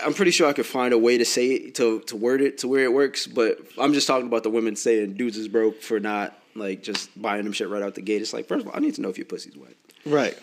I'm 0.04 0.14
pretty 0.14 0.30
sure 0.30 0.48
I 0.48 0.52
could 0.52 0.66
find 0.66 0.94
a 0.94 0.98
way 0.98 1.18
to 1.18 1.24
say 1.24 1.46
it 1.48 1.74
to 1.74 1.98
to 2.06 2.16
word 2.16 2.40
it 2.40 2.58
to 2.58 2.68
where 2.68 2.84
it 2.84 2.92
works. 2.92 3.26
But 3.26 3.58
I'm 3.76 3.92
just 3.92 4.06
talking 4.06 4.28
about 4.28 4.44
the 4.44 4.50
women 4.50 4.76
saying 4.76 5.14
dudes 5.14 5.36
is 5.36 5.48
broke 5.48 5.82
for 5.82 5.98
not 5.98 6.38
like 6.54 6.84
just 6.84 7.10
buying 7.20 7.42
them 7.42 7.52
shit 7.52 7.68
right 7.68 7.82
out 7.82 7.96
the 7.96 8.02
gate. 8.02 8.22
It's 8.22 8.32
like 8.32 8.46
first 8.46 8.64
of 8.64 8.68
all, 8.70 8.76
I 8.76 8.80
need 8.80 8.94
to 8.94 9.00
know 9.00 9.08
if 9.08 9.18
your 9.18 9.24
pussy's 9.26 9.56
wet. 9.56 9.74
Right. 10.06 10.38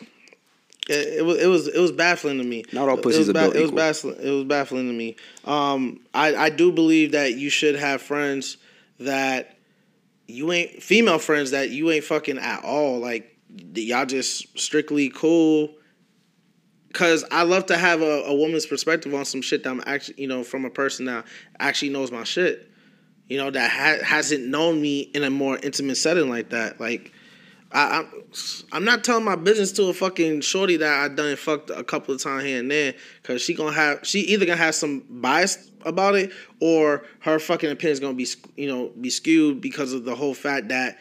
It, 0.89 1.19
it 1.19 1.25
was 1.25 1.37
it 1.37 1.47
was 1.47 1.67
it 1.69 1.79
was 1.79 1.91
baffling 1.93 2.39
to 2.39 2.43
me. 2.43 2.65
Not 2.73 2.89
all 2.89 2.97
It 2.97 3.03
pussies 3.03 3.19
was 3.19 3.29
are 3.29 3.33
built 3.33 3.55
It 3.55 3.59
was 3.61 3.69
equal. 3.69 3.77
baffling. 3.77 4.15
It 4.21 4.31
was 4.31 4.43
baffling 4.45 4.87
to 4.87 4.93
me. 4.93 5.15
Um, 5.45 6.01
I 6.13 6.35
I 6.35 6.49
do 6.49 6.71
believe 6.71 7.11
that 7.13 7.35
you 7.35 7.49
should 7.49 7.75
have 7.75 8.01
friends 8.01 8.57
that 8.99 9.57
you 10.27 10.51
ain't 10.51 10.83
female 10.83 11.19
friends 11.19 11.51
that 11.51 11.69
you 11.69 11.89
ain't 11.91 12.03
fucking 12.03 12.37
at 12.37 12.63
all. 12.63 12.99
Like 12.99 13.35
y'all 13.73 14.05
just 14.05 14.57
strictly 14.57 15.09
cool. 15.09 15.73
Cause 16.93 17.23
I 17.31 17.43
love 17.43 17.67
to 17.67 17.77
have 17.77 18.01
a, 18.01 18.23
a 18.23 18.33
woman's 18.33 18.65
perspective 18.65 19.13
on 19.13 19.25
some 19.25 19.41
shit 19.41 19.63
that 19.63 19.69
I'm 19.69 19.83
actually, 19.85 20.21
you 20.21 20.27
know, 20.27 20.43
from 20.43 20.65
a 20.65 20.69
person 20.69 21.05
that 21.05 21.25
actually 21.59 21.89
knows 21.89 22.11
my 22.11 22.23
shit. 22.23 22.67
You 23.27 23.37
know, 23.37 23.51
that 23.51 23.69
ha- 23.69 24.03
hasn't 24.03 24.47
known 24.47 24.81
me 24.81 25.01
in 25.01 25.23
a 25.23 25.29
more 25.29 25.57
intimate 25.61 25.97
setting 25.97 26.29
like 26.29 26.49
that. 26.49 26.79
Like, 26.79 27.13
I, 27.71 27.99
I'm, 27.99 28.23
I'm 28.71 28.85
not 28.85 29.03
telling 29.03 29.23
my 29.23 29.35
business 29.35 29.71
to 29.73 29.83
a 29.85 29.93
fucking 29.93 30.41
shorty 30.41 30.77
that 30.77 31.03
I 31.03 31.13
done 31.13 31.35
fucked 31.35 31.69
a 31.69 31.83
couple 31.83 32.15
of 32.15 32.23
times 32.23 32.43
here 32.43 32.57
and 32.57 32.71
there, 32.71 32.95
cause 33.21 33.43
she 33.43 33.53
gonna 33.53 33.71
have, 33.71 33.99
she 34.01 34.21
either 34.21 34.47
gonna 34.47 34.57
have 34.57 34.73
some 34.73 35.03
bias 35.07 35.68
about 35.85 36.15
it, 36.15 36.31
or 36.59 37.03
her 37.21 37.39
fucking 37.39 37.69
opinion's 37.69 37.99
gonna 37.99 38.13
be, 38.13 38.27
you 38.55 38.67
know, 38.67 38.91
be 38.99 39.09
skewed 39.09 39.61
because 39.61 39.93
of 39.93 40.05
the 40.05 40.15
whole 40.15 40.33
fact 40.33 40.69
that 40.69 40.97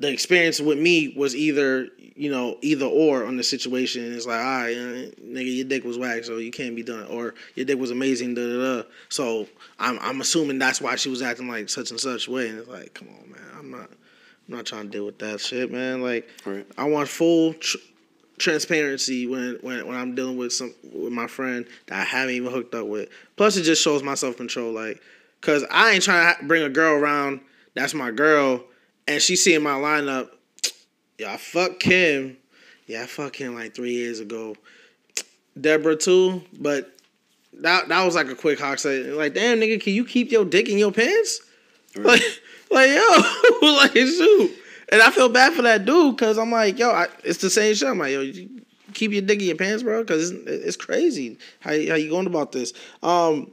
the 0.00 0.08
experience 0.10 0.60
with 0.60 0.78
me 0.78 1.14
was 1.16 1.36
either 1.36 1.88
you 2.16 2.30
know 2.30 2.58
either 2.62 2.86
or 2.86 3.24
on 3.24 3.36
the 3.36 3.42
situation. 3.42 4.12
It's 4.12 4.26
like, 4.26 4.40
all 4.40 4.44
right, 4.44 4.76
uh, 4.76 5.10
nigga, 5.22 5.56
your 5.56 5.64
dick 5.66 5.84
was 5.84 5.98
whack, 5.98 6.24
so 6.24 6.38
you 6.38 6.50
can't 6.50 6.74
be 6.76 6.82
done, 6.82 7.06
or 7.06 7.34
your 7.54 7.64
dick 7.64 7.78
was 7.78 7.90
amazing, 7.90 8.34
da 8.34 8.42
da 8.46 8.82
da. 8.82 8.88
So 9.08 9.46
I'm 9.78 9.98
I'm 10.00 10.20
assuming 10.20 10.58
that's 10.58 10.80
why 10.80 10.96
she 10.96 11.08
was 11.08 11.22
acting 11.22 11.48
like 11.48 11.68
such 11.68 11.90
and 11.90 12.00
such 12.00 12.28
way, 12.28 12.48
and 12.48 12.58
it's 12.58 12.68
like, 12.68 12.94
come 12.94 13.08
on, 13.08 13.30
man, 13.30 13.40
I'm 13.56 13.70
not 13.70 13.90
I'm 14.48 14.56
not 14.56 14.66
trying 14.66 14.84
to 14.84 14.88
deal 14.90 15.06
with 15.06 15.18
that 15.20 15.40
shit, 15.40 15.70
man. 15.72 16.02
Like, 16.02 16.28
Right. 16.44 16.66
I 16.76 16.84
want 16.84 17.08
full. 17.08 17.54
Tr- 17.54 17.78
transparency 18.38 19.26
when, 19.26 19.58
when 19.62 19.86
when 19.86 19.96
I'm 19.96 20.14
dealing 20.14 20.36
with 20.36 20.52
some 20.52 20.74
with 20.92 21.12
my 21.12 21.26
friend 21.26 21.66
that 21.86 22.00
I 22.00 22.04
haven't 22.04 22.34
even 22.34 22.52
hooked 22.52 22.74
up 22.74 22.86
with. 22.86 23.08
Plus, 23.36 23.56
it 23.56 23.62
just 23.62 23.82
shows 23.82 24.02
my 24.02 24.14
self 24.14 24.36
control. 24.36 24.72
Like, 24.72 25.00
cause 25.40 25.64
I 25.70 25.92
ain't 25.92 26.02
trying 26.02 26.36
to 26.36 26.44
bring 26.44 26.62
a 26.62 26.68
girl 26.68 26.94
around 26.94 27.40
that's 27.74 27.94
my 27.94 28.10
girl, 28.10 28.64
and 29.06 29.20
she 29.20 29.36
seeing 29.36 29.62
my 29.62 29.74
lineup. 29.74 30.30
Yeah, 31.16 31.34
I 31.34 31.36
fuck 31.36 31.78
Kim. 31.78 32.38
Yeah, 32.88 33.04
I 33.04 33.06
fucked 33.06 33.36
him 33.36 33.54
like 33.54 33.72
three 33.72 33.92
years 33.92 34.18
ago. 34.18 34.56
Deborah 35.60 35.94
too, 35.94 36.42
but 36.58 36.92
that 37.60 37.86
that 37.88 38.04
was 38.04 38.16
like 38.16 38.28
a 38.28 38.34
quick 38.34 38.58
hawk 38.58 38.80
say. 38.80 39.04
Like, 39.12 39.32
damn 39.32 39.60
nigga, 39.60 39.80
can 39.80 39.92
you 39.92 40.04
keep 40.04 40.32
your 40.32 40.44
dick 40.44 40.68
in 40.68 40.78
your 40.78 40.92
pants? 40.92 41.40
Like, 41.96 42.22
like 42.72 42.90
yo, 42.90 43.22
like 43.76 43.92
shoot. 43.92 44.50
And 44.90 45.02
I 45.02 45.10
feel 45.10 45.28
bad 45.28 45.54
for 45.54 45.62
that 45.62 45.84
dude 45.84 46.16
because 46.16 46.38
I'm 46.38 46.50
like, 46.50 46.78
yo, 46.78 46.90
I, 46.90 47.08
it's 47.24 47.38
the 47.38 47.50
same 47.50 47.74
shit. 47.74 47.88
I'm 47.88 47.98
like, 47.98 48.12
yo, 48.12 48.20
you 48.20 48.62
keep 48.92 49.12
your 49.12 49.22
dick 49.22 49.40
in 49.40 49.46
your 49.46 49.56
pants, 49.56 49.82
bro, 49.82 50.02
because 50.02 50.30
it's, 50.30 50.46
it's 50.46 50.76
crazy 50.76 51.38
how 51.60 51.70
how 51.70 51.94
you 51.94 52.10
going 52.10 52.26
about 52.26 52.52
this. 52.52 52.72
Um. 53.02 53.50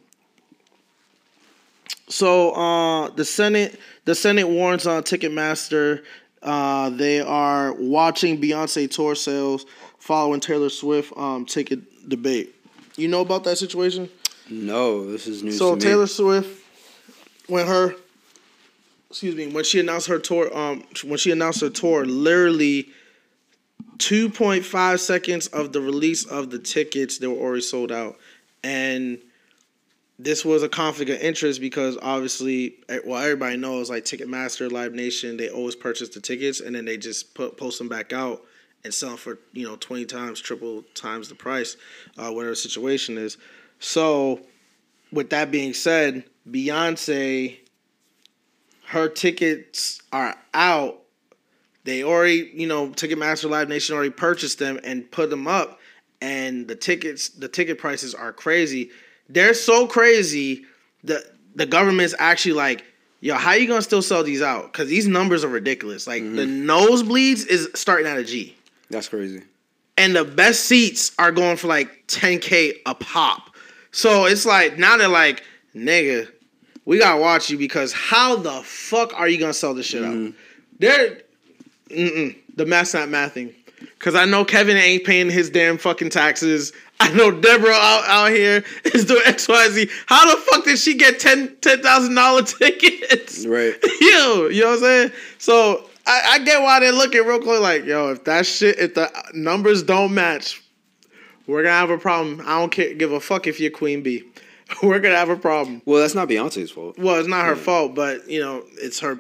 So 2.07 2.51
uh, 2.51 3.09
the 3.11 3.23
Senate 3.23 3.79
the 4.05 4.15
Senate 4.15 4.47
warns 4.47 4.86
on 4.88 5.03
Ticketmaster. 5.03 6.03
Uh, 6.41 6.89
they 6.89 7.21
are 7.21 7.73
watching 7.73 8.41
Beyonce 8.41 8.89
tour 8.89 9.13
sales 9.13 9.65
following 9.99 10.39
Taylor 10.39 10.69
Swift 10.69 11.13
um, 11.15 11.45
ticket 11.45 12.09
debate. 12.09 12.55
You 12.97 13.07
know 13.07 13.21
about 13.21 13.43
that 13.43 13.57
situation? 13.57 14.09
No, 14.49 15.09
this 15.09 15.27
is 15.27 15.43
news 15.43 15.57
So 15.57 15.69
to 15.69 15.75
me. 15.75 15.82
Taylor 15.82 16.07
Swift, 16.07 16.65
when 17.47 17.67
her 17.67 17.95
excuse 19.12 19.36
me, 19.36 19.47
when 19.47 19.66
she 19.66 19.80
announced 19.80 20.07
her 20.07 20.20
tour, 20.20 20.55
um, 20.57 20.84
when 21.03 21.18
she 21.18 21.32
announced 21.32 21.59
her 21.59 21.70
tour, 21.70 22.05
literally 22.05 22.88
2.5 23.97 24.99
seconds 24.99 25.47
of 25.47 25.74
the 25.74 25.82
release 25.82 26.26
of 26.26 26.49
the 26.49 26.57
tickets, 26.57 27.18
they 27.18 27.28
were 27.28 27.36
already 27.36 27.62
sold 27.62 27.91
out. 27.91 28.18
And 28.64 29.20
this 30.18 30.45
was 30.45 30.64
a 30.64 30.70
conflict 30.70 31.12
of 31.12 31.20
interest 31.20 31.59
because 31.59 31.97
obviously, 32.01 32.76
eh, 32.88 32.99
well, 33.05 33.22
everybody 33.22 33.57
knows 33.57 33.89
like 33.89 34.05
Ticketmaster, 34.05 34.72
Live 34.72 34.93
Nation, 34.93 35.36
they 35.36 35.49
always 35.49 35.76
purchase 35.76 36.07
the 36.09 36.22
tickets 36.22 36.62
and 36.62 36.74
then 36.74 36.86
they 36.86 36.95
just 36.95 37.34
put 37.34 37.57
post 37.57 37.80
them 37.80 37.89
back 37.89 38.14
out 38.14 38.41
and 38.86 38.93
sell 38.93 39.09
them 39.09 39.18
for 39.18 39.39
you 39.51 39.68
know 39.68 39.76
twenty 39.76 40.05
times, 40.05 40.39
triple 40.39 40.84
times 40.93 41.28
the 41.28 41.36
price, 41.36 41.76
uh, 42.18 42.32
whatever 42.32 42.51
the 42.51 42.55
situation 42.55 43.18
is. 43.18 43.38
So, 43.80 44.41
with 45.12 45.32
that 45.32 45.51
being 45.51 45.74
said, 45.74 46.24
Beyonce, 46.49 47.57
her 48.92 49.10
tickets 49.10 50.02
are 50.12 50.36
out. 50.54 51.00
They 51.84 52.04
already, 52.04 52.52
you 52.54 52.68
know, 52.68 52.89
Ticketmaster, 52.89 53.50
Live 53.50 53.68
Nation 53.68 53.96
already 53.96 54.12
purchased 54.12 54.60
them 54.60 54.80
and 54.84 55.10
put 55.12 55.30
them 55.30 55.48
up, 55.48 55.80
and 56.22 56.68
the 56.68 56.76
tickets, 56.76 57.30
the 57.30 57.48
ticket 57.48 57.78
prices 57.78 58.14
are 58.14 58.32
crazy 58.32 58.92
they're 59.32 59.54
so 59.54 59.88
crazy 59.88 60.66
that 61.04 61.24
the 61.56 61.66
government's 61.66 62.14
actually 62.20 62.54
like, 62.54 62.84
yo, 63.22 63.36
how 63.36 63.54
you 63.54 63.68
gonna 63.68 63.82
still 63.82 64.02
sell 64.02 64.24
these 64.24 64.42
out? 64.42 64.72
Because 64.72 64.89
these 64.89 65.08
numbers 65.08 65.44
are 65.44 65.50
ridiculous. 65.50 66.08
Like 66.08 66.24
the 66.24 66.44
mm-hmm. 66.44 66.70
nosebleeds 66.70 67.48
is 67.48 67.70
starting 67.74 68.08
at 68.08 68.18
a 68.18 68.24
G, 68.24 68.56
That's 68.89 69.08
crazy. 69.08 69.44
and 69.98 70.16
the 70.16 70.26
best 70.26 70.66
seats 70.66 71.12
are 71.18 71.32
going 71.32 71.58
for 71.58 71.68
like 71.68 72.08
10k 72.08 72.80
a 72.86 72.96
pop. 72.96 73.56
So 73.92 74.26
it's 74.26 74.46
like 74.46 74.78
now 74.78 74.98
they're 74.98 75.08
like, 75.08 75.44
nigga, 75.76 76.30
we 76.86 76.99
gotta 76.99 77.19
watch 77.19 77.49
you 77.49 77.57
because 77.57 77.93
how 77.93 78.36
the 78.36 78.61
fuck 78.63 79.13
are 79.13 79.27
you 79.27 79.38
gonna 79.38 79.53
sell 79.53 79.73
this 79.73 79.86
shit 79.86 80.03
out? 80.03 80.13
Mm-hmm. 80.13 80.38
They're, 80.79 81.21
mm-mm, 81.89 82.36
the 82.55 82.65
math's 82.65 82.93
not 82.93 83.09
mathing. 83.09 83.53
Cause 83.99 84.15
I 84.15 84.25
know 84.25 84.45
Kevin 84.45 84.77
ain't 84.77 85.05
paying 85.05 85.29
his 85.29 85.49
damn 85.49 85.77
fucking 85.77 86.09
taxes. 86.09 86.73
I 86.99 87.11
know 87.13 87.32
Deborah 87.32 87.71
out, 87.71 88.03
out 88.07 88.32
here 88.32 88.63
is 88.86 89.05
doing 89.05 89.21
X 89.25 89.47
Y 89.47 89.69
Z. 89.69 89.89
How 90.05 90.29
the 90.29 90.41
fuck 90.41 90.65
did 90.65 90.77
she 90.77 90.95
get 90.95 91.19
ten 91.19 91.55
ten 91.61 91.82
thousand 91.82 92.15
dollar 92.15 92.41
tickets? 92.43 93.45
Right. 93.45 93.75
Yo, 94.01 94.47
you 94.47 94.61
know 94.61 94.67
what 94.67 94.73
I'm 94.73 94.79
saying? 94.79 95.11
So 95.38 95.89
I, 96.05 96.21
I 96.32 96.39
get 96.39 96.61
why 96.61 96.79
they're 96.79 96.91
looking 96.91 97.25
real 97.25 97.39
close. 97.39 97.61
Like, 97.61 97.86
yo, 97.86 98.11
if 98.11 98.23
that 98.25 98.45
shit, 98.45 98.79
if 98.79 98.95
the 98.95 99.11
numbers 99.34 99.84
don't 99.84 100.13
match, 100.13 100.61
we're 101.47 101.63
gonna 101.63 101.75
have 101.75 101.89
a 101.89 101.97
problem. 101.97 102.41
I 102.41 102.59
don't 102.59 102.71
care, 102.71 102.93
give 102.93 103.11
a 103.11 103.19
fuck 103.19 103.47
if 103.47 103.59
you're 103.59 103.71
Queen 103.71 104.01
Bee. 104.01 104.23
We're 104.84 104.99
gonna 104.99 105.15
have 105.15 105.30
a 105.30 105.36
problem. 105.36 105.82
Well, 105.86 106.01
that's 106.01 106.15
not 106.15 106.28
Beyonce's 106.28 106.72
fault. 106.72 106.97
Well, 106.97 107.17
it's 107.17 107.28
not 107.28 107.45
her 107.45 107.55
fault, 107.55 107.95
but 107.95 108.30
you 108.30 108.39
know, 108.39 108.63
it's 108.74 108.99
her. 108.99 109.19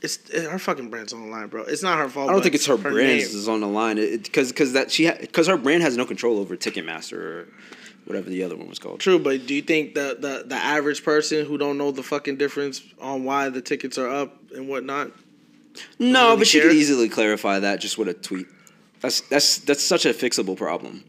It's 0.00 0.18
it, 0.30 0.50
her 0.50 0.58
fucking 0.58 0.90
brand's 0.90 1.12
on 1.12 1.22
the 1.22 1.28
line, 1.28 1.46
bro. 1.48 1.62
It's 1.62 1.82
not 1.82 1.98
her 1.98 2.08
fault. 2.08 2.30
I 2.30 2.32
don't 2.32 2.42
think 2.42 2.54
it's 2.54 2.66
her, 2.66 2.76
brand 2.76 3.20
is 3.20 3.48
on 3.48 3.60
the 3.60 3.68
line. 3.68 3.96
Because 3.96 4.50
because 4.50 4.72
that 4.72 4.90
she 4.90 5.10
because 5.10 5.46
her 5.46 5.56
brand 5.56 5.82
has 5.82 5.96
no 5.96 6.04
control 6.04 6.38
over 6.38 6.56
Ticketmaster 6.56 7.18
or 7.18 7.48
whatever 8.04 8.28
the 8.28 8.42
other 8.42 8.56
one 8.56 8.68
was 8.68 8.78
called. 8.78 9.00
True, 9.00 9.18
but 9.18 9.46
do 9.46 9.54
you 9.54 9.62
think 9.62 9.94
the, 9.94 10.16
the 10.18 10.44
the 10.46 10.56
average 10.56 11.04
person 11.04 11.46
who 11.46 11.56
don't 11.58 11.78
know 11.78 11.92
the 11.92 12.02
fucking 12.02 12.36
difference 12.36 12.82
on 13.00 13.24
why 13.24 13.48
the 13.48 13.60
tickets 13.62 13.98
are 13.98 14.08
up 14.08 14.36
and 14.52 14.68
whatnot? 14.68 15.12
No, 15.98 16.26
really 16.26 16.38
but 16.38 16.46
she 16.46 16.60
could 16.60 16.72
easily 16.72 17.08
clarify 17.08 17.60
that 17.60 17.80
just 17.80 17.96
with 17.96 18.08
a 18.08 18.14
tweet. 18.14 18.46
That's 19.00 19.20
that's 19.22 19.58
that's 19.58 19.82
such 19.82 20.04
a 20.06 20.10
fixable 20.10 20.56
problem. 20.56 21.04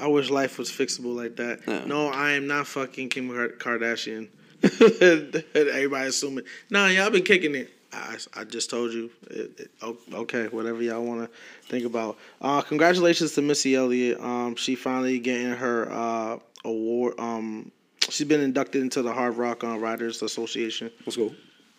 I 0.00 0.06
wish 0.06 0.30
life 0.30 0.58
was 0.58 0.70
fixable 0.70 1.14
like 1.14 1.36
that. 1.36 1.60
Yeah. 1.66 1.84
No, 1.84 2.08
I 2.08 2.32
am 2.32 2.46
not 2.46 2.66
fucking 2.66 3.10
Kim 3.10 3.28
Kardashian. 3.28 4.28
everybody 5.54 6.08
assuming, 6.08 6.44
nah, 6.70 6.86
y'all 6.86 7.10
been 7.10 7.22
kicking 7.22 7.54
it. 7.54 7.70
I, 7.92 8.16
I 8.34 8.44
just 8.44 8.70
told 8.70 8.92
you. 8.92 9.10
It, 9.30 9.60
it, 9.82 9.96
okay, 10.12 10.46
whatever 10.48 10.82
y'all 10.82 11.02
want 11.02 11.22
to 11.22 11.38
think 11.68 11.84
about. 11.84 12.18
Uh, 12.40 12.62
congratulations 12.62 13.34
to 13.34 13.42
Missy 13.42 13.74
Elliott. 13.74 14.20
Um, 14.20 14.56
she 14.56 14.74
finally 14.74 15.18
getting 15.18 15.50
her 15.52 15.90
uh, 15.90 16.38
award. 16.64 17.14
Um, 17.18 17.70
she's 18.08 18.26
been 18.26 18.40
inducted 18.40 18.82
into 18.82 19.02
the 19.02 19.12
Hard 19.12 19.36
Rock 19.36 19.64
uh, 19.64 19.78
Writers 19.78 20.22
Association. 20.22 20.90
Let's 21.04 21.16
go. 21.16 21.32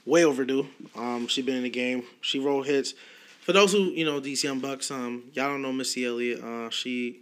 way 0.06 0.26
overdue. 0.26 0.68
Um, 0.96 1.28
she 1.28 1.42
been 1.42 1.58
in 1.58 1.64
the 1.64 1.70
game. 1.70 2.04
She 2.22 2.40
wrote 2.40 2.66
hits. 2.66 2.94
For 3.42 3.54
those 3.54 3.72
who 3.72 3.86
you 3.86 4.06
know 4.06 4.20
these 4.20 4.44
young 4.44 4.60
bucks, 4.60 4.92
um, 4.92 5.24
y'all 5.34 5.50
don't 5.50 5.62
know 5.62 5.74
Missy 5.74 6.06
Elliott. 6.06 6.44
Uh, 6.44 6.70
she 6.70 7.22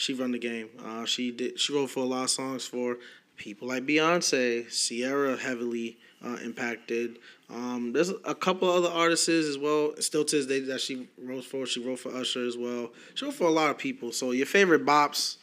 she 0.00 0.14
run 0.14 0.32
the 0.32 0.38
game. 0.38 0.70
Uh, 0.82 1.04
she 1.04 1.30
did. 1.30 1.60
She 1.60 1.74
wrote 1.74 1.90
for 1.90 2.00
a 2.00 2.06
lot 2.06 2.24
of 2.24 2.30
songs 2.30 2.64
for 2.64 2.96
people 3.36 3.68
like 3.68 3.84
Beyonce, 3.84 4.66
Ciara, 4.70 5.36
heavily 5.36 5.98
uh, 6.24 6.38
impacted. 6.42 7.18
Um, 7.50 7.92
there's 7.92 8.08
a 8.24 8.34
couple 8.34 8.70
other 8.70 8.88
artists 8.88 9.28
as 9.28 9.58
well. 9.58 9.92
Still 9.98 10.24
to 10.24 10.36
this 10.36 10.46
day 10.46 10.60
that 10.60 10.80
she 10.80 11.06
wrote 11.22 11.44
for. 11.44 11.66
She 11.66 11.84
wrote 11.84 11.98
for 11.98 12.14
Usher 12.16 12.46
as 12.46 12.56
well. 12.56 12.92
She 13.14 13.26
wrote 13.26 13.34
for 13.34 13.44
a 13.46 13.50
lot 13.50 13.70
of 13.70 13.76
people. 13.76 14.10
So 14.10 14.30
your 14.30 14.46
favorite 14.46 14.86
bops. 14.86 15.36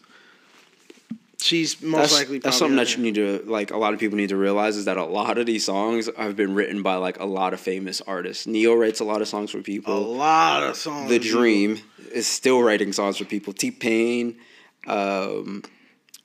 She's 1.40 1.82
most 1.84 2.02
That's, 2.02 2.14
likely. 2.14 2.40
that's 2.40 2.58
something 2.58 2.78
that 2.78 2.98
you 2.98 3.04
need 3.04 3.16
to 3.16 3.44
like. 3.46 3.70
A 3.72 3.78
lot 3.78 3.94
of 3.94 4.00
people 4.00 4.18
need 4.18 4.30
to 4.30 4.36
realize 4.38 4.76
is 4.76 4.86
that 4.86 4.98
a 4.98 5.06
lot 5.06 5.38
of 5.38 5.46
these 5.46 5.64
songs 5.64 6.10
have 6.18 6.36
been 6.36 6.56
written 6.56 6.82
by 6.82 6.96
like 6.96 7.20
a 7.20 7.26
lot 7.26 7.54
of 7.54 7.60
famous 7.60 8.02
artists. 8.02 8.48
Ne-Yo 8.48 8.74
writes 8.74 9.00
a 9.02 9.04
lot 9.04 9.22
of 9.22 9.28
songs 9.28 9.52
for 9.52 9.62
people. 9.62 9.96
A 9.96 10.00
lot 10.00 10.64
of 10.64 10.76
songs. 10.76 11.10
The-Dream 11.10 11.80
is 12.12 12.26
still 12.28 12.62
writing 12.64 12.92
songs 12.92 13.18
for 13.18 13.26
people. 13.26 13.54
T 13.54 13.70
Pain, 13.70 14.38
um, 14.88 15.64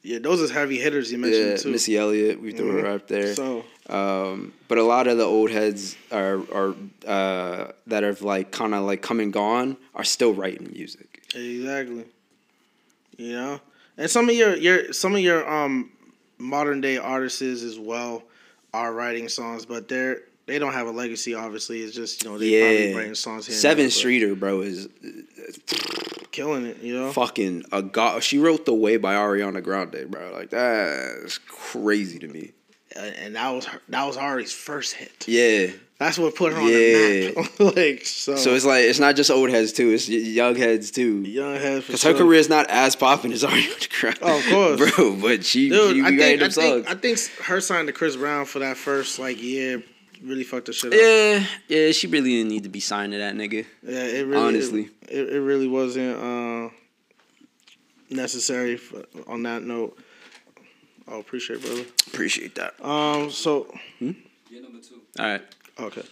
Yeah, 0.02 0.18
those 0.18 0.50
are 0.50 0.52
heavy 0.52 0.78
hitters 0.78 1.12
you 1.12 1.18
mentioned 1.18 1.46
yeah, 1.50 1.56
too. 1.56 1.70
Missy 1.72 1.96
Elliott. 1.98 2.40
We 2.40 2.52
threw 2.52 2.72
her 2.80 2.86
up 2.86 3.06
there. 3.06 3.34
So 3.34 3.64
Um, 3.90 4.54
but 4.66 4.78
a 4.78 4.82
lot 4.82 5.06
of 5.08 5.18
the 5.18 5.24
old 5.24 5.50
heads 5.50 5.94
are 6.10 6.38
are 6.54 6.74
uh, 7.06 7.72
that 7.86 8.02
have 8.02 8.22
like 8.22 8.50
kind 8.50 8.74
of 8.74 8.84
like 8.84 9.02
come 9.02 9.20
and 9.20 9.32
gone 9.32 9.76
are 9.94 10.04
still 10.04 10.32
writing 10.32 10.70
music. 10.72 11.22
exactly, 11.34 12.04
you 13.18 13.32
know, 13.32 13.60
and 13.98 14.10
some 14.10 14.28
of 14.28 14.34
your 14.34 14.56
your 14.56 14.92
some 14.92 15.14
of 15.14 15.20
your 15.20 15.48
um 15.48 15.90
modern 16.38 16.80
day 16.80 16.96
artists 16.96 17.42
as 17.42 17.78
well 17.78 18.22
are 18.74 18.92
writing 18.92 19.28
songs, 19.28 19.66
but 19.66 19.88
they're 19.88 20.22
they 20.46 20.58
don't 20.58 20.72
have 20.72 20.86
a 20.86 20.90
legacy. 20.90 21.34
Obviously, 21.34 21.82
it's 21.82 21.94
just 21.94 22.22
you 22.24 22.30
know 22.30 22.38
they 22.38 22.60
probably 22.60 22.90
Yeah, 22.90 22.96
writing 22.96 23.14
songs 23.14 23.46
here. 23.46 23.56
Sevyn 23.56 23.90
Streeter, 23.90 24.34
bro, 24.34 24.60
is 24.62 24.88
killing 26.30 26.66
it. 26.66 26.78
You 26.82 26.94
know, 26.98 27.12
fucking 27.12 27.64
a 27.72 27.82
god. 27.82 28.22
She 28.22 28.38
wrote 28.38 28.64
"The 28.64 28.74
Way" 28.74 28.96
by 28.96 29.14
Ariana 29.14 29.62
Grande, 29.62 30.10
bro. 30.10 30.32
Like 30.32 30.50
that's 30.50 31.38
crazy 31.38 32.18
to 32.18 32.28
me. 32.28 32.52
and 32.96 33.14
and 33.16 33.36
that 33.36 33.50
was 33.50 33.66
her, 33.66 33.80
that 33.88 34.04
was 34.04 34.16
Ari's 34.16 34.52
first 34.52 34.94
hit. 34.94 35.26
Yeah. 35.28 35.68
That's 36.02 36.18
what 36.18 36.34
put 36.34 36.52
her 36.52 36.58
on 36.58 36.66
Yeah. 36.66 36.72
the 36.74 37.48
map. 37.58 37.76
like 37.76 38.04
so, 38.04 38.34
So 38.36 38.54
it's 38.54 38.64
like 38.64 38.84
it's 38.84 38.98
not 38.98 39.14
just 39.14 39.30
old 39.30 39.50
heads 39.50 39.72
too. 39.72 39.90
It's 39.90 40.08
young 40.08 40.56
heads 40.56 40.90
too. 40.90 41.20
young 41.22 41.54
heads 41.54 41.86
Because 41.86 42.00
sure. 42.00 42.16
her 42.16 42.34
is 42.34 42.48
not 42.48 42.66
as 42.68 42.96
popping 42.96 43.32
as 43.32 43.44
Ariana 43.44 43.88
Grande. 44.00 44.18
Oh, 44.20 44.38
of 44.38 44.46
course. 44.78 44.94
bro. 44.96 45.16
But 45.16 45.44
she, 45.44 45.68
Dude, 45.68 45.94
she 45.96 46.02
I 46.02 46.10
be 46.10 46.18
writing 46.18 46.38
think, 46.40 46.42
I 46.42 46.48
them 46.48 46.50
think. 46.50 46.90
I 46.90 46.94
think 46.94 47.18
her 47.46 47.60
signing 47.60 47.86
to 47.86 47.92
Chris 47.92 48.16
Brown 48.16 48.46
for 48.46 48.58
that 48.58 48.76
first 48.76 49.18
like 49.20 49.40
year 49.40 49.82
really 50.24 50.44
fucked 50.44 50.66
the 50.66 50.72
shit 50.72 50.92
up. 50.92 50.98
yeah, 51.00 51.46
yeah. 51.68 51.92
She 51.92 52.06
really 52.08 52.30
didn't 52.30 52.48
need 52.50 52.62
to 52.64 52.68
be 52.68 52.80
signed 52.80 53.12
to 53.12 53.18
that 53.18 53.34
nigga. 53.34 53.64
Yeah, 53.82 53.98
it 54.04 54.26
really 54.26 54.42
Honestly. 54.42 54.90
it, 55.08 55.28
it, 55.34 55.40
really 55.40 55.68
wasn't 55.68 56.16
uh, 56.18 56.70
necessary 58.10 58.76
for, 58.76 59.04
on 59.26 59.42
that 59.44 59.62
note. 59.62 59.96
Oh, 61.08 61.18
appreciate 61.20 61.56
it, 61.60 61.62
brother. 61.66 61.84
Appreciate 62.06 62.54
that. 62.54 62.74
Um, 62.84 63.30
so 63.30 63.66
Yeah, 64.00 64.12
number 64.60 64.78
two. 64.80 65.00
All 65.18 65.26
right. 65.26 65.42
Okay. 65.82 66.02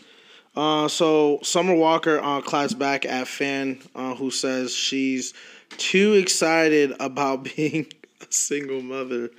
Uh, 0.57 0.89
so 0.89 1.39
Summer 1.43 1.75
Walker 1.75 2.19
uh, 2.21 2.41
claps 2.41 2.75
back 2.75 3.07
at 3.07 3.29
fan 3.29 3.79
uh, 3.95 4.15
who 4.15 4.31
says 4.31 4.75
she's 4.75 5.33
too 5.79 6.15
excited 6.15 6.93
about 7.01 7.45
being 7.57 7.87
a 8.21 8.27
single 8.31 8.83
mother. 8.83 9.31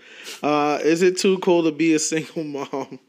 Uh, 0.42 0.80
is 0.82 1.02
it 1.02 1.18
too 1.18 1.38
cool 1.40 1.64
to 1.64 1.72
be 1.72 1.94
a 1.94 2.00
single 2.00 2.44
mom? 2.44 3.00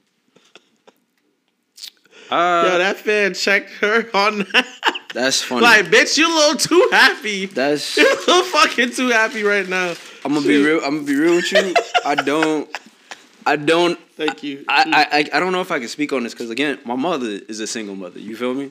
Uh, 2.30 2.66
Yo, 2.66 2.78
that 2.78 2.96
fan 2.96 3.34
checked 3.34 3.70
her 3.80 4.08
on 4.16 4.38
that. 4.38 4.66
that's 5.12 5.42
funny. 5.42 5.60
like, 5.60 5.86
bitch, 5.86 6.16
you 6.16 6.26
a 6.26 6.34
little 6.34 6.56
too 6.56 6.88
happy. 6.90 7.44
that's. 7.46 7.96
You're 7.98 8.10
a 8.10 8.16
little 8.16 8.42
fucking 8.44 8.90
too 8.92 9.08
happy 9.08 9.42
right 9.42 9.68
now. 9.68 9.94
I'm 10.24 10.32
gonna 10.34 10.46
be 10.46 10.62
real. 10.64 10.78
I'm 10.78 10.96
gonna 10.96 11.06
be 11.06 11.16
real 11.16 11.36
with 11.36 11.52
you. 11.52 11.74
I 12.06 12.14
don't. 12.14 12.68
I 13.44 13.56
don't. 13.56 13.98
Thank 14.26 14.42
you. 14.42 14.64
I, 14.68 15.06
I, 15.12 15.36
I- 15.36 15.40
don't 15.40 15.52
know 15.52 15.60
if 15.60 15.70
I 15.70 15.78
can 15.78 15.88
speak 15.88 16.12
on 16.12 16.22
this 16.22 16.32
because 16.34 16.50
again, 16.50 16.78
my 16.84 16.96
mother 16.96 17.26
is 17.26 17.60
a 17.60 17.66
single 17.66 17.96
mother. 17.96 18.20
You 18.20 18.36
feel 18.36 18.54
me? 18.54 18.70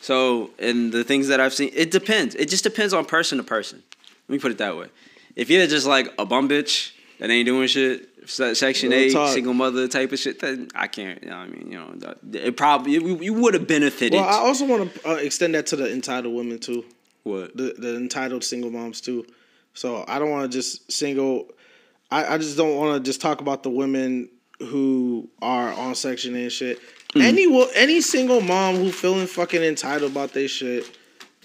So, 0.00 0.50
and 0.58 0.90
the 0.92 1.04
things 1.04 1.28
that 1.28 1.40
I've 1.40 1.52
seen, 1.52 1.70
it 1.74 1.90
depends. 1.90 2.34
It 2.34 2.48
just 2.48 2.64
depends 2.64 2.94
on 2.94 3.04
person 3.04 3.36
to 3.38 3.44
person. 3.44 3.82
Let 4.28 4.32
me 4.32 4.38
put 4.38 4.50
it 4.50 4.58
that 4.58 4.76
way. 4.76 4.86
If 5.36 5.50
you're 5.50 5.66
just 5.66 5.86
like 5.86 6.12
a 6.18 6.24
bum 6.24 6.48
bitch 6.48 6.92
that 7.18 7.28
ain't 7.30 7.46
doing 7.46 7.68
shit, 7.68 8.08
Section 8.26 8.90
Real 8.90 8.98
Eight, 8.98 9.12
talk. 9.12 9.32
single 9.32 9.54
mother 9.54 9.88
type 9.88 10.12
of 10.12 10.18
shit, 10.18 10.40
then 10.40 10.68
I 10.74 10.86
can't. 10.86 11.22
You 11.22 11.30
know, 11.30 11.36
I 11.36 11.46
mean, 11.46 11.70
you 11.70 11.78
know, 11.78 12.14
it 12.32 12.56
probably 12.56 12.92
you, 12.92 13.20
you 13.20 13.34
would 13.34 13.54
have 13.54 13.66
benefited. 13.66 14.14
Well, 14.14 14.28
I 14.28 14.38
also 14.38 14.66
want 14.66 14.94
to 14.94 15.10
uh, 15.10 15.14
extend 15.16 15.54
that 15.54 15.66
to 15.68 15.76
the 15.76 15.92
entitled 15.92 16.34
women 16.34 16.58
too, 16.58 16.84
what? 17.24 17.56
the 17.56 17.74
the 17.76 17.96
entitled 17.96 18.44
single 18.44 18.70
moms 18.70 19.00
too. 19.00 19.26
So 19.74 20.04
I 20.08 20.18
don't 20.18 20.30
want 20.30 20.50
to 20.50 20.56
just 20.56 20.90
single. 20.90 21.48
I, 22.10 22.34
I 22.34 22.38
just 22.38 22.56
don't 22.56 22.76
want 22.76 23.02
to 23.02 23.08
just 23.08 23.20
talk 23.20 23.40
about 23.40 23.62
the 23.62 23.70
women 23.70 24.28
who 24.60 25.28
are 25.42 25.72
on 25.72 25.94
Section 25.94 26.34
and 26.36 26.50
shit. 26.52 26.78
Hmm. 27.12 27.22
Any 27.22 27.46
wo- 27.46 27.68
any 27.74 28.00
single 28.00 28.40
mom 28.40 28.76
who 28.76 28.92
feeling 28.92 29.26
fucking 29.26 29.62
entitled 29.62 30.12
about 30.12 30.32
their 30.32 30.46
shit, 30.48 30.96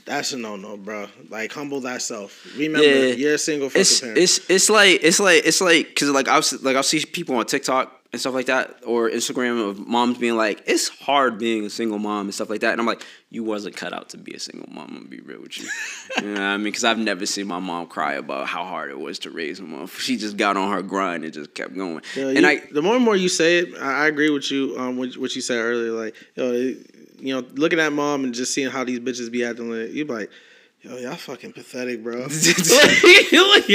that's 0.06 0.32
a 0.34 0.38
no 0.38 0.56
no, 0.56 0.78
bro. 0.78 1.08
Like 1.30 1.52
humble 1.52 1.82
thyself. 1.82 2.46
Remember, 2.58 2.86
Yeah. 2.86 3.14
you're 3.16 3.34
a 3.36 3.38
single 3.40 3.70
fucking 3.70 3.82
it's 3.82 4.00
parent. 4.00 4.18
it's 4.20 4.40
it's 4.50 4.70
like 4.70 5.00
it's 5.04 5.20
like 5.20 5.44
it's 5.46 5.62
like 5.62 5.88
because 5.88 6.10
like 6.12 6.28
s- 6.28 6.62
like 6.62 6.76
I'll 6.76 6.84
see 6.84 7.04
people 7.06 7.36
on 7.38 7.46
TikTok 7.46 7.92
and 8.16 8.20
stuff 8.22 8.34
like 8.34 8.48
that 8.48 8.82
or 8.86 9.10
Instagram 9.10 9.70
of 9.70 9.78
moms 9.86 10.18
being 10.18 10.36
like 10.36 10.64
it's 10.66 10.88
hard 10.88 11.38
being 11.38 11.66
a 11.66 11.70
single 11.70 12.00
mom 12.00 12.26
and 12.28 12.34
stuff 12.34 12.50
like 12.50 12.62
that 12.62 12.72
and 12.72 12.80
I'm 12.82 12.88
like 12.88 13.06
you 13.30 13.44
wasn't 13.44 13.76
cut 13.76 13.92
out 13.92 14.10
to 14.10 14.18
be 14.18 14.34
a 14.34 14.40
single 14.40 14.68
mom. 14.72 14.88
I'm 14.88 14.96
gonna 14.96 15.08
be 15.10 15.20
real 15.20 15.42
with 15.42 15.58
you. 15.58 15.68
you 16.22 16.24
know 16.30 16.34
what 16.34 16.42
I 16.42 16.56
mean? 16.58 16.64
Because 16.66 16.86
I've 16.86 16.98
never 16.98 17.26
seen 17.26 17.48
my 17.48 17.60
mom 17.60 17.88
cry 17.88 18.14
about 18.14 18.48
how 18.48 18.64
hard 18.64 18.90
it 18.90 18.98
was 18.98 19.20
to 19.20 19.30
raise 19.30 19.60
a 19.60 19.64
mom. 19.64 19.88
She 19.88 20.16
just 20.16 20.38
got 20.38 20.56
on 20.56 20.72
her 20.72 20.82
grind 20.82 21.26
and 21.26 21.34
just 21.34 21.54
kept 21.54 21.76
going. 21.76 22.02
Yo, 22.16 22.30
and 22.30 22.40
you- 22.40 22.48
I 22.48 22.62
the 22.72 22.82
more 22.82 22.96
and 22.96 23.04
more 23.04 23.16
you 23.18 23.28
say 23.28 23.58
it, 23.60 23.76
I, 23.80 24.06
I 24.06 24.08
agree 24.08 24.30
with 24.30 24.50
you. 24.52 24.78
Um, 24.80 24.96
what, 24.98 25.18
what 25.18 25.36
you 25.36 25.42
said 25.42 25.58
earlier, 25.58 25.92
like 25.92 26.16
yo, 26.36 26.52
you 26.54 27.34
know, 27.36 27.44
looking 27.56 27.80
at 27.80 27.92
mom 27.92 28.24
and 28.24 28.34
just 28.34 28.54
seeing 28.54 28.70
how 28.70 28.84
these 28.86 29.00
bitches 29.02 29.30
be 29.30 29.44
acting, 29.44 29.70
like 29.70 29.92
you 29.92 30.06
be 30.06 30.14
like, 30.14 30.30
yo, 30.86 30.98
y'all 30.98 31.16
fucking 31.16 31.52
pathetic, 31.52 32.04
bro. 32.04 32.20
y'all 32.22 32.30
pathetic. 32.30 33.72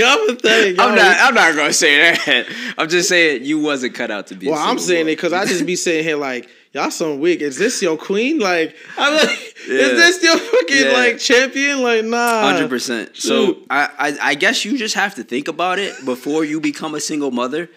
Y'all 0.77 0.89
I'm 0.89 0.95
not. 0.95 1.17
I'm 1.21 1.35
not 1.35 1.57
gonna 1.57 1.73
say 1.73 1.99
that. 1.99 2.47
I'm 2.79 2.89
just 2.89 3.09
saying 3.09 3.45
you 3.45 3.59
wasn't 3.59 3.95
cut 3.95 4.11
out 4.11 4.29
to 4.29 4.35
be. 4.35 4.49
Well, 4.49 4.59
I'm 4.59 4.79
saying 4.79 5.05
mom. 5.07 5.09
it 5.09 5.17
because 5.17 5.33
I 5.33 5.45
just 5.45 5.67
be 5.67 5.77
sitting 5.77 6.05
here 6.05 6.17
like, 6.17 6.49
y'all 6.73 6.91
some 6.91 7.21
weak. 7.21 7.41
Is 7.41 7.59
this 7.59 7.83
your 7.83 7.97
queen? 7.97 8.39
Like, 8.39 8.77
I'm 8.99 9.15
like, 9.15 9.55
Yeah. 9.69 9.75
is 9.79 9.99
this 9.99 10.23
your 10.23 10.39
fucking 10.39 10.87
Yeah. 10.87 10.93
like 10.93 11.19
champion? 11.19 11.83
Like, 11.83 12.05
nah. 12.05 12.43
Hundred 12.53 12.69
percent. 12.69 13.17
So 13.17 13.59
I, 13.69 13.89
I 13.99 14.19
I 14.31 14.35
guess 14.35 14.65
you 14.65 14.79
just 14.79 14.95
have 14.95 15.15
to 15.17 15.25
think 15.25 15.49
about 15.49 15.79
it 15.79 16.05
before 16.05 16.45
you 16.45 16.61
become 16.61 16.95
a 16.95 17.01
single 17.01 17.31
mother. 17.31 17.69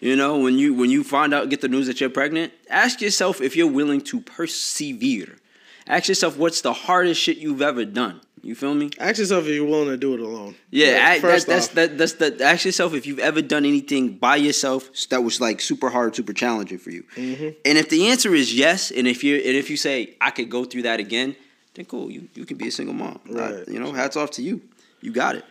You 0.00 0.16
know, 0.16 0.38
when 0.38 0.58
you 0.58 0.74
when 0.74 0.90
you 0.90 1.04
find 1.04 1.32
out 1.32 1.48
get 1.48 1.60
the 1.60 1.68
news 1.68 1.86
that 1.86 2.00
you're 2.00 2.10
pregnant, 2.10 2.52
ask 2.68 3.00
yourself 3.00 3.40
if 3.40 3.56
you're 3.56 3.70
willing 3.70 4.00
to 4.02 4.20
persevere. 4.20 5.36
Ask 5.86 6.08
yourself 6.08 6.36
what's 6.36 6.60
the 6.60 6.72
hardest 6.72 7.20
shit 7.20 7.38
you've 7.38 7.62
ever 7.62 7.84
done. 7.84 8.20
You 8.44 8.56
feel 8.56 8.74
me? 8.74 8.90
Ask 8.98 9.18
yourself 9.18 9.44
if 9.44 9.54
you're 9.54 9.64
willing 9.64 9.88
to 9.88 9.96
do 9.96 10.14
it 10.14 10.20
alone. 10.20 10.56
Yeah, 10.70 10.94
Like, 10.94 11.00
I, 11.00 11.18
that, 11.20 11.46
that's 11.46 11.68
off, 11.68 11.74
that, 11.74 11.96
that's 11.96 12.14
the. 12.14 12.42
Ask 12.42 12.64
yourself 12.64 12.92
if 12.92 13.06
you've 13.06 13.20
ever 13.20 13.40
done 13.40 13.64
anything 13.64 14.16
by 14.16 14.34
yourself 14.34 14.90
that 15.10 15.22
was 15.22 15.40
like 15.40 15.60
super 15.60 15.90
hard, 15.90 16.16
super 16.16 16.32
challenging 16.32 16.78
for 16.78 16.90
you. 16.90 17.04
Mm-hmm. 17.14 17.50
And 17.64 17.78
if 17.78 17.88
the 17.88 18.08
answer 18.08 18.34
is 18.34 18.52
yes, 18.52 18.90
and 18.90 19.06
if 19.06 19.22
you 19.22 19.36
and 19.36 19.56
if 19.56 19.70
you 19.70 19.76
say 19.76 20.16
I 20.20 20.30
could 20.30 20.50
go 20.50 20.64
through 20.64 20.82
that 20.82 20.98
again, 20.98 21.36
then 21.74 21.84
cool, 21.84 22.10
you 22.10 22.28
you 22.34 22.44
can 22.44 22.56
be 22.56 22.66
a 22.66 22.72
single 22.72 22.94
mom. 22.94 23.20
Right. 23.28 23.66
you 23.68 23.78
know, 23.78 23.92
hats 23.92 24.16
off 24.16 24.32
to 24.32 24.42
you. 24.42 24.60
You 25.00 25.12
got 25.12 25.36
it. 25.36 25.44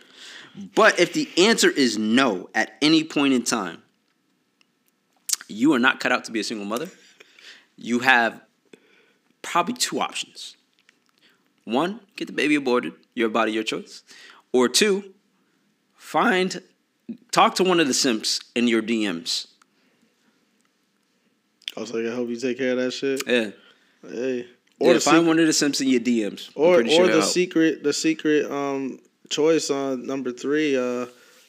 But 0.74 1.00
if 1.00 1.14
the 1.14 1.30
answer 1.38 1.70
is 1.70 1.96
no 1.96 2.50
at 2.54 2.76
any 2.82 3.04
point 3.04 3.32
in 3.32 3.42
time, 3.42 3.82
you 5.48 5.72
are 5.72 5.78
not 5.78 5.98
cut 5.98 6.12
out 6.12 6.24
to 6.24 6.32
be 6.32 6.40
a 6.40 6.44
single 6.44 6.66
mother. 6.66 6.90
You 7.76 8.00
have 8.00 8.42
probably 9.40 9.74
two 9.74 9.98
options. 9.98 10.56
One, 11.64 12.00
get 12.16 12.26
the 12.26 12.32
baby 12.32 12.56
aborted, 12.56 12.94
your 13.14 13.28
body, 13.28 13.52
your 13.52 13.62
choice. 13.62 14.02
Or 14.52 14.68
two, 14.68 15.14
find, 15.94 16.62
talk 17.30 17.54
to 17.56 17.64
one 17.64 17.80
of 17.80 17.86
the 17.86 17.94
simps 17.94 18.40
in 18.54 18.68
your 18.68 18.82
DMs. 18.82 19.46
I 21.76 21.80
was 21.80 21.92
like, 21.92 22.04
I 22.04 22.14
hope 22.14 22.28
you 22.28 22.36
take 22.36 22.58
care 22.58 22.72
of 22.72 22.78
that 22.78 22.90
shit. 22.92 23.22
Yeah. 23.26 23.50
Hey. 24.08 24.46
Or 24.78 24.88
yeah, 24.88 24.92
find 24.94 25.02
secret, 25.02 25.26
one 25.26 25.38
of 25.38 25.46
the 25.46 25.52
simps 25.52 25.80
in 25.80 25.88
your 25.88 26.00
DMs. 26.00 26.50
Or, 26.54 26.80
or 26.80 26.86
sure 26.86 27.06
the 27.06 27.12
they'll 27.12 27.22
secret, 27.22 27.82
the 27.82 27.92
secret 27.92 28.50
um 28.50 28.98
choice 29.30 29.70
on 29.70 30.06
number 30.06 30.32
three. 30.32 30.76
Uh, 30.76 31.06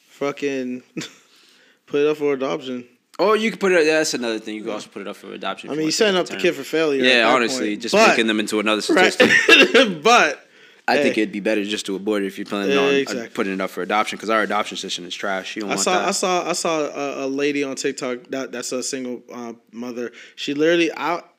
fucking 0.08 0.82
put 1.86 2.00
it 2.00 2.06
up 2.06 2.16
for 2.18 2.32
adoption. 2.32 2.86
Or 3.18 3.36
you 3.36 3.50
can 3.50 3.58
put 3.60 3.72
it. 3.72 3.84
That's 3.84 4.14
another 4.14 4.38
thing. 4.40 4.56
You 4.56 4.62
can 4.62 4.72
also 4.72 4.88
put 4.88 5.02
it 5.02 5.08
up 5.08 5.16
for 5.16 5.32
adoption. 5.32 5.70
I 5.70 5.74
mean, 5.74 5.86
you 5.86 5.92
setting 5.92 6.16
up 6.16 6.26
the 6.26 6.36
kid 6.36 6.54
for 6.54 6.64
failure. 6.64 7.04
Yeah, 7.04 7.28
honestly, 7.28 7.70
point. 7.70 7.82
just 7.82 7.94
But- 7.94 8.08
making 8.08 8.26
them 8.26 8.40
into 8.40 8.58
another 8.60 8.82
right. 8.92 9.12
statistic. 9.12 10.02
but 10.02 10.40
I 10.86 10.96
think 10.96 11.14
Hey. 11.14 11.22
it'd 11.22 11.32
be 11.32 11.40
better 11.40 11.64
just 11.64 11.86
to 11.86 11.96
abort 11.96 12.24
it 12.24 12.26
if 12.26 12.38
you're 12.38 12.44
planning 12.44 12.74
Yeah, 12.76 12.82
on 12.82 12.94
exactly. 12.94 13.28
putting 13.28 13.52
it 13.54 13.60
up 13.60 13.70
for 13.70 13.82
adoption 13.82 14.16
because 14.16 14.30
our 14.30 14.42
adoption 14.42 14.76
system 14.76 15.06
is 15.06 15.14
trash. 15.14 15.54
You 15.56 15.62
don't 15.62 15.70
I 15.70 15.74
want 15.74 15.84
saw, 15.84 15.98
that. 15.98 16.08
I 16.08 16.10
saw, 16.10 16.48
I 16.48 16.52
saw 16.52 16.80
a, 16.80 17.26
a 17.26 17.28
lady 17.28 17.62
on 17.64 17.76
TikTok 17.76 18.24
that 18.30 18.52
that's 18.52 18.72
a 18.72 18.82
single 18.82 19.22
uh, 19.32 19.52
mother. 19.72 20.12
She 20.36 20.52
literally 20.54 20.92
out. 20.92 21.30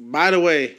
By 0.00 0.30
the 0.32 0.40
way, 0.40 0.76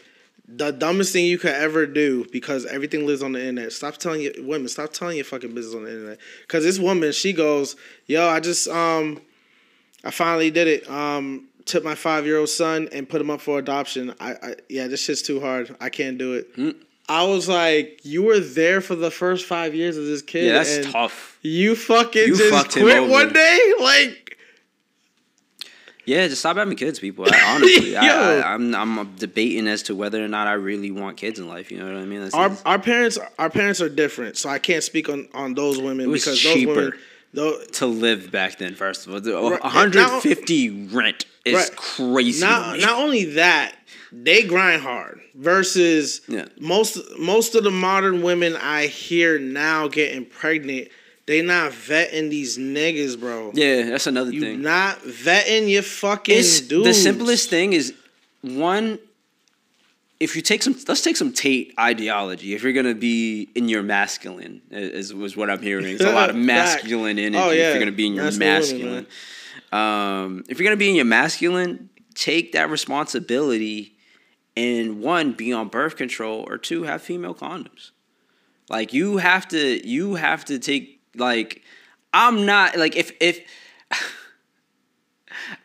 the 0.47 0.71
dumbest 0.71 1.13
thing 1.13 1.25
you 1.25 1.37
could 1.37 1.53
ever 1.53 1.85
do 1.87 2.25
because 2.31 2.65
everything 2.65 3.05
lives 3.05 3.23
on 3.23 3.31
the 3.31 3.39
internet. 3.39 3.71
Stop 3.71 3.97
telling 3.97 4.21
your 4.21 4.33
women. 4.39 4.67
Stop 4.67 4.91
telling 4.91 5.15
your 5.15 5.25
fucking 5.25 5.53
business 5.55 5.75
on 5.75 5.85
the 5.85 5.91
internet. 5.91 6.17
Because 6.41 6.63
this 6.63 6.77
woman, 6.77 7.11
she 7.13 7.31
goes, 7.33 7.75
"Yo, 8.05 8.27
I 8.27 8.39
just 8.39 8.67
um, 8.67 9.21
I 10.03 10.11
finally 10.11 10.51
did 10.51 10.67
it. 10.67 10.89
Um, 10.89 11.47
took 11.65 11.83
my 11.83 11.95
five 11.95 12.25
year 12.25 12.37
old 12.37 12.49
son 12.49 12.89
and 12.91 13.07
put 13.07 13.21
him 13.21 13.29
up 13.29 13.41
for 13.41 13.59
adoption. 13.59 14.13
I, 14.19 14.31
I 14.31 14.55
yeah, 14.69 14.87
this 14.87 15.03
shit's 15.03 15.21
too 15.21 15.39
hard. 15.39 15.75
I 15.79 15.89
can't 15.89 16.17
do 16.17 16.33
it." 16.33 16.47
Hmm. 16.55 16.71
I 17.07 17.23
was 17.25 17.49
like, 17.49 18.01
"You 18.03 18.23
were 18.23 18.39
there 18.39 18.81
for 18.81 18.95
the 18.95 19.11
first 19.11 19.45
five 19.45 19.75
years 19.75 19.97
of 19.97 20.05
this 20.05 20.21
kid. 20.21 20.45
yeah, 20.45 20.53
that's 20.53 20.91
tough. 20.91 21.37
You 21.41 21.75
fucking 21.75 22.27
You 22.27 22.37
just 22.37 22.71
quit 22.71 23.09
one 23.09 23.33
day, 23.33 23.73
like." 23.79 24.37
Yeah, 26.03 26.27
just 26.27 26.41
stop 26.41 26.57
having 26.57 26.75
kids, 26.75 26.99
people. 26.99 27.25
I, 27.31 27.55
honestly, 27.55 27.95
I. 27.97 28.39
I, 28.39 28.53
I'm 28.53 28.73
I'm 28.75 29.15
debating 29.15 29.67
as 29.67 29.83
to 29.83 29.95
whether 29.95 30.23
or 30.23 30.27
not 30.27 30.47
I 30.47 30.53
really 30.53 30.89
want 30.89 31.17
kids 31.17 31.39
in 31.39 31.47
life. 31.47 31.71
You 31.71 31.77
know 31.79 31.85
what 31.85 31.95
I 31.95 32.05
mean? 32.05 32.21
That's, 32.21 32.33
our 32.33 32.51
our 32.65 32.79
parents 32.79 33.19
our 33.37 33.49
parents 33.49 33.81
are 33.81 33.89
different, 33.89 34.37
so 34.37 34.49
I 34.49 34.59
can't 34.59 34.83
speak 34.83 35.09
on 35.09 35.27
on 35.33 35.53
those 35.53 35.79
women 35.79 36.11
because 36.11 36.39
cheaper. 36.39 36.73
those 36.73 36.83
women. 36.85 36.99
Though, 37.33 37.61
to 37.73 37.85
live 37.85 38.29
back 38.31 38.57
then. 38.57 38.75
First 38.75 39.07
of 39.07 39.13
all, 39.13 39.21
The- 39.21 39.33
Right, 39.33 39.63
150 39.63 40.69
rent 40.91 41.25
is 41.45 41.55
Right. 41.55 41.75
crazy. 41.75 42.41
not 42.41 42.79
not 42.79 42.99
only 42.99 43.23
that, 43.35 43.73
they 44.11 44.43
grind 44.43 44.81
hard 44.81 45.21
versus 45.33 46.21
Yeah. 46.27 46.45
most 46.59 46.97
most 47.17 47.55
of 47.55 47.63
the 47.63 47.71
modern 47.71 48.21
women 48.21 48.55
I 48.57 48.87
hear 48.87 49.39
now 49.39 49.87
getting 49.87 50.25
pregnant. 50.25 50.89
They 51.27 51.41
not 51.41 51.71
vetting 51.71 52.29
these 52.29 52.57
niggas, 52.57 53.17
bro. 53.17 53.51
yeah, 53.55 53.83
that's 53.83 54.07
another 54.07 54.31
You 54.33 54.41
thing. 54.41 54.61
not 54.61 55.01
vetting 55.03 55.69
your 55.69 55.83
fucking 55.83 56.37
It's 56.37 56.59
dudes. 56.59 56.85
the 56.85 56.93
simplest 56.93 57.49
thing 57.49 57.71
is 57.73 57.93
one. 58.41 58.99
If 60.21 60.35
you 60.35 60.41
take 60.41 60.61
some, 60.63 60.75
let's 60.87 61.01
take 61.01 61.17
some 61.17 61.33
Tate 61.33 61.73
ideology. 61.79 62.53
If 62.53 62.63
you're 62.63 62.73
gonna 62.73 62.95
be 62.95 63.49
in 63.55 63.67
your 63.67 63.83
masculine, 63.83 64.61
is 64.69 65.13
was 65.13 65.35
what 65.35 65.49
I'm 65.49 65.61
hearing. 65.61 65.87
It's 65.87 66.03
a 66.03 66.13
lot 66.13 66.29
of 66.29 66.35
masculine 66.53 67.17
energy. 67.19 67.43
Oh, 67.43 67.51
yeah. 67.51 67.69
If 67.69 67.75
you're 67.75 67.83
gonna 67.83 67.91
be 67.91 68.07
in 68.07 68.13
your 68.13 68.31
Masculine 68.31 69.07
um, 69.71 70.43
if 70.49 70.59
you're 70.59 70.65
gonna 70.65 70.77
be 70.77 70.89
in 70.89 70.95
your 70.95 71.05
masculine, 71.05 71.89
take 72.13 72.51
that 72.51 72.69
responsibility, 72.69 73.95
and 74.57 75.01
one, 75.01 75.31
be 75.31 75.53
on 75.53 75.69
birth 75.69 75.95
control, 75.95 76.45
or 76.47 76.57
two, 76.57 76.83
have 76.83 77.01
female 77.01 77.33
condoms. 77.33 77.91
Like 78.69 78.93
you 78.93 79.17
have 79.17 79.47
to, 79.49 79.87
you 79.87 80.15
have 80.15 80.45
to 80.45 80.59
take 80.59 81.01
like. 81.15 81.63
I'm 82.13 82.45
not 82.45 82.77
like 82.77 82.95
if 82.97 83.13
if. 83.21 83.39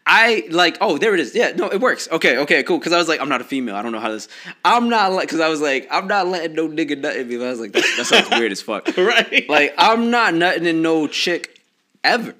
I 0.06 0.46
like 0.50 0.78
oh 0.80 0.98
there 0.98 1.14
it 1.14 1.20
is. 1.20 1.34
Yeah 1.34 1.52
no 1.56 1.68
it 1.68 1.80
works. 1.80 2.08
Okay 2.10 2.38
okay 2.38 2.62
cool. 2.62 2.78
Because 2.78 2.92
I 2.92 2.98
was 2.98 3.08
like 3.08 3.20
I'm 3.20 3.28
not 3.28 3.40
a 3.40 3.44
female. 3.44 3.76
I 3.76 3.82
don't 3.82 3.92
know 3.92 4.00
how 4.00 4.10
this 4.10 4.28
I'm 4.64 4.88
not 4.88 5.12
like 5.12 5.28
because 5.28 5.40
I 5.40 5.48
was 5.48 5.60
like 5.60 5.88
I'm 5.90 6.06
not 6.06 6.26
letting 6.26 6.54
no 6.54 6.68
nigga 6.68 6.98
nut 6.98 7.16
in 7.16 7.28
me. 7.28 7.36
I 7.36 7.50
was 7.50 7.60
like 7.60 7.72
that, 7.72 7.84
that 7.96 8.06
sounds 8.06 8.30
weird 8.30 8.52
as 8.52 8.62
fuck. 8.62 8.86
Right? 8.96 9.48
like 9.48 9.74
I'm 9.78 10.10
not 10.10 10.34
nutting 10.34 10.66
in 10.66 10.82
no 10.82 11.06
chick 11.06 11.60
ever 12.02 12.34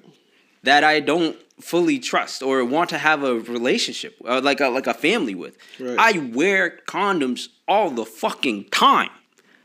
that 0.63 0.83
I 0.83 0.99
don't 0.99 1.37
fully 1.59 1.97
trust 1.97 2.43
or 2.43 2.63
want 2.63 2.89
to 2.89 2.97
have 2.97 3.23
a 3.23 3.35
relationship 3.39 4.15
uh, 4.25 4.41
like 4.41 4.59
a 4.59 4.67
like 4.69 4.87
a 4.87 4.93
family 4.93 5.35
with. 5.35 5.57
Right. 5.79 5.97
I 5.97 6.31
wear 6.33 6.79
condoms 6.87 7.47
all 7.67 7.89
the 7.89 8.05
fucking 8.05 8.65
time 8.65 9.09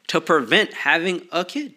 to 0.08 0.20
prevent 0.20 0.74
having 0.74 1.26
a 1.32 1.44
kid. 1.44 1.74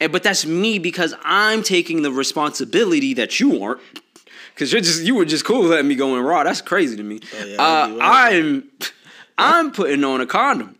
And 0.00 0.12
but 0.12 0.22
that's 0.22 0.44
me 0.44 0.78
because 0.78 1.14
I'm 1.22 1.62
taking 1.62 2.02
the 2.02 2.12
responsibility 2.12 3.14
that 3.14 3.40
you 3.40 3.62
aren't. 3.62 3.80
Cause 4.56 4.72
you're 4.72 4.80
just 4.80 5.02
you 5.02 5.14
were 5.14 5.26
just 5.26 5.44
cool 5.44 5.64
letting 5.64 5.86
me 5.86 5.94
go 5.94 6.16
in 6.16 6.22
raw. 6.24 6.42
That's 6.42 6.62
crazy 6.62 6.96
to 6.96 7.02
me. 7.02 7.20
Oh, 7.34 7.44
yeah, 7.44 7.56
uh, 7.58 7.86
that'd 7.86 7.94
be 7.94 7.98
wild. 8.00 8.34
I'm 8.34 8.70
I'm 9.38 9.70
putting 9.72 10.02
on 10.02 10.20
a 10.22 10.26
condom 10.26 10.78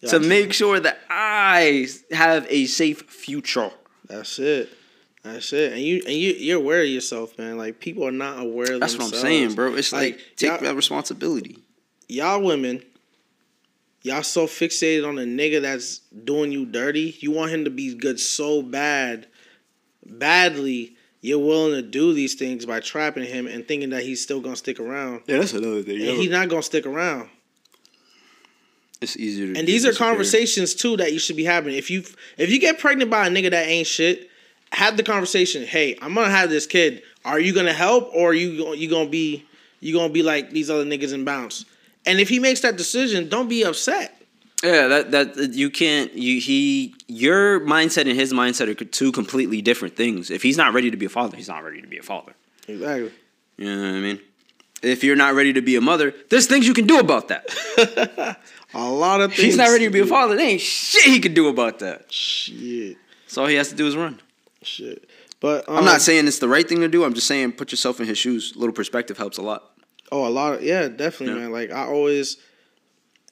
Yeah, 0.00 0.10
to 0.10 0.20
make 0.20 0.52
sure 0.52 0.80
that 0.80 0.98
I 1.08 1.86
have 2.10 2.46
a 2.50 2.66
safe 2.66 3.02
future. 3.02 3.70
That's 4.08 4.38
it. 4.40 4.70
That's 5.22 5.52
it. 5.52 5.72
And 5.72 5.82
you 5.82 6.02
and 6.04 6.14
you 6.14 6.32
you're 6.32 6.58
aware 6.58 6.82
of 6.82 6.88
yourself, 6.88 7.38
man. 7.38 7.56
Like 7.58 7.78
people 7.78 8.04
are 8.06 8.10
not 8.12 8.40
aware 8.40 8.72
of 8.72 8.80
themselves. 8.80 8.96
That's 8.96 9.12
what 9.12 9.14
I'm 9.18 9.20
saying, 9.20 9.54
bro. 9.54 9.74
It's 9.76 9.92
like, 9.92 10.18
take 10.36 10.58
that 10.60 10.74
responsibility. 10.74 11.58
y'all 12.08 12.42
women, 12.42 12.82
y'all 14.02 14.22
so 14.24 14.46
fixated 14.46 15.06
on 15.06 15.18
a 15.18 15.22
nigga 15.22 15.62
that's 15.62 15.98
doing 16.24 16.50
you 16.50 16.66
dirty. 16.66 17.16
You 17.20 17.30
want 17.30 17.52
him 17.52 17.64
to 17.64 17.70
be 17.70 17.94
good 17.94 18.18
so 18.18 18.62
bad, 18.62 19.28
badly. 20.04 20.96
You're 21.22 21.38
willing 21.38 21.72
to 21.72 21.82
do 21.82 22.14
these 22.14 22.34
things 22.34 22.64
by 22.64 22.80
trapping 22.80 23.24
him 23.24 23.46
and 23.46 23.66
thinking 23.66 23.90
that 23.90 24.02
he's 24.02 24.22
still 24.22 24.40
gonna 24.40 24.56
stick 24.56 24.80
around. 24.80 25.22
Yeah, 25.26 25.38
that's 25.38 25.52
another 25.52 25.82
thing. 25.82 25.96
And 25.96 26.18
he's 26.18 26.30
not 26.30 26.48
gonna 26.48 26.62
stick 26.62 26.86
around. 26.86 27.28
It's 29.00 29.16
easier 29.16 29.52
to 29.52 29.58
And 29.58 29.68
these 29.68 29.86
are 29.86 29.92
conversations 29.92 30.74
too 30.74 30.96
that 30.98 31.12
you 31.12 31.18
should 31.18 31.36
be 31.36 31.44
having. 31.44 31.74
If 31.74 31.90
you 31.90 32.04
if 32.38 32.50
you 32.50 32.58
get 32.58 32.78
pregnant 32.78 33.10
by 33.10 33.26
a 33.26 33.30
nigga 33.30 33.50
that 33.50 33.66
ain't 33.66 33.86
shit, 33.86 34.30
have 34.72 34.96
the 34.96 35.02
conversation. 35.02 35.64
Hey, 35.64 35.98
I'm 36.00 36.14
gonna 36.14 36.30
have 36.30 36.50
this 36.50 36.66
kid. 36.66 37.02
Are 37.24 37.40
you 37.40 37.54
gonna 37.54 37.72
help 37.72 38.10
or 38.14 38.30
are 38.30 38.34
you 38.34 38.74
you 38.74 38.88
gonna 38.88 39.10
be 39.10 39.44
you 39.80 39.94
gonna 39.94 40.12
be 40.12 40.22
like 40.22 40.50
these 40.50 40.70
other 40.70 40.84
niggas 40.84 41.12
and 41.12 41.24
bounce. 41.24 41.64
And 42.06 42.20
if 42.20 42.28
he 42.28 42.38
makes 42.38 42.60
that 42.60 42.76
decision, 42.76 43.28
don't 43.28 43.48
be 43.48 43.62
upset. 43.62 44.19
Yeah, 44.62 44.88
that 44.88 45.10
that 45.12 45.54
you 45.54 45.70
can't. 45.70 46.12
You 46.12 46.40
he 46.40 46.94
your 47.06 47.60
mindset 47.60 48.02
and 48.08 48.18
his 48.18 48.32
mindset 48.32 48.68
are 48.68 48.74
two 48.84 49.10
completely 49.12 49.62
different 49.62 49.96
things. 49.96 50.30
If 50.30 50.42
he's 50.42 50.56
not 50.56 50.74
ready 50.74 50.90
to 50.90 50.96
be 50.96 51.06
a 51.06 51.08
father, 51.08 51.36
he's 51.36 51.48
not 51.48 51.64
ready 51.64 51.80
to 51.80 51.86
be 51.88 51.96
a 51.98 52.02
father. 52.02 52.34
Exactly. 52.68 53.10
You 53.56 53.76
know 53.76 53.82
what 53.82 53.96
I 53.96 54.00
mean? 54.00 54.20
If 54.82 55.04
you're 55.04 55.16
not 55.16 55.34
ready 55.34 55.52
to 55.54 55.60
be 55.62 55.76
a 55.76 55.80
mother, 55.80 56.14
there's 56.30 56.46
things 56.46 56.66
you 56.66 56.72
can 56.74 56.86
do 56.86 56.98
about 56.98 57.28
that. 57.28 57.46
A 58.72 58.88
lot 58.88 59.20
of 59.20 59.30
If 59.32 59.36
things. 59.36 59.46
he's 59.46 59.56
not 59.56 59.68
ready 59.70 59.84
to 59.86 59.90
be 59.90 59.98
a 60.00 60.06
father, 60.06 60.36
there 60.36 60.46
ain't 60.48 60.60
shit 60.60 61.02
he 61.04 61.18
can 61.18 61.34
do 61.34 61.48
about 61.48 61.80
that. 61.80 62.10
Shit. 62.12 62.96
So 63.26 63.42
all 63.42 63.48
he 63.48 63.56
has 63.56 63.68
to 63.70 63.74
do 63.74 63.86
is 63.86 63.96
run. 63.96 64.20
Shit. 64.62 65.08
But 65.40 65.68
um, 65.68 65.78
I'm 65.78 65.84
not 65.84 66.00
saying 66.00 66.26
it's 66.28 66.38
the 66.38 66.48
right 66.48 66.66
thing 66.68 66.80
to 66.80 66.88
do. 66.88 67.02
I'm 67.04 67.12
just 67.14 67.26
saying 67.26 67.52
put 67.52 67.72
yourself 67.72 67.98
in 68.00 68.06
his 68.06 68.16
shoes. 68.16 68.54
A 68.54 68.58
little 68.58 68.72
perspective 68.74 69.18
helps 69.18 69.38
a 69.38 69.42
lot. 69.42 69.64
Oh, 70.12 70.26
a 70.26 70.30
lot 70.30 70.54
of 70.54 70.62
yeah, 70.62 70.88
definitely, 70.88 71.34
Yeah. 71.36 71.42
man. 71.48 71.52
Like 71.52 71.72
I 71.72 71.84
always, 71.86 72.36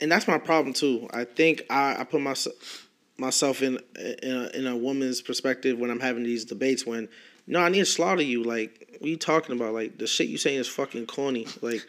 and 0.01 0.11
that's 0.11 0.28
my 0.28 0.38
problem 0.38 0.72
too. 0.72 1.09
I 1.12 1.24
think 1.24 1.62
I, 1.70 1.96
I 2.01 2.05
put 2.05 2.20
myself 2.20 2.88
myself 3.18 3.62
in 3.62 3.78
in 4.22 4.36
a, 4.36 4.49
in 4.57 4.66
a 4.66 4.76
woman's 4.76 5.20
perspective 5.20 5.78
when 5.78 5.90
I'm 5.90 6.01
having 6.01 6.22
these 6.22 6.44
debates. 6.44 6.86
When 6.86 7.09
no, 7.46 7.61
I 7.61 7.68
need 7.68 7.80
to 7.80 7.86
slaughter 7.86 8.22
you. 8.22 8.44
Like, 8.44 8.96
what 9.01 9.11
you 9.11 9.16
talking 9.16 9.57
about? 9.57 9.74
Like 9.74 9.99
the 9.99 10.07
shit 10.07 10.28
you 10.28 10.38
saying 10.38 10.59
is 10.59 10.68
fucking 10.68 11.07
corny. 11.07 11.46
Like, 11.61 11.86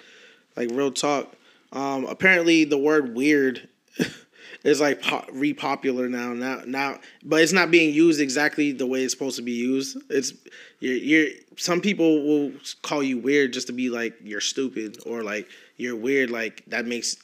like 0.55 0.69
real 0.71 0.91
talk. 0.91 1.33
Um, 1.71 2.05
apparently 2.05 2.63
the 2.63 2.77
word 2.77 3.13
weird 3.13 3.67
is 4.63 4.81
like 4.81 5.01
po- 5.01 5.25
repopular 5.31 6.09
now. 6.09 6.33
Now, 6.33 6.63
now, 6.65 6.99
but 7.23 7.41
it's 7.41 7.53
not 7.53 7.69
being 7.69 7.93
used 7.93 8.19
exactly 8.19 8.71
the 8.71 8.87
way 8.87 9.03
it's 9.03 9.13
supposed 9.13 9.35
to 9.35 9.43
be 9.43 9.51
used. 9.51 9.97
It's 10.09 10.33
you're, 10.79 10.95
you're 10.95 11.27
some 11.57 11.81
people 11.81 12.25
will 12.25 12.53
call 12.81 13.03
you 13.03 13.19
weird 13.19 13.53
just 13.53 13.67
to 13.67 13.73
be 13.73 13.89
like 13.89 14.15
you're 14.23 14.41
stupid 14.41 14.97
or 15.05 15.23
like 15.23 15.47
you're 15.77 15.95
weird. 15.95 16.31
Like 16.31 16.63
that 16.67 16.87
makes 16.87 17.17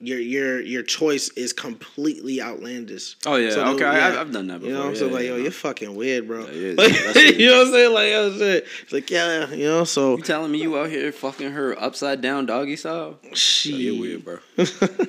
your 0.00 0.18
your 0.18 0.60
your 0.60 0.82
choice 0.82 1.28
is 1.30 1.52
completely 1.52 2.40
outlandish. 2.42 3.16
Oh 3.26 3.36
yeah, 3.36 3.50
So, 3.50 3.64
okay. 3.74 3.84
yeah. 3.84 4.08
I, 4.16 4.20
I've 4.20 4.32
done 4.32 4.48
that 4.48 4.60
before. 4.60 4.68
You 4.70 4.74
know, 4.74 4.88
Yeah, 4.90 4.94
so 4.96 5.06
like, 5.06 5.22
yeah, 5.24 5.30
yo, 5.30 5.36
you're 5.36 5.50
fucking 5.50 5.94
weird, 5.94 6.26
bro. 6.26 6.46
Yeah, 6.48 6.50
yeah, 6.50 6.74
Like, 6.76 7.16
you 7.38 7.46
know 7.48 7.58
what 7.58 7.66
I'm 7.68 7.72
saying? 7.72 7.92
Like, 7.94 8.12
oh 8.12 8.38
shit. 8.38 8.66
It's 8.82 8.92
like, 8.92 9.10
yeah, 9.10 9.50
you 9.50 9.64
know. 9.64 9.84
So 9.84 10.16
You 10.16 10.22
telling 10.22 10.50
me 10.52 10.60
you 10.60 10.76
out 10.78 10.90
here 10.90 11.10
fucking 11.12 11.52
her 11.52 11.80
upside 11.80 12.20
down 12.20 12.46
doggy 12.46 12.76
style? 12.76 13.18
she, 13.34 13.72
Oh, 13.74 13.78
you're 13.78 14.00
weird, 14.00 14.24
bro. 14.24 14.38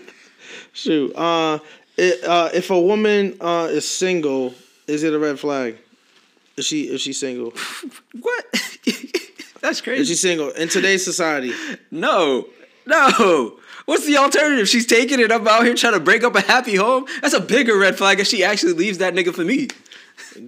Shoot. 0.74 1.16
Uh, 1.16 1.60
it, 1.98 2.24
uh, 2.24 2.50
if 2.54 2.70
a 2.70 2.80
woman 2.80 3.38
uh 3.42 3.68
is 3.72 3.88
single, 3.88 4.54
is 4.88 5.04
it 5.04 5.14
a 5.14 5.20
red 5.20 5.40
flag? 5.40 5.78
Is 6.58 6.66
she 6.66 6.84
is 6.84 7.02
she 7.02 7.14
single? 7.14 7.54
what? 8.22 8.46
That's 9.62 9.82
crazy. 9.82 10.02
Is 10.02 10.08
she 10.10 10.16
single 10.16 10.50
in 10.52 10.70
today's 10.70 11.04
society? 11.04 11.54
No, 11.92 12.48
no. 12.86 13.58
What's 13.86 14.06
the 14.06 14.18
alternative? 14.18 14.68
She's 14.68 14.88
taking 14.88 15.20
it 15.20 15.32
up 15.32 15.46
out 15.48 15.64
here 15.64 15.76
trying 15.76 15.94
to 15.94 16.00
break 16.00 16.24
up 16.24 16.36
a 16.36 16.42
happy 16.42 16.76
home. 16.76 17.06
That's 17.22 17.34
a 17.36 17.40
bigger 17.40 17.78
red 17.78 17.98
flag 17.98 18.20
if 18.20 18.28
she 18.28 18.44
actually 18.44 18.74
leaves 18.74 18.98
that 18.98 19.14
nigga 19.14 19.34
for 19.34 19.44
me. 19.44 19.68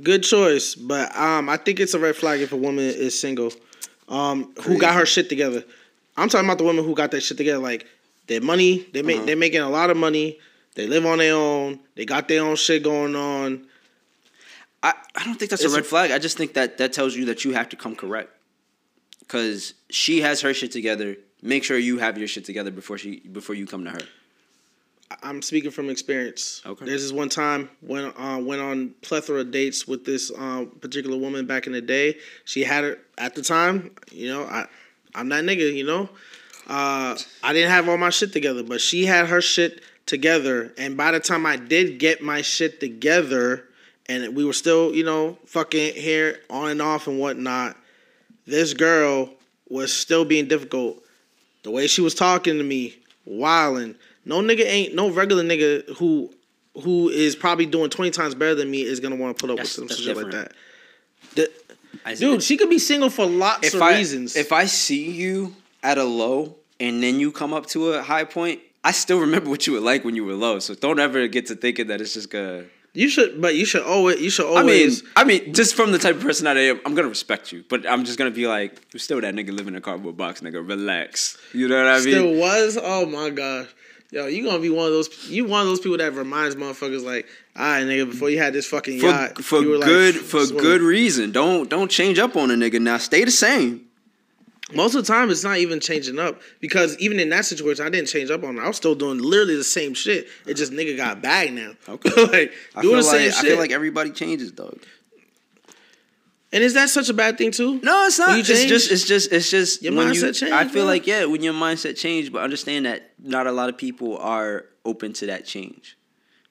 Good 0.01 0.23
choice, 0.23 0.75
but 0.75 1.15
um, 1.15 1.49
I 1.49 1.57
think 1.57 1.79
it's 1.79 1.93
a 1.93 1.99
red 1.99 2.15
flag 2.15 2.41
if 2.41 2.51
a 2.51 2.57
woman 2.57 2.85
is 2.85 3.19
single, 3.19 3.51
um, 4.09 4.53
who 4.63 4.77
got 4.79 4.95
her 4.95 5.05
shit 5.05 5.29
together. 5.29 5.63
I'm 6.15 6.29
talking 6.29 6.47
about 6.47 6.57
the 6.57 6.63
women 6.63 6.83
who 6.83 6.95
got 6.95 7.11
that 7.11 7.21
shit 7.21 7.38
together. 7.38 7.59
Like 7.59 7.85
their 8.27 8.41
money, 8.41 8.88
they 8.93 9.01
make 9.01 9.17
Uh-huh. 9.17 9.25
they're 9.25 9.35
making 9.35 9.59
a 9.61 9.69
lot 9.69 9.89
of 9.89 9.97
money. 9.97 10.39
They 10.75 10.88
live 10.88 11.05
on 11.05 11.17
their 11.19 11.35
own. 11.35 11.79
They 11.95 12.05
got 12.05 12.27
their 12.27 12.43
own 12.43 12.55
shit 12.55 12.83
going 12.83 13.15
on. 13.15 13.65
I, 14.83 14.93
I 15.15 15.23
don't 15.25 15.35
think 15.35 15.51
that's 15.51 15.63
It's 15.63 15.71
a 15.73 15.75
a- 15.75 15.79
red 15.79 15.85
flag. 15.85 16.11
I 16.11 16.19
just 16.19 16.38
think 16.38 16.53
that 16.53 16.77
that 16.79 16.93
tells 16.93 17.15
you 17.15 17.25
that 17.25 17.43
you 17.45 17.53
have 17.53 17.69
to 17.69 17.75
come 17.75 17.95
correct. 17.95 18.29
Cause 19.27 19.73
she 19.89 20.21
has 20.21 20.41
her 20.41 20.53
shit 20.53 20.71
together. 20.71 21.17
Make 21.41 21.63
sure 21.63 21.77
you 21.77 21.99
have 21.99 22.17
your 22.17 22.27
shit 22.27 22.45
together 22.45 22.71
before 22.71 22.97
she 22.97 23.19
before 23.19 23.55
you 23.55 23.65
come 23.65 23.83
to 23.85 23.91
her. 23.91 23.99
I'm 25.23 25.41
speaking 25.41 25.71
from 25.71 25.89
experience. 25.89 26.61
Okay. 26.65 26.85
There's 26.85 27.01
this 27.01 27.13
one 27.13 27.29
time 27.29 27.69
when 27.81 28.05
uh, 28.17 28.39
went 28.39 28.61
on 28.61 28.93
plethora 29.01 29.41
of 29.41 29.51
dates 29.51 29.88
with 29.88 30.03
this 30.03 30.31
um, 30.38 30.67
particular 30.81 31.17
woman 31.17 31.45
back 31.45 31.65
in 31.65 31.73
the 31.73 31.81
day. 31.81 32.17
She 32.43 32.63
had 32.63 32.83
her 32.83 32.99
at 33.17 33.35
the 33.35 33.41
time. 33.41 33.91
You 34.11 34.27
know, 34.29 34.43
I 34.43 34.65
I'm 35.15 35.29
that 35.29 35.45
nigga. 35.45 35.73
You 35.73 35.85
know, 35.85 36.09
uh, 36.67 37.17
I 37.43 37.53
didn't 37.53 37.71
have 37.71 37.88
all 37.88 37.97
my 37.97 38.09
shit 38.09 38.33
together, 38.33 38.63
but 38.63 38.81
she 38.81 39.05
had 39.05 39.27
her 39.27 39.41
shit 39.41 39.81
together. 40.05 40.73
And 40.77 40.97
by 40.97 41.11
the 41.11 41.19
time 41.19 41.45
I 41.45 41.55
did 41.55 41.99
get 41.99 42.21
my 42.21 42.41
shit 42.41 42.79
together, 42.79 43.65
and 44.09 44.35
we 44.35 44.43
were 44.43 44.53
still, 44.53 44.93
you 44.93 45.03
know, 45.03 45.38
fucking 45.45 45.93
here 45.93 46.39
on 46.49 46.71
and 46.71 46.81
off 46.81 47.07
and 47.07 47.19
whatnot, 47.19 47.77
this 48.45 48.73
girl 48.73 49.29
was 49.69 49.93
still 49.93 50.25
being 50.25 50.47
difficult. 50.47 51.03
The 51.64 51.72
way 51.72 51.88
she 51.88 52.01
was 52.01 52.16
talking 52.16 52.58
to 52.58 52.64
me, 52.64 52.97
wilding. 53.26 53.95
No 54.26 54.41
nigga 54.41 54.66
ain't 54.66 54.95
no 54.95 55.10
regular 55.10 55.43
nigga 55.43 55.97
who 55.97 56.34
who 56.84 57.10
is 57.10 57.36
probably 57.36 57.66
doing 57.66 57.89
twenty 57.89 58.12
times 58.12 58.36
better 58.36 58.55
than 58.55 58.70
me 58.70 58.84
is 58.84 58.99
gonna 58.99 59.16
want 59.16 59.38
to 59.38 59.41
put 59.41 59.49
up 59.49 59.58
That's- 59.58 59.78
with 59.78 59.91
some 59.91 60.03
shit 60.03 60.18
like 60.18 60.32
that. 60.32 60.51
The- 61.36 61.51
dude, 62.16 62.43
she 62.43 62.58
could 62.58 62.70
be 62.70 62.80
single 62.80 63.10
for 63.10 63.26
lots 63.26 63.68
if 63.68 63.74
of 63.76 63.82
I, 63.82 63.97
reasons. 63.97 64.36
If 64.36 64.51
I 64.51 64.66
see 64.66 65.10
you 65.10 65.55
at 65.84 65.97
a 65.97 66.03
low 66.03 66.55
and 66.80 67.01
then 67.01 67.20
you 67.20 67.32
come 67.32 67.53
up 67.53 67.66
to 67.68 67.93
a 67.93 68.03
high 68.03 68.24
point, 68.24 68.62
I 68.84 68.91
still 68.91 69.20
remember 69.20 69.49
what 69.49 69.66
you 69.68 69.74
were 69.74 69.80
like 69.80 70.05
when 70.05 70.16
you 70.16 70.24
were 70.26 70.34
low. 70.34 70.60
So 70.60 70.76
don't 70.76 70.99
ever 70.99 71.28
get 71.28 71.47
to 71.47 71.55
thinking 71.55 71.88
that 71.88 72.01
it's 72.01 72.14
just 72.14 72.30
gonna. 72.30 72.66
You 72.98 73.10
should, 73.10 73.39
but 73.39 73.54
you 73.54 73.64
should 73.64 73.84
always, 73.84 74.20
you 74.20 74.32
should 74.32 74.48
always. 74.48 75.04
I 75.16 75.24
mean. 75.24 75.39
I 75.39 75.43
mean, 75.45 75.54
just 75.54 75.76
from 75.76 75.91
the 75.91 76.00
type 76.00 76.16
of 76.16 76.22
person 76.24 76.45
that 76.45 76.58
I 76.58 76.62
am, 76.62 76.82
I'm 76.84 76.95
gonna 76.95 77.08
respect 77.08 77.52
you, 77.52 77.64
but 77.70 77.88
I'm 77.88 78.04
just 78.06 78.18
gonna 78.18 78.32
be 78.32 78.48
like, 78.48 78.82
you're 78.91 79.00
still 79.00 79.22
that 79.22 79.36
nigga 79.36 79.52
living 79.52 79.68
in 79.68 79.76
a 79.76 79.82
cardboard 79.82 80.18
box, 80.18 80.41
nigga. 80.41 80.68
Relax. 80.68 81.38
You 81.54 81.68
know 81.68 81.78
what 81.78 81.88
I 81.88 82.00
mean? 82.00 82.02
still 82.02 82.34
was. 82.34 82.76
Oh 82.82 83.06
my 83.06 83.30
gosh, 83.30 83.68
yo, 84.10 84.26
you 84.26 84.43
gonna 84.43 84.58
be 84.58 84.72
one 84.72 84.88
of 84.88 84.93
those. 84.93 85.30
You 85.30 85.45
one 85.45 85.62
of 85.62 85.68
those 85.68 85.80
people 85.80 86.00
that 86.00 86.12
reminds 86.14 86.56
motherfuckers 86.56 87.04
like, 87.04 87.28
all 87.56 87.64
right, 87.64 87.86
nigga, 87.86 88.10
before 88.10 88.32
you 88.32 88.39
had 88.39 88.54
this 88.54 88.66
fucking 88.66 89.00
for 89.00 89.06
yacht, 89.06 89.43
for 89.43 89.62
you 89.62 89.70
were, 89.70 89.78
like, 89.78 89.88
good 89.88 90.16
for 90.16 90.48
good 90.48 90.82
reason. 90.82 91.32
Don't 91.32 91.70
don't 91.70 91.91
change 91.91 92.18
up 92.18 92.36
on 92.36 92.50
a 92.50 92.56
nigga 92.56 92.82
now. 92.82 92.98
Stay 92.98 93.24
the 93.24 93.32
same. 93.32 93.86
Most 94.74 94.95
of 94.95 95.05
the 95.05 95.11
time, 95.13 95.30
it's 95.30 95.45
not 95.45 95.57
even 95.59 95.80
changing 95.80 96.20
up 96.20 96.41
because 96.59 96.97
even 96.97 97.20
in 97.22 97.30
that 97.30 97.45
situation, 97.45 97.86
I 97.86 97.89
didn't 97.89 98.09
change 98.09 98.30
up 98.30 98.43
on 98.43 98.57
her. 98.57 98.61
I 98.63 98.68
was 98.68 98.76
still 98.76 98.95
doing 98.95 99.18
literally 99.20 99.55
the 99.55 99.63
same 99.63 99.93
shit. 99.93 100.28
It 100.45 100.55
just 100.55 100.74
nigga 100.74 100.97
got 100.97 101.22
bagged 101.22 101.53
now. 101.53 101.72
Okay. 101.88 102.09
like 102.32 102.53
I 102.76 102.82
doing 102.82 102.97
the 102.97 103.03
same 103.03 103.28
like 103.28 103.34
shit. 103.34 103.45
I 103.45 103.47
feel 103.47 103.57
like 103.57 103.72
everybody 103.72 104.11
changes, 104.11 104.51
dog. 104.51 104.78
and 106.51 106.63
is 106.63 106.74
that 106.74 106.89
such 106.89 107.07
a 107.07 107.13
bad 107.13 107.38
thing 107.38 107.51
too? 107.51 107.80
No, 107.82 108.05
it's 108.07 108.20
not. 108.20 108.32
You 108.32 108.39
It's 108.39 108.47
just 108.65 108.91
it's 108.91 109.05
just 109.05 109.32
it's 109.32 109.49
just 109.49 109.82
Your 109.84 109.95
when 109.95 110.13
you, 110.13 110.22
mindset 110.22 110.36
change, 110.38 110.51
I 110.51 110.65
feel 110.65 110.84
bro. 110.84 110.86
like 110.86 111.07
yeah, 111.07 111.24
when 111.24 111.41
your 111.41 111.53
mindset 111.53 111.95
changed, 111.95 112.34
but 112.34 112.41
understand 112.41 112.86
that 112.88 113.13
not 113.20 113.47
a 113.47 113.53
lot 113.53 113.70
of 113.70 113.78
people 113.78 114.18
are 114.18 114.65
open 114.84 115.13
to 115.13 115.28
that 115.28 115.45
change, 115.45 115.97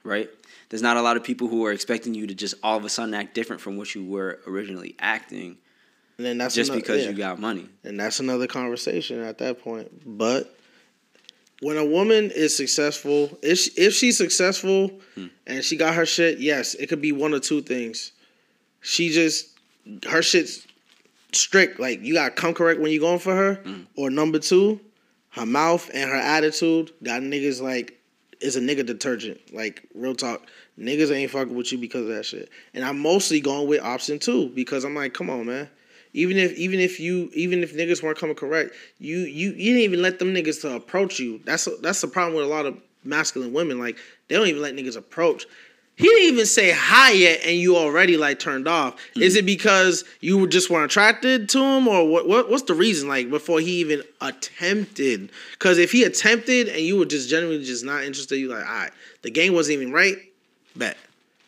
right? 0.05 0.31
There's 0.71 0.83
not 0.83 0.97
a 0.97 1.03
lot 1.03 1.19
of 1.19 1.23
people 1.23 1.49
who 1.49 1.67
are 1.67 1.73
expecting 1.73 2.14
you 2.14 2.27
to 2.29 2.35
just 2.35 2.55
all 2.62 2.79
of 2.79 2.85
a 2.85 2.89
sudden 2.89 3.12
act 3.12 3.35
different 3.35 3.61
from 3.61 3.77
what 3.77 3.95
you 3.95 4.05
were 4.07 4.41
originally 4.47 4.95
acting 4.99 5.59
and 6.19 6.27
then 6.27 6.39
that's 6.39 6.55
just 6.55 6.71
ano- 6.71 6.81
because 6.81 7.03
yeah. 7.05 7.11
you 7.11 7.17
got 7.17 7.39
money. 7.41 7.69
and 7.85 7.99
that's 7.99 8.21
another 8.21 8.47
conversation 8.47 9.21
at 9.23 9.39
that 9.39 9.62
point. 9.62 9.91
But 10.19 10.55
when 11.61 11.77
a 11.77 11.85
woman 11.85 12.31
is 12.35 12.57
successful, 12.57 13.39
if 13.43 13.59
she, 13.59 13.71
if 13.73 13.95
she's 13.95 14.17
successful 14.17 14.91
Hmm. 15.14 15.27
and 15.47 15.64
she 15.64 15.77
got 15.77 15.95
her 15.95 16.07
shit, 16.07 16.39
yes, 16.39 16.75
it 16.75 16.89
could 16.89 17.01
be 17.01 17.12
one 17.12 17.33
or 17.35 17.41
two 17.41 17.62
things. 17.62 18.12
She 18.81 19.09
just 19.11 19.49
her 20.09 20.23
shit's 20.23 20.67
strict. 21.33 21.81
Like 21.81 22.03
you 22.03 22.14
got 22.14 22.35
to 22.37 22.41
come 22.43 22.55
correct 22.55 22.81
when 22.81 22.93
you 22.93 23.01
going 23.01 23.19
for 23.19 23.35
her. 23.35 23.55
Hmm. 23.64 23.81
Or 23.97 24.11
number 24.11 24.39
two, 24.39 24.81
her 25.31 25.47
mouth 25.47 25.91
and 25.95 26.09
her 26.11 26.17
attitude 26.17 26.93
got 27.03 27.23
niggas 27.23 27.61
like 27.62 27.99
is 28.41 28.57
a 28.57 28.61
nigga 28.61 28.85
detergent. 28.85 29.41
Like 29.55 29.83
real 29.95 30.14
talk, 30.14 30.47
niggas 30.79 31.11
ain't 31.14 31.31
fucking 31.31 31.55
with 31.55 31.73
you 31.73 31.79
because 31.79 32.03
of 32.03 32.09
that 32.09 32.25
shit. 32.27 32.51
And 32.75 32.85
I'm 32.85 32.99
mostly 32.99 33.41
going 33.41 33.67
with 33.67 33.81
option 33.83 34.19
two 34.19 34.51
because 34.51 34.85
I'm 34.85 34.95
like, 34.95 35.14
come 35.14 35.31
on, 35.31 35.47
man. 35.47 35.71
Even 36.17 36.39
if 36.39 36.57
even 36.57 36.81
if 36.81 36.99
you 36.99 37.31
even 37.35 37.62
if 37.62 37.75
niggas 37.75 38.03
weren't 38.03 38.19
coming 38.19 38.35
correct, 38.35 38.75
you 38.99 39.19
you 39.19 39.51
you 39.51 39.73
didn't 39.73 39.83
even 39.83 40.01
let 40.01 40.19
them 40.19 40.33
niggas 40.35 40.62
to 40.62 40.75
approach 40.75 41.19
you. 41.19 41.41
That's 41.45 41.69
that's 41.83 42.01
the 42.01 42.09
problem 42.09 42.35
with 42.35 42.45
a 42.45 42.49
lot 42.49 42.64
of 42.64 42.81
masculine 43.05 43.53
women. 43.53 43.79
Like 43.79 43.99
they 44.29 44.35
don't 44.35 44.49
even 44.49 44.62
let 44.62 44.75
niggas 44.75 44.97
approach. 44.97 45.47
He 45.97 46.05
didn't 46.05 46.35
even 46.35 46.47
say 46.47 46.72
hi 46.72 47.13
yet, 47.13 47.41
and 47.45 47.57
you 47.57 47.76
already 47.76 48.17
like 48.17 48.38
turned 48.38 48.67
off. 48.67 48.97
Mm. 49.14 49.22
Is 49.22 49.37
it 49.37 49.45
because 49.45 50.05
you 50.21 50.38
were 50.38 50.47
just 50.47 50.71
weren't 50.71 50.91
attracted 50.91 51.51
to 51.51 51.63
him, 51.63 51.87
or 51.87 52.09
what? 52.09 52.26
what 52.26 52.51
what's 52.51 52.64
the 52.64 52.75
reason? 52.75 53.09
Like 53.11 53.29
before 53.29 53.61
he 53.61 53.80
even 53.80 54.03
attempted? 54.22 55.30
Because 55.53 55.76
if 55.76 55.93
he 55.93 56.03
attempted 56.03 56.68
and 56.68 56.80
you 56.80 56.97
were 56.97 57.07
just 57.07 57.29
genuinely 57.29 57.64
just 57.64 57.84
not 57.84 58.05
interested, 58.05 58.38
you 58.38 58.49
like, 58.49 58.67
all 58.67 58.72
right, 58.72 58.93
the 59.21 59.30
game 59.30 59.53
wasn't 59.53 59.80
even 59.80 59.93
right. 59.93 60.17
Bet 60.75 60.97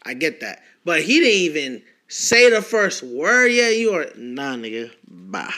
I 0.02 0.12
get 0.12 0.40
that, 0.40 0.62
but 0.84 1.02
he 1.02 1.20
didn't 1.20 1.32
even 1.32 1.82
say 2.08 2.50
the 2.50 2.62
first 2.62 3.02
word 3.02 3.48
yeah, 3.48 3.70
You 3.70 3.94
are 3.94 4.06
nah, 4.16 4.54
nigga. 4.54 4.90
Bye, 5.08 5.52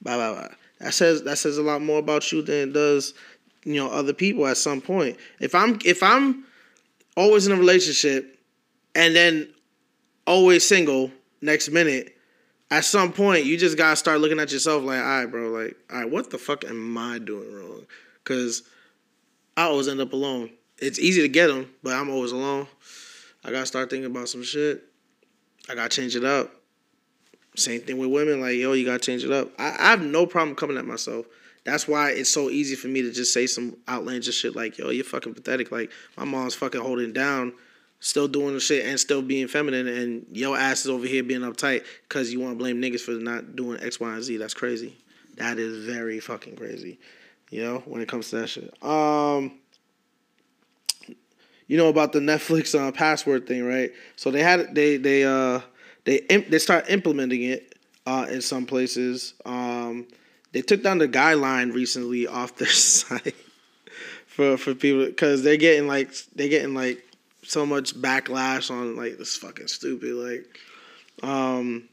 bye, 0.00 0.16
bye, 0.16 0.32
bye. 0.34 0.54
That 0.78 0.94
says 0.94 1.22
that 1.22 1.38
says 1.38 1.58
a 1.58 1.62
lot 1.62 1.82
more 1.82 1.98
about 1.98 2.30
you 2.32 2.42
than 2.42 2.70
it 2.70 2.72
does, 2.72 3.14
you 3.64 3.74
know, 3.74 3.88
other 3.88 4.12
people. 4.12 4.46
At 4.46 4.56
some 4.56 4.80
point, 4.80 5.16
if 5.40 5.54
I'm 5.54 5.78
if 5.84 6.02
I'm 6.02 6.44
always 7.16 7.46
in 7.46 7.52
a 7.52 7.56
relationship 7.56 8.38
and 8.94 9.14
then 9.14 9.48
always 10.26 10.66
single 10.66 11.10
next 11.40 11.68
minute 11.70 12.16
at 12.72 12.84
some 12.86 13.12
point 13.12 13.44
you 13.44 13.58
just 13.58 13.76
gotta 13.76 13.96
start 13.96 14.20
looking 14.20 14.40
at 14.40 14.50
yourself 14.50 14.82
like, 14.82 14.98
all 14.98 15.04
right, 15.04 15.26
bro, 15.26 15.50
like, 15.50 15.76
all 15.92 16.00
right, 16.00 16.10
what 16.10 16.30
the 16.30 16.38
fuck 16.38 16.64
am 16.64 16.96
I 16.96 17.18
doing 17.18 17.52
wrong? 17.52 17.84
Because 18.24 18.62
I 19.58 19.64
always 19.64 19.88
end 19.88 20.00
up 20.00 20.14
alone. 20.14 20.50
It's 20.78 20.98
easy 20.98 21.20
to 21.20 21.28
get 21.28 21.48
them, 21.48 21.70
but 21.82 21.92
I'm 21.92 22.08
always 22.08 22.32
alone. 22.32 22.66
I 23.44 23.50
gotta 23.50 23.66
start 23.66 23.90
thinking 23.90 24.10
about 24.10 24.30
some 24.30 24.42
shit. 24.42 24.84
I 25.68 25.74
gotta 25.74 25.88
change 25.88 26.16
it 26.16 26.24
up. 26.24 26.50
Same 27.54 27.80
thing 27.82 27.98
with 27.98 28.10
women, 28.10 28.40
like, 28.40 28.56
yo, 28.56 28.72
you 28.72 28.84
gotta 28.84 28.98
change 28.98 29.24
it 29.24 29.30
up. 29.30 29.50
I, 29.58 29.76
I 29.78 29.90
have 29.90 30.02
no 30.02 30.26
problem 30.26 30.56
coming 30.56 30.78
at 30.78 30.86
myself. 30.86 31.26
That's 31.64 31.86
why 31.86 32.10
it's 32.10 32.30
so 32.30 32.50
easy 32.50 32.74
for 32.74 32.88
me 32.88 33.02
to 33.02 33.12
just 33.12 33.32
say 33.32 33.46
some 33.46 33.76
outlandish 33.88 34.34
shit 34.34 34.56
like, 34.56 34.78
yo, 34.78 34.90
you're 34.90 35.04
fucking 35.04 35.34
pathetic. 35.34 35.70
Like, 35.70 35.92
my 36.16 36.24
mom's 36.24 36.54
fucking 36.54 36.80
holding 36.80 37.12
down 37.12 37.52
still 38.02 38.26
doing 38.26 38.52
the 38.52 38.60
shit 38.60 38.84
and 38.84 38.98
still 38.98 39.22
being 39.22 39.48
feminine, 39.48 39.86
and 39.86 40.26
your 40.32 40.58
ass 40.58 40.80
is 40.80 40.90
over 40.90 41.06
here 41.06 41.22
being 41.22 41.40
uptight 41.40 41.84
because 42.08 42.32
you 42.32 42.40
want 42.40 42.52
to 42.52 42.58
blame 42.58 42.82
niggas 42.82 43.00
for 43.00 43.12
not 43.12 43.56
doing 43.56 43.80
X, 43.80 44.00
Y, 44.00 44.12
and 44.12 44.22
Z. 44.22 44.36
That's 44.36 44.54
crazy. 44.54 44.96
That 45.36 45.58
is 45.58 45.86
very 45.86 46.20
fucking 46.20 46.56
crazy. 46.56 46.98
You 47.50 47.62
know, 47.62 47.78
when 47.86 48.02
it 48.02 48.08
comes 48.08 48.30
to 48.30 48.40
that 48.40 48.48
shit. 48.48 48.74
Um, 48.82 49.52
you 51.66 51.76
know 51.76 51.88
about 51.88 52.12
the 52.12 52.20
Netflix 52.20 52.78
uh, 52.78 52.92
password 52.92 53.46
thing, 53.46 53.64
right? 53.64 53.90
So 54.16 54.30
they 54.30 54.42
had 54.42 54.74
they 54.74 54.96
they 54.96 55.24
uh 55.24 55.60
they 56.04 56.20
they 56.20 56.58
start 56.58 56.88
implementing 56.88 57.42
it 57.42 57.76
uh 58.06 58.26
in 58.30 58.40
some 58.40 58.66
places. 58.66 59.34
Um, 59.44 60.06
they 60.52 60.62
took 60.62 60.82
down 60.82 60.98
the 60.98 61.08
guideline 61.08 61.72
recently 61.72 62.26
off 62.26 62.56
their 62.56 62.68
site 62.68 63.34
for 64.26 64.56
for 64.56 64.74
people 64.74 65.04
because 65.06 65.42
they're 65.42 65.56
getting 65.56 65.86
like 65.86 66.12
they're 66.34 66.48
getting 66.48 66.74
like 66.74 67.04
so 67.42 67.66
much 67.66 67.94
backlash 67.94 68.70
on 68.70 68.96
like 68.96 69.18
this 69.18 69.36
fucking 69.36 69.66
stupid 69.66 70.14
like 70.14 71.28
um 71.28 71.88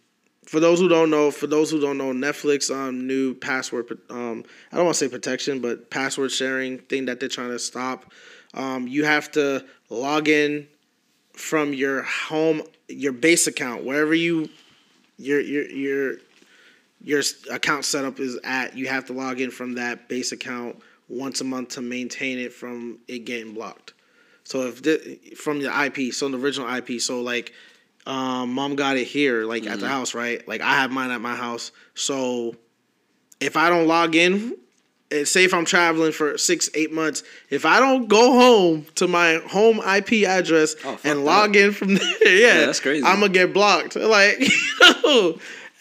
for 0.45 0.59
those 0.59 0.79
who 0.79 0.87
don't 0.87 1.09
know 1.09 1.31
for 1.31 1.47
those 1.47 1.69
who 1.69 1.81
don't 1.81 1.97
know 1.97 2.13
netflix 2.13 2.73
um 2.73 3.07
new 3.07 3.33
password 3.33 3.85
um 4.09 4.43
i 4.71 4.75
don't 4.75 4.85
want 4.85 4.95
to 4.95 5.05
say 5.05 5.09
protection 5.09 5.59
but 5.59 5.89
password 5.89 6.31
sharing 6.31 6.77
thing 6.77 7.05
that 7.05 7.19
they're 7.19 7.27
trying 7.27 7.49
to 7.49 7.59
stop 7.59 8.11
um 8.53 8.87
you 8.87 9.03
have 9.03 9.31
to 9.31 9.65
log 9.89 10.27
in 10.27 10.67
from 11.33 11.73
your 11.73 12.03
home 12.03 12.61
your 12.87 13.13
base 13.13 13.47
account 13.47 13.83
wherever 13.83 14.13
you 14.13 14.49
your 15.17 15.39
your 15.39 15.69
your 15.69 16.13
your 17.01 17.21
account 17.51 17.85
setup 17.85 18.19
is 18.19 18.37
at 18.43 18.75
you 18.75 18.87
have 18.87 19.05
to 19.05 19.13
log 19.13 19.39
in 19.39 19.51
from 19.51 19.75
that 19.75 20.09
base 20.09 20.31
account 20.31 20.81
once 21.07 21.41
a 21.41 21.43
month 21.43 21.69
to 21.69 21.81
maintain 21.81 22.37
it 22.37 22.53
from 22.53 22.99
it 23.07 23.19
getting 23.19 23.53
blocked 23.53 23.93
so 24.49 24.65
if 24.65 24.81
the, 24.81 25.19
from 25.37 25.61
the 25.61 25.69
IP, 25.85 26.11
so 26.11 26.27
the 26.27 26.39
original 26.39 26.67
IP, 26.73 26.99
so 26.99 27.21
like 27.21 27.53
um, 28.07 28.51
mom 28.51 28.75
got 28.75 28.97
it 28.97 29.05
here, 29.05 29.45
like 29.45 29.61
mm-hmm. 29.61 29.73
at 29.73 29.79
the 29.79 29.85
mm-hmm. 29.85 29.93
house, 29.93 30.15
right? 30.15 30.45
Like 30.47 30.61
I 30.61 30.73
have 30.73 30.89
mine 30.89 31.11
at 31.11 31.21
my 31.21 31.35
house. 31.35 31.71
So 31.93 32.55
if 33.39 33.55
I 33.55 33.69
don't 33.69 33.85
log 33.85 34.15
in, 34.15 34.57
and 35.11 35.27
say 35.27 35.43
if 35.43 35.53
I'm 35.53 35.65
traveling 35.65 36.11
for 36.11 36.37
six, 36.37 36.69
eight 36.73 36.91
months, 36.91 37.23
if 37.49 37.65
I 37.65 37.79
don't 37.79 38.07
go 38.07 38.33
home 38.33 38.85
to 38.95 39.07
my 39.07 39.41
home 39.47 39.79
IP 39.79 40.27
address 40.27 40.75
oh, 40.85 40.99
and 41.03 41.25
log 41.25 41.53
that. 41.53 41.65
in 41.65 41.71
from 41.71 41.95
there, 41.95 42.13
yeah, 42.21 42.29
yeah, 42.29 42.65
that's 42.65 42.79
crazy. 42.79 43.05
I'm 43.05 43.19
gonna 43.19 43.33
get 43.33 43.53
blocked. 43.53 43.95
Like, 44.09 44.41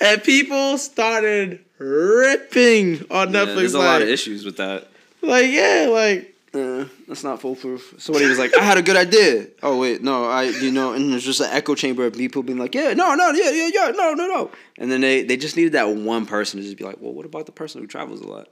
and 0.01 0.23
people 0.23 0.77
started 0.77 1.65
ripping 1.79 3.05
on 3.11 3.33
yeah, 3.33 3.41
Netflix. 3.41 3.57
There's 3.57 3.75
a 3.75 3.79
lot 3.79 4.03
of 4.03 4.09
issues 4.09 4.45
with 4.45 4.59
that. 4.59 4.89
Like, 5.23 5.47
yeah, 5.47 5.89
like 5.91 6.35
uh, 6.55 6.85
that's 7.07 7.25
not 7.25 7.41
foolproof. 7.41 7.95
Somebody 7.99 8.27
was 8.27 8.39
like, 8.39 8.57
I 8.57 8.63
had 8.63 8.79
a 8.79 8.83
good 8.83 8.97
idea. 8.97 9.47
Oh 9.63 9.79
wait, 9.79 10.03
no, 10.03 10.25
I 10.25 10.45
you 10.45 10.71
know, 10.71 10.93
and 10.93 11.13
there's 11.13 11.25
just 11.25 11.41
an 11.41 11.49
echo 11.51 11.75
chamber 11.75 12.07
of 12.07 12.15
people 12.15 12.43
being 12.43 12.59
like, 12.59 12.75
yeah, 12.75 12.95
no, 12.95 13.15
no, 13.15 13.31
yeah, 13.31 13.51
yeah, 13.51 13.71
yeah, 13.73 13.91
no, 13.95 14.15
no, 14.15 14.27
no. 14.27 14.51
And 14.77 14.91
then 14.91 15.01
they 15.01 15.23
they 15.23 15.37
just 15.37 15.57
needed 15.57 15.73
that 15.73 15.89
one 15.89 16.27
person 16.27 16.61
to 16.61 16.65
just 16.65 16.77
be 16.77 16.85
like, 16.85 16.97
well, 17.01 17.13
what 17.13 17.27
about 17.27 17.47
the 17.47 17.53
person 17.53 17.81
who 17.81 17.87
travels 17.87 18.21
a 18.21 18.27
lot? 18.27 18.49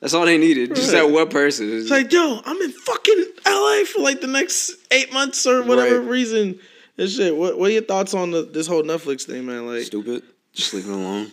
That's 0.00 0.14
all 0.14 0.24
they 0.24 0.38
needed. 0.38 0.70
Right. 0.70 0.76
Just 0.76 0.92
that 0.92 1.10
one 1.10 1.28
person. 1.28 1.70
It's 1.72 1.90
like, 1.90 2.12
yo, 2.12 2.40
I'm 2.44 2.56
in 2.60 2.72
fucking 2.72 3.24
LA 3.46 3.84
for 3.84 4.02
like 4.02 4.20
the 4.20 4.26
next 4.26 4.72
eight 4.90 5.12
months 5.12 5.46
or 5.46 5.62
whatever 5.62 6.00
right. 6.00 6.08
reason. 6.08 6.58
And 6.98 7.10
shit. 7.10 7.36
What 7.36 7.58
what 7.58 7.70
are 7.70 7.72
your 7.72 7.82
thoughts 7.82 8.14
on 8.14 8.30
the, 8.30 8.42
this 8.42 8.66
whole 8.66 8.82
Netflix 8.82 9.24
thing, 9.24 9.46
man? 9.46 9.66
Like 9.66 9.82
stupid. 9.84 10.22
Just 10.52 10.72
leave 10.74 10.88
it 10.88 10.92
alone. 10.92 11.32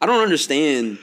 I 0.00 0.06
don't 0.06 0.22
understand 0.22 0.98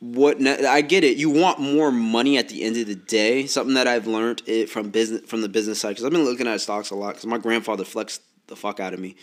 what 0.00 0.40
I 0.46 0.80
get 0.80 1.04
it. 1.04 1.18
You 1.18 1.28
want 1.28 1.58
more 1.58 1.92
money 1.92 2.38
at 2.38 2.48
the 2.48 2.62
end 2.62 2.78
of 2.78 2.86
the 2.86 2.94
day. 2.94 3.46
Something 3.46 3.74
that 3.74 3.86
I've 3.86 4.06
learned 4.06 4.42
it 4.46 4.70
from 4.70 4.90
business 4.90 5.28
from 5.28 5.42
the 5.42 5.48
business 5.48 5.80
side 5.80 5.90
because 5.90 6.04
I've 6.04 6.12
been 6.12 6.24
looking 6.24 6.46
at 6.46 6.60
stocks 6.60 6.90
a 6.90 6.94
lot 6.94 7.10
because 7.10 7.26
my 7.26 7.38
grandfather 7.38 7.84
flexed 7.84 8.22
the 8.46 8.56
fuck 8.56 8.80
out 8.80 8.94
of 8.94 9.00
me. 9.00 9.16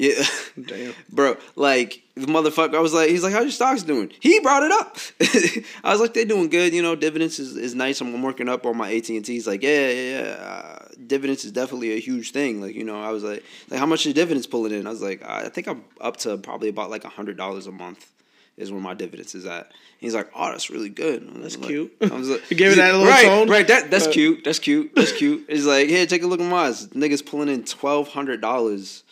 Yeah, 0.00 0.24
damn, 0.58 0.94
bro. 1.12 1.36
Like 1.56 2.02
the 2.14 2.24
motherfucker, 2.24 2.74
I 2.74 2.80
was 2.80 2.94
like, 2.94 3.10
he's 3.10 3.22
like, 3.22 3.34
"How's 3.34 3.42
your 3.42 3.50
stocks 3.50 3.82
doing?" 3.82 4.10
He 4.18 4.40
brought 4.40 4.62
it 4.62 4.72
up. 4.72 4.96
I 5.84 5.92
was 5.92 6.00
like, 6.00 6.14
"They're 6.14 6.24
doing 6.24 6.48
good. 6.48 6.72
You 6.72 6.80
know, 6.80 6.96
dividends 6.96 7.38
is, 7.38 7.54
is 7.54 7.74
nice. 7.74 8.00
I'm 8.00 8.22
working 8.22 8.48
up 8.48 8.64
on 8.64 8.78
my 8.78 8.90
AT 8.90 9.10
and 9.10 9.22
T." 9.22 9.34
He's 9.34 9.46
like, 9.46 9.62
"Yeah, 9.62 9.90
yeah, 9.90 10.18
yeah. 10.18 10.30
Uh, 10.42 10.88
dividends 11.06 11.44
is 11.44 11.52
definitely 11.52 11.92
a 11.92 12.00
huge 12.00 12.32
thing." 12.32 12.62
Like, 12.62 12.74
you 12.74 12.82
know, 12.82 12.98
I 12.98 13.10
was 13.10 13.22
like, 13.22 13.44
"Like, 13.68 13.78
how 13.78 13.84
much 13.84 14.06
are 14.06 14.12
dividends 14.14 14.46
pulling 14.46 14.72
in?" 14.72 14.86
I 14.86 14.90
was 14.90 15.02
like, 15.02 15.22
"I 15.22 15.50
think 15.50 15.68
I'm 15.68 15.84
up 16.00 16.16
to 16.18 16.38
probably 16.38 16.70
about 16.70 16.88
like 16.88 17.04
a 17.04 17.10
hundred 17.10 17.36
dollars 17.36 17.66
a 17.66 17.72
month." 17.72 18.10
is 18.56 18.70
where 18.70 18.80
my 18.80 18.92
dividends 18.92 19.34
is 19.34 19.46
at. 19.46 19.72
He's 19.98 20.14
like, 20.14 20.30
oh, 20.34 20.50
that's 20.50 20.68
really 20.68 20.90
good. 20.90 21.26
That's 21.36 21.56
like, 21.56 21.68
cute. 21.68 21.96
I 22.02 22.14
was 22.14 22.28
like, 22.28 22.42
you 22.50 22.58
gave 22.58 22.72
it 22.72 22.76
that 22.76 22.92
little 22.92 23.06
right, 23.06 23.24
tone. 23.24 23.48
Right, 23.48 23.66
that 23.68 23.90
that's 23.90 24.06
uh, 24.06 24.12
cute. 24.12 24.44
That's 24.44 24.58
cute. 24.58 24.94
That's 24.94 25.12
cute. 25.12 25.46
He's 25.48 25.64
like, 25.64 25.88
here, 25.88 26.04
take 26.04 26.22
a 26.22 26.26
look 26.26 26.40
at 26.40 26.50
mine. 26.50 26.72
Niggas 26.72 27.24
pulling 27.24 27.48
in 27.48 27.64
twelve 27.64 28.08
hundred 28.08 28.42
dollars 28.42 29.02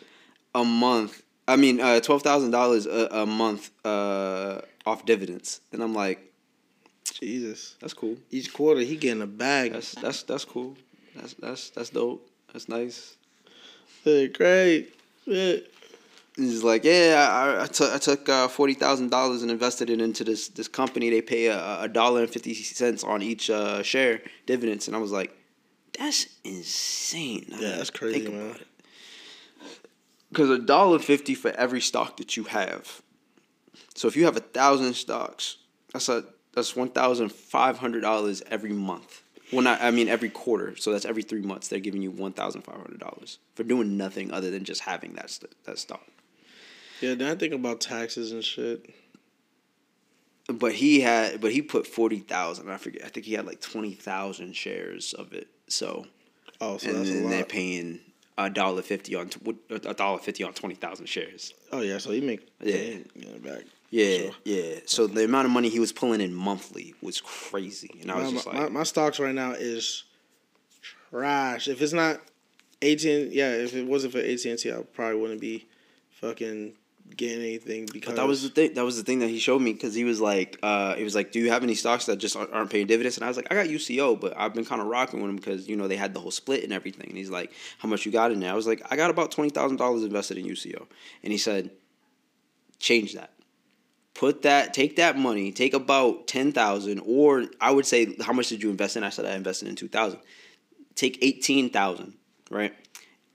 a 0.54 0.64
month. 0.64 1.22
I 1.46 1.56
mean, 1.56 1.80
uh, 1.80 2.00
twelve 2.00 2.22
thousand 2.22 2.50
dollars 2.50 2.86
a 2.86 3.24
month 3.24 3.70
uh, 3.84 4.60
off 4.84 5.06
dividends, 5.06 5.60
and 5.72 5.82
I'm 5.82 5.94
like, 5.94 6.32
Jesus, 7.04 7.76
that's 7.80 7.94
cool. 7.94 8.16
Each 8.30 8.52
quarter, 8.52 8.80
he 8.80 8.96
getting 8.96 9.22
a 9.22 9.26
bag. 9.26 9.72
That's 9.72 9.94
that's 9.94 10.22
that's 10.24 10.44
cool. 10.44 10.76
That's 11.16 11.34
that's 11.34 11.70
that's 11.70 11.90
dope. 11.90 12.28
That's 12.52 12.68
nice. 12.68 13.16
Hey, 14.04 14.28
great. 14.28 14.94
Yeah. 15.24 15.56
He's 16.36 16.62
like, 16.62 16.84
yeah, 16.84 17.28
I, 17.30 17.64
I 17.64 17.66
took 17.66 17.92
I 17.92 17.98
took 17.98 18.28
uh, 18.28 18.46
forty 18.46 18.74
thousand 18.74 19.10
dollars 19.10 19.42
and 19.42 19.50
invested 19.50 19.90
it 19.90 20.00
into 20.00 20.22
this 20.22 20.48
this 20.48 20.68
company. 20.68 21.10
They 21.10 21.20
pay 21.20 21.46
a 21.46 21.88
dollar 21.88 22.20
and 22.20 22.30
fifty 22.30 22.54
cents 22.54 23.02
on 23.02 23.22
each 23.22 23.50
uh, 23.50 23.82
share 23.82 24.20
dividends, 24.46 24.86
and 24.86 24.94
I 24.94 25.00
was 25.00 25.10
like, 25.10 25.36
that's 25.98 26.28
insane. 26.44 27.46
Yeah, 27.48 27.76
that's 27.78 27.90
crazy, 27.90 28.28
man. 28.28 28.54
Because 30.30 30.50
a 30.50 30.58
dollar 30.58 30.98
fifty 30.98 31.34
for 31.34 31.50
every 31.52 31.80
stock 31.80 32.16
that 32.18 32.36
you 32.36 32.44
have. 32.44 33.02
So 33.94 34.08
if 34.08 34.16
you 34.16 34.24
have 34.26 34.36
a 34.36 34.40
thousand 34.40 34.94
stocks, 34.94 35.56
that's 35.92 36.08
a 36.08 36.24
that's 36.52 36.76
one 36.76 36.90
thousand 36.90 37.32
five 37.32 37.78
hundred 37.78 38.00
dollars 38.00 38.42
every 38.50 38.72
month. 38.72 39.22
Well, 39.52 39.62
not 39.62 39.80
I 39.80 39.90
mean 39.90 40.08
every 40.08 40.28
quarter. 40.28 40.76
So 40.76 40.92
that's 40.92 41.04
every 41.04 41.22
three 41.22 41.40
months. 41.40 41.68
They're 41.68 41.80
giving 41.80 42.02
you 42.02 42.10
one 42.10 42.32
thousand 42.32 42.62
five 42.62 42.76
hundred 42.76 43.00
dollars 43.00 43.38
for 43.54 43.64
doing 43.64 43.96
nothing 43.96 44.30
other 44.30 44.50
than 44.50 44.64
just 44.64 44.82
having 44.82 45.14
that 45.14 45.30
st- 45.30 45.52
that 45.64 45.78
stock. 45.78 46.06
Yeah, 47.00 47.14
then 47.14 47.30
I 47.30 47.34
think 47.34 47.54
about 47.54 47.80
taxes 47.80 48.32
and 48.32 48.44
shit. 48.44 48.90
But 50.52 50.72
he 50.72 51.00
had, 51.00 51.40
but 51.40 51.52
he 51.52 51.62
put 51.62 51.86
forty 51.86 52.18
thousand. 52.18 52.70
I 52.70 52.76
forget. 52.76 53.04
I 53.04 53.08
think 53.08 53.26
he 53.26 53.34
had 53.34 53.46
like 53.46 53.60
twenty 53.60 53.92
thousand 53.92 54.56
shares 54.56 55.14
of 55.14 55.32
it. 55.32 55.48
So, 55.68 56.06
oh, 56.60 56.78
so 56.78 56.88
and 56.88 56.98
that's 56.98 57.10
then 57.10 57.20
a 57.20 57.24
lot. 57.24 57.30
they're 57.30 57.44
paying 57.44 58.00
a 58.38 58.48
dollar 58.48 58.82
fifty 58.82 59.14
on 59.14 59.28
a 59.70 59.94
dollar 59.94 60.18
fifty 60.18 60.44
on 60.44 60.54
twenty 60.54 60.76
thousand 60.76 61.06
shares. 61.06 61.52
Oh 61.72 61.80
yeah, 61.80 61.98
so 61.98 62.12
he 62.12 62.20
make 62.20 62.48
yeah 62.62 62.98
back. 63.42 63.64
Yeah, 63.90 64.16
sure. 64.18 64.30
yeah. 64.44 64.74
So 64.86 65.06
the 65.06 65.24
amount 65.24 65.46
of 65.46 65.50
money 65.50 65.68
he 65.68 65.80
was 65.80 65.92
pulling 65.92 66.20
in 66.20 66.32
monthly 66.32 66.94
was 67.02 67.20
crazy, 67.20 67.90
and 68.00 68.12
I 68.12 68.16
was 68.16 68.26
my, 68.26 68.32
just 68.32 68.46
like, 68.46 68.56
my, 68.56 68.68
my 68.68 68.82
stocks 68.84 69.18
right 69.18 69.34
now 69.34 69.52
is 69.52 70.04
trash. 71.10 71.68
If 71.68 71.82
it's 71.82 71.92
not 71.92 72.20
AT, 72.80 73.02
yeah, 73.02 73.50
if 73.50 73.74
it 73.74 73.86
wasn't 73.86 74.12
for 74.12 74.20
AT 74.20 74.44
and 74.44 74.58
T, 74.58 74.72
I 74.72 74.82
probably 74.94 75.20
wouldn't 75.20 75.40
be 75.40 75.66
fucking 76.10 76.74
getting 77.16 77.40
anything 77.40 77.86
because 77.92 78.14
but 78.14 78.16
that 78.16 78.26
was 78.26 78.42
the 78.42 78.48
thing. 78.48 78.74
That 78.74 78.84
was 78.84 78.96
the 78.96 79.02
thing 79.02 79.20
that 79.20 79.28
he 79.28 79.38
showed 79.38 79.60
me 79.60 79.72
because 79.72 79.94
he 79.94 80.04
was 80.04 80.20
like, 80.20 80.58
uh, 80.62 80.94
he 80.94 81.04
was 81.04 81.14
like, 81.14 81.32
"Do 81.32 81.38
you 81.38 81.50
have 81.50 81.62
any 81.62 81.74
stocks 81.74 82.06
that 82.06 82.16
just 82.16 82.36
aren't 82.36 82.70
paying 82.70 82.86
dividends?" 82.86 83.16
And 83.16 83.24
I 83.24 83.28
was 83.28 83.36
like, 83.36 83.46
"I 83.50 83.54
got 83.54 83.66
UCO, 83.66 84.18
but 84.20 84.34
I've 84.36 84.54
been 84.54 84.64
kind 84.64 84.80
of 84.80 84.86
rocking 84.88 85.20
with 85.20 85.28
them 85.28 85.36
because 85.36 85.68
you 85.68 85.76
know 85.76 85.88
they 85.88 85.96
had 85.96 86.14
the 86.14 86.20
whole 86.20 86.30
split 86.30 86.64
and 86.64 86.72
everything." 86.72 87.08
And 87.08 87.16
he's 87.16 87.30
like, 87.30 87.52
"How 87.78 87.88
much 87.88 88.06
you 88.06 88.12
got 88.12 88.32
in 88.32 88.40
there?" 88.40 88.52
I 88.52 88.54
was 88.54 88.66
like, 88.66 88.82
"I 88.90 88.96
got 88.96 89.10
about 89.10 89.30
twenty 89.30 89.50
thousand 89.50 89.76
dollars 89.76 90.02
invested 90.02 90.38
in 90.38 90.46
UCO," 90.46 90.86
and 91.22 91.32
he 91.32 91.38
said, 91.38 91.70
"Change 92.78 93.14
that." 93.14 93.32
Put 94.14 94.42
that, 94.42 94.74
take 94.74 94.96
that 94.96 95.16
money, 95.16 95.52
take 95.52 95.74
about 95.74 96.26
ten 96.26 96.52
thousand, 96.52 97.00
or 97.06 97.44
I 97.60 97.70
would 97.70 97.86
say, 97.86 98.16
how 98.20 98.32
much 98.32 98.48
did 98.48 98.64
you 98.64 98.70
invest 98.70 98.96
in? 98.96 99.04
I 99.04 99.10
said 99.10 99.24
I 99.24 99.34
invested 99.34 99.68
in 99.68 99.76
two 99.76 99.86
thousand. 99.86 100.18
Take 100.96 101.18
eighteen 101.22 101.70
thousand, 101.70 102.14
right? 102.50 102.74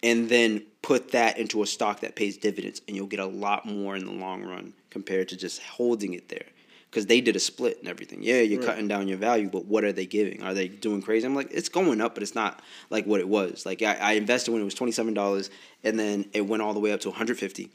and 0.03 0.29
then 0.29 0.63
put 0.83 1.11
that 1.11 1.39
into 1.39 1.63
a 1.63 1.65
stock 1.65 2.01
that 2.01 2.15
pays 2.15 2.37
dividends 2.37 2.81
and 2.87 2.95
you'll 2.95 3.07
get 3.07 3.19
a 3.19 3.25
lot 3.25 3.65
more 3.65 3.95
in 3.95 4.05
the 4.05 4.11
long 4.11 4.43
run 4.43 4.73
compared 4.91 5.27
to 5.29 5.35
just 5.35 5.61
holding 5.63 6.13
it 6.13 6.29
there 6.29 6.45
because 6.91 7.07
they 7.07 7.19
did 7.19 7.35
a 7.35 7.39
split 7.39 7.79
and 7.79 7.87
everything 7.87 8.21
yeah 8.21 8.41
you're 8.41 8.59
right. 8.59 8.67
cutting 8.67 8.87
down 8.87 9.07
your 9.07 9.17
value 9.17 9.49
but 9.49 9.65
what 9.65 9.83
are 9.83 9.91
they 9.91 10.05
giving 10.05 10.43
are 10.43 10.53
they 10.53 10.67
doing 10.67 11.01
crazy 11.01 11.25
i'm 11.25 11.33
like 11.33 11.49
it's 11.51 11.69
going 11.69 11.99
up 11.99 12.13
but 12.13 12.21
it's 12.21 12.35
not 12.35 12.61
like 12.91 13.05
what 13.05 13.19
it 13.19 13.27
was 13.27 13.65
like 13.65 13.81
i, 13.81 13.95
I 13.95 14.11
invested 14.13 14.51
when 14.51 14.61
it 14.61 14.65
was 14.65 14.75
$27 14.75 15.49
and 15.83 15.97
then 15.97 16.29
it 16.33 16.41
went 16.41 16.61
all 16.61 16.75
the 16.75 16.79
way 16.79 16.91
up 16.91 16.99
to 16.99 17.09
150 17.09 17.71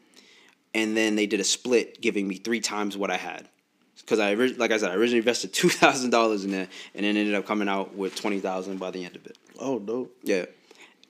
and 0.75 0.97
then 0.97 1.17
they 1.17 1.27
did 1.27 1.41
a 1.41 1.45
split, 1.45 2.01
giving 2.01 2.29
me 2.29 2.37
three 2.37 2.61
times 2.61 2.97
what 2.97 3.11
I 3.11 3.17
had. 3.17 3.49
Because 3.97 4.21
I, 4.21 4.35
like 4.35 4.71
I 4.71 4.77
said, 4.79 4.91
I 4.91 4.95
originally 4.95 5.19
invested 5.19 5.53
two 5.53 5.69
thousand 5.69 6.11
dollars 6.11 6.45
in 6.45 6.55
it, 6.55 6.69
and 6.95 7.05
then 7.05 7.17
ended 7.17 7.35
up 7.35 7.47
coming 7.47 7.69
out 7.69 7.95
with 7.95 8.15
twenty 8.15 8.41
thousand 8.41 8.79
by 8.79 8.91
the 8.91 9.05
end 9.05 9.17
of 9.17 9.27
it. 9.27 9.37
Oh, 9.59 9.79
dope. 9.79 10.15
Yeah, 10.23 10.47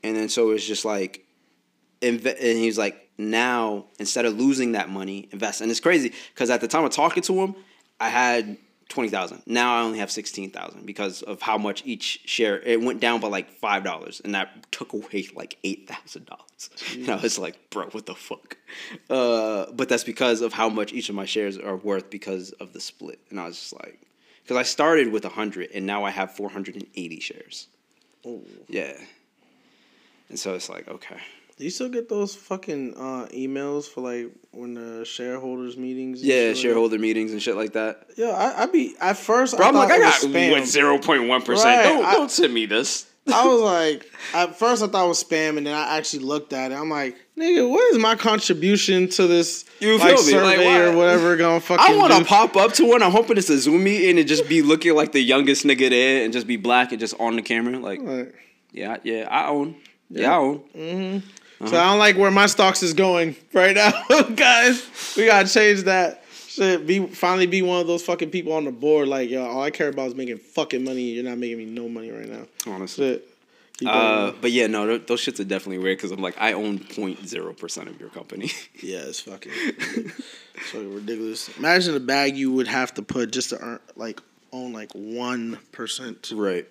and 0.03 0.17
then 0.17 0.29
so 0.29 0.51
it's 0.51 0.67
just 0.67 0.85
like, 0.85 1.25
and 2.03 2.21
he's 2.21 2.79
like, 2.79 3.09
now 3.19 3.87
instead 3.99 4.25
of 4.25 4.39
losing 4.39 4.73
that 4.73 4.89
money, 4.89 5.29
invest. 5.33 5.61
And 5.61 5.71
it's 5.71 5.81
crazy 5.81 6.13
because 6.35 6.51
at 6.51 6.61
the 6.61 6.69
time 6.69 6.85
of 6.85 6.93
talking 6.93 7.23
to 7.25 7.35
him, 7.35 7.55
I 8.01 8.09
had 8.09 8.57
twenty 8.89 9.09
thousand. 9.09 9.43
Now 9.45 9.77
I 9.77 9.83
only 9.83 9.99
have 9.99 10.11
sixteen 10.11 10.51
thousand 10.51 10.87
because 10.87 11.23
of 11.23 11.43
how 11.43 11.59
much 11.59 11.83
each 11.85 12.21
share. 12.25 12.61
It 12.61 12.81
went 12.81 13.01
down 13.01 13.21
by 13.21 13.29
like 13.29 13.51
five 13.51 13.85
dollars, 13.85 14.21
and 14.25 14.35
that 14.35 14.71
took 14.71 14.93
away 14.93 15.29
like 15.35 15.59
eight 15.65 15.89
thousand 15.89 16.27
dollars. 16.27 16.71
And 16.93 17.09
I 17.09 17.17
was 17.17 17.39
like, 17.39 17.71
bro, 17.71 17.87
what 17.87 18.07
the 18.07 18.15
fuck? 18.15 18.57
Uh, 19.11 19.67
but 19.73 19.89
that's 19.89 20.05
because 20.05 20.41
of 20.41 20.53
how 20.53 20.69
much 20.69 20.93
each 20.93 21.09
of 21.09 21.15
my 21.15 21.25
shares 21.25 21.59
are 21.59 21.77
worth 21.77 22.11
because 22.11 22.53
of 22.53 22.73
the 22.73 22.81
split. 22.81 23.21
And 23.31 23.39
I 23.39 23.47
was 23.47 23.59
just 23.59 23.73
like, 23.75 24.01
because 24.43 24.57
I 24.57 24.63
started 24.63 25.13
with 25.13 25.25
hundred, 25.25 25.71
and 25.75 25.87
now 25.87 26.05
I 26.05 26.11
have 26.11 26.35
four 26.37 26.49
hundred 26.49 26.77
and 26.77 26.87
eighty 26.95 27.21
shares. 27.21 27.67
Oh. 28.25 28.43
Yeah. 28.69 28.97
And 30.29 30.39
so 30.39 30.55
it's 30.55 30.69
like, 30.69 30.89
okay. 30.89 31.19
Do 31.59 31.65
you 31.65 31.71
still 31.71 31.89
get 31.89 32.09
those 32.09 32.37
fucking 32.37 32.95
uh, 32.97 33.27
emails 33.35 33.87
for 33.89 34.01
like 34.01 34.31
when 34.53 34.75
the 34.75 35.05
shareholders 35.05 35.77
meetings? 35.77 36.23
Yeah, 36.23 36.35
shit 36.35 36.49
like 36.55 36.57
shareholder 36.63 36.99
meetings 37.01 37.33
and 37.33 37.43
shit 37.43 37.57
like 37.57 37.73
that. 37.73 38.07
Yeah, 38.17 38.29
I, 38.29 38.63
I 38.63 38.67
be 38.67 38.95
at 39.01 39.17
first. 39.17 39.57
Bro, 39.57 39.67
I 39.67 39.69
I'm 39.71 39.75
like, 39.75 39.91
I 39.91 39.99
got 39.99 40.23
what 40.53 40.65
zero 40.67 40.99
point 40.99 41.27
one 41.27 41.43
percent. 41.43 41.83
Don't 41.83 42.05
I- 42.05 42.13
don't 42.13 42.31
send 42.31 42.55
me 42.55 42.67
this. 42.67 43.07
I 43.27 43.45
was 43.47 43.61
like, 43.93 44.07
at 44.33 44.57
first 44.59 44.83
I 44.83 44.87
thought 44.87 45.05
it 45.05 45.09
was 45.09 45.23
spam, 45.23 45.59
and 45.59 45.67
then 45.67 45.75
I 45.75 45.99
actually 45.99 46.25
looked 46.25 46.53
at 46.53 46.71
it. 46.71 46.77
I'm 46.77 46.89
like, 46.91 47.17
nigga, 47.37 47.69
what 47.69 47.93
is 47.93 47.99
my 47.99 48.15
contribution 48.15 49.09
to 49.11 49.27
this 49.27 49.65
You 49.81 49.99
like, 49.99 50.17
feel 50.17 50.27
me? 50.27 50.41
Like, 50.41 50.57
survey 50.59 50.85
or 50.87 50.97
whatever? 50.97 51.37
Gonna 51.37 51.61
fucking. 51.61 51.95
I 51.95 51.97
want 51.99 52.13
to 52.15 52.25
pop 52.25 52.55
up 52.57 52.73
to 52.75 52.89
one. 52.89 53.03
I'm 53.03 53.11
hoping 53.11 53.37
it's 53.37 53.51
a 53.51 53.59
Zoom 53.59 53.83
meeting 53.83 54.17
and 54.19 54.29
just 54.29 54.49
be 54.49 54.63
looking 54.63 54.95
like 54.95 55.11
the 55.11 55.21
youngest 55.21 55.65
nigga 55.65 55.91
there 55.91 56.23
and 56.25 56.33
just 56.33 56.47
be 56.47 56.57
black 56.57 56.93
and 56.93 57.01
just 57.01 57.19
on 57.19 57.35
the 57.35 57.43
camera. 57.43 57.79
Like, 57.81 58.01
Like, 58.01 58.35
yeah, 58.73 58.99
yeah, 59.03 59.27
I 59.29 59.49
own. 59.49 59.75
Yeah, 60.09 60.33
I 60.33 60.37
own. 60.39 61.23
So 61.67 61.77
I 61.77 61.91
don't 61.91 61.99
like 61.99 62.17
where 62.17 62.31
my 62.31 62.47
stocks 62.47 62.83
is 62.83 62.95
going 62.95 63.35
right 63.53 63.75
now, 63.75 63.91
guys. 64.35 64.89
We 65.17 65.27
gotta 65.27 65.49
change 65.49 65.83
that. 65.85 66.23
Shit, 66.47 66.87
be 66.87 67.07
finally 67.07 67.47
be 67.47 67.63
one 67.63 67.81
of 67.81 67.87
those 67.87 68.05
fucking 68.05 68.31
people 68.31 68.53
on 68.53 68.65
the 68.65 68.73
board. 68.73 69.09
Like, 69.09 69.29
yo, 69.31 69.45
all 69.45 69.63
I 69.63 69.71
care 69.71 69.89
about 69.89 70.09
is 70.09 70.15
making 70.15 70.39
fucking 70.39 70.85
money. 70.85 71.03
You're 71.11 71.25
not 71.25 71.39
making 71.39 71.59
me 71.59 71.65
no 71.67 71.89
money 71.89 72.11
right 72.11 72.29
now. 72.29 72.47
Honestly. 72.67 73.21
Uh, 73.87 74.33
but 74.41 74.51
yeah, 74.51 74.67
no, 74.67 74.87
tho- 74.87 74.99
those 74.99 75.25
shits 75.25 75.39
are 75.39 75.45
definitely 75.45 75.79
weird 75.79 75.99
because 75.99 76.11
I'm 76.11 76.21
like, 76.21 76.35
I 76.41 76.53
own 76.53 76.81
0.0 76.81 77.57
percent 77.59 77.89
of 77.89 78.01
your 78.01 78.09
company. 78.09 78.51
yeah, 78.83 78.99
it's 78.99 79.21
fucking, 79.21 79.53
it's 79.55 80.71
fucking 80.71 80.95
ridiculous. 80.95 81.49
Imagine 81.59 81.95
the 81.95 82.01
bag 82.01 82.37
you 82.37 82.51
would 82.53 82.67
have 82.67 82.93
to 82.95 83.03
put 83.03 83.31
just 83.31 83.51
to 83.51 83.61
earn 83.61 83.79
like 83.95 84.21
own 84.53 84.73
like 84.73 84.91
one 84.93 85.59
percent. 85.71 86.33
Right. 86.35 86.67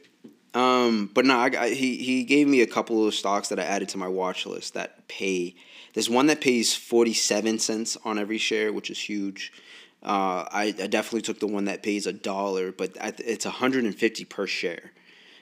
Um, 0.57 1.11
but 1.13 1.23
no, 1.23 1.37
I, 1.37 1.49
got- 1.49 1.69
he 1.69 1.97
he 1.97 2.23
gave 2.23 2.47
me 2.47 2.61
a 2.61 2.67
couple 2.67 3.07
of 3.07 3.13
stocks 3.13 3.49
that 3.49 3.59
I 3.59 3.63
added 3.63 3.89
to 3.89 3.97
my 3.99 4.07
watch 4.07 4.45
list 4.47 4.73
that 4.73 5.07
pay. 5.07 5.55
There's 5.93 6.09
one 6.09 6.25
that 6.27 6.41
pays 6.41 6.75
forty 6.75 7.13
seven 7.13 7.59
cents 7.59 7.95
on 8.03 8.17
every 8.17 8.39
share, 8.39 8.73
which 8.73 8.89
is 8.89 8.97
huge. 8.99 9.53
Uh, 10.01 10.45
I, 10.51 10.73
I 10.81 10.87
definitely 10.87 11.21
took 11.21 11.39
the 11.39 11.47
one 11.47 11.65
that 11.65 11.83
pays 11.83 12.07
a 12.07 12.13
dollar, 12.13 12.71
but 12.71 12.99
I, 12.99 13.13
it's 13.19 13.45
hundred 13.45 13.83
and 13.83 13.93
fifty 13.95 14.25
per 14.25 14.47
share. 14.47 14.91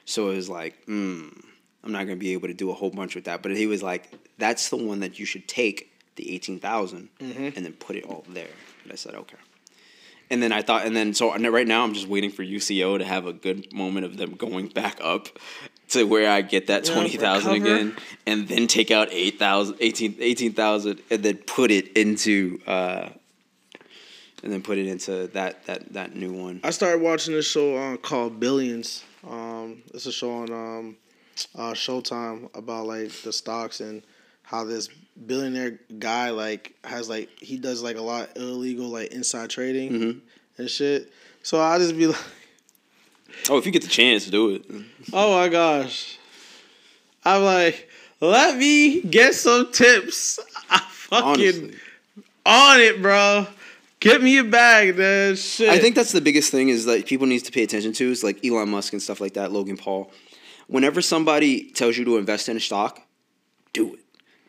So 0.03 0.31
it 0.31 0.35
was 0.35 0.49
like, 0.49 0.85
mm, 0.85 1.43
I'm 1.83 1.91
not 1.93 2.03
gonna 2.05 2.15
be 2.17 2.33
able 2.33 2.49
to 2.49 2.53
do 2.53 2.69
a 2.69 2.73
whole 2.73 2.91
bunch 2.91 3.15
with 3.15 3.23
that. 3.25 3.41
But 3.41 3.55
he 3.55 3.67
was 3.67 3.81
like, 3.81 4.11
that's 4.37 4.67
the 4.69 4.77
one 4.77 4.99
that 4.99 5.17
you 5.17 5.25
should 5.25 5.47
take 5.47 5.91
the 6.17 6.33
eighteen 6.33 6.59
and 7.55 7.65
then 7.65 7.73
put 7.73 7.95
it 7.95 8.03
all 8.03 8.25
there. 8.27 8.55
And 8.83 8.91
I 8.91 8.95
said, 8.95 9.15
okay. 9.15 9.37
And 10.29 10.41
then 10.41 10.51
I 10.51 10.61
thought, 10.61 10.85
and 10.85 10.95
then 10.95 11.13
so 11.13 11.35
right 11.35 11.67
now 11.67 11.83
I'm 11.83 11.93
just 11.93 12.07
waiting 12.07 12.31
for 12.31 12.43
UCO 12.43 12.97
to 12.97 13.05
have 13.05 13.27
a 13.27 13.33
good 13.33 13.71
moment 13.73 14.05
of 14.05 14.17
them 14.17 14.35
going 14.35 14.67
back 14.67 14.99
up 15.01 15.29
to 15.89 16.03
where 16.03 16.29
I 16.29 16.41
get 16.41 16.67
that 16.67 16.87
Yeah, 16.87 16.93
twenty 16.93 17.17
thousand 17.17 17.53
again, 17.53 17.95
and 18.25 18.47
then 18.47 18.67
take 18.67 18.91
out 18.91 19.09
8,000, 19.11 19.77
18 19.79 20.15
18,000 20.19 21.01
and 21.09 21.23
then 21.23 21.37
put 21.37 21.71
it 21.71 21.95
into, 21.95 22.59
uh, 22.65 23.09
and 24.43 24.51
then 24.51 24.61
put 24.61 24.77
it 24.77 24.87
into 24.87 25.27
that 25.27 25.65
that 25.65 25.93
that 25.93 26.15
new 26.15 26.33
one. 26.33 26.59
I 26.63 26.71
started 26.71 27.01
watching 27.01 27.33
this 27.33 27.49
show 27.49 27.75
uh, 27.75 27.97
called 27.97 28.39
Billions. 28.39 29.03
Um, 29.27 29.83
it's 29.93 30.05
a 30.05 30.11
show 30.11 30.31
on 30.31 30.51
um, 30.51 30.97
uh, 31.55 31.73
Showtime 31.73 32.55
about 32.55 32.87
like 32.87 33.11
the 33.23 33.33
stocks 33.33 33.79
and 33.79 34.03
how 34.43 34.63
this 34.63 34.89
billionaire 35.25 35.79
guy 35.97 36.29
like 36.31 36.75
has 36.83 37.07
like 37.09 37.29
he 37.39 37.57
does 37.57 37.81
like 37.81 37.97
a 37.97 38.01
lot 38.01 38.29
of 38.29 38.37
illegal 38.37 38.89
like 38.89 39.11
inside 39.11 39.49
trading 39.49 39.91
Mhm. 39.91 40.19
and 40.57 40.69
shit. 40.69 41.11
So 41.43 41.59
I 41.61 41.77
just 41.77 41.97
be 41.97 42.07
like, 42.07 42.19
Oh, 43.49 43.57
if 43.57 43.65
you 43.65 43.71
get 43.71 43.81
the 43.81 43.87
chance, 43.89 44.25
do 44.27 44.51
it. 44.55 44.65
oh 45.13 45.35
my 45.37 45.49
gosh, 45.49 46.17
I'm 47.23 47.43
like, 47.43 47.89
let 48.21 48.57
me 48.57 49.01
get 49.01 49.35
some 49.35 49.71
tips. 49.71 50.39
I 50.69 50.79
fucking 50.89 51.25
Honestly. 51.25 51.73
on 52.45 52.79
it, 52.79 53.01
bro. 53.01 53.47
Get 53.99 54.21
me 54.21 54.37
a 54.37 54.43
bag, 54.43 54.97
man. 54.97 55.35
Shit. 55.35 55.69
I 55.69 55.79
think 55.79 55.95
that's 55.95 56.11
the 56.11 56.21
biggest 56.21 56.51
thing 56.51 56.69
is 56.69 56.85
that 56.85 57.05
people 57.07 57.25
need 57.27 57.39
to 57.39 57.51
pay 57.51 57.63
attention 57.63 57.91
to 57.93 58.11
is 58.11 58.23
like 58.23 58.43
Elon 58.45 58.69
Musk 58.69 58.93
and 58.93 59.01
stuff 59.01 59.19
like 59.19 59.33
that, 59.33 59.51
Logan 59.51 59.77
Paul. 59.77 60.11
Whenever 60.67 61.01
somebody 61.01 61.71
tells 61.71 61.97
you 61.97 62.05
to 62.05 62.17
invest 62.17 62.47
in 62.49 62.57
a 62.57 62.59
stock, 62.59 63.01
do 63.73 63.95
it 63.95 63.99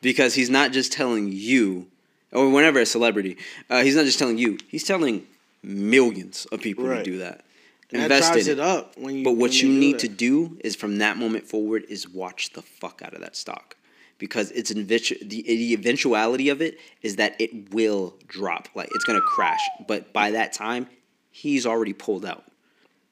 because 0.07 0.35
he's 0.35 0.49
not 0.49 0.71
just 0.71 0.93
telling 0.93 1.33
you, 1.33 1.89
or 2.31 2.49
whenever 2.49 2.79
a 2.79 2.87
celebrity, 2.87 3.37
uh, 3.69 3.83
he's 3.83 3.97
not 3.97 4.05
just 4.05 4.21
telling 4.21 4.39
you, 4.39 4.57
he's 4.69 4.85
telling 4.85 5.27
millions 5.65 6.47
of 6.53 6.61
people 6.61 6.85
Right. 6.85 6.99
to 7.05 7.11
do 7.11 7.19
that. 7.19 7.45
And 7.91 8.03
that 8.03 8.13
Invest 8.13 8.33
drives 8.33 8.47
in 8.47 8.53
it 8.53 8.63
it. 8.63 8.65
up 8.65 8.97
when 8.97 9.17
you. 9.17 9.25
But 9.25 9.33
what 9.33 9.61
you 9.61 9.69
need 9.69 9.95
that. 9.95 10.03
to 10.03 10.09
do 10.09 10.59
is 10.63 10.77
from 10.77 10.99
that 10.99 11.17
moment 11.17 11.49
forward 11.49 11.87
is 11.89 12.09
watch 12.09 12.51
the 12.53 12.63
fuck 12.63 13.03
out 13.05 13.15
of 13.15 13.21
that 13.21 13.35
stock. 13.35 13.77
Because 14.19 14.53
it's 14.53 14.73
eventu- 14.73 15.19
the, 15.29 15.43
the 15.43 15.73
eventuality 15.75 16.51
of 16.51 16.63
it 16.63 16.79
is 17.03 17.17
that 17.17 17.35
it 17.41 17.73
will 17.75 18.15
drop. 18.29 18.69
Like 18.77 18.89
it's 18.95 19.05
gonna 19.05 19.21
crash. 19.21 19.61
But 19.89 20.13
by 20.13 20.31
that 20.31 20.53
time, 20.53 20.87
he's 21.33 21.67
already 21.67 21.93
pulled 21.95 22.25
out. 22.25 22.45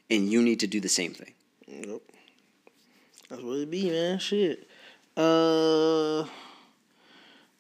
And 0.09 0.31
you 0.31 0.41
need 0.43 0.61
to 0.61 0.69
do 0.69 0.79
the 0.79 0.89
same 0.89 1.13
thing. 1.13 1.33
Yep. 1.67 2.03
That's 3.31 3.43
what 3.43 3.59
it 3.59 3.71
be, 3.71 3.91
man. 3.91 4.21
Shit. 4.21 4.69
Uh. 5.17 6.25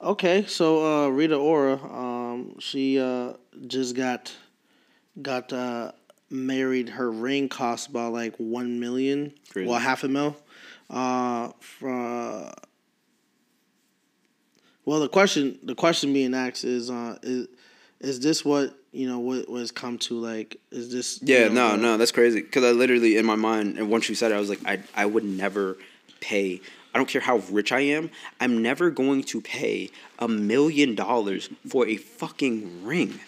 Okay, 0.05 0.45
so 0.47 0.85
uh, 0.85 1.09
Rita 1.09 1.35
Ora, 1.37 1.77
um, 1.83 2.59
she 2.59 3.01
uh, 3.01 3.33
just 3.67 3.97
got 3.97 4.31
got 5.23 5.51
uh, 5.51 5.93
married. 6.29 6.91
Her 6.91 7.11
ring 7.11 7.49
cost 7.49 7.89
about 7.89 8.13
like 8.13 8.35
one 8.37 8.79
million, 8.81 9.33
Crazy. 9.51 9.67
well, 9.67 9.79
half 9.79 10.05
a 10.05 10.09
mil. 10.09 10.37
Uh, 10.91 11.53
for, 11.59 12.53
well, 14.85 15.01
the 15.01 15.09
question 15.09 15.59
the 15.63 15.75
question 15.75 16.13
being 16.13 16.35
asked 16.35 16.65
is 16.65 16.91
uh, 16.91 17.17
is 17.23 17.49
is 18.01 18.21
this 18.21 18.45
what 18.45 18.75
you 18.93 19.09
know 19.09 19.21
what 19.21 19.49
was 19.49 19.71
come 19.71 19.97
to 20.01 20.21
like? 20.21 20.61
Is 20.71 20.93
this 20.93 21.23
you 21.23 21.35
Yeah, 21.35 21.49
know, 21.49 21.77
no, 21.77 21.77
no, 21.77 21.97
that's 21.97 22.13
crazy. 22.13 22.43
Because 22.43 22.63
I 22.63 22.73
literally 22.73 23.17
in 23.17 23.25
my 23.25 23.37
mind, 23.37 23.79
and 23.79 23.89
once 23.89 24.11
you 24.11 24.15
said 24.15 24.33
it, 24.33 24.35
I 24.35 24.39
was 24.39 24.51
like, 24.51 24.61
I, 24.67 24.81
I 24.95 25.07
would 25.07 25.25
never 25.25 25.79
pay. 26.21 26.61
I 26.95 26.99
don't 26.99 27.09
care 27.09 27.21
how 27.21 27.39
rich 27.51 27.73
I 27.73 27.81
am. 27.81 28.11
I'm 28.41 28.63
never 28.63 28.89
going 28.91 29.25
to 29.25 29.41
pay 29.41 29.91
a 30.21 30.29
million 30.29 30.95
dollars 30.95 31.51
for 31.69 31.87
a 31.87 31.97
fucking 31.97 32.85
ring. 32.85 33.19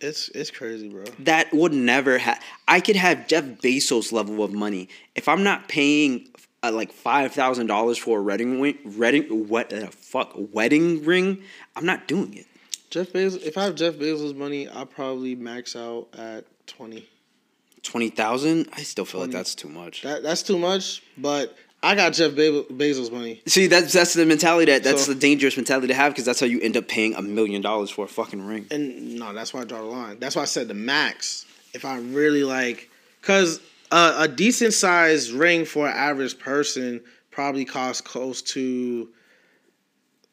It's 0.00 0.28
it's 0.30 0.50
crazy, 0.50 0.88
bro. 0.88 1.04
That 1.20 1.52
would 1.52 1.72
never 1.72 2.18
have. 2.18 2.42
I 2.66 2.80
could 2.80 2.96
have 2.96 3.26
Jeff 3.28 3.44
Bezos 3.44 4.12
level 4.12 4.42
of 4.44 4.52
money 4.52 4.88
if 5.14 5.28
I'm 5.28 5.42
not 5.42 5.68
paying 5.68 6.28
uh, 6.62 6.72
like 6.72 6.92
five 6.92 7.32
thousand 7.32 7.66
dollars 7.66 7.98
for 7.98 8.18
a 8.18 8.22
wedding 8.22 8.60
ring. 8.60 8.78
Wedding 8.96 9.48
what 9.48 9.70
the 9.70 9.88
fuck 9.88 10.32
wedding 10.34 11.04
ring? 11.04 11.42
I'm 11.76 11.86
not 11.86 12.06
doing 12.06 12.34
it. 12.34 12.46
Jeff 12.90 13.12
Bezos. 13.12 13.42
If 13.42 13.58
I 13.58 13.64
have 13.64 13.74
Jeff 13.74 13.94
Bezos' 13.94 14.34
money, 14.36 14.68
I'll 14.68 14.86
probably 14.86 15.34
max 15.34 15.74
out 15.74 16.08
at 16.16 16.44
twenty. 16.66 17.08
Twenty 17.82 18.08
thousand? 18.10 18.68
I 18.72 18.82
still 18.82 19.04
feel 19.04 19.20
like 19.20 19.30
that's 19.30 19.54
too 19.54 19.68
much. 19.68 20.02
That 20.02 20.22
that's 20.22 20.42
too 20.42 20.58
much. 20.58 21.02
But 21.16 21.56
I 21.82 21.94
got 21.94 22.12
Jeff 22.12 22.34
Be- 22.34 22.64
Bezos' 22.72 23.12
money. 23.12 23.40
See, 23.46 23.68
that's 23.68 23.92
that's 23.92 24.14
the 24.14 24.26
mentality 24.26 24.72
that 24.72 24.82
that's 24.82 25.04
So- 25.04 25.14
the 25.14 25.20
dangerous 25.20 25.56
mentality 25.56 25.86
to 25.88 25.94
have 25.94 26.12
because 26.12 26.24
that's 26.24 26.40
how 26.40 26.46
you 26.46 26.60
end 26.60 26.76
up 26.76 26.88
paying 26.88 27.14
a 27.14 27.22
million 27.22 27.62
dollars 27.62 27.90
for 27.90 28.04
a 28.04 28.08
fucking 28.08 28.44
ring. 28.44 28.66
And 28.70 29.14
no, 29.16 29.32
that's 29.32 29.54
why 29.54 29.60
I 29.60 29.64
draw 29.64 29.78
the 29.78 29.86
line. 29.86 30.18
That's 30.18 30.34
why 30.36 30.42
I 30.42 30.46
said 30.46 30.66
the 30.68 30.74
max. 30.74 31.46
If 31.74 31.84
I 31.84 31.98
really 31.98 32.42
like, 32.44 32.90
cause 33.22 33.60
uh, 33.92 34.16
a 34.18 34.28
decent 34.28 34.72
sized 34.74 35.30
ring 35.30 35.64
for 35.64 35.86
an 35.86 35.94
average 35.96 36.38
person 36.38 37.00
probably 37.30 37.64
costs 37.64 38.00
close 38.00 38.42
to 38.42 39.08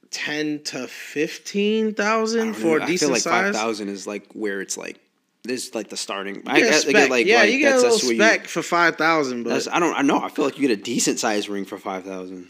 ten 0.09 0.63
to 0.63 0.87
fifteen 0.87 1.89
I 1.89 1.91
thousand 1.91 2.53
for 2.55 2.77
know, 2.77 2.77
a 2.77 2.83
I 2.83 2.85
decent 2.87 3.09
feel 3.09 3.13
like 3.15 3.21
five 3.23 3.53
size. 3.53 3.61
thousand 3.61 3.89
is 3.89 4.07
like 4.07 4.25
where 4.33 4.61
it's 4.61 4.77
like 4.77 4.99
this 5.45 5.67
is 5.67 5.75
like 5.75 5.89
the 5.89 5.97
starting. 5.97 6.43
I, 6.45 6.57
You 6.57 6.63
get 6.65 6.71
I, 6.71 6.75
a 6.75 6.77
I 6.77 6.79
spec. 6.79 6.93
get 6.93 7.09
like 7.09 7.25
yeah, 7.25 7.37
like 7.39 7.51
you 7.51 7.59
get 7.59 7.75
a 7.75 7.79
little 7.81 7.97
spec 7.97 8.47
for 8.47 8.61
five 8.61 8.95
thousand, 8.97 9.43
but 9.43 9.67
I 9.71 9.79
don't. 9.79 9.95
I 9.95 10.01
know. 10.01 10.19
I 10.21 10.29
feel 10.29 10.45
like 10.45 10.57
you 10.59 10.67
get 10.67 10.77
a 10.79 10.81
decent 10.81 11.19
sized 11.19 11.49
ring 11.49 11.65
for 11.65 11.77
five 11.77 12.03
thousand. 12.03 12.49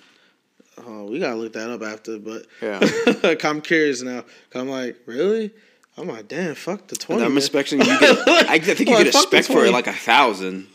Oh, 0.85 1.05
we 1.05 1.19
gotta 1.19 1.35
look 1.35 1.53
that 1.53 1.69
up 1.69 1.81
after, 1.81 2.19
but 2.19 2.45
Yeah. 2.61 2.79
I'm 3.43 3.61
curious 3.61 4.01
now. 4.01 4.25
I'm 4.53 4.67
like, 4.69 4.97
really? 5.05 5.51
I'm 5.97 6.07
like, 6.09 6.27
damn, 6.27 6.53
fuck 6.55 6.87
the 6.87 6.95
twenty. 6.97 7.23
I'm 7.23 7.37
expecting 7.37 7.79
you 7.79 7.85
get. 7.99 8.27
I 8.27 8.59
think 8.59 8.79
you 8.81 8.85
Well, 8.87 9.03
get 9.03 9.15
a 9.15 9.17
spec 9.17 9.45
for 9.45 9.69
like 9.71 9.87
a 9.87 9.93
thousand. 9.93 10.67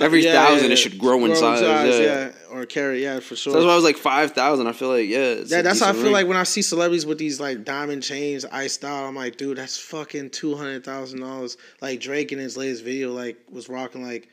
Every 0.00 0.22
thousand, 0.24 0.70
it 0.72 0.76
should 0.76 0.98
grow 0.98 1.24
in 1.24 1.34
size, 1.36 1.60
yeah. 1.62 2.32
Or 2.62 2.66
carry, 2.66 3.02
yeah, 3.02 3.20
for 3.20 3.36
sure. 3.36 3.52
So 3.52 3.52
that's 3.52 3.66
why 3.66 3.72
I 3.72 3.76
was 3.76 3.84
like 3.84 3.96
five 3.96 4.32
thousand. 4.32 4.66
I 4.66 4.72
feel 4.72 4.88
like 4.88 5.08
yeah. 5.08 5.34
Yeah, 5.44 5.62
that's 5.62 5.80
how 5.80 5.90
I 5.90 5.92
feel 5.92 6.04
ring. 6.04 6.12
like 6.12 6.26
when 6.26 6.36
I 6.36 6.44
see 6.44 6.62
celebrities 6.62 7.04
with 7.04 7.18
these 7.18 7.40
like 7.40 7.64
diamond 7.64 8.02
chains, 8.02 8.44
iced 8.44 8.84
out. 8.84 9.04
I'm 9.04 9.16
like, 9.16 9.36
dude, 9.36 9.58
that's 9.58 9.78
fucking 9.78 10.30
two 10.30 10.56
hundred 10.56 10.84
thousand 10.84 11.20
dollars. 11.20 11.56
Like 11.80 12.00
Drake 12.00 12.32
in 12.32 12.38
his 12.38 12.56
latest 12.56 12.84
video, 12.84 13.12
like 13.12 13.36
was 13.50 13.68
rocking 13.68 14.04
like 14.04 14.28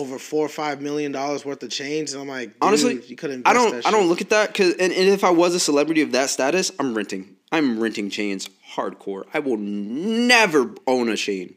over 0.00 0.18
four 0.18 0.44
or 0.44 0.48
five 0.48 0.80
million 0.80 1.12
dollars 1.12 1.44
worth 1.44 1.62
of 1.62 1.70
chains, 1.70 2.12
and 2.12 2.22
I'm 2.22 2.28
like, 2.28 2.52
Honestly, 2.60 3.00
you 3.06 3.16
couldn't. 3.16 3.46
I 3.46 3.52
don't. 3.52 3.84
I 3.86 3.90
don't 3.90 4.08
look 4.08 4.20
at 4.20 4.30
that 4.30 4.52
because, 4.52 4.72
and, 4.74 4.92
and 4.92 5.08
if 5.08 5.24
I 5.24 5.30
was 5.30 5.54
a 5.54 5.60
celebrity 5.60 6.02
of 6.02 6.12
that 6.12 6.30
status, 6.30 6.70
I'm 6.78 6.94
renting. 6.94 7.36
I'm 7.52 7.80
renting 7.80 8.10
chains 8.10 8.48
hardcore. 8.74 9.24
I 9.32 9.38
will 9.38 9.56
never 9.56 10.74
own 10.86 11.08
a 11.08 11.16
chain. 11.16 11.54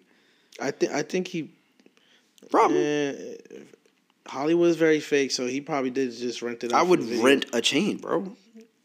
I 0.62 0.72
think 0.72 0.92
I 0.92 1.02
think 1.02 1.28
he. 1.28 1.52
Probably. 2.50 2.84
Eh, 2.84 3.38
Hollywood's 4.30 4.77
very 4.77 4.99
fake, 4.99 5.31
so 5.31 5.47
he 5.47 5.60
probably 5.60 5.89
did 5.89 6.11
just 6.11 6.41
rent 6.41 6.64
it. 6.64 6.72
out 6.72 6.80
I 6.80 6.84
would 6.84 7.03
rent 7.03 7.45
a 7.53 7.61
chain, 7.61 7.97
bro. 7.97 8.31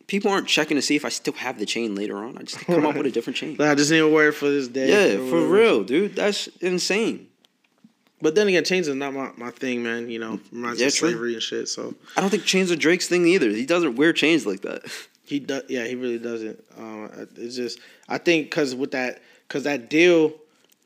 People 0.07 0.31
aren't 0.31 0.49
checking 0.49 0.77
to 0.77 0.83
see 0.83 0.97
if 0.97 1.05
I 1.05 1.09
still 1.09 1.33
have 1.35 1.59
the 1.59 1.67
chain 1.67 1.95
later 1.95 2.17
on. 2.17 2.37
I 2.37 2.43
just 2.43 2.59
come 2.61 2.85
up 2.85 2.95
with 2.95 3.07
a 3.07 3.11
different 3.11 3.37
chain. 3.37 3.57
Like, 3.59 3.69
I 3.71 3.75
just 3.75 3.91
need 3.91 3.99
to 3.99 4.09
wear 4.09 4.29
it 4.29 4.33
for 4.33 4.51
this 4.51 4.69
day. 4.69 5.17
Yeah, 5.17 5.31
for 5.31 5.47
real, 5.47 5.83
dude. 5.83 6.15
That's 6.15 6.47
insane. 6.61 7.29
But 8.21 8.35
then 8.35 8.49
again, 8.49 8.65
chains 8.65 8.89
is 8.89 8.95
not 8.95 9.13
my, 9.13 9.33
my 9.37 9.51
thing, 9.51 9.83
man. 9.83 10.09
You 10.09 10.19
know, 10.19 10.41
reminds 10.51 10.81
me 10.81 10.87
of 10.87 10.93
slavery 10.93 11.35
and 11.35 11.43
shit. 11.43 11.69
So 11.69 11.95
I 12.17 12.21
don't 12.21 12.31
think 12.31 12.45
chains 12.45 12.71
are 12.71 12.77
Drake's 12.77 13.07
thing 13.09 13.27
either. 13.27 13.51
He 13.51 13.67
doesn't 13.67 13.97
wear 13.97 14.13
chains 14.13 14.47
like 14.47 14.63
that. 14.63 14.83
He 15.27 15.39
does, 15.41 15.63
yeah, 15.71 15.87
he 15.87 15.95
really 15.95 16.19
doesn't. 16.19 16.63
Um, 16.77 17.11
it's 17.37 17.57
just, 17.57 17.81
I 18.11 18.19
think, 18.19 18.45
because 18.51 18.75
with 18.75 18.91
that, 18.91 19.23
because 19.49 19.65
that 19.65 19.89
deal 19.89 20.35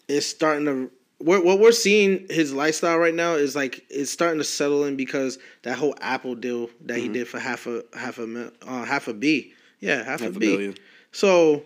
is 0.07 0.29
starting 0.29 0.65
to, 0.67 0.93
we're, 1.21 1.43
what 1.43 1.59
we're 1.59 1.73
seeing 1.73 2.27
his 2.31 2.53
lifestyle 2.53 2.99
right 2.99 3.15
now 3.15 3.35
is 3.35 3.57
like 3.57 3.85
it's 3.91 4.11
starting 4.11 4.39
to 4.39 4.45
settle 4.45 4.85
in 4.85 4.97
because 4.97 5.39
that 5.63 5.77
whole 5.77 5.95
Apple 6.01 6.35
deal 6.35 6.69
that 6.87 6.95
Mm-hmm. 6.95 7.03
he 7.03 7.09
did 7.09 7.29
for 7.29 7.39
half 7.41 7.67
a 7.67 7.83
half 7.95 8.19
a 8.19 8.53
uh, 8.67 8.85
half 8.85 9.09
a 9.09 9.15
B, 9.15 9.53
yeah, 9.81 9.99
half, 10.05 10.21
Half 10.21 10.35
a 10.35 10.37
a 10.37 10.39
B. 10.41 10.47
billion. 10.47 10.75
So 11.13 11.65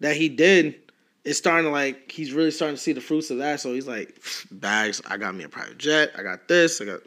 that 0.00 0.16
he 0.16 0.28
did, 0.28 0.74
it's 1.24 1.38
starting 1.38 1.66
to 1.66 1.70
like 1.70 2.10
he's 2.10 2.32
really 2.32 2.50
starting 2.50 2.76
to 2.76 2.82
see 2.82 2.92
the 2.92 3.00
fruits 3.00 3.30
of 3.30 3.38
that. 3.38 3.60
So 3.60 3.72
he's 3.74 3.86
like, 3.86 4.18
bags, 4.50 5.02
I 5.06 5.16
got 5.16 5.34
me 5.34 5.44
a 5.44 5.48
private 5.48 5.78
jet, 5.78 6.12
I 6.16 6.22
got 6.22 6.48
this, 6.48 6.80
I 6.80 6.84
got, 6.86 7.00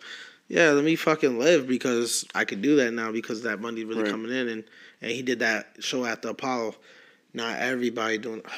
yeah, 0.49 0.69
let 0.71 0.83
me 0.83 0.95
fucking 0.95 1.39
live 1.39 1.67
because 1.67 2.25
I 2.35 2.45
can 2.45 2.61
do 2.61 2.75
that 2.77 2.91
now 2.93 3.11
because 3.11 3.41
that 3.43 3.59
money's 3.59 3.85
really 3.85 4.03
Right. 4.03 4.11
coming 4.11 4.31
in 4.31 4.47
and 4.49 4.63
and 5.01 5.11
he 5.11 5.21
did 5.21 5.39
that 5.39 5.67
show 5.79 6.05
at 6.05 6.21
the 6.21 6.29
Apollo. 6.29 6.75
Not 7.33 7.57
everybody 7.59 8.17
doing. 8.19 8.41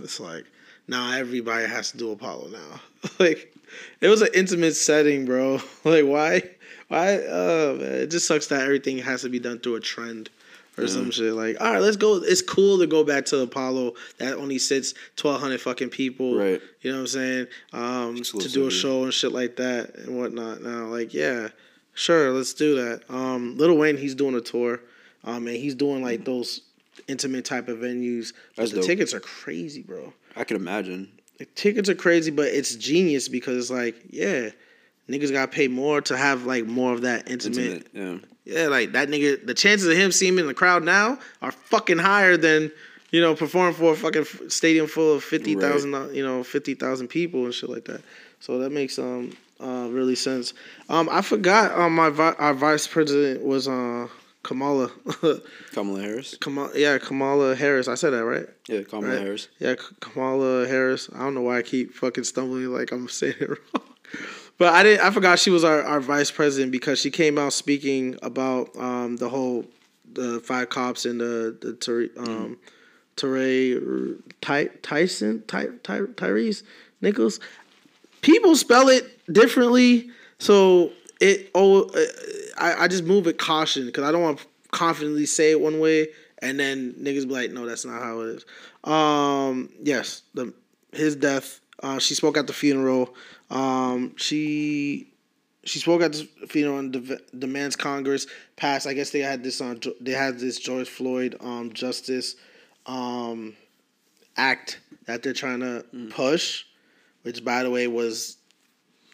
It's 0.00 0.20
like 0.20 0.44
now 0.88 1.12
everybody 1.12 1.66
has 1.66 1.92
to 1.92 1.98
do 1.98 2.10
Apollo 2.10 2.48
now. 2.48 2.80
like 3.18 3.54
it 4.00 4.08
was 4.08 4.22
an 4.22 4.28
intimate 4.34 4.74
setting, 4.74 5.24
bro. 5.24 5.60
like 5.84 6.04
why? 6.04 6.42
Why? 6.88 7.16
Uh, 7.16 7.76
man, 7.78 7.92
it 7.92 8.06
just 8.10 8.26
sucks 8.26 8.46
that 8.48 8.62
everything 8.62 8.98
has 8.98 9.22
to 9.22 9.28
be 9.28 9.38
done 9.38 9.58
through 9.58 9.76
a 9.76 9.80
trend 9.80 10.30
or 10.78 10.86
some 10.86 11.10
shit. 11.10 11.34
Like 11.34 11.60
all 11.60 11.72
right, 11.72 11.82
let's 11.82 11.96
go. 11.96 12.16
It's 12.16 12.42
cool 12.42 12.78
to 12.78 12.86
go 12.86 13.04
back 13.04 13.26
to 13.26 13.40
Apollo 13.40 13.94
that 14.18 14.34
only 14.34 14.58
sits 14.58 14.94
twelve 15.16 15.40
hundred 15.40 15.60
fucking 15.60 15.90
people. 15.90 16.36
Right. 16.36 16.60
You 16.80 16.92
know 16.92 16.98
what 16.98 17.02
I'm 17.02 17.06
saying? 17.08 17.46
Um, 17.72 18.16
to 18.22 18.48
do 18.48 18.66
a 18.66 18.70
show 18.70 19.04
and 19.04 19.12
shit 19.12 19.32
like 19.32 19.56
that 19.56 19.94
and 19.96 20.18
whatnot. 20.18 20.62
Now, 20.62 20.86
like 20.86 21.12
yeah, 21.12 21.48
sure, 21.94 22.32
let's 22.32 22.54
do 22.54 22.76
that. 22.76 23.02
Um, 23.10 23.56
Lil 23.58 23.76
Wayne, 23.76 23.96
he's 23.96 24.14
doing 24.14 24.34
a 24.34 24.40
tour. 24.40 24.80
Um, 25.24 25.46
and 25.48 25.56
he's 25.56 25.74
doing 25.74 26.02
like 26.02 26.24
those 26.24 26.62
intimate 27.08 27.44
type 27.44 27.68
of 27.68 27.78
venues. 27.78 28.32
But 28.56 28.62
That's 28.62 28.70
the 28.70 28.76
dope. 28.78 28.86
tickets 28.86 29.14
are 29.14 29.20
crazy, 29.20 29.82
bro. 29.82 30.12
I 30.38 30.44
can 30.44 30.56
imagine. 30.56 31.10
The 31.38 31.44
tickets 31.44 31.88
are 31.88 31.94
crazy, 31.94 32.30
but 32.30 32.46
it's 32.46 32.74
genius 32.76 33.28
because 33.28 33.56
it's 33.58 33.70
like, 33.70 33.96
yeah, 34.10 34.50
niggas 35.08 35.32
gotta 35.32 35.50
pay 35.50 35.68
more 35.68 36.00
to 36.02 36.16
have 36.16 36.46
like 36.46 36.64
more 36.66 36.92
of 36.92 37.02
that 37.02 37.30
intimate. 37.30 37.86
Intimate, 37.94 38.22
yeah. 38.44 38.60
Yeah, 38.62 38.68
like 38.68 38.92
that 38.92 39.08
nigga. 39.08 39.44
The 39.46 39.54
chances 39.54 39.88
of 39.88 39.96
him 39.96 40.10
seeing 40.10 40.34
me 40.34 40.40
in 40.40 40.46
the 40.48 40.54
crowd 40.54 40.82
now 40.82 41.18
are 41.42 41.52
fucking 41.52 41.98
higher 41.98 42.36
than 42.36 42.72
you 43.10 43.20
know 43.20 43.34
performing 43.34 43.74
for 43.74 43.92
a 43.92 43.96
fucking 43.96 44.24
stadium 44.48 44.86
full 44.86 45.14
of 45.16 45.22
fifty 45.22 45.54
thousand, 45.54 46.14
you 46.14 46.24
know, 46.24 46.42
fifty 46.42 46.74
thousand 46.74 47.08
people 47.08 47.44
and 47.44 47.52
shit 47.52 47.68
like 47.68 47.84
that. 47.84 48.00
So 48.40 48.58
that 48.60 48.70
makes 48.70 48.98
um 48.98 49.36
uh 49.60 49.88
really 49.90 50.14
sense. 50.14 50.54
Um, 50.88 51.08
I 51.10 51.20
forgot 51.20 51.78
um 51.78 51.94
my 51.94 52.08
vi- 52.08 52.36
our 52.38 52.54
vice 52.54 52.86
president 52.86 53.44
was 53.44 53.68
uh 53.68 54.08
Kamala. 54.48 54.90
Kamala 55.74 56.00
Harris. 56.00 56.34
Kamala, 56.40 56.70
yeah, 56.74 56.96
Kamala 56.96 57.54
Harris. 57.54 57.86
I 57.86 57.96
said 57.96 58.10
that 58.10 58.24
right. 58.24 58.46
Yeah, 58.66 58.80
Kamala 58.80 59.12
Right. 59.12 59.20
Harris. 59.20 59.48
Yeah, 59.58 59.74
Kamala 60.00 60.66
Harris. 60.66 61.10
I 61.14 61.18
don't 61.18 61.34
know 61.34 61.42
why 61.42 61.58
I 61.58 61.62
keep 61.62 61.92
fucking 61.92 62.24
stumbling 62.24 62.64
like 62.68 62.90
I'm 62.90 63.08
saying 63.10 63.34
it 63.40 63.50
wrong. 63.50 63.84
But 64.56 64.72
I 64.72 64.82
didn't. 64.84 65.04
I 65.04 65.10
forgot 65.10 65.38
she 65.38 65.50
was 65.50 65.64
our, 65.64 65.82
our 65.82 66.00
vice 66.00 66.30
president 66.30 66.72
because 66.72 66.98
she 66.98 67.10
came 67.10 67.36
out 67.36 67.52
speaking 67.52 68.18
about 68.22 68.74
um, 68.78 69.18
the 69.18 69.28
whole 69.28 69.66
the 70.14 70.40
five 70.40 70.70
cops 70.70 71.04
and 71.04 71.20
the 71.20 71.54
the 71.60 72.10
um, 72.16 72.56
Tyree 73.16 73.78
Ty, 74.40 74.68
Tyson 74.80 75.44
Ty, 75.46 75.66
Ty, 75.82 76.00
Tyrese 76.16 76.62
Nichols. 77.02 77.38
People 78.22 78.56
spell 78.56 78.88
it 78.88 79.04
differently, 79.30 80.08
so 80.38 80.90
it 81.20 81.50
oh 81.54 81.82
uh, 81.90 82.00
I, 82.60 82.84
I 82.84 82.88
just 82.88 83.04
move 83.04 83.26
with 83.26 83.38
caution 83.38 83.86
because 83.86 84.04
I 84.04 84.12
don't 84.12 84.22
want 84.22 84.38
to 84.38 84.46
confidently 84.70 85.26
say 85.26 85.50
it 85.52 85.60
one 85.60 85.80
way 85.80 86.08
and 86.40 86.58
then 86.58 86.94
niggas 86.94 87.26
be 87.26 87.34
like, 87.34 87.50
no, 87.50 87.66
that's 87.66 87.84
not 87.84 88.02
how 88.02 88.20
it 88.20 88.28
is. 88.36 88.46
Um, 88.84 89.70
yes, 89.82 90.22
the 90.34 90.52
his 90.92 91.16
death. 91.16 91.60
Uh, 91.82 91.98
she 91.98 92.14
spoke 92.14 92.36
at 92.36 92.46
the 92.46 92.52
funeral. 92.52 93.14
Um, 93.50 94.16
she 94.16 95.12
she 95.64 95.78
spoke 95.78 96.02
at 96.02 96.12
the 96.12 96.28
funeral 96.48 96.78
and 96.78 96.92
de- 96.92 97.20
demands 97.38 97.76
Congress 97.76 98.26
pass. 98.56 98.86
I 98.86 98.94
guess 98.94 99.10
they 99.10 99.20
had 99.20 99.42
this 99.42 99.60
on. 99.60 99.80
they 100.00 100.12
had 100.12 100.38
this 100.38 100.58
George 100.58 100.88
Floyd 100.88 101.36
um 101.40 101.72
justice 101.72 102.36
um 102.86 103.54
act 104.36 104.80
that 105.06 105.22
they're 105.22 105.32
trying 105.32 105.60
to 105.60 105.84
push, 106.10 106.64
which 107.22 107.44
by 107.44 107.62
the 107.62 107.70
way 107.70 107.86
was 107.86 108.36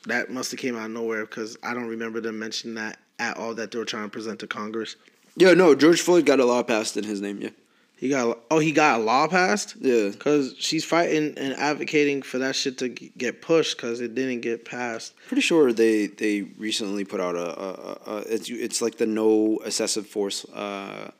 that 0.06 0.30
must 0.30 0.50
have 0.50 0.60
came 0.60 0.76
out 0.76 0.86
of 0.86 0.90
nowhere 0.90 1.24
because 1.24 1.56
I 1.62 1.72
don't 1.74 1.88
remember 1.88 2.20
them 2.20 2.38
mentioning 2.38 2.76
that 2.76 2.98
at 3.18 3.36
all 3.36 3.54
that 3.54 3.70
they 3.70 3.78
were 3.78 3.84
trying 3.84 4.04
to 4.04 4.08
present 4.10 4.40
to 4.40 4.46
Congress. 4.46 4.96
Yeah, 5.36 5.54
no, 5.54 5.74
George 5.74 6.00
Floyd 6.00 6.26
got 6.26 6.40
a 6.40 6.44
law 6.44 6.62
passed 6.62 6.96
in 6.96 7.04
his 7.04 7.20
name. 7.20 7.38
Yeah, 7.40 7.50
He 7.96 8.08
got 8.08 8.38
oh 8.50 8.58
he 8.60 8.70
got 8.72 9.00
a 9.00 9.02
law 9.02 9.26
passed 9.26 9.74
yeah. 9.80 10.10
because 10.10 10.54
she's 10.58 10.84
fighting 10.84 11.34
and 11.36 11.54
advocating 11.54 12.22
for 12.22 12.38
that 12.38 12.54
shit 12.54 12.78
to 12.78 12.88
get 12.88 13.42
pushed 13.42 13.76
because 13.76 14.00
it 14.00 14.14
didn't 14.14 14.42
get 14.42 14.64
passed. 14.64 15.14
Pretty 15.26 15.40
sure 15.42 15.72
they 15.72 16.06
they 16.06 16.42
recently 16.58 17.04
put 17.04 17.20
out 17.20 17.34
a, 17.34 17.60
a, 17.60 17.98
a, 18.06 18.16
it's 18.32 18.48
it's 18.48 18.80
like 18.80 18.96
the 18.98 19.06
no 19.06 19.58
excessive 19.64 20.06
force 20.06 20.44
uh 20.54 21.10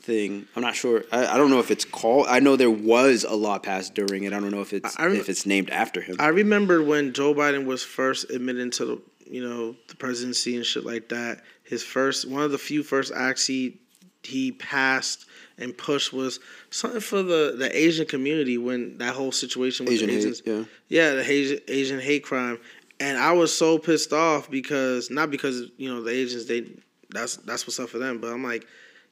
thing. 0.00 0.46
I'm 0.56 0.62
not 0.62 0.74
sure. 0.74 1.04
I, 1.12 1.26
I 1.26 1.36
don't 1.36 1.50
know 1.50 1.58
if 1.58 1.70
it's 1.70 1.84
called. 1.84 2.26
I 2.28 2.40
know 2.40 2.56
there 2.56 2.70
was 2.70 3.24
a 3.24 3.34
law 3.34 3.58
passed 3.58 3.94
during 3.94 4.24
it. 4.24 4.32
I 4.32 4.40
don't 4.40 4.50
know 4.50 4.60
if 4.62 4.72
it's 4.72 4.96
I- 4.98 5.06
I 5.06 5.10
if 5.10 5.28
it's 5.28 5.44
named 5.46 5.70
after 5.70 6.00
him. 6.00 6.16
I 6.18 6.28
remember 6.28 6.82
when 6.82 7.12
Joe 7.12 7.34
Biden 7.34 7.64
was 7.66 7.82
first 7.82 8.30
admitted 8.30 8.72
to 8.74 8.84
the 8.84 9.02
you 9.30 9.46
know 9.46 9.76
the 9.88 9.96
presidency 9.96 10.56
and 10.56 10.64
shit 10.64 10.84
like 10.84 11.08
that. 11.08 11.42
His 11.64 11.82
first 11.82 12.28
one 12.28 12.42
of 12.42 12.50
the 12.50 12.58
few 12.58 12.82
first 12.82 13.12
acts 13.14 13.46
he 13.46 13.80
he 14.22 14.52
passed 14.52 15.26
and 15.58 15.76
pushed 15.76 16.12
was 16.12 16.40
something 16.70 17.00
for 17.00 17.22
the 17.22 17.54
the 17.58 17.70
Asian 17.76 18.06
community 18.06 18.58
when 18.58 18.98
that 18.98 19.14
whole 19.14 19.32
situation 19.32 19.86
with 19.86 19.94
Asian 19.94 20.08
the 20.08 20.12
hate, 20.12 20.18
Asians. 20.18 20.42
yeah. 20.44 20.64
Yeah, 20.88 21.14
the 21.14 21.30
Asian 21.30 21.60
Asian 21.68 22.00
hate 22.00 22.24
crime, 22.24 22.58
and 23.00 23.18
I 23.18 23.32
was 23.32 23.54
so 23.54 23.78
pissed 23.78 24.12
off 24.12 24.50
because 24.50 25.10
not 25.10 25.30
because 25.30 25.70
you 25.76 25.88
know 25.92 26.02
the 26.02 26.10
Asians 26.10 26.46
they 26.46 26.66
that's 27.10 27.36
that's 27.36 27.66
what's 27.66 27.80
up 27.80 27.88
for 27.88 27.98
them, 27.98 28.20
but 28.20 28.32
I'm 28.32 28.44
like, 28.44 28.66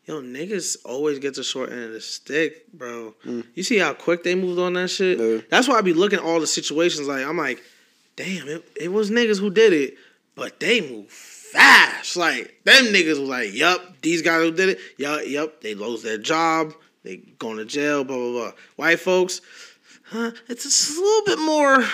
yo 0.05 0.21
niggas 0.21 0.77
always 0.85 1.19
get 1.19 1.35
the 1.35 1.43
short 1.43 1.71
end 1.71 1.85
of 1.85 1.93
the 1.93 2.01
stick, 2.01 2.71
bro. 2.73 3.15
Mm. 3.25 3.45
You 3.55 3.63
see 3.63 3.79
how 3.79 3.95
quick 3.95 4.23
they 4.23 4.35
moved 4.35 4.59
on 4.59 4.75
that 4.75 4.89
shit. 4.89 5.19
Yeah. 5.19 5.41
That's 5.51 5.69
why 5.69 5.77
I 5.77 5.83
be 5.83 5.95
looking 5.95 6.19
at 6.19 6.25
all 6.25 6.41
the 6.41 6.47
situations 6.47 7.09
like 7.09 7.25
I'm 7.27 7.39
like, 7.39 7.63
damn 8.17 8.49
it, 8.49 8.65
it 8.81 8.93
was 8.93 9.11
niggas 9.11 9.41
who 9.41 9.51
did 9.51 9.73
it, 9.73 9.95
but 10.37 10.61
they 10.61 10.81
move 10.81 11.09
fast. 11.09 12.17
Like 12.17 12.61
them 12.65 12.85
niggas 12.87 13.19
was 13.19 13.29
like, 13.29 13.53
yup, 13.53 14.01
these 14.03 14.23
guys 14.23 14.43
who 14.43 14.53
did 14.53 14.69
it, 14.71 14.79
yup, 14.97 15.23
yup, 15.27 15.61
they 15.63 15.75
lost 15.75 16.05
their 16.05 16.19
job, 16.19 16.75
they 17.03 17.17
going 17.39 17.57
to 17.57 17.65
jail, 17.65 18.05
blah 18.05 18.17
blah 18.17 18.31
blah. 18.31 18.53
White 18.77 19.01
folks, 19.01 19.41
huh? 20.05 20.31
It's 20.49 20.63
just 20.63 20.97
a 20.97 21.01
little 21.01 21.25
bit 21.25 21.39
more. 21.45 21.85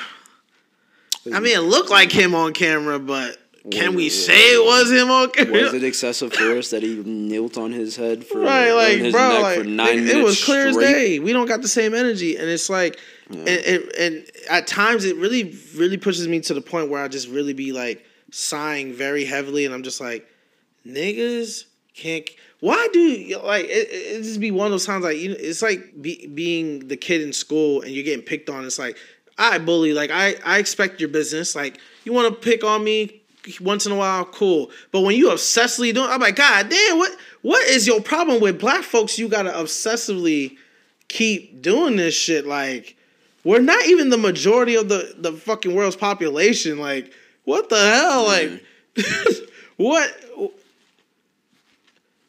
I 1.32 1.40
mean, 1.40 1.56
it 1.56 1.62
looked 1.62 1.90
like 1.90 2.10
him 2.10 2.35
on 2.35 2.52
camera, 2.52 2.98
but 2.98 3.39
can 3.70 3.94
we 3.94 4.09
say 4.09 4.55
it 4.55 4.64
was 4.64 4.90
him 4.90 5.09
on 5.09 5.31
camera? 5.31 5.62
Was 5.62 5.74
it 5.74 5.85
excessive 5.85 6.32
force 6.32 6.70
that 6.70 6.82
he 6.82 6.97
knelt 6.97 7.56
on 7.56 7.70
his 7.70 7.94
head 7.94 8.27
for 8.27 8.40
right, 8.40 8.73
like 8.73 8.98
his 8.98 9.12
bro, 9.12 9.28
neck 9.28 9.43
like 9.43 9.59
for 9.59 9.64
nine 9.64 9.89
it, 9.89 10.01
minutes 10.01 10.14
it 10.14 10.24
was 10.24 10.44
clear 10.44 10.73
straight? 10.73 10.86
as 10.86 10.93
day. 10.93 11.19
We 11.20 11.32
don't 11.32 11.47
got 11.47 11.62
the 11.62 11.69
same 11.69 11.94
energy, 11.94 12.36
and 12.36 12.48
it's 12.48 12.69
like, 12.69 12.98
and, 13.31 13.48
and 13.48 13.93
and 13.97 14.31
at 14.51 14.66
times 14.66 15.05
it 15.05 15.16
really 15.16 15.56
really 15.77 15.97
pushes 15.97 16.27
me 16.27 16.40
to 16.40 16.55
the 16.55 16.60
point 16.60 16.90
where 16.90 17.05
I 17.05 17.06
just 17.06 17.28
really 17.28 17.52
be 17.52 17.70
like 17.70 18.05
sighing 18.33 18.93
very 18.93 19.25
heavily, 19.25 19.65
and 19.65 19.73
I'm 19.73 19.85
just 19.85 20.01
like, 20.01 20.27
niggas 20.85 21.67
can't. 21.95 22.29
Why 22.61 22.89
do 22.93 23.41
like 23.45 23.67
it? 23.67 23.89
It 23.91 24.23
just 24.23 24.41
be 24.41 24.51
one 24.51 24.67
of 24.67 24.73
those 24.73 24.87
times 24.87 25.05
like 25.05 25.19
you. 25.19 25.31
know, 25.31 25.37
It's 25.39 25.63
like 25.63 26.01
be, 26.01 26.27
being 26.27 26.89
the 26.89 26.97
kid 26.97 27.21
in 27.21 27.33
school 27.33 27.83
and 27.83 27.91
you're 27.91 28.05
getting 28.05 28.25
picked 28.25 28.49
on. 28.49 28.65
It's 28.65 28.79
like 28.79 28.97
I 29.39 29.59
bully. 29.59 29.93
Like 29.93 30.11
I 30.11 30.37
I 30.45 30.59
expect 30.59 31.01
your 31.01 31.09
business. 31.09 31.55
Like 31.57 31.79
you 32.05 32.13
want 32.13 32.33
to 32.33 32.41
pick 32.41 32.65
on 32.65 32.85
me 32.85 33.21
once 33.61 33.87
in 33.87 33.93
a 33.93 33.97
while, 33.97 34.25
cool. 34.25 34.71
But 34.93 35.01
when 35.01 35.17
you 35.17 35.29
obsessively 35.31 35.93
doing, 35.93 36.09
I'm 36.09 36.21
like, 36.21 36.37
God 36.37 36.69
damn, 36.69 36.99
what 36.99 37.17
what 37.43 37.67
is 37.69 37.87
your 37.87 38.01
problem 38.01 38.41
with 38.41 38.61
black 38.61 38.85
folks? 38.85 39.19
You 39.19 39.29
gotta 39.29 39.51
obsessively 39.51 40.57
keep 41.09 41.63
doing 41.63 41.97
this 41.97 42.15
shit. 42.15 42.47
Like 42.47 42.97
we're 43.45 43.61
not 43.61 43.85
even 43.87 44.11
the 44.11 44.19
majority 44.19 44.77
of 44.77 44.89
the 44.89 45.15
the 45.19 45.33
fucking 45.33 45.75
world's 45.75 45.97
population. 45.97 46.79
Like 46.79 47.13
what 47.44 47.69
the 47.69 47.78
hell? 47.78 48.27
Like 48.27 48.64
what? 49.77 50.10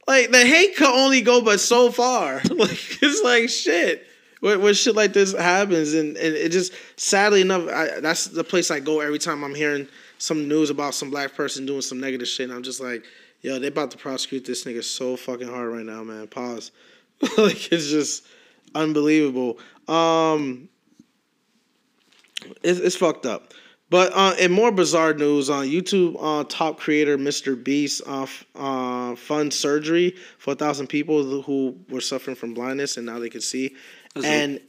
Like 0.08 0.32
the 0.32 0.46
hate 0.46 0.76
could 0.76 0.94
only 0.94 1.22
go 1.22 1.42
but 1.42 1.60
so 1.60 1.92
far. 1.92 2.42
Like 2.52 3.02
it's 3.02 3.24
like 3.24 3.50
shit. 3.50 4.08
When, 4.40 4.62
when 4.62 4.74
shit 4.74 4.96
like 4.96 5.14
this 5.14 5.34
happens, 5.34 5.94
and, 5.94 6.18
and 6.18 6.36
it 6.36 6.52
just 6.52 6.74
sadly 6.98 7.42
enough, 7.42 7.70
I, 7.70 8.00
that's 8.02 8.26
the 8.26 8.44
place 8.44 8.72
I 8.72 8.80
go 8.80 9.00
every 9.00 9.20
time 9.20 9.44
I'm 9.44 9.56
hearing 9.56 9.88
some 10.18 10.48
news 10.48 10.70
about 10.70 10.94
some 10.94 11.10
black 11.10 11.34
person 11.34 11.66
doing 11.66 11.82
some 11.82 12.00
negative 12.00 12.28
shit. 12.28 12.50
And 12.50 12.54
I'm 12.54 12.64
just 12.64 12.82
like, 12.82 13.06
yo, 13.42 13.60
they 13.60 13.68
about 13.68 13.92
to 13.92 13.98
prosecute 13.98 14.46
this 14.46 14.64
nigga 14.66 14.84
so 14.84 15.16
fucking 15.16 15.48
hard 15.48 15.72
right 15.72 15.86
now, 15.86 16.04
man. 16.04 16.28
Pause. 16.28 16.72
like 17.38 17.72
it's 17.72 17.90
just 17.90 18.26
unbelievable. 18.76 19.60
Um, 19.88 20.70
it's, 22.64 22.80
it's 22.80 22.96
fucked 22.96 23.26
up. 23.26 23.54
But 23.94 24.12
uh, 24.16 24.34
in 24.40 24.52
more 24.52 24.72
bizarre 24.72 25.14
news, 25.14 25.52
on 25.52 25.60
uh, 25.60 25.68
YouTube, 25.68 26.18
uh, 26.20 26.46
top 26.50 26.80
creator 26.80 27.16
Mr. 27.16 27.64
Beast 27.64 28.02
uh, 28.08 28.26
uh, 28.56 29.16
funds 29.16 29.56
surgery 29.56 30.16
for 30.40 30.54
a 30.54 30.56
thousand 30.56 30.88
people 30.88 31.44
who 31.44 31.78
were 31.92 32.02
suffering 32.02 32.36
from 32.36 32.56
blindness 32.56 32.98
and 32.98 33.06
now 33.06 33.20
they 33.20 33.30
can 33.30 33.42
see. 33.42 33.76
That's 34.16 34.26
and 34.26 34.60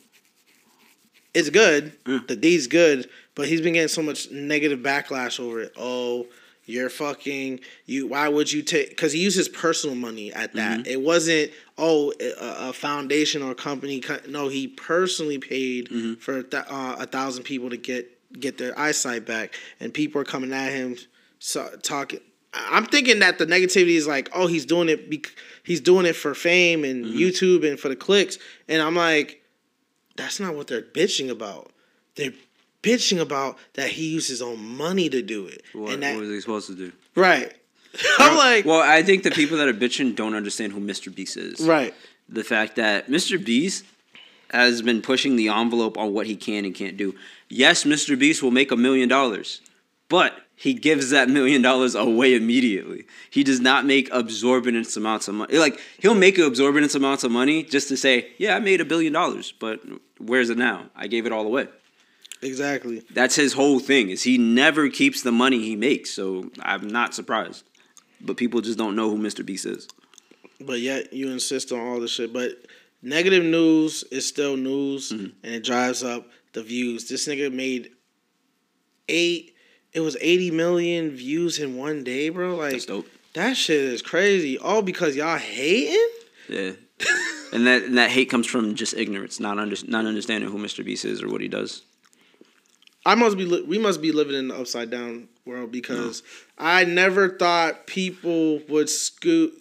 it's 1.33 1.49
good. 1.49 1.95
The 2.05 2.37
deed's 2.37 2.67
good, 2.67 3.09
but 3.35 3.49
he's 3.49 3.63
been 3.63 3.73
getting 3.73 3.89
so 3.89 4.03
much 4.03 4.31
negative 4.31 4.81
backlash 4.81 5.41
over 5.41 5.63
it. 5.63 5.73
Oh, 5.75 6.27
you're 6.67 6.91
fucking 6.91 7.61
you. 7.87 8.09
Why 8.09 8.29
would 8.29 8.53
you 8.53 8.61
take? 8.61 8.91
Because 8.91 9.15
he 9.15 9.21
used 9.21 9.39
his 9.39 9.49
personal 9.49 9.97
money 9.97 10.35
at 10.35 10.53
that. 10.53 10.87
It 10.87 11.01
wasn't 11.01 11.51
oh 11.79 12.13
a, 12.21 12.69
a 12.69 12.73
foundation 12.75 13.43
or 13.43 13.53
a 13.53 13.55
company. 13.55 14.03
No, 14.29 14.49
he 14.49 14.69
personally 14.69 15.39
paid 15.39 15.89
for 16.21 16.41
a 16.41 16.43
th- 16.43 16.65
uh, 16.69 16.97
a 16.99 17.07
thousand 17.07 17.45
people 17.45 17.71
to 17.71 17.79
get 17.79 18.14
get 18.39 18.59
their 18.59 18.79
eyesight 18.79 19.27
back, 19.27 19.55
and 19.81 19.93
people 19.93 20.21
are 20.21 20.25
coming 20.25 20.53
at 20.53 20.73
him, 20.73 20.97
so, 21.39 21.69
talking. 21.83 22.21
I'm 22.53 22.87
thinking 22.87 23.19
that 23.19 23.39
the 23.39 23.47
negativity 23.47 23.97
is 23.97 24.07
like, 24.07 24.31
oh, 24.33 24.47
he's 24.47 24.65
doing 24.65 24.89
it. 24.89 25.11
Bec- 25.11 25.35
he's 25.65 25.81
doing 25.81 26.07
it 26.07 26.15
for 26.15 26.35
fame 26.35 26.85
and 26.85 27.05
mm-hmm. 27.05 27.17
YouTube 27.17 27.69
and 27.69 27.79
for 27.79 27.89
the 27.89 27.97
clicks, 27.97 28.39
and 28.69 28.81
I'm 28.81 28.95
like, 28.95 29.43
that's 30.17 30.39
not 30.41 30.55
what 30.55 30.69
they're 30.69 30.83
bitching 30.83 31.31
about. 31.31 31.73
They're 32.17 32.33
bitching 32.83 33.21
about 33.21 33.59
that 33.75 33.89
he 33.89 34.09
used 34.09 34.29
his 34.29 34.43
own 34.43 34.63
money 34.63 35.09
to 35.09 35.23
do 35.23 35.47
it, 35.47 35.63
What, 35.73 35.95
and 35.95 36.03
that 36.03 36.15
what 36.15 36.21
was 36.23 36.31
he 36.31 36.41
supposed 36.41 36.67
to 36.69 36.75
do? 36.75 36.93
right. 37.17 37.53
I'm 38.19 38.37
like, 38.37 38.65
well, 38.65 38.83
I 38.83 39.05
think 39.05 39.23
the 39.23 39.31
people 39.31 39.57
that 39.59 39.69
are 39.69 39.73
bitching 39.73 40.17
don't 40.17 40.35
understand 40.35 40.73
who 40.73 40.81
Mr. 40.81 41.15
Beast 41.15 41.37
is. 41.37 41.61
right, 41.61 41.95
The 42.29 42.43
fact 42.43 42.75
that 42.77 43.09
Mr. 43.09 43.43
Beast 43.43 43.85
has 44.51 44.83
been 44.83 45.03
pushing 45.03 45.37
the 45.37 45.49
envelope 45.49 45.97
on 45.99 46.13
what 46.13 46.27
he 46.27 46.37
can 46.37 46.65
and 46.65 46.75
can't 46.75 46.97
do. 46.97 47.15
Yes, 47.49 47.85
Mr. 47.85 48.19
Beast 48.19 48.43
will 48.43 48.51
make 48.51 48.71
a 48.71 48.77
million 48.77 49.09
dollars, 49.09 49.61
but 50.09 50.35
he 50.57 50.75
gives 50.75 51.11
that 51.11 51.29
million 51.29 51.63
dollars 51.63 51.95
away 51.95 52.35
immediately. 52.35 53.05
He 53.31 53.43
does 53.43 53.61
not 53.61 53.85
make 53.85 54.09
absorbent 54.13 54.97
amounts 54.97 55.29
of 55.29 55.35
money. 55.35 55.59
Like 55.59 55.81
he'll 55.99 56.15
make 56.15 56.39
absorbent 56.39 56.95
amounts 56.95 57.25
of 57.25 57.33
money 57.33 57.63
just 57.65 57.89
to 57.89 57.97
say, 57.97 58.29
"Yeah, 58.39 58.57
I 58.57 58.61
made 58.61 58.81
a 58.81 58.85
billion 58.85 59.13
dollars," 59.13 59.53
but 59.59 59.81
where's 60.19 60.51
it 60.51 60.59
now? 60.59 60.91
I 60.95 61.07
gave 61.09 61.27
it 61.27 61.33
all 61.33 61.47
away. 61.47 61.69
exactly. 62.43 63.03
That's 63.11 63.35
his 63.37 63.55
whole 63.55 63.79
thing. 63.81 64.11
Is 64.11 64.23
he 64.23 64.39
never 64.39 64.89
keeps 64.89 65.23
the 65.23 65.33
money 65.33 65.59
he 65.61 65.77
makes. 65.77 66.11
So 66.11 66.51
I'm 66.61 66.87
not 66.89 67.15
surprised. 67.15 67.65
But 68.21 68.37
people 68.37 68.61
just 68.61 68.79
don't 68.79 68.97
know 68.97 69.11
who 69.11 69.19
Mr. 69.19 69.45
Beast 69.45 69.67
is. 69.67 69.89
But 70.61 70.81
yet 70.81 71.13
you 71.13 71.31
insist 71.31 71.73
on 71.73 71.81
all 71.81 72.01
this 72.01 72.13
shit. 72.13 72.33
But 72.33 72.53
negative 73.05 73.45
news 73.45 74.03
is 74.11 74.27
still 74.27 74.57
news, 74.57 75.13
Mm-hmm. 75.13 75.27
and 75.45 75.55
it 75.55 75.65
drives 75.65 76.03
up 76.03 76.27
the 76.53 76.63
views. 76.63 77.09
This 77.09 77.29
nigga 77.29 77.53
made 77.53 77.91
eight. 79.09 79.55
It 79.93 80.01
was 80.01 80.17
eighty 80.21 80.51
million 80.51 81.11
views 81.11 81.59
in 81.59 81.77
one 81.77 82.03
day, 82.05 82.29
bro. 82.31 82.57
Like 82.57 82.73
That's 82.73 82.87
dope. 82.87 83.07
that 83.35 83.57
shit 83.57 83.81
is 83.81 84.03
crazy. 84.03 84.59
All 84.59 84.83
because 84.83 85.15
y'all 85.17 85.39
hating. 85.39 86.09
Yeah. 86.49 86.73
and 87.53 87.67
that 87.67 87.83
and 87.85 87.99
that 87.99 88.11
hate 88.11 88.31
comes 88.31 88.47
from 88.47 88.75
just 88.75 88.95
ignorance, 88.95 89.39
not 89.39 89.59
under, 89.59 89.77
not 89.87 90.07
understanding 90.07 90.51
who 90.51 90.59
Mr. 90.59 90.85
Beast 90.85 91.05
is 91.05 91.23
or 91.23 91.29
what 91.29 91.41
he 91.41 91.49
does. 91.49 91.83
I 93.07 93.15
must 93.15 93.37
be. 93.37 93.45
li- 93.45 93.63
We 93.67 93.79
must 93.79 94.01
be 94.01 94.13
living 94.13 94.35
in 94.35 94.49
the 94.49 94.57
upside 94.57 94.91
down 94.91 95.29
world 95.45 95.71
because 95.71 96.23
I 96.59 96.85
never 96.85 97.37
thought 97.37 97.87
people 97.87 98.61
would 98.69 98.89
scoot 98.89 99.53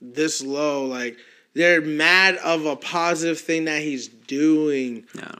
this 0.00 0.42
low. 0.42 0.84
Like 0.86 1.16
they're 1.54 1.80
mad 1.80 2.36
of 2.36 2.64
a 2.66 2.76
positive 2.76 3.38
thing 3.40 3.64
that 3.66 3.82
he's 3.82 4.08
doing. 4.08 5.04
No. 5.14 5.30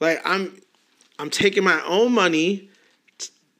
Like 0.00 0.20
I'm, 0.24 0.60
I'm 1.18 1.30
taking 1.30 1.64
my 1.64 1.80
own 1.84 2.12
money, 2.12 2.68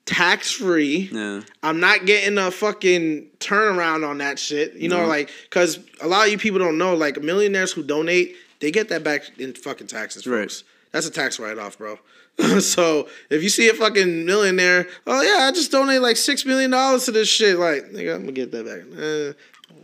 tax 0.06 0.50
free. 0.52 1.08
Yeah. 1.12 1.42
I'm 1.62 1.80
not 1.80 2.04
getting 2.06 2.38
a 2.38 2.50
fucking 2.50 3.28
turnaround 3.38 4.06
on 4.08 4.18
that 4.18 4.38
shit. 4.38 4.74
You 4.74 4.88
know, 4.88 5.06
like 5.06 5.30
because 5.44 5.78
a 6.00 6.06
lot 6.08 6.26
of 6.26 6.32
you 6.32 6.38
people 6.38 6.58
don't 6.58 6.78
know. 6.78 6.94
Like 6.94 7.22
millionaires 7.22 7.72
who 7.72 7.82
donate, 7.82 8.36
they 8.60 8.70
get 8.70 8.88
that 8.90 9.04
back 9.04 9.38
in 9.38 9.54
fucking 9.54 9.86
taxes, 9.86 10.26
Right. 10.26 10.42
folks. 10.42 10.64
That's 10.90 11.06
a 11.06 11.10
tax 11.10 11.38
write 11.38 11.58
off, 11.58 11.78
bro. 11.78 11.98
so 12.60 13.08
if 13.30 13.42
you 13.42 13.48
see 13.48 13.68
a 13.68 13.74
fucking 13.74 14.24
millionaire, 14.26 14.86
oh 15.06 15.22
yeah, 15.22 15.46
I 15.46 15.52
just 15.52 15.70
donated 15.70 16.02
like 16.02 16.16
six 16.16 16.44
million 16.44 16.70
dollars 16.70 17.04
to 17.06 17.12
this 17.12 17.28
shit. 17.28 17.58
Like, 17.58 17.84
nigga, 17.90 18.14
I'm 18.14 18.22
gonna 18.22 18.32
get 18.32 18.50
that 18.52 18.64
back. 18.66 18.98
Eh, 18.98 19.32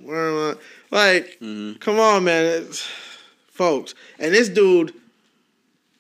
where 0.06 0.28
am 0.50 0.56
I? 0.56 0.60
Like, 0.90 1.38
mm-hmm. 1.40 1.78
come 1.78 1.98
on, 1.98 2.24
man, 2.24 2.46
It's- 2.46 2.86
folks. 3.48 3.94
And 4.18 4.34
this 4.34 4.48
dude 4.48 4.94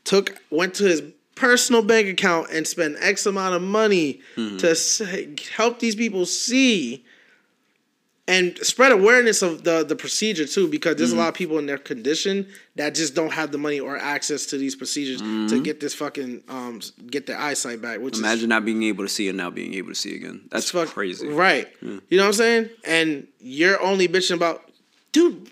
took 0.04 0.40
went 0.50 0.74
to 0.74 0.84
his 0.84 1.02
personal 1.34 1.82
bank 1.82 2.08
account 2.08 2.48
and 2.50 2.66
spent 2.66 2.96
X 3.00 3.26
amount 3.26 3.54
of 3.54 3.62
money 3.62 4.20
mm-hmm. 4.36 4.56
to 4.58 4.74
say, 4.74 5.34
help 5.56 5.78
these 5.78 5.94
people 5.94 6.26
see 6.26 7.04
and 8.28 8.58
spread 8.58 8.92
awareness 8.92 9.40
of 9.40 9.64
the 9.64 9.82
the 9.84 9.96
procedure 9.96 10.46
too 10.46 10.68
because 10.68 10.96
there's 10.96 11.10
a 11.10 11.14
mm-hmm. 11.14 11.22
lot 11.22 11.28
of 11.28 11.34
people 11.34 11.58
in 11.58 11.66
their 11.66 11.78
condition 11.78 12.46
that 12.76 12.94
just 12.94 13.14
don't 13.14 13.32
have 13.32 13.50
the 13.50 13.58
money 13.58 13.80
or 13.80 13.96
access 13.96 14.46
to 14.46 14.58
these 14.58 14.76
procedures 14.76 15.20
to 15.50 15.62
get 15.62 15.80
this 15.80 15.94
fucking 15.94 16.42
um 16.48 16.80
get 17.06 17.26
their 17.26 17.38
eyesight 17.38 17.80
back 17.80 18.00
which 18.00 18.14
is 18.14 18.20
Imagine 18.20 18.50
not 18.50 18.64
being 18.64 18.82
able 18.82 19.04
to 19.04 19.08
see 19.08 19.28
and 19.28 19.38
now 19.38 19.50
being 19.50 19.74
able 19.74 19.88
to 19.88 19.94
see 19.94 20.14
again. 20.14 20.42
That's 20.50 20.70
fuck 20.70 20.88
crazy. 20.88 21.26
right. 21.26 21.66
You 21.80 22.00
know 22.12 22.24
what 22.24 22.26
i'm 22.26 22.32
saying? 22.34 22.70
And 22.84 23.26
you're 23.40 23.80
only 23.82 24.06
bitching 24.06 24.34
about 24.34 24.67
dude 25.18 25.50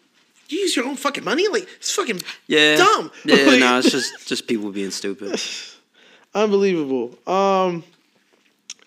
you 0.48 0.59
use 0.64 0.76
your 0.76 0.84
own 0.86 0.97
fucking 0.97 1.24
money 1.24 1.47
like 1.48 1.64
it's 1.80 1.93
fucking 1.98 2.20
Yeah. 2.47 2.76
dumb 2.76 3.10
Yeah, 3.24 3.36
Like- 3.51 3.60
no, 3.60 3.78
it's 3.78 3.90
just 3.90 4.10
just 4.28 4.47
people 4.47 4.70
being 4.70 4.93
stupid. 4.93 5.40
Unbelievable. 6.34 7.16
Um, 7.26 7.82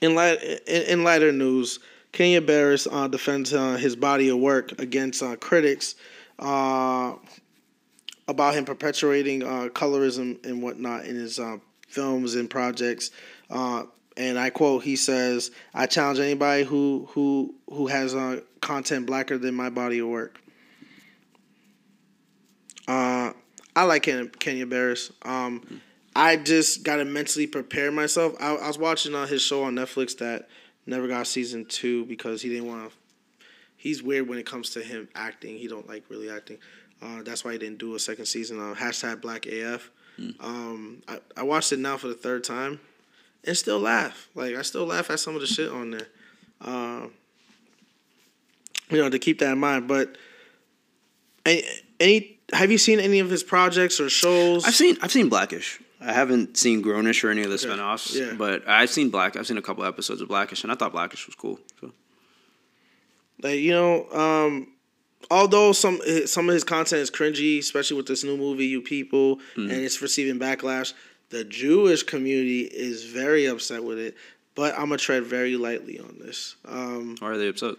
in 0.02 0.16
light 0.16 0.42
in, 0.68 0.82
in 0.84 1.04
lighter 1.04 1.32
news, 1.32 1.80
Kenya 2.12 2.42
Barris 2.42 2.88
uh, 2.92 3.08
defends 3.08 3.54
uh, 3.54 3.76
his 3.76 3.96
body 3.96 4.30
of 4.30 4.38
work 4.38 4.80
against 4.80 5.22
uh, 5.24 5.36
critics 5.36 5.96
uh, 6.38 7.14
about 8.28 8.54
him 8.54 8.66
perpetuating 8.66 9.44
uh, 9.44 9.70
colorism 9.74 10.44
and 10.46 10.62
whatnot 10.62 11.06
in 11.06 11.16
his 11.16 11.40
uh, 11.40 11.58
films 11.88 12.36
and 12.36 12.50
projects. 12.50 13.12
Uh, 13.50 13.84
and 14.16 14.38
I 14.38 14.50
quote: 14.52 14.84
He 14.84 14.96
says, 14.96 15.52
"I 15.74 15.88
challenge 15.88 16.20
anybody 16.20 16.64
who 16.64 17.08
who 17.14 17.56
who 17.72 17.88
has 17.88 18.14
uh, 18.16 18.42
content 18.62 19.08
blacker 19.08 19.38
than 19.38 19.56
my 19.56 19.70
body 19.70 20.00
of 20.00 20.08
work." 20.08 20.40
Uh, 22.90 23.34
I 23.76 23.84
like 23.84 24.04
Ken- 24.04 24.32
Kenya 24.40 24.66
Barris. 24.66 25.12
Um, 25.22 25.82
I 26.16 26.38
just 26.38 26.84
got 26.84 26.96
to 26.96 27.06
mentally 27.06 27.46
prepare 27.46 27.92
myself. 27.92 28.34
I, 28.40 28.56
I 28.56 28.68
was 28.68 28.80
watching 28.80 29.14
uh, 29.14 29.28
his 29.28 29.44
show 29.44 29.64
on 29.64 29.76
Netflix 29.76 30.18
that 30.18 30.50
never 30.88 31.08
got 31.08 31.28
season 31.28 31.66
two 31.66 32.06
because 32.06 32.42
he 32.42 32.50
didn't 32.50 32.68
want 32.68 32.90
to. 32.90 32.96
He's 33.78 34.02
weird 34.02 34.28
when 34.28 34.40
it 34.40 34.48
comes 34.48 34.72
to 34.72 34.82
him 34.82 35.08
acting. 35.14 35.58
He 35.58 35.68
don't 35.68 35.88
like 35.88 36.04
really 36.10 36.32
acting. 36.32 36.58
Uh, 37.00 37.22
that's 37.22 37.46
why 37.46 37.54
he 37.54 37.60
didn't 37.60 37.78
do 37.78 37.94
a 37.94 38.00
second 38.00 38.26
season. 38.26 38.60
Uh, 38.60 38.74
hashtag 38.74 39.22
Black 39.22 39.46
AF. 39.46 39.92
Um, 40.40 41.02
I, 41.08 41.20
I 41.38 41.44
watched 41.44 41.72
it 41.72 41.80
now 41.80 41.96
for 41.96 42.08
the 42.08 42.14
third 42.14 42.44
time, 42.44 42.80
and 43.46 43.56
still 43.56 43.80
laugh. 43.80 44.30
Like 44.36 44.56
I 44.56 44.64
still 44.64 44.86
laugh 44.86 45.10
at 45.12 45.20
some 45.20 45.36
of 45.36 45.42
the 45.42 45.48
shit 45.48 45.72
on 45.72 45.92
there. 45.92 46.08
Uh, 46.60 47.08
you 48.90 48.98
know 48.98 49.10
to 49.10 49.20
keep 49.20 49.40
that 49.40 49.54
in 49.54 49.60
mind. 49.60 49.88
But 49.88 50.18
any, 51.46 51.64
any 52.00 52.39
have 52.54 52.72
you 52.72 52.78
seen 52.78 53.00
any 53.00 53.20
of 53.20 53.30
his 53.30 53.44
projects 53.44 54.00
or 54.00 54.10
shows? 54.10 54.66
I've 54.66 54.76
seen 54.76 54.98
I've 55.02 55.12
seen 55.12 55.30
Blackish. 55.30 55.80
I 56.02 56.14
haven't 56.14 56.56
seen 56.58 56.82
Grownish 56.84 57.24
or 57.26 57.30
any 57.30 57.44
of 57.44 57.50
the 57.50 57.58
spinoffs, 57.58 58.16
Yeah. 58.16 58.34
but 58.38 58.66
I've 58.68 58.90
seen 58.90 59.10
Black. 59.10 59.36
I've 59.36 59.46
seen 59.46 59.58
a 59.58 59.62
couple 59.62 59.84
episodes 59.84 60.22
of 60.22 60.30
Blackish, 60.30 60.64
and 60.64 60.72
I 60.72 60.76
thought 60.76 60.94
Blackish 60.94 61.26
was 61.28 61.36
cool. 61.36 61.60
So 61.82 61.92
Like 63.42 63.60
you 63.60 63.72
know, 63.72 64.10
um, 64.12 64.68
although 65.30 65.72
some 65.74 66.00
some 66.26 66.48
of 66.50 66.54
his 66.54 66.64
content 66.64 67.02
is 67.02 67.12
cringy, 67.12 67.60
especially 67.60 67.98
with 67.98 68.08
this 68.08 68.24
new 68.24 68.38
movie, 68.38 68.66
You 68.68 68.82
People, 68.82 69.38
Mm-hmm. 69.38 69.62
and 69.62 69.72
it's 69.72 70.02
receiving 70.02 70.40
backlash. 70.40 70.94
The 71.30 71.44
Jewish 71.44 72.04
community 72.04 72.62
is 72.62 73.04
very 73.06 73.46
upset 73.46 73.84
with 73.84 74.00
it, 74.00 74.16
but 74.56 74.74
I'm 74.74 74.86
gonna 74.90 74.98
tread 74.98 75.24
very 75.26 75.58
lightly 75.58 76.00
on 76.00 76.18
this. 76.20 76.56
Um, 76.66 77.16
Why 77.20 77.30
are 77.30 77.38
they 77.38 77.48
upset? 77.50 77.76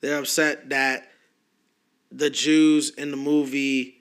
they're 0.00 0.18
upset 0.18 0.70
that 0.70 1.12
the 2.10 2.30
Jews 2.30 2.90
in 2.90 3.10
the 3.10 3.16
movie 3.18 3.99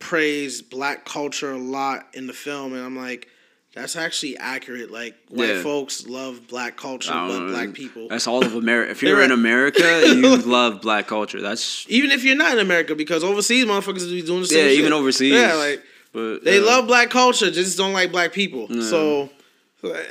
praise 0.00 0.62
black 0.62 1.04
culture 1.04 1.52
a 1.52 1.58
lot 1.58 2.08
in 2.14 2.26
the 2.26 2.32
film, 2.32 2.72
and 2.72 2.84
I'm 2.84 2.96
like, 2.96 3.28
that's 3.72 3.94
actually 3.94 4.36
accurate. 4.38 4.90
Like 4.90 5.14
white 5.28 5.48
Yeah. 5.48 5.62
folks 5.62 6.06
love 6.08 6.48
black 6.48 6.76
culture, 6.76 7.12
but 7.12 7.38
know. 7.38 7.48
black 7.50 7.72
people. 7.72 8.08
That's 8.08 8.26
all 8.26 8.44
of 8.44 8.54
America. 8.56 8.90
If 8.90 9.02
you're 9.04 9.22
in 9.22 9.30
America, 9.30 10.02
you 10.06 10.36
love 10.44 10.82
black 10.82 11.06
culture. 11.06 11.40
That's 11.40 11.86
Even 11.88 12.10
if 12.10 12.24
you're 12.24 12.34
not 12.36 12.52
in 12.54 12.58
America, 12.58 12.96
because 12.96 13.22
overseas 13.22 13.64
motherfuckers 13.66 14.10
be 14.10 14.22
doing 14.22 14.40
the 14.40 14.46
same 14.48 14.58
yeah. 14.64 14.70
shit. 14.70 14.78
Even 14.80 14.92
overseas. 14.92 15.32
Yeah, 15.34 15.54
like 15.54 15.84
but 16.12 16.42
they 16.42 16.58
uh, 16.58 16.64
love 16.64 16.88
black 16.88 17.10
culture, 17.10 17.50
just 17.52 17.78
don't 17.78 17.92
like 17.92 18.10
black 18.10 18.32
people. 18.32 18.82
So, 18.82 19.30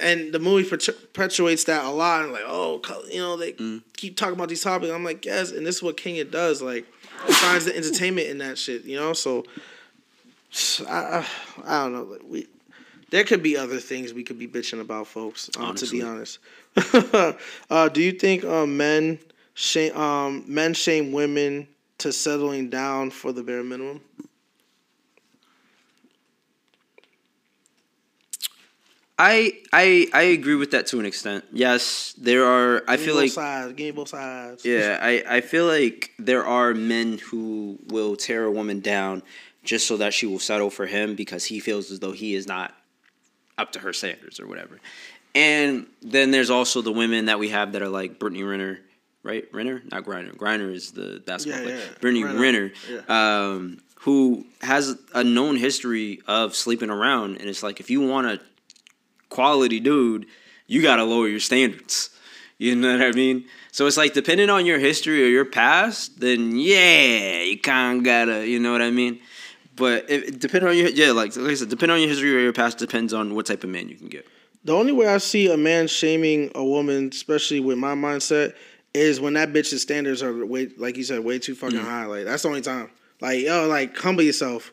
and 0.02 0.32
the 0.32 0.40
movie 0.40 0.64
perpetuates 0.68 1.66
that 1.66 1.84
a 1.84 1.90
lot. 1.90 2.24
And 2.24 2.32
like, 2.32 2.45
oh, 2.45 2.82
you 3.11 3.20
know, 3.20 3.36
they 3.36 3.52
Mm. 3.53 3.82
keep 3.98 4.16
talking 4.16 4.36
about 4.36 4.48
these 4.48 4.64
topics. 4.64 4.91
I'm 4.94 5.03
like, 5.03 5.26
yes, 5.26 5.52
and 5.52 5.66
this 5.66 5.76
is 5.78 5.84
what 5.84 5.98
Kenya 5.98 6.24
does. 6.24 6.61
Like, 6.61 6.86
finds 7.28 7.66
the 7.66 7.76
entertainment 7.76 8.28
in 8.30 8.38
that 8.38 8.57
shit. 8.57 8.86
You 8.86 8.95
know, 8.98 9.11
so 9.11 9.44
I, 10.88 11.26
I, 11.66 11.84
don't 11.84 11.94
know. 11.94 12.18
We 12.28 12.48
there 13.12 13.24
could 13.24 13.44
be 13.44 13.58
other 13.58 13.80
things 13.80 14.14
we 14.14 14.24
could 14.24 14.40
be 14.40 14.48
bitching 14.48 14.82
about, 14.82 15.08
folks. 15.08 15.50
Um, 15.58 15.76
to 15.76 15.88
be 15.90 16.02
honest, 16.02 16.40
uh, 17.70 17.90
do 17.90 18.02
you 18.02 18.12
think 18.12 18.44
um, 18.44 18.78
men 18.78 19.20
shame 19.54 19.96
um, 19.96 20.44
men 20.48 20.74
shame 20.74 21.12
women 21.12 21.68
to 22.00 22.12
settling 22.12 22.70
down 22.70 23.12
for 23.12 23.32
the 23.32 23.44
bare 23.44 23.64
minimum? 23.64 24.02
I 29.20 29.52
I 29.74 30.08
I 30.14 30.22
agree 30.22 30.56
with 30.56 30.72
that 30.72 30.88
to 30.88 31.00
an 31.00 31.06
extent. 31.06 31.44
Yes, 31.52 32.16
there 32.18 32.46
are. 32.46 32.84
I 32.88 32.96
Give 32.96 33.00
me 33.00 33.06
feel 33.06 33.16
both 33.16 33.24
like 33.24 33.32
sides. 33.32 33.74
Give 33.74 33.86
me 33.86 33.92
both 33.92 34.08
sides. 34.08 34.66
yeah. 34.66 34.98
I 35.02 35.24
I 35.28 35.42
feel 35.42 35.66
like 35.66 36.12
there 36.18 36.46
are 36.46 36.74
men 36.74 37.18
who 37.18 37.78
will 37.88 38.16
tear 38.16 38.46
a 38.46 38.52
woman 38.52 38.80
down 38.80 39.22
just 39.70 39.86
so 39.88 39.98
that 39.98 40.14
she 40.16 40.26
will 40.26 40.40
settle 40.40 40.72
for 40.72 40.88
him 40.88 41.16
because 41.16 41.46
he 41.46 41.60
feels 41.60 41.91
as 41.91 42.00
though 42.00 42.12
he 42.12 42.34
is 42.34 42.48
not 42.48 42.74
up 43.58 43.72
to 43.74 43.80
her 43.80 43.94
standards 43.94 44.40
or 44.40 44.48
whatever. 44.48 44.80
And 45.36 45.86
then 46.02 46.32
there's 46.32 46.50
also 46.50 46.82
the 46.82 46.91
women 46.91 47.26
that 47.26 47.38
we 47.38 47.50
have 47.50 47.74
that 47.74 47.84
are 47.84 47.88
like 47.90 48.18
Brittany 48.18 48.41
Renner, 48.44 48.80
right? 49.22 49.46
Renner, 49.54 49.84
not 49.91 50.04
Griner. 50.06 50.36
Griner 50.36 50.74
is 50.74 50.91
the 50.91 51.22
basketball 51.24 51.62
Yeah, 51.62 51.66
player. 51.68 51.78
yeah. 51.78 51.98
Brittany 52.02 52.24
Renner. 52.24 52.72
Renner, 52.90 53.12
um, 53.12 53.78
who 54.00 54.46
has 54.62 54.98
a 55.14 55.24
known 55.24 55.56
history 55.56 56.20
of 56.26 56.56
sleeping 56.56 56.90
around, 56.90 57.38
and 57.38 57.48
it's 57.48 57.62
like 57.62 57.80
if 57.80 57.91
you 57.91 58.02
want 58.02 58.26
a 58.26 58.40
quality 59.30 59.80
dude, 59.80 60.26
you 60.66 60.82
gotta 60.82 61.04
lower 61.04 61.28
your 61.28 61.40
standards. 61.40 62.10
You 62.62 62.76
know 62.76 62.91
what 62.91 63.02
I 63.02 63.12
mean? 63.14 63.46
So 63.72 63.88
it's 63.88 63.96
like 63.96 64.14
depending 64.14 64.50
on 64.50 64.66
your 64.66 64.80
history 64.80 65.24
or 65.24 65.28
your 65.28 65.46
past, 65.46 66.20
then 66.20 66.58
yeah, 66.60 67.40
you 67.44 67.58
kind 67.58 68.00
of 68.00 68.04
gotta, 68.04 68.46
you 68.46 68.60
know 68.60 68.74
what 68.74 68.82
I 68.82 68.91
mean? 68.91 69.22
But 69.80 70.10
it, 70.10 70.40
depending 70.40 70.70
on 70.70 70.78
your 70.78 70.90
yeah, 70.90 71.12
like, 71.12 71.36
like 71.36 71.52
I 71.52 71.56
said, 71.56 71.70
depending 71.70 71.96
on 71.96 72.00
your 72.02 72.10
history 72.10 72.36
or 72.36 72.40
your 72.40 72.54
past 72.54 72.78
depends 72.78 73.14
on 73.14 73.34
what 73.34 73.48
type 73.48 73.64
of 73.64 73.70
man 73.72 73.90
you 73.90 73.96
can 73.96 74.10
get. 74.10 74.28
The 74.66 74.74
only 74.74 74.92
way 74.92 75.08
I 75.08 75.18
see 75.18 75.52
a 75.52 75.58
man 75.58 75.88
shaming 75.88 76.52
a 76.54 76.64
woman, 76.64 77.10
especially 77.12 77.62
with 77.62 77.78
my 77.78 77.96
mindset, 77.96 78.56
is 78.94 79.20
when 79.22 79.34
that 79.34 79.54
bitch's 79.54 79.82
standards 79.82 80.22
are 80.22 80.46
way, 80.46 80.68
like 80.78 80.98
you 80.98 81.04
said, 81.04 81.22
way 81.22 81.40
too 81.40 81.56
fucking 81.56 81.80
Mm. 81.80 81.84
high. 81.86 82.06
Like 82.06 82.26
that's 82.26 82.44
the 82.44 82.50
only 82.50 82.62
time. 82.62 82.90
Like 83.22 83.40
yo, 83.42 83.68
like 83.68 83.98
humble 83.98 84.24
yourself. 84.24 84.72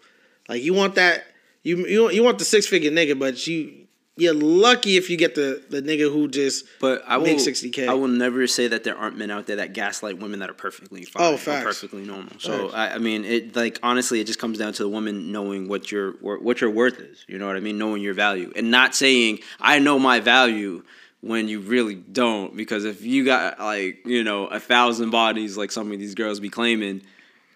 Like 0.49 0.63
you 0.63 0.75
want 0.75 0.97
that, 0.97 1.25
you 1.63 1.87
you 1.87 2.11
you 2.11 2.23
want 2.25 2.39
the 2.39 2.45
six 2.45 2.67
figure 2.67 2.91
nigga, 2.91 3.19
but 3.19 3.47
you 3.47 3.86
you're 4.17 4.35
lucky 4.35 4.97
if 4.97 5.11
you 5.11 5.17
get 5.17 5.35
the 5.35 5.63
the 5.69 5.83
nigga 5.83 6.11
who 6.13 6.29
just 6.29 6.65
But 6.81 7.03
I 7.07 7.19
will 7.19 7.27
Make 7.27 7.39
60K. 7.39 7.89
I 7.89 7.95
will 7.95 8.09
never 8.09 8.47
say 8.47 8.67
that 8.69 8.83
there 8.85 8.97
aren't 8.97 9.17
men 9.19 9.31
out 9.31 9.47
there 9.47 9.57
that 9.57 9.73
gaslight 9.75 10.19
women 10.19 10.41
that 10.41 10.49
are 10.51 10.55
perfectly 10.55 11.05
fine, 11.05 11.23
Oh, 11.23 11.35
or 11.35 11.39
facts. 11.39 11.65
perfectly 11.65 12.05
normal. 12.05 12.33
So 12.39 12.71
I, 12.71 12.95
I 12.95 12.99
mean, 12.99 13.25
it 13.25 13.55
like 13.55 13.79
honestly, 13.83 14.21
it 14.21 14.27
just 14.27 14.39
comes 14.39 14.59
down 14.59 14.73
to 14.75 14.83
the 14.83 14.89
woman 14.89 15.33
knowing 15.33 15.69
what 15.69 15.93
your 15.93 16.13
what 16.21 16.61
your 16.61 16.71
worth 16.71 16.99
is. 16.99 17.25
You 17.29 17.39
know 17.39 17.47
what 17.47 17.57
I 17.57 17.61
mean? 17.61 17.79
Knowing 17.79 18.03
your 18.03 18.15
value 18.15 18.53
and 18.57 18.71
not 18.71 18.95
saying 18.95 19.41
I 19.61 19.79
know 19.79 19.99
my 19.99 20.21
value 20.21 20.83
when 21.21 21.49
you 21.49 21.61
really 21.61 21.95
don't. 21.97 22.57
Because 22.57 22.85
if 22.85 23.03
you 23.03 23.25
got 23.25 23.59
like 23.61 24.07
you 24.07 24.25
know 24.25 24.47
a 24.47 24.61
thousand 24.61 25.11
bodies 25.11 25.57
like 25.57 25.71
some 25.71 25.93
of 25.93 25.99
these 25.99 26.15
girls 26.15 26.41
be 26.41 26.49
claiming, 26.49 27.03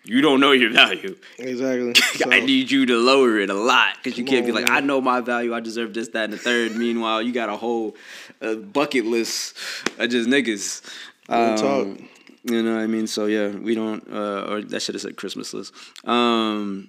you 0.05 0.21
don't 0.21 0.41
know 0.41 0.53
your 0.53 0.71
value. 0.73 1.17
exactly. 1.39 1.95
So, 2.21 2.31
I 2.31 2.41
need 2.41 2.71
you 2.71 2.87
to 2.87 2.97
lower 2.97 3.39
it 3.39 3.49
a 3.51 3.55
lot 3.55 3.95
because 4.03 4.19
you 4.19 4.25
Come 4.25 4.35
can't 4.35 4.47
be 4.47 4.53
like, 4.53 4.67
man. 4.69 4.77
I 4.77 4.81
know 4.81 5.01
my 5.01 5.21
value, 5.21 5.55
I 5.55 5.61
deserve 5.61 5.95
this, 5.95 6.09
that, 6.09 6.25
and 6.25 6.33
the 6.33 6.39
third. 6.39 6.77
Meanwhile, 6.77 7.23
you 7.23 7.33
got 7.33 7.49
a 7.49 7.57
whole 7.57 7.97
uh, 8.43 8.55
bucket 8.57 9.07
list 9.07 9.57
of 9.99 10.11
just 10.11 10.29
niggas. 10.29 10.83
Real 11.29 11.57
talk. 11.57 11.87
Um, 11.87 12.09
You 12.45 12.63
know 12.63 12.75
what 12.75 12.83
I 12.83 12.87
mean? 12.87 13.07
So 13.07 13.27
yeah, 13.27 13.49
we 13.49 13.75
don't. 13.75 14.03
Uh, 14.11 14.47
or 14.51 14.63
that 14.63 14.81
should 14.81 14.95
have 14.95 15.03
said 15.03 15.17
Christmas 15.17 15.53
list. 15.55 15.73
Um, 16.05 16.89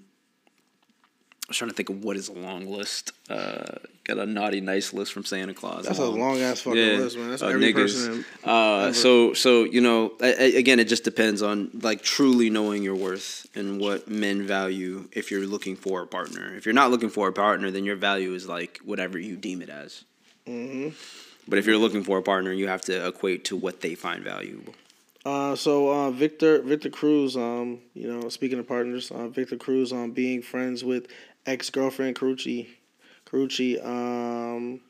I 1.46 1.48
was 1.50 1.58
trying 1.58 1.70
to 1.70 1.76
think 1.76 1.90
of 1.90 2.04
what 2.04 2.16
is 2.18 2.30
a 2.30 2.34
long 2.34 2.66
list. 2.68 3.12
Uh, 3.30 3.76
got 4.14 4.28
a 4.28 4.30
naughty 4.30 4.62
nice 4.62 4.94
list 4.94 5.14
from 5.14 5.24
Santa 5.26 5.54
Claus. 5.54 5.86
that's 5.86 6.00
a 6.00 6.06
long 6.06 6.40
ass 6.40 6.62
fucking 6.62 7.00
list, 7.00 7.18
man. 7.18 7.30
That's 7.30 7.42
uh, 7.42 7.48
every 7.48 7.74
niggas. 7.74 7.76
person. 7.76 8.26
Uh, 8.44 8.92
so 8.94 9.34
so 9.34 9.64
you 9.64 9.82
know, 9.82 10.14
I, 10.22 10.28
I- 10.28 10.58
again, 10.58 10.80
it 10.80 10.86
just 10.88 11.04
depends 11.04 11.42
on 11.42 11.70
like 11.82 12.02
truly 12.02 12.50
knowing 12.50 12.84
your 12.84 12.96
worth 12.96 13.48
and 13.56 13.80
what 13.80 14.08
men 14.08 14.46
value. 14.48 15.08
If 15.12 15.32
you're 15.32 15.46
looking 15.48 15.76
for 15.76 16.02
a 16.02 16.08
partner, 16.08 16.54
if 16.56 16.66
you're 16.66 16.74
not 16.74 16.92
looking 16.92 17.10
for 17.10 17.28
a 17.28 17.34
partner, 17.34 17.72
then 17.72 17.86
your 17.86 17.96
value 17.96 18.34
is 18.34 18.48
like 18.48 18.80
whatever 18.84 19.18
you 19.20 19.36
deem 19.38 19.62
it 19.62 19.70
as. 19.70 20.04
hmm 20.46 20.90
But 21.48 21.60
if 21.60 21.66
you're 21.66 21.78
looking 21.78 22.04
for 22.04 22.18
a 22.18 22.22
partner, 22.24 22.52
you 22.52 22.68
have 22.68 22.82
to 22.84 23.08
equate 23.08 23.46
to 23.46 23.56
what 23.56 23.82
they 23.82 23.96
find 23.96 24.24
valuable. 24.24 24.74
Uh, 25.24 25.56
so 25.56 25.90
uh, 25.90 26.10
Victor 26.12 26.62
Victor 26.64 26.90
Cruz, 26.90 27.38
um, 27.38 27.80
you 27.94 28.08
know, 28.12 28.28
speaking 28.30 28.58
of 28.60 28.68
partners, 28.68 29.12
uh, 29.12 29.28
Victor 29.28 29.56
Cruz, 29.58 29.92
um, 29.94 30.12
being 30.12 30.42
friends 30.42 30.84
with 30.84 31.08
ex 31.46 31.70
girlfriend 31.70 32.16
Karrueche, 32.16 32.68
Karrueche, 33.32 33.84
um, 33.86 34.82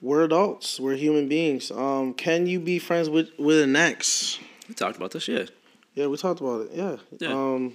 we're 0.00 0.24
adults, 0.24 0.78
we're 0.78 0.94
human 0.94 1.28
beings. 1.28 1.70
Um, 1.70 2.14
can 2.14 2.46
you 2.46 2.60
be 2.60 2.78
friends 2.78 3.08
with 3.10 3.30
with 3.38 3.62
an 3.62 3.74
ex? 3.74 4.38
We 4.68 4.74
talked 4.74 4.96
about 4.96 5.10
this, 5.10 5.26
yeah. 5.26 5.46
Yeah, 5.94 6.06
we 6.06 6.16
talked 6.16 6.40
about 6.40 6.66
it. 6.66 6.70
Yeah. 6.74 6.96
Yeah. 7.18 7.32
Um, 7.32 7.74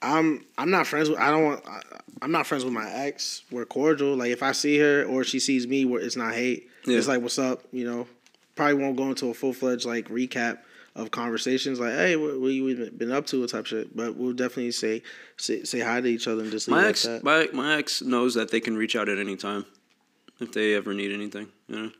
I'm 0.00 0.44
I'm 0.56 0.70
not 0.70 0.86
friends 0.86 1.08
with. 1.08 1.18
I 1.18 1.30
don't 1.30 1.44
want. 1.44 1.66
I, 1.66 1.80
I'm 2.22 2.30
not 2.30 2.46
friends 2.46 2.64
with 2.64 2.72
my 2.72 2.90
ex. 2.90 3.42
We're 3.50 3.66
cordial. 3.66 4.16
Like 4.16 4.30
if 4.30 4.42
I 4.42 4.52
see 4.52 4.78
her 4.78 5.04
or 5.04 5.24
she 5.24 5.40
sees 5.40 5.66
me, 5.66 5.84
where 5.84 6.00
it's 6.00 6.16
not 6.16 6.34
hate. 6.34 6.70
Yeah. 6.86 6.98
It's 6.98 7.08
like 7.08 7.20
what's 7.20 7.38
up. 7.38 7.62
You 7.72 7.84
know, 7.84 8.06
probably 8.54 8.74
won't 8.74 8.96
go 8.96 9.08
into 9.08 9.28
a 9.28 9.34
full 9.34 9.52
fledged 9.52 9.84
like 9.84 10.08
recap 10.08 10.58
of 10.94 11.10
conversations. 11.10 11.80
Like 11.80 11.92
hey, 11.94 12.16
what, 12.16 12.40
what 12.40 12.48
you 12.48 12.90
been 12.90 13.12
up 13.12 13.26
to? 13.26 13.46
Type 13.46 13.66
shit. 13.66 13.96
But 13.96 14.16
we'll 14.16 14.32
definitely 14.32 14.72
say 14.72 15.02
say, 15.36 15.62
say 15.64 15.80
hi 15.80 16.00
to 16.00 16.08
each 16.08 16.28
other 16.28 16.42
and 16.42 16.50
just 16.50 16.68
leave 16.68 16.76
My 16.82 16.88
ex, 16.88 17.02
that. 17.04 17.22
my 17.24 17.48
my 17.52 17.76
ex 17.78 18.02
knows 18.02 18.34
that 18.34 18.50
they 18.50 18.60
can 18.60 18.76
reach 18.76 18.94
out 18.96 19.08
at 19.08 19.18
any 19.18 19.36
time 19.36 19.64
if 20.40 20.52
they 20.52 20.74
ever 20.74 20.92
need 20.94 21.12
anything. 21.12 21.48
You 21.68 21.76
know, 21.76 21.90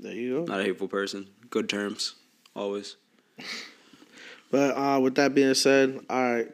There 0.00 0.12
you 0.12 0.34
go. 0.38 0.44
not 0.44 0.60
a 0.60 0.64
hateful 0.64 0.88
person. 0.88 1.28
Good 1.50 1.68
terms, 1.68 2.14
always. 2.54 2.96
But 4.50 4.76
uh, 4.76 5.00
with 5.00 5.16
that 5.16 5.34
being 5.34 5.54
said, 5.54 6.00
all 6.08 6.22
right, 6.34 6.48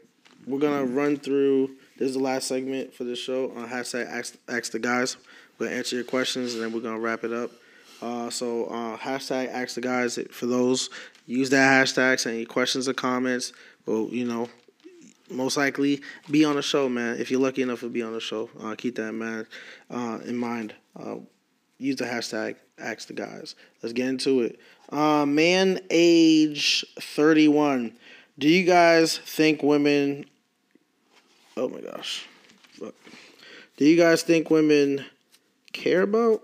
we're 0.46 0.58
gonna 0.58 0.84
run 0.86 1.18
through. 1.18 1.76
This 1.98 2.08
is 2.08 2.14
the 2.14 2.22
last 2.22 2.48
segment 2.48 2.94
for 2.94 3.04
the 3.04 3.14
show 3.14 3.52
on 3.54 3.68
hashtag 3.68 4.06
ask, 4.08 4.34
ask 4.48 4.72
the 4.72 4.78
guys. 4.78 5.16
We're 5.58 5.66
gonna 5.66 5.76
answer 5.78 5.96
your 5.96 6.04
questions 6.06 6.54
and 6.54 6.62
then 6.62 6.72
we're 6.72 6.80
gonna 6.80 6.98
wrap 6.98 7.22
it 7.22 7.32
up. 7.32 7.50
Uh, 8.00 8.30
so 8.30 8.64
uh, 8.66 8.96
hashtag 8.96 9.48
ask 9.52 9.74
the 9.74 9.82
guys. 9.82 10.18
For 10.30 10.46
those 10.46 10.88
use 11.26 11.50
that 11.50 11.86
hashtag. 11.86 12.20
Send 12.20 12.36
any 12.36 12.44
questions 12.44 12.88
or 12.88 12.94
comments. 12.94 13.52
Well, 13.86 14.08
you 14.10 14.24
know, 14.24 14.48
most 15.30 15.56
likely 15.56 16.00
be 16.30 16.44
on 16.44 16.56
the 16.56 16.62
show, 16.62 16.88
man. 16.88 17.18
If 17.18 17.30
you're 17.30 17.40
lucky 17.40 17.62
enough 17.62 17.80
to 17.80 17.88
be 17.88 18.02
on 18.02 18.12
the 18.12 18.20
show, 18.20 18.50
uh, 18.60 18.74
keep 18.76 18.96
that 18.96 19.12
man. 19.12 19.46
Uh, 19.90 20.18
in 20.24 20.36
mind. 20.36 20.74
Uh, 20.98 21.16
use 21.78 21.96
the 21.96 22.04
hashtag 22.04 22.56
ask 22.78 23.08
the 23.08 23.14
guys. 23.14 23.54
Let's 23.82 23.92
get 23.92 24.08
into 24.08 24.42
it. 24.42 24.58
Uh, 24.90 25.24
man 25.24 25.80
age 25.90 26.84
31. 27.00 27.96
Do 28.38 28.48
you 28.48 28.64
guys 28.64 29.18
think 29.18 29.62
women 29.62 30.26
Oh 31.54 31.68
my 31.68 31.80
gosh. 31.80 32.26
Do 33.76 33.84
you 33.84 33.96
guys 33.96 34.22
think 34.22 34.50
women 34.50 35.04
care 35.72 36.02
about 36.02 36.42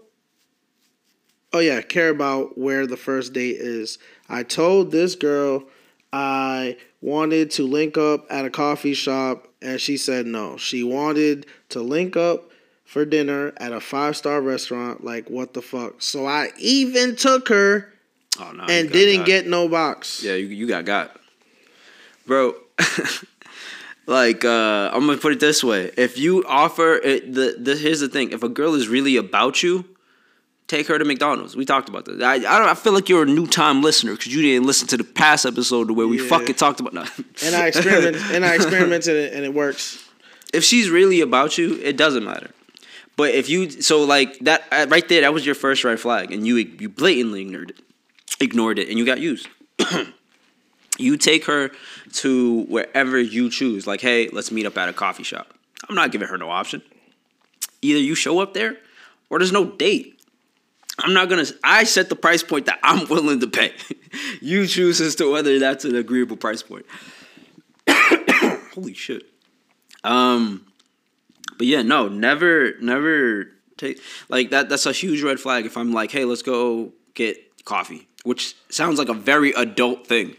Oh 1.51 1.61
yeah, 1.61 1.81
care 1.81 2.11
about 2.11 2.59
where 2.59 2.87
the 2.87 2.99
first 2.99 3.33
date 3.33 3.57
is. 3.57 3.99
I 4.29 4.43
told 4.43 4.91
this 4.91 5.15
girl 5.15 5.65
I 6.13 6.77
wanted 7.01 7.51
to 7.53 7.67
link 7.67 7.97
up 7.97 8.27
at 8.31 8.45
a 8.45 8.51
coffee 8.51 8.95
shop 8.95 9.49
and 9.63 9.81
she 9.81 9.97
said 9.97 10.27
no. 10.27 10.57
She 10.57 10.83
wanted 10.83 11.47
to 11.71 11.81
link 11.81 12.17
up 12.17 12.51
for 12.85 13.05
dinner 13.05 13.53
at 13.59 13.73
a 13.73 13.81
five 13.81 14.17
star 14.17 14.41
restaurant. 14.41 15.05
Like 15.05 15.29
what 15.31 15.55
the 15.55 15.63
fuck? 15.63 16.01
So 16.03 16.27
I 16.27 16.49
even 16.59 17.17
took 17.17 17.49
her 17.49 17.93
Oh 18.41 18.53
no. 18.53 18.65
and 18.65 18.91
didn't 18.91 19.25
get 19.27 19.47
no 19.47 19.69
box. 19.69 20.23
Yeah, 20.23 20.35
you 20.35 20.47
you 20.47 20.67
got 20.69 20.85
got, 20.85 21.19
bro. 22.27 22.55
like 24.07 24.45
uh, 24.45 24.91
I'm 24.93 25.07
gonna 25.07 25.19
put 25.19 25.33
it 25.33 25.41
this 25.41 25.63
way: 25.65 25.91
if 25.97 26.19
you 26.19 26.45
offer 26.47 26.95
it, 26.95 27.33
the 27.35 27.57
the 27.59 27.77
here's 27.77 28.01
the 28.01 28.09
thing: 28.09 28.31
if 28.31 28.43
a 28.43 28.49
girl 28.49 28.75
is 28.75 28.89
really 28.89 29.17
about 29.17 29.63
you, 29.63 29.85
take 30.69 30.87
her 30.87 30.99
to 30.99 31.05
McDonald's. 31.05 31.57
We 31.57 31.65
talked 31.65 31.89
about 31.89 32.05
this. 32.05 32.23
I 32.23 32.35
I, 32.35 32.39
don't, 32.39 32.69
I 32.69 32.75
feel 32.75 32.93
like 32.93 33.09
you're 33.09 33.25
a 33.25 33.27
new 33.27 33.47
time 33.47 33.83
listener 33.83 34.13
because 34.13 34.33
you 34.35 34.41
didn't 34.43 34.67
listen 34.67 34.87
to 34.89 34.97
the 34.97 35.05
past 35.05 35.45
episode 35.45 35.91
where 35.91 36.07
we 36.07 36.21
Yeah. 36.23 36.29
fucking 36.29 36.55
talked 36.55 36.79
about. 36.81 36.95
No. 36.95 37.05
And 37.45 37.55
I 37.57 37.67
experimented 37.67 38.23
and 38.33 38.45
I 38.45 38.55
experimented 38.55 39.17
it 39.25 39.33
and 39.35 39.45
it 39.45 39.53
works. 39.53 40.03
if 40.53 40.63
she's 40.65 40.89
really 40.91 41.21
about 41.21 41.59
you, 41.59 41.75
it 41.83 41.97
doesn't 41.97 42.25
matter. 42.25 42.51
But 43.17 43.35
if 43.35 43.49
you 43.49 43.69
so 43.71 44.05
like 44.05 44.39
that 44.41 44.63
uh, 44.71 44.87
right 44.89 45.07
there, 45.09 45.23
that 45.23 45.35
was 45.35 45.45
your 45.45 45.57
first 45.57 45.83
red 45.83 45.99
flag, 45.99 46.31
and 46.31 46.47
you 46.47 46.55
you 46.57 46.89
blatantly 46.89 47.41
ignored 47.43 47.71
it, 47.71 47.81
ignored 48.41 48.79
it, 48.79 48.89
and 48.89 48.97
you 48.97 49.05
got 49.05 49.19
used. 49.19 49.49
you 50.99 51.17
take 51.17 51.45
her 51.47 51.71
to 52.15 52.63
wherever 52.65 53.19
you 53.19 53.51
choose. 53.51 53.87
Like, 53.87 54.01
hey, 54.01 54.29
let's 54.29 54.51
meet 54.51 54.67
up 54.67 54.77
at 54.79 54.89
a 54.89 54.93
coffee 54.93 55.23
shop. 55.25 55.53
I'm 55.89 55.95
not 55.95 56.13
giving 56.13 56.29
her 56.29 56.39
no 56.39 56.51
option. 56.51 56.83
Either 57.83 57.99
you 58.01 58.15
show 58.15 58.41
up 58.41 58.55
there, 58.55 58.77
or 59.31 59.39
there's 59.39 59.53
no 59.53 59.65
date. 59.65 60.18
I'm 60.99 61.15
not 61.15 61.29
gonna. 61.29 61.47
I 61.63 61.85
set 61.85 62.09
the 62.09 62.17
price 62.17 62.43
point 62.43 62.67
that 62.67 62.79
I'm 62.83 63.09
willing 63.09 63.41
to 63.41 63.47
pay. 63.47 63.73
you 64.41 64.67
choose 64.67 65.01
as 65.01 65.15
to 65.17 65.31
whether 65.31 65.59
that's 65.59 65.85
an 65.85 65.95
agreeable 65.95 66.37
price 66.37 66.63
point. 66.63 66.87
Holy 68.75 68.95
shit. 68.95 69.25
Um, 70.05 70.67
but 71.57 71.67
yeah, 71.67 71.83
no, 71.83 72.09
never, 72.09 72.73
never 72.81 73.49
take 73.77 74.01
like 74.29 74.51
that. 74.51 74.69
That's 74.69 74.87
a 74.87 74.93
huge 74.93 75.23
red 75.23 75.39
flag. 75.39 75.67
If 75.67 75.77
I'm 75.77 75.93
like, 75.93 76.11
hey, 76.11 76.25
let's 76.25 76.43
go 76.43 76.93
get 77.15 77.65
coffee, 77.65 78.09
which 78.25 78.57
sounds 78.69 78.99
like 78.99 79.09
a 79.09 79.15
very 79.15 79.53
adult 79.53 80.07
thing, 80.07 80.37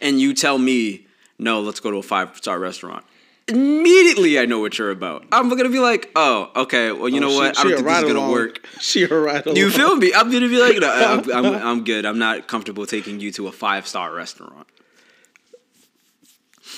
and 0.00 0.20
you 0.20 0.34
tell 0.34 0.58
me, 0.58 1.06
no, 1.38 1.60
let's 1.60 1.80
go 1.80 1.90
to 1.90 1.98
a 1.98 2.02
five 2.02 2.36
star 2.36 2.58
restaurant. 2.58 3.04
Immediately, 3.48 4.40
I 4.40 4.46
know 4.46 4.58
what 4.58 4.76
you're 4.76 4.90
about. 4.90 5.24
I'm 5.30 5.48
gonna 5.48 5.68
be 5.68 5.78
like, 5.78 6.10
oh, 6.16 6.50
okay. 6.56 6.90
Well, 6.90 7.08
you 7.08 7.20
know 7.20 7.30
Oh, 7.30 7.36
what? 7.36 7.56
she- 7.56 7.60
I 7.60 7.62
she 7.62 7.68
don't 7.68 7.76
think 7.84 7.86
this 7.88 7.96
is 7.98 8.02
gonna 8.04 8.18
along. 8.18 8.32
work. 8.32 8.66
She 8.80 9.02
a 9.04 9.08
ride 9.08 9.46
along. 9.46 9.56
You 9.56 9.70
feel 9.70 9.94
me? 9.96 10.12
I'm 10.12 10.30
gonna 10.32 10.48
be 10.48 10.58
like, 10.60 10.78
no, 10.78 10.90
I'm, 10.92 11.30
I'm, 11.46 11.54
I'm 11.54 11.84
good. 11.84 12.04
I'm 12.04 12.18
not 12.18 12.48
comfortable 12.48 12.86
taking 12.86 13.20
you 13.20 13.30
to 13.32 13.46
a 13.46 13.52
five 13.52 13.86
star 13.86 14.12
restaurant. 14.12 14.66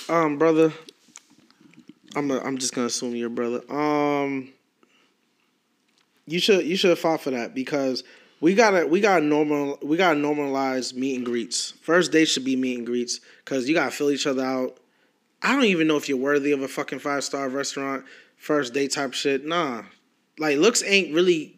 Um, 0.07 0.37
brother. 0.37 0.71
I'm 2.15 2.29
a, 2.31 2.39
I'm 2.39 2.57
just 2.57 2.73
gonna 2.73 2.87
assume 2.87 3.15
you're 3.15 3.29
brother. 3.29 3.61
Um, 3.71 4.49
you 6.27 6.39
should 6.39 6.65
you 6.65 6.75
should 6.75 6.89
have 6.91 6.99
fought 6.99 7.21
for 7.21 7.31
that 7.31 7.53
because 7.55 8.03
we 8.41 8.53
gotta 8.55 8.85
we 8.87 8.99
gotta 9.01 9.23
normal 9.25 9.77
we 9.83 9.97
gotta 9.97 10.19
normalize 10.19 10.93
meet 10.93 11.15
and 11.17 11.25
greets. 11.25 11.71
First 11.81 12.11
date 12.11 12.25
should 12.25 12.45
be 12.45 12.55
meet 12.55 12.77
and 12.77 12.85
greets 12.85 13.19
because 13.43 13.67
you 13.69 13.75
gotta 13.75 13.91
fill 13.91 14.09
each 14.11 14.25
other 14.27 14.43
out. 14.43 14.78
I 15.41 15.53
don't 15.53 15.65
even 15.65 15.87
know 15.87 15.97
if 15.97 16.09
you're 16.09 16.17
worthy 16.17 16.51
of 16.51 16.61
a 16.61 16.67
fucking 16.67 16.99
five 16.99 17.23
star 17.23 17.47
restaurant 17.49 18.05
first 18.37 18.73
date 18.73 18.91
type 18.91 19.13
shit. 19.13 19.45
Nah, 19.45 19.83
like 20.37 20.57
looks 20.57 20.83
ain't 20.83 21.13
really 21.13 21.55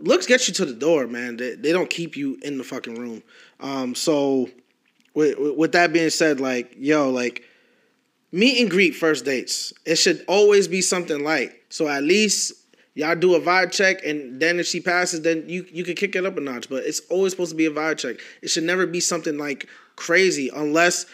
looks 0.00 0.26
get 0.26 0.48
you 0.48 0.54
to 0.54 0.64
the 0.64 0.74
door, 0.74 1.06
man. 1.06 1.36
They, 1.36 1.54
they 1.54 1.72
don't 1.72 1.90
keep 1.90 2.16
you 2.16 2.38
in 2.42 2.58
the 2.58 2.64
fucking 2.64 2.94
room. 2.94 3.22
Um, 3.60 3.94
so 3.94 4.48
with, 5.14 5.38
with 5.38 5.72
that 5.72 5.92
being 5.92 6.10
said, 6.10 6.40
like 6.40 6.74
yo, 6.78 7.10
like 7.10 7.44
meet 8.32 8.60
and 8.60 8.70
greet 8.70 8.94
first 8.94 9.24
dates. 9.24 9.72
It 9.84 9.96
should 9.96 10.24
always 10.28 10.68
be 10.68 10.80
something 10.82 11.22
light. 11.22 11.52
So 11.68 11.88
at 11.88 12.02
least 12.02 12.52
y'all 12.94 13.14
do 13.14 13.34
a 13.34 13.40
vibe 13.40 13.72
check, 13.72 14.04
and 14.04 14.40
then 14.40 14.58
if 14.58 14.66
she 14.66 14.80
passes, 14.80 15.22
then 15.22 15.48
you 15.48 15.66
you 15.70 15.84
can 15.84 15.94
kick 15.94 16.16
it 16.16 16.24
up 16.24 16.36
a 16.36 16.40
notch. 16.40 16.68
But 16.68 16.84
it's 16.84 17.00
always 17.10 17.32
supposed 17.32 17.50
to 17.50 17.56
be 17.56 17.66
a 17.66 17.70
vibe 17.70 17.98
check. 17.98 18.16
It 18.42 18.48
should 18.48 18.64
never 18.64 18.86
be 18.86 19.00
something 19.00 19.38
like 19.38 19.68
crazy, 19.96 20.50
unless 20.54 21.06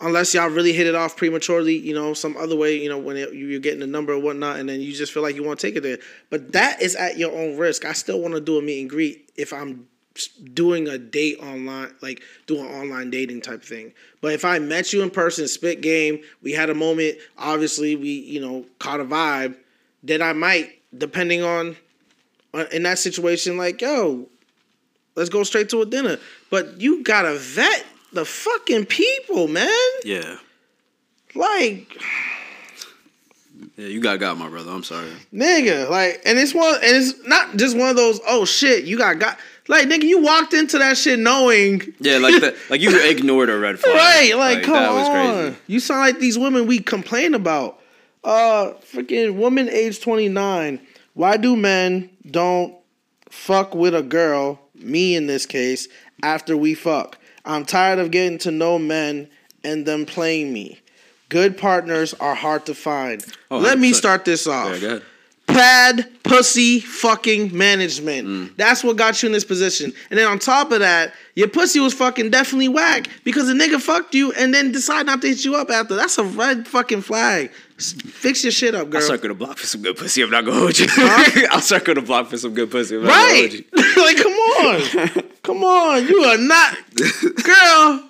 unless 0.00 0.34
y'all 0.34 0.50
really 0.50 0.72
hit 0.72 0.86
it 0.86 0.94
off 0.94 1.16
prematurely. 1.16 1.76
You 1.76 1.94
know, 1.94 2.14
some 2.14 2.36
other 2.36 2.56
way. 2.56 2.80
You 2.80 2.88
know, 2.88 2.98
when 2.98 3.16
it, 3.16 3.34
you're 3.34 3.60
getting 3.60 3.82
a 3.82 3.86
number 3.86 4.12
or 4.12 4.18
whatnot, 4.18 4.58
and 4.58 4.68
then 4.68 4.80
you 4.80 4.92
just 4.92 5.12
feel 5.12 5.22
like 5.22 5.36
you 5.36 5.44
want 5.44 5.58
to 5.58 5.66
take 5.66 5.76
it 5.76 5.82
there. 5.82 5.98
But 6.30 6.52
that 6.52 6.82
is 6.82 6.94
at 6.94 7.18
your 7.18 7.32
own 7.32 7.56
risk. 7.56 7.84
I 7.84 7.92
still 7.92 8.20
want 8.20 8.34
to 8.34 8.40
do 8.40 8.58
a 8.58 8.62
meet 8.62 8.80
and 8.80 8.90
greet 8.90 9.30
if 9.36 9.52
I'm 9.52 9.88
doing 10.52 10.88
a 10.88 10.98
date 10.98 11.38
online, 11.40 11.94
like 12.02 12.22
doing 12.46 12.66
online 12.66 13.10
dating 13.10 13.40
type 13.40 13.62
thing. 13.62 13.92
But 14.20 14.32
if 14.32 14.44
I 14.44 14.58
met 14.58 14.92
you 14.92 15.02
in 15.02 15.10
person, 15.10 15.48
spit 15.48 15.80
game, 15.80 16.20
we 16.42 16.52
had 16.52 16.70
a 16.70 16.74
moment, 16.74 17.18
obviously 17.38 17.96
we, 17.96 18.10
you 18.10 18.40
know, 18.40 18.64
caught 18.78 19.00
a 19.00 19.04
vibe, 19.04 19.56
then 20.02 20.22
I 20.22 20.32
might, 20.32 20.80
depending 20.96 21.42
on, 21.42 21.76
on 22.54 22.66
in 22.72 22.84
that 22.84 22.98
situation, 22.98 23.56
like, 23.56 23.80
yo, 23.80 24.26
let's 25.14 25.30
go 25.30 25.42
straight 25.42 25.68
to 25.70 25.82
a 25.82 25.86
dinner. 25.86 26.18
But 26.50 26.80
you 26.80 27.02
gotta 27.02 27.36
vet 27.36 27.84
the 28.16 28.24
fucking 28.24 28.86
people, 28.86 29.46
man. 29.48 29.68
Yeah, 30.04 30.36
Like, 31.34 31.86
yeah, 33.76 33.86
you 33.86 34.00
got 34.00 34.18
got 34.20 34.36
my 34.38 34.48
brother. 34.48 34.70
I'm 34.70 34.82
sorry. 34.82 35.08
nigga, 35.32 35.88
like, 35.88 36.20
and 36.24 36.38
it's 36.38 36.54
one, 36.54 36.74
and 36.82 36.96
it's 36.96 37.14
not 37.26 37.56
just 37.56 37.76
one 37.76 37.88
of 37.90 37.96
those, 37.96 38.20
oh 38.26 38.44
shit, 38.44 38.84
you 38.84 38.98
got 38.98 39.18
got, 39.18 39.38
like, 39.68 39.86
nigga, 39.88 40.04
you 40.04 40.20
walked 40.22 40.54
into 40.54 40.78
that 40.78 40.96
shit 40.96 41.18
knowing 41.18 41.94
Yeah, 42.00 42.18
like 42.18 42.40
the, 42.40 42.56
like 42.70 42.80
you 42.80 42.90
ignored 43.08 43.50
a 43.50 43.58
red 43.58 43.78
flag. 43.78 43.94
Right, 43.96 44.36
like, 44.36 44.62
come 44.64 44.74
that 44.74 44.92
was 44.92 45.08
on. 45.08 45.12
crazy. 45.50 45.56
You 45.66 45.80
sound 45.80 46.00
like 46.00 46.18
these 46.18 46.38
women 46.38 46.66
we 46.66 46.78
complain 46.80 47.34
about. 47.34 47.80
Uh, 48.24 48.72
freaking 48.92 49.36
woman 49.36 49.68
age 49.68 50.00
29. 50.00 50.80
Why 51.14 51.36
do 51.36 51.54
men 51.56 52.10
don't 52.28 52.74
fuck 53.30 53.74
with 53.74 53.94
a 53.94 54.02
girl, 54.02 54.58
me 54.74 55.14
in 55.14 55.28
this 55.28 55.46
case, 55.46 55.86
after 56.22 56.56
we 56.56 56.74
fuck? 56.74 57.18
I'm 57.46 57.64
tired 57.64 57.98
of 57.98 58.10
getting 58.10 58.38
to 58.38 58.50
know 58.50 58.78
men 58.78 59.28
and 59.64 59.86
them 59.86 60.04
playing 60.06 60.52
me. 60.52 60.80
Good 61.28 61.56
partners 61.58 62.14
are 62.14 62.34
hard 62.34 62.66
to 62.66 62.74
find. 62.74 63.24
Oh, 63.50 63.58
Let 63.58 63.78
me 63.78 63.92
100%. 63.92 63.94
start 63.94 64.24
this 64.24 64.46
off. 64.46 64.80
Yeah. 64.80 64.98
Pad 65.46 66.08
pussy 66.24 66.80
fucking 66.80 67.56
management. 67.56 68.26
Mm. 68.26 68.56
That's 68.56 68.82
what 68.82 68.96
got 68.96 69.22
you 69.22 69.28
in 69.28 69.32
this 69.32 69.44
position. 69.44 69.92
And 70.10 70.18
then 70.18 70.26
on 70.26 70.38
top 70.40 70.72
of 70.72 70.80
that, 70.80 71.14
your 71.36 71.48
pussy 71.48 71.78
was 71.78 71.94
fucking 71.94 72.30
definitely 72.30 72.68
whack 72.68 73.08
because 73.24 73.46
the 73.46 73.54
nigga 73.54 73.80
fucked 73.80 74.14
you 74.14 74.32
and 74.32 74.52
then 74.52 74.72
decide 74.72 75.06
not 75.06 75.20
to 75.22 75.28
hit 75.28 75.44
you 75.44 75.54
up 75.54 75.70
after. 75.70 75.94
That's 75.94 76.18
a 76.18 76.24
red 76.24 76.66
fucking 76.66 77.02
flag. 77.02 77.52
S- 77.78 77.92
Fix 77.92 78.42
your 78.42 78.50
shit 78.52 78.74
up, 78.74 78.88
girl. 78.90 79.00
I'll 79.02 79.06
circle 79.06 79.28
the 79.28 79.34
block 79.34 79.58
for 79.58 79.66
some 79.66 79.82
good 79.82 79.96
pussy. 79.96 80.22
I'm 80.22 80.30
not 80.30 80.44
gonna 80.44 80.58
hold 80.58 80.78
you. 80.78 80.86
Huh? 80.88 81.46
I'll 81.50 81.60
circle 81.60 81.94
the 81.94 82.00
block 82.02 82.28
for 82.28 82.36
some 82.38 82.54
good 82.54 82.70
pussy. 82.70 82.96
I'm 82.96 83.02
not 83.04 83.10
right? 83.10 83.64
Gonna 83.72 83.86
hold 83.92 83.96
you. 83.96 84.02
like, 84.02 84.16
come 84.16 85.18
on, 85.22 85.32
come 85.42 85.64
on. 85.64 86.06
You 86.08 86.24
are 86.24 86.38
not, 86.38 86.76
girl. 87.42 88.08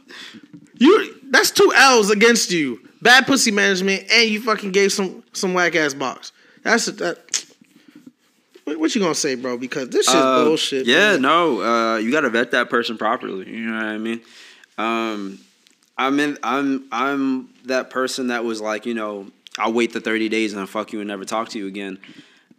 You. 0.78 1.14
That's 1.30 1.51
two 1.51 1.72
L's 1.74 2.10
against 2.10 2.51
you. 2.52 2.80
Bad 3.02 3.26
pussy 3.26 3.51
management, 3.51 4.05
and 4.10 4.28
you 4.30 4.40
fucking 4.40 4.70
gave 4.72 4.93
some 4.93 5.22
some 5.32 5.52
whack 5.55 5.74
ass 5.74 5.94
box. 5.94 6.32
That's 6.62 6.86
that. 6.86 7.18
What, 8.64 8.78
what 8.78 8.94
you 8.94 9.01
gonna 9.01 9.14
say, 9.14 9.34
bro? 9.34 9.56
Because 9.59 9.88
this 9.90 10.06
shit's 10.06 10.16
Uh, 10.16 10.44
bullshit. 10.44 10.86
Yeah, 10.86 11.12
man. 11.12 11.22
no, 11.22 11.60
uh, 11.62 11.97
you 11.98 12.10
gotta 12.10 12.30
vet 12.30 12.51
that 12.52 12.68
person 12.70 12.97
properly. 12.98 13.48
You 13.51 13.66
know 13.66 13.76
what 13.76 13.84
I 13.86 13.98
mean? 13.98 14.20
Um, 14.78 15.38
I'm 15.98 16.18
in. 16.20 16.38
I'm 16.43 16.84
I'm 16.93 17.48
that 17.66 17.90
person 17.90 18.28
that 18.28 18.44
was 18.44 18.60
like, 18.60 18.86
you 18.86 18.94
know, 18.94 19.26
I'll 19.59 19.73
wait 19.73 19.93
the 19.93 20.01
30 20.01 20.28
days 20.28 20.53
and 20.53 20.61
I'll 20.61 20.66
fuck 20.66 20.93
you 20.93 21.01
and 21.01 21.09
never 21.09 21.24
talk 21.24 21.49
to 21.51 21.59
you 21.59 21.66
again. 21.66 21.99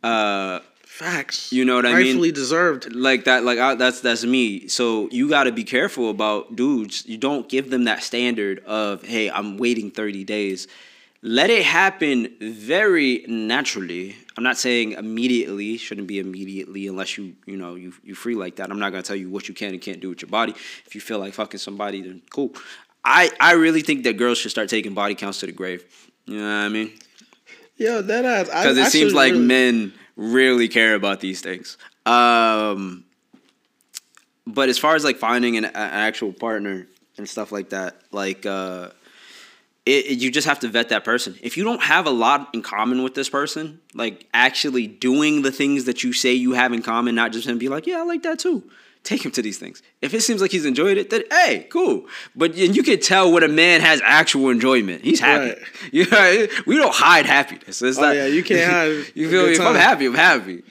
Uh, 0.04 0.60
Facts. 0.88 1.52
You 1.54 1.64
know 1.64 1.76
what 1.76 1.86
I 1.86 1.90
mean? 1.90 2.06
Rightfully 2.08 2.32
deserved. 2.32 2.96
like 2.96 3.26
that 3.26 3.44
like 3.44 3.60
I, 3.60 3.76
that's 3.76 4.02
that's 4.02 4.24
me 4.24 4.68
so 4.68 5.08
you 5.12 5.30
got 5.30 5.44
to 5.44 5.52
be 5.52 5.64
careful 5.64 6.10
about 6.10 6.56
dudes 6.56 7.06
you 7.06 7.18
don't 7.18 7.48
give 7.48 7.70
them 7.70 7.84
that 7.84 8.02
standard 8.02 8.64
of 8.66 9.04
hey 9.04 9.30
i'm 9.30 9.58
waiting 9.58 9.92
30 9.92 10.24
days 10.24 10.68
let 11.22 11.52
it 11.52 11.64
happen 11.64 12.34
very 12.42 13.24
naturally 13.28 14.16
i'm 14.38 14.44
not 14.44 14.58
saying 14.58 14.94
immediately 14.94 15.78
shouldn't 15.78 16.08
be 16.08 16.18
immediately 16.18 16.88
unless 16.88 17.16
you 17.18 17.36
you 17.46 17.58
know 17.58 17.76
you 17.76 17.94
you 18.04 18.16
free 18.16 18.34
like 18.34 18.56
that 18.56 18.72
i'm 18.72 18.80
not 18.80 18.90
going 18.92 19.04
to 19.04 19.08
tell 19.08 19.16
you 19.16 19.30
what 19.30 19.48
you 19.48 19.54
can 19.54 19.74
and 19.74 19.82
can't 19.82 20.00
do 20.00 20.10
with 20.10 20.22
your 20.24 20.30
body 20.30 20.54
if 20.88 20.96
you 20.96 21.02
feel 21.02 21.20
like 21.20 21.34
fucking 21.34 21.60
somebody 21.60 22.02
then 22.02 22.24
cool 22.32 22.52
i 23.06 23.30
i 23.40 23.52
really 23.52 23.82
think 23.82 24.04
that 24.04 24.18
girls 24.18 24.40
should 24.40 24.52
start 24.52 24.68
taking 24.68 24.96
body 24.96 25.14
counts 25.14 25.40
to 25.42 25.46
the 25.46 25.52
grave 25.52 25.86
you 26.28 26.38
know 26.38 26.44
what 26.44 26.66
i 26.66 26.70
mean 26.70 26.92
Yo, 27.80 28.02
that 28.02 28.26
ass. 28.26 28.50
I- 28.50 28.64
because 28.64 28.78
I 28.80 28.88
it 28.88 28.92
seems 28.92 29.14
like 29.14 29.34
really- 29.34 29.46
men 29.46 29.94
really 30.16 30.68
care 30.68 30.96
about 30.96 31.20
these 31.20 31.42
things. 31.42 31.78
Um, 32.08 33.04
but 34.48 34.68
as 34.70 34.80
far 34.80 34.96
as 34.96 35.04
like 35.04 35.18
finding 35.18 35.58
an, 35.58 35.66
an 35.66 35.72
actual 35.76 36.34
partner 36.34 36.88
and 37.20 37.30
stuff 37.30 37.52
like 37.52 37.70
that, 37.70 38.02
like 38.12 38.48
uh, 38.48 38.90
it, 39.86 40.06
it- 40.08 40.18
you 40.20 40.32
just 40.32 40.48
have 40.48 40.60
to 40.62 40.68
vet 40.68 40.90
that 40.90 41.04
person. 41.04 41.36
If 41.44 41.56
you 41.56 41.64
don't 41.64 41.84
have 41.84 42.08
a 42.08 42.12
lot 42.12 42.50
in 42.56 42.64
common 42.64 43.04
with 43.04 43.14
this 43.14 43.30
person, 43.30 43.80
like 43.94 44.26
actually 44.34 44.88
doing 44.88 45.44
the 45.44 45.52
things 45.52 45.84
that 45.86 46.04
you 46.04 46.14
say 46.14 46.34
you 46.34 46.54
have 46.54 46.74
in 46.74 46.82
common, 46.82 47.14
not 47.14 47.32
just 47.32 47.48
him 47.48 47.60
be 47.60 47.70
like, 47.70 47.86
yeah, 47.86 48.00
I 48.00 48.04
like 48.06 48.24
that 48.24 48.40
too. 48.40 48.64
Take 49.08 49.24
him 49.24 49.32
to 49.32 49.42
these 49.42 49.58
things. 49.58 49.82
If 50.02 50.14
it 50.14 50.20
seems 50.20 50.42
like 50.42 50.52
he's 50.52 50.66
enjoyed 50.66 50.98
it, 50.98 51.10
then 51.12 51.24
hey, 51.32 51.66
cool. 51.72 52.08
But 52.36 52.56
and 52.58 52.76
you 52.76 52.84
can 52.84 53.00
tell 53.00 53.32
when 53.32 53.42
a 53.42 53.48
man 53.48 53.80
has 53.80 54.02
actual 54.04 54.50
enjoyment. 54.50 55.02
He's 55.02 55.22
happy. 55.22 55.52
Right. 55.52 55.58
You 55.94 56.06
know, 56.10 56.48
we 56.66 56.76
don't 56.76 56.94
hide 56.94 57.26
happiness. 57.26 57.82
It's 57.82 57.98
Oh, 57.98 58.02
not, 58.02 58.16
yeah, 58.18 58.26
you 58.26 58.44
can't 58.44 58.70
hide 59.06 59.06
you 59.16 59.30
feel 59.30 59.46
me? 59.46 59.54
If 59.54 59.62
I'm 59.62 59.76
happy, 59.76 60.08
I'm 60.08 60.14
happy. 60.14 60.64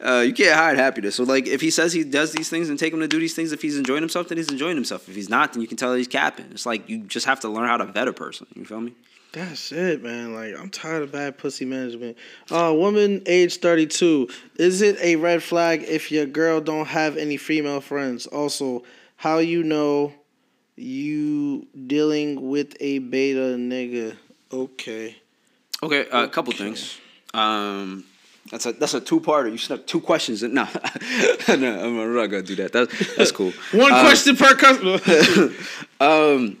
Uh, 0.00 0.20
you 0.24 0.32
can't 0.32 0.54
hide 0.56 0.76
happiness. 0.76 1.16
So 1.16 1.24
like, 1.24 1.48
if 1.48 1.60
he 1.60 1.72
says 1.72 1.92
he 1.92 2.04
does 2.04 2.32
these 2.32 2.48
things 2.48 2.68
and 2.68 2.78
take 2.78 2.92
him 2.92 3.00
to 3.00 3.08
do 3.08 3.18
these 3.18 3.34
things, 3.34 3.50
if 3.50 3.60
he's 3.60 3.76
enjoying 3.76 4.02
himself, 4.02 4.28
then 4.28 4.38
he's 4.38 4.50
enjoying 4.50 4.76
himself. 4.76 5.08
If 5.08 5.16
he's 5.16 5.28
not, 5.28 5.52
then 5.52 5.60
you 5.60 5.66
can 5.66 5.76
tell 5.76 5.92
he's 5.94 6.06
capping. 6.06 6.46
It's 6.52 6.64
like 6.66 6.88
you 6.88 6.98
just 6.98 7.26
have 7.26 7.40
to 7.40 7.48
learn 7.48 7.66
how 7.66 7.76
to 7.78 7.86
vet 7.86 8.06
a 8.06 8.12
person. 8.12 8.46
You 8.54 8.64
feel 8.64 8.80
me? 8.80 8.92
That's 9.32 9.70
it, 9.70 10.02
man. 10.02 10.34
Like 10.34 10.58
I'm 10.58 10.70
tired 10.70 11.02
of 11.02 11.12
bad 11.12 11.38
pussy 11.38 11.64
management. 11.64 12.16
Uh, 12.50 12.72
woman 12.76 13.22
age 13.26 13.58
32. 13.58 14.28
Is 14.56 14.82
it 14.82 14.96
a 15.00 15.16
red 15.16 15.42
flag 15.42 15.84
if 15.84 16.10
your 16.10 16.26
girl 16.26 16.60
don't 16.60 16.86
have 16.86 17.16
any 17.16 17.36
female 17.36 17.80
friends? 17.80 18.26
Also, 18.26 18.82
how 19.16 19.38
you 19.38 19.62
know 19.62 20.12
you 20.76 21.66
dealing 21.86 22.48
with 22.48 22.76
a 22.80 22.98
beta 22.98 23.56
nigga? 23.56 24.16
Okay. 24.52 25.16
Okay, 25.82 26.08
uh, 26.10 26.24
a 26.24 26.28
couple 26.28 26.52
things. 26.52 26.98
Um, 27.32 28.04
that's 28.50 28.66
a 28.66 28.72
that's 28.72 28.94
a 28.94 29.00
two 29.00 29.20
parter. 29.20 29.50
You 29.50 29.58
snuck 29.58 29.86
two 29.86 30.00
questions 30.00 30.42
in. 30.42 30.54
No, 30.54 30.66
no, 31.48 31.84
I'm 31.84 32.14
not 32.14 32.26
gonna 32.26 32.42
do 32.42 32.56
that. 32.56 32.72
That's 32.72 33.16
that's 33.16 33.32
cool. 33.32 33.52
One 33.72 33.92
Uh, 33.92 34.00
question 34.02 34.36
per 34.36 34.54
customer. 34.56 34.98
um, 36.00 36.58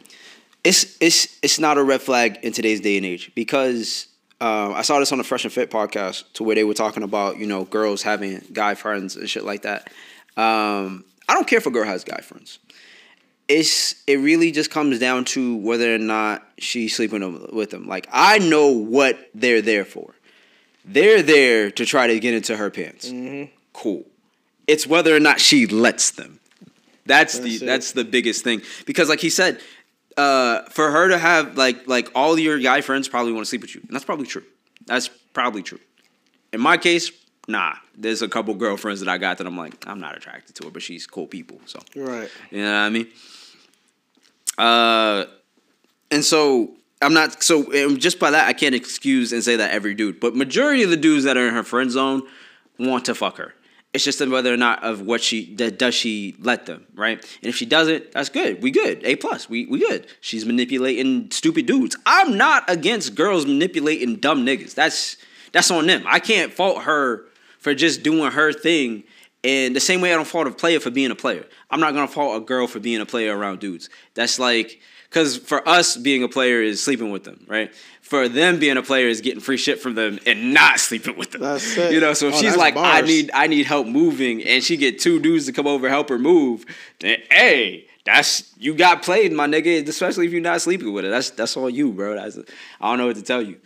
it's 0.64 0.96
it's 1.00 1.38
it's 1.42 1.58
not 1.58 1.78
a 1.78 1.82
red 1.82 2.02
flag 2.02 2.38
in 2.42 2.52
today's 2.52 2.80
day 2.80 2.96
and 2.96 3.06
age 3.06 3.32
because 3.34 4.06
um, 4.40 4.74
I 4.74 4.82
saw 4.82 4.98
this 4.98 5.12
on 5.12 5.18
the 5.18 5.24
Fresh 5.24 5.44
and 5.44 5.52
Fit 5.52 5.70
podcast 5.70 6.24
to 6.34 6.44
where 6.44 6.54
they 6.54 6.64
were 6.64 6.74
talking 6.74 7.02
about 7.02 7.38
you 7.38 7.46
know 7.46 7.64
girls 7.64 8.02
having 8.02 8.42
guy 8.52 8.74
friends 8.74 9.16
and 9.16 9.28
shit 9.28 9.44
like 9.44 9.62
that. 9.62 9.90
Um, 10.36 11.04
I 11.28 11.34
don't 11.34 11.46
care 11.46 11.58
if 11.58 11.66
a 11.66 11.70
girl 11.70 11.84
has 11.84 12.04
guy 12.04 12.20
friends. 12.20 12.58
It's 13.48 14.02
it 14.06 14.16
really 14.16 14.52
just 14.52 14.70
comes 14.70 14.98
down 14.98 15.24
to 15.26 15.56
whether 15.56 15.94
or 15.94 15.98
not 15.98 16.46
she's 16.58 16.94
sleeping 16.94 17.48
with 17.52 17.70
them. 17.70 17.86
Like 17.88 18.08
I 18.12 18.38
know 18.38 18.68
what 18.68 19.30
they're 19.34 19.62
there 19.62 19.84
for. 19.84 20.14
They're 20.84 21.22
there 21.22 21.70
to 21.72 21.84
try 21.84 22.06
to 22.06 22.18
get 22.20 22.32
into 22.34 22.56
her 22.56 22.70
pants. 22.70 23.12
Cool. 23.72 24.04
It's 24.66 24.86
whether 24.86 25.14
or 25.14 25.20
not 25.20 25.40
she 25.40 25.66
lets 25.66 26.12
them. 26.12 26.38
That's, 27.06 27.38
That's 27.38 27.44
the 27.44 27.64
it. 27.64 27.66
that's 27.66 27.92
the 27.92 28.04
biggest 28.04 28.44
thing 28.44 28.62
because 28.86 29.08
like 29.08 29.20
he 29.20 29.30
said, 29.30 29.60
uh, 30.20 30.64
for 30.68 30.90
her 30.90 31.08
to 31.08 31.18
have 31.18 31.56
like 31.56 31.88
like 31.88 32.10
all 32.14 32.38
your 32.38 32.58
guy 32.58 32.82
friends 32.82 33.08
probably 33.08 33.32
want 33.32 33.46
to 33.46 33.48
sleep 33.48 33.62
with 33.62 33.74
you, 33.74 33.80
and 33.80 33.90
that's 33.90 34.04
probably 34.04 34.26
true. 34.26 34.44
That's 34.86 35.08
probably 35.32 35.62
true. 35.62 35.80
In 36.52 36.60
my 36.60 36.76
case, 36.76 37.10
nah. 37.48 37.74
There's 37.96 38.22
a 38.22 38.28
couple 38.28 38.54
girlfriends 38.54 39.00
that 39.00 39.08
I 39.08 39.18
got 39.18 39.38
that 39.38 39.46
I'm 39.46 39.56
like 39.56 39.74
I'm 39.86 39.98
not 39.98 40.16
attracted 40.16 40.56
to 40.56 40.66
her, 40.66 40.70
but 40.70 40.82
she's 40.82 41.06
cool 41.06 41.26
people. 41.26 41.60
So 41.64 41.80
right. 41.96 42.28
you 42.50 42.62
know 42.62 42.72
what 42.72 42.78
I 42.78 42.90
mean? 42.90 43.08
Uh, 44.58 45.24
and 46.10 46.22
so 46.22 46.74
I'm 47.00 47.14
not 47.14 47.42
so 47.42 47.96
just 47.96 48.18
by 48.18 48.30
that 48.30 48.46
I 48.46 48.52
can't 48.52 48.74
excuse 48.74 49.32
and 49.32 49.42
say 49.42 49.56
that 49.56 49.70
every 49.70 49.94
dude, 49.94 50.20
but 50.20 50.36
majority 50.36 50.82
of 50.82 50.90
the 50.90 50.98
dudes 50.98 51.24
that 51.24 51.38
are 51.38 51.48
in 51.48 51.54
her 51.54 51.62
friend 51.62 51.90
zone 51.90 52.22
want 52.78 53.06
to 53.06 53.14
fuck 53.14 53.38
her. 53.38 53.54
It's 53.92 54.04
just 54.04 54.24
whether 54.24 54.54
or 54.54 54.56
not 54.56 54.84
of 54.84 55.02
what 55.02 55.20
she 55.20 55.52
that 55.56 55.78
does 55.78 55.94
she 55.94 56.36
let 56.38 56.66
them 56.66 56.86
right, 56.94 57.18
and 57.42 57.48
if 57.48 57.56
she 57.56 57.66
doesn't, 57.66 58.12
that's 58.12 58.28
good. 58.28 58.62
We 58.62 58.70
good. 58.70 59.04
A 59.04 59.16
plus. 59.16 59.50
We 59.50 59.66
we 59.66 59.80
good. 59.80 60.06
She's 60.20 60.46
manipulating 60.46 61.30
stupid 61.32 61.66
dudes. 61.66 61.96
I'm 62.06 62.36
not 62.36 62.70
against 62.70 63.16
girls 63.16 63.46
manipulating 63.46 64.16
dumb 64.16 64.46
niggas. 64.46 64.74
That's 64.74 65.16
that's 65.52 65.72
on 65.72 65.86
them. 65.86 66.04
I 66.06 66.20
can't 66.20 66.52
fault 66.52 66.84
her 66.84 67.26
for 67.58 67.74
just 67.74 68.02
doing 68.02 68.30
her 68.30 68.52
thing. 68.52 69.04
And 69.42 69.74
the 69.74 69.80
same 69.80 70.00
way 70.00 70.12
I 70.12 70.16
don't 70.16 70.26
fault 70.26 70.46
a 70.46 70.50
player 70.50 70.78
for 70.80 70.90
being 70.90 71.10
a 71.10 71.16
player. 71.16 71.46
I'm 71.70 71.80
not 71.80 71.92
gonna 71.94 72.06
fault 72.06 72.40
a 72.40 72.44
girl 72.44 72.68
for 72.68 72.78
being 72.78 73.00
a 73.00 73.06
player 73.06 73.36
around 73.36 73.58
dudes. 73.58 73.90
That's 74.14 74.38
like 74.38 74.80
because 75.08 75.36
for 75.36 75.66
us 75.68 75.96
being 75.96 76.22
a 76.22 76.28
player 76.28 76.62
is 76.62 76.80
sleeping 76.80 77.10
with 77.10 77.24
them, 77.24 77.44
right? 77.48 77.74
For 78.10 78.28
them 78.28 78.58
being 78.58 78.76
a 78.76 78.82
player 78.82 79.06
is 79.06 79.20
getting 79.20 79.38
free 79.40 79.56
shit 79.56 79.80
from 79.80 79.94
them 79.94 80.18
and 80.26 80.52
not 80.52 80.80
sleeping 80.80 81.16
with 81.16 81.30
them. 81.30 81.42
That's 81.42 81.76
it. 81.76 81.92
You 81.92 82.00
know, 82.00 82.12
so 82.12 82.26
if 82.26 82.34
Oh, 82.34 82.40
she's 82.40 82.56
like, 82.56 82.76
I 82.76 83.02
need 83.02 83.30
I 83.32 83.46
need 83.46 83.66
help 83.66 83.86
moving, 83.86 84.42
and 84.42 84.64
she 84.64 84.76
get 84.76 84.98
two 84.98 85.20
dudes 85.20 85.46
to 85.46 85.52
come 85.52 85.68
over 85.68 85.88
help 85.88 86.08
her 86.08 86.18
move, 86.18 86.64
then 86.98 87.18
hey, 87.30 87.86
that's 88.04 88.52
you 88.58 88.74
got 88.74 89.02
played, 89.04 89.32
my 89.32 89.46
nigga. 89.46 89.86
Especially 89.88 90.26
if 90.26 90.32
you're 90.32 90.40
not 90.40 90.60
sleeping 90.60 90.92
with 90.92 91.04
her. 91.04 91.10
That's 91.10 91.30
that's 91.30 91.56
all 91.56 91.70
you, 91.70 91.92
bro. 91.92 92.16
That's 92.16 92.36
I 92.80 92.88
don't 92.90 92.98
know 92.98 93.06
what 93.06 93.14
to 93.16 93.22
tell 93.22 93.42
you. 93.42 93.58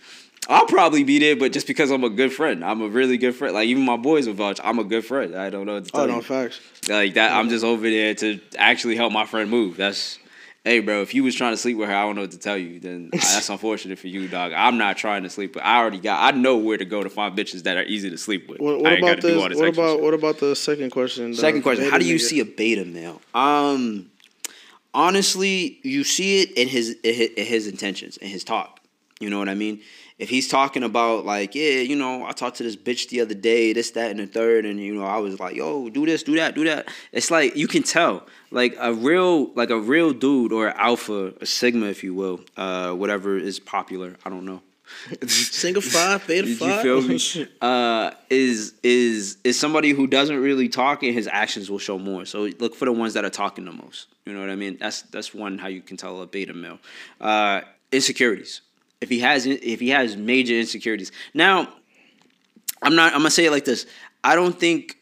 I'll 0.47 0.66
probably 0.66 1.05
be 1.05 1.19
there, 1.19 1.37
but 1.37 1.53
just 1.55 1.66
because 1.66 1.91
I'm 1.91 2.05
a 2.05 2.11
good 2.11 2.31
friend, 2.31 2.62
I'm 2.62 2.83
a 2.83 2.89
really 2.89 3.16
good 3.16 3.35
friend. 3.35 3.55
Like 3.55 3.66
even 3.69 3.83
my 3.83 3.97
boys 3.97 4.27
will 4.27 4.35
vouch, 4.35 4.61
I'm 4.62 4.79
a 4.79 4.85
good 4.85 5.07
friend. 5.07 5.35
I 5.35 5.49
don't 5.49 5.65
know 5.65 5.77
what 5.77 5.87
to 5.87 5.91
oh, 5.95 5.99
tell 6.01 6.05
Oh 6.05 6.09
you. 6.09 6.12
no, 6.16 6.21
facts. 6.21 6.61
Like 6.87 7.15
that, 7.15 7.33
I'm 7.33 7.49
just 7.49 7.65
over 7.65 7.89
there 7.89 8.15
to 8.16 8.39
actually 8.59 8.97
help 8.97 9.11
my 9.11 9.25
friend 9.25 9.49
move. 9.51 9.79
That's, 9.79 10.19
hey, 10.65 10.81
bro. 10.81 11.03
If 11.03 11.15
you 11.15 11.23
was 11.23 11.35
trying 11.35 11.53
to 11.53 11.57
sleep 11.57 11.77
with 11.77 11.89
her, 11.89 11.95
I 11.95 12.03
don't 12.03 12.16
know 12.16 12.23
what 12.23 12.32
to 12.32 12.39
tell 12.39 12.57
you. 12.59 12.81
Then 12.81 13.11
uh, 13.12 13.19
that's 13.19 13.49
unfortunate 13.57 13.99
for 13.99 14.09
you, 14.09 14.27
dog. 14.28 14.53
I'm 14.53 14.78
not 14.78 14.97
trying 14.97 15.23
to 15.23 15.31
sleep 15.31 15.55
with. 15.55 15.65
I 15.65 15.78
already 15.78 15.99
got. 16.01 16.35
I 16.35 16.36
know 16.36 16.57
where 16.57 16.77
to 16.78 16.85
go 16.85 17.03
to 17.03 17.11
find 17.11 17.36
bitches 17.36 17.62
that 17.65 17.77
are 17.77 17.85
easy 17.85 18.11
to 18.11 18.19
sleep 18.19 18.49
with. 18.49 18.61
What, 18.61 18.81
what 18.81 18.99
about 18.99 19.20
this? 19.20 19.24
this 19.24 19.36
What 19.59 19.69
about 19.69 19.95
shit. 19.97 20.03
what 20.03 20.15
about 20.15 20.39
the 20.39 20.57
second 20.57 20.91
question? 20.91 21.31
the 21.32 21.36
Second 21.36 21.62
question: 21.62 21.89
How 21.91 21.99
do 21.99 22.07
you 22.07 22.16
nigga? 22.16 22.20
see 22.20 22.41
a 22.41 22.45
beta 22.45 22.85
male? 22.85 23.20
Um, 23.35 24.11
honestly, 24.93 25.81
you 25.82 26.05
see 26.05 26.43
it 26.43 26.53
in 26.53 26.69
his, 26.69 26.97
in 27.03 27.45
his 27.45 27.66
intentions 27.66 28.16
in 28.19 28.28
his 28.28 28.45
talk. 28.45 28.81
You 29.20 29.31
know 29.31 29.39
what 29.39 29.49
I 29.49 29.55
mean? 29.55 29.81
If 30.19 30.28
he's 30.28 30.47
talking 30.49 30.85
about 30.85 31.24
like, 31.24 31.55
yeah, 31.55 31.78
you 31.81 31.97
know, 31.97 32.24
I 32.24 32.32
talked 32.32 32.57
to 32.59 32.62
this 32.62 32.77
bitch 32.77 33.09
the 33.09 33.20
other 33.20 33.35
day, 33.35 33.73
this, 33.73 33.91
that, 33.93 34.11
and 34.12 34.20
the 34.20 34.27
third, 34.27 34.65
and 34.65 34.78
you 34.78 34.95
know, 34.95 35.05
I 35.05 35.19
was 35.19 35.41
like, 35.41 35.57
yo, 35.57 35.89
do 35.89 36.07
this, 36.07 36.23
do 36.23 36.36
that, 36.36 36.55
do 36.55 36.65
that. 36.65 36.89
It's 37.11 37.31
like 37.31 37.57
you 37.57 37.66
can 37.66 37.82
tell, 37.82 38.24
like 38.55 38.77
a 38.79 38.93
real, 38.95 39.53
like 39.55 39.71
a 39.71 39.79
real 39.79 40.13
dude 40.13 40.53
or 40.53 40.69
alpha, 40.69 41.35
a 41.41 41.47
sigma, 41.47 41.87
if 41.87 42.03
you 42.05 42.15
will, 42.15 42.41
uh, 42.57 42.93
whatever 42.93 43.37
is 43.37 43.59
popular. 43.61 44.15
I 44.25 44.31
don't 44.31 44.45
know. 44.45 44.63
Single 45.27 45.83
five, 45.83 46.27
beta 46.27 46.47
You 46.47 46.57
five. 46.57 46.83
feel 46.83 47.01
me? 47.03 47.19
Uh, 47.61 48.11
is 48.31 48.75
is 48.83 49.39
is 49.43 49.59
somebody 49.59 49.91
who 49.91 50.07
doesn't 50.07 50.37
really 50.39 50.69
talk 50.69 51.03
and 51.03 51.13
his 51.15 51.27
actions 51.27 51.71
will 51.71 51.79
show 51.79 51.99
more. 51.99 52.25
So 52.27 52.43
look 52.61 52.75
for 52.75 52.85
the 52.85 52.93
ones 52.93 53.15
that 53.15 53.25
are 53.25 53.31
talking 53.31 53.65
the 53.65 53.73
most. 53.73 54.09
You 54.27 54.35
know 54.35 54.41
what 54.41 54.51
I 54.51 54.57
mean? 54.57 54.77
That's 54.79 55.03
that's 55.03 55.35
one 55.35 55.59
how 55.59 55.69
you 55.69 55.81
can 55.81 55.97
tell 55.97 56.21
a 56.23 56.27
beta 56.27 56.53
male. 56.55 56.79
Uh, 57.21 57.63
insecurities. 57.93 58.61
If 59.01 59.09
he 59.09 59.21
has 59.21 59.47
if 59.47 59.81
he 59.81 59.89
has 59.89 60.17
major 60.17 60.55
insecurities. 60.55 61.13
Now, 61.33 61.73
I'm 62.83 62.95
not. 62.95 63.13
I'm 63.15 63.21
gonna 63.21 63.31
say 63.31 63.47
it 63.47 63.51
like 63.51 63.65
this. 63.65 63.87
I 64.23 64.35
don't 64.37 64.59
think 64.59 64.97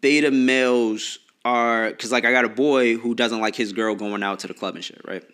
beta 0.00 0.30
males 0.30 1.18
are 1.44 1.90
because 1.90 2.12
like 2.12 2.24
I 2.24 2.32
got 2.32 2.44
a 2.44 2.50
boy 2.50 2.96
who 2.96 3.14
doesn't 3.14 3.40
like 3.40 3.56
his 3.56 3.72
girl 3.72 3.94
going 3.94 4.22
out 4.22 4.40
to 4.40 4.46
the 4.46 4.54
club 4.54 4.74
and 4.74 4.84
shit, 4.84 5.00
right? 5.06 5.24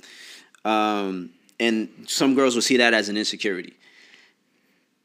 Um, 0.64 1.30
and 1.58 1.88
some 2.06 2.34
girls 2.34 2.54
will 2.54 2.62
see 2.62 2.76
that 2.78 2.94
as 2.94 3.08
an 3.08 3.16
insecurity 3.16 3.76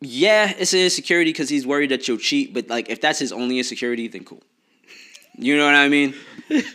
yeah, 0.01 0.51
it's 0.57 0.73
an 0.73 0.79
insecurity 0.79 1.31
because 1.31 1.47
he's 1.47 1.65
worried 1.65 1.91
that 1.91 2.07
you'll 2.07 2.17
cheat. 2.17 2.53
But 2.53 2.67
like, 2.67 2.89
if 2.89 2.99
that's 2.99 3.19
his 3.19 3.31
only 3.31 3.59
insecurity, 3.59 4.07
then 4.07 4.25
cool. 4.25 4.41
You 5.37 5.57
know 5.57 5.65
what 5.65 5.75
I 5.75 5.87
mean? 5.87 6.13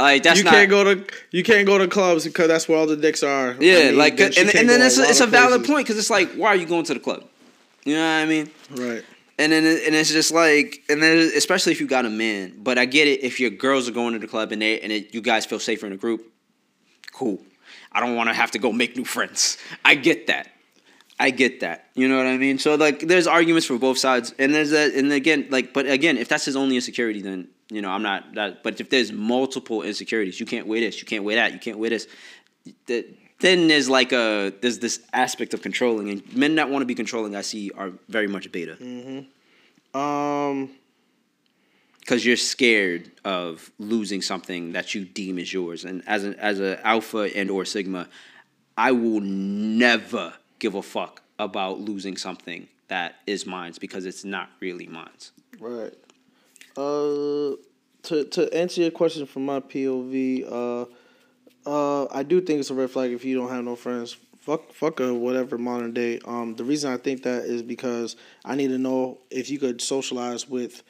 Like 0.00 0.22
that's 0.22 0.38
you 0.38 0.44
not. 0.44 0.54
can't 0.54 0.70
go 0.70 0.84
to 0.84 1.04
you 1.32 1.42
can't 1.42 1.66
go 1.66 1.76
to 1.76 1.86
clubs 1.86 2.24
because 2.24 2.48
that's 2.48 2.66
where 2.66 2.78
all 2.78 2.86
the 2.86 2.96
dicks 2.96 3.22
are. 3.22 3.50
I 3.50 3.56
yeah, 3.60 3.90
mean, 3.90 3.98
like, 3.98 4.18
and, 4.18 4.34
and 4.38 4.66
then 4.70 4.80
it's 4.80 4.96
a 4.96 5.02
it's 5.02 5.20
a 5.20 5.26
valid 5.26 5.50
places. 5.50 5.66
point 5.66 5.86
because 5.86 5.98
it's 5.98 6.08
like, 6.08 6.32
why 6.32 6.48
are 6.48 6.56
you 6.56 6.64
going 6.64 6.84
to 6.84 6.94
the 6.94 7.00
club? 7.00 7.24
You 7.84 7.96
know 7.96 8.00
what 8.00 8.22
I 8.22 8.24
mean? 8.24 8.50
Right. 8.70 9.04
And 9.38 9.52
then 9.52 9.64
and 9.64 9.94
it's 9.94 10.10
just 10.10 10.32
like, 10.32 10.82
and 10.88 11.02
then 11.02 11.30
especially 11.36 11.72
if 11.72 11.80
you 11.80 11.86
got 11.86 12.06
a 12.06 12.10
man. 12.10 12.54
But 12.58 12.78
I 12.78 12.86
get 12.86 13.06
it 13.06 13.22
if 13.22 13.38
your 13.38 13.50
girls 13.50 13.88
are 13.88 13.92
going 13.92 14.14
to 14.14 14.18
the 14.18 14.26
club 14.26 14.52
and 14.52 14.62
they 14.62 14.80
and 14.80 14.90
it, 14.90 15.14
you 15.14 15.20
guys 15.20 15.44
feel 15.44 15.60
safer 15.60 15.86
in 15.86 15.92
a 15.92 15.96
group. 15.96 16.32
Cool. 17.12 17.42
I 17.92 18.00
don't 18.00 18.16
want 18.16 18.28
to 18.28 18.34
have 18.34 18.50
to 18.52 18.58
go 18.58 18.72
make 18.72 18.96
new 18.96 19.04
friends. 19.04 19.58
I 19.84 19.94
get 19.94 20.26
that. 20.28 20.48
I 21.18 21.30
get 21.30 21.60
that. 21.60 21.86
You 21.94 22.08
know 22.08 22.18
what 22.18 22.26
I 22.26 22.36
mean? 22.36 22.58
So 22.58 22.74
like, 22.74 23.00
there's 23.00 23.26
arguments 23.26 23.66
for 23.66 23.78
both 23.78 23.98
sides, 23.98 24.34
and 24.38 24.54
there's 24.54 24.70
that, 24.70 24.92
and 24.92 25.10
again, 25.12 25.46
like, 25.50 25.72
but 25.72 25.86
again, 25.86 26.18
if 26.18 26.28
that's 26.28 26.44
his 26.44 26.56
only 26.56 26.76
insecurity, 26.76 27.22
then 27.22 27.48
you 27.70 27.80
know 27.80 27.90
I'm 27.90 28.02
not 28.02 28.34
that. 28.34 28.62
But 28.62 28.80
if 28.80 28.90
there's 28.90 29.12
multiple 29.12 29.82
insecurities, 29.82 30.38
you 30.38 30.46
can't 30.46 30.66
wear 30.66 30.80
this, 30.80 31.00
you 31.00 31.06
can't 31.06 31.24
wear 31.24 31.36
that, 31.36 31.52
you 31.52 31.58
can't 31.58 31.78
wear 31.78 31.90
this. 31.90 32.06
That 32.86 33.06
then 33.40 33.68
there's 33.68 33.88
like 33.88 34.12
a 34.12 34.52
there's 34.60 34.78
this 34.78 35.00
aspect 35.12 35.54
of 35.54 35.62
controlling, 35.62 36.10
and 36.10 36.36
men 36.36 36.54
that 36.56 36.70
want 36.70 36.82
to 36.82 36.86
be 36.86 36.94
controlling, 36.94 37.36
I 37.36 37.42
see, 37.42 37.70
are 37.76 37.92
very 38.08 38.28
much 38.28 38.50
beta 38.52 38.76
Um. 39.94 40.70
because 42.00 42.24
you're 42.24 42.36
scared 42.36 43.10
of 43.24 43.70
losing 43.78 44.22
something 44.22 44.72
that 44.72 44.94
you 44.94 45.04
deem 45.04 45.38
is 45.38 45.52
yours. 45.52 45.84
And 45.84 46.02
as 46.06 46.24
an 46.24 46.34
as 46.34 46.60
a 46.60 46.84
alpha 46.86 47.30
and 47.36 47.50
or 47.50 47.64
sigma, 47.64 48.08
I 48.76 48.92
will 48.92 49.20
never 49.20 50.34
give 50.58 50.74
a 50.74 50.82
fuck 50.82 51.22
about 51.38 51.80
losing 51.80 52.16
something 52.16 52.68
that 52.88 53.16
is 53.26 53.44
mine 53.46 53.72
because 53.80 54.06
it's 54.06 54.24
not 54.24 54.48
really 54.60 54.86
mine. 54.86 55.08
Right. 55.58 55.92
Uh, 56.76 57.56
to 58.02 58.24
to 58.30 58.48
answer 58.54 58.82
your 58.82 58.90
question 58.92 59.26
from 59.26 59.44
my 59.46 59.60
POV, 59.60 60.44
uh, 60.50 60.84
uh, 61.66 62.06
I 62.06 62.22
do 62.22 62.40
think 62.40 62.60
it's 62.60 62.70
a 62.70 62.74
red 62.74 62.90
flag 62.90 63.12
if 63.12 63.24
you 63.24 63.36
don't 63.36 63.50
have 63.50 63.64
no 63.64 63.76
friends. 63.76 64.16
Fuck, 64.40 64.72
fuck 64.72 65.00
a 65.00 65.12
whatever 65.12 65.58
modern 65.58 65.92
day. 65.92 66.20
Um, 66.24 66.54
the 66.54 66.62
reason 66.64 66.92
I 66.92 66.96
think 66.98 67.24
that 67.24 67.44
is 67.44 67.62
because 67.62 68.14
I 68.44 68.54
need 68.54 68.68
to 68.68 68.78
know 68.78 69.18
if 69.30 69.50
you 69.50 69.58
could 69.58 69.80
socialize 69.80 70.48
with 70.48 70.82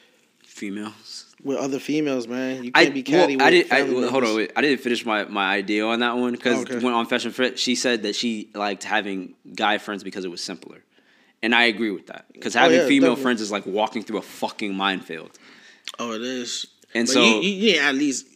Females. 0.45 1.35
with 1.43 1.57
other 1.59 1.79
females, 1.79 2.27
man. 2.29 2.65
You 2.65 2.71
I, 2.75 2.85
can't 2.85 2.95
be 2.95 3.03
catty. 3.03 3.37
well, 3.37 3.47
I 3.47 3.51
did. 3.51 3.73
I, 3.73 3.83
well, 3.83 4.11
hold 4.11 4.25
on, 4.25 4.37
wait. 4.37 4.53
I 4.57 4.61
didn't 4.63 4.81
finish 4.81 5.05
my, 5.05 5.25
my 5.25 5.53
idea 5.55 5.85
on 5.87 6.01
that 6.01 6.17
one 6.17 6.33
because 6.33 6.61
Okay. 6.63 6.79
when 6.79 6.95
on 6.95 7.07
Fresh 7.07 7.25
and 7.25 7.35
Fit, 7.35 7.59
she 7.59 7.75
said 7.75 8.03
that 8.05 8.15
she 8.15 8.49
liked 8.55 8.85
having 8.85 9.35
guy 9.55 9.79
friends 9.79 10.03
because 10.05 10.25
it 10.25 10.31
was 10.31 10.43
simpler, 10.43 10.83
and 11.43 11.55
I 11.55 11.65
agree 11.65 11.91
with 11.91 12.07
that 12.09 12.27
because 12.33 12.55
having 12.55 12.79
Oh, 12.79 12.83
yeah, 12.83 12.89
female 12.89 13.11
definitely. 13.11 13.23
friends 13.23 13.41
is 13.43 13.51
like 13.51 13.67
walking 13.67 14.03
through 14.03 14.19
a 14.19 14.23
fucking 14.23 14.75
minefield. 14.75 15.31
Oh, 15.99 16.13
it 16.13 16.23
is. 16.23 16.67
And 16.95 17.07
But 17.07 17.13
so- 17.13 17.23
you, 17.23 17.49
you 17.49 17.73
need 17.73 17.79
at 17.81 17.95
least 17.95 18.27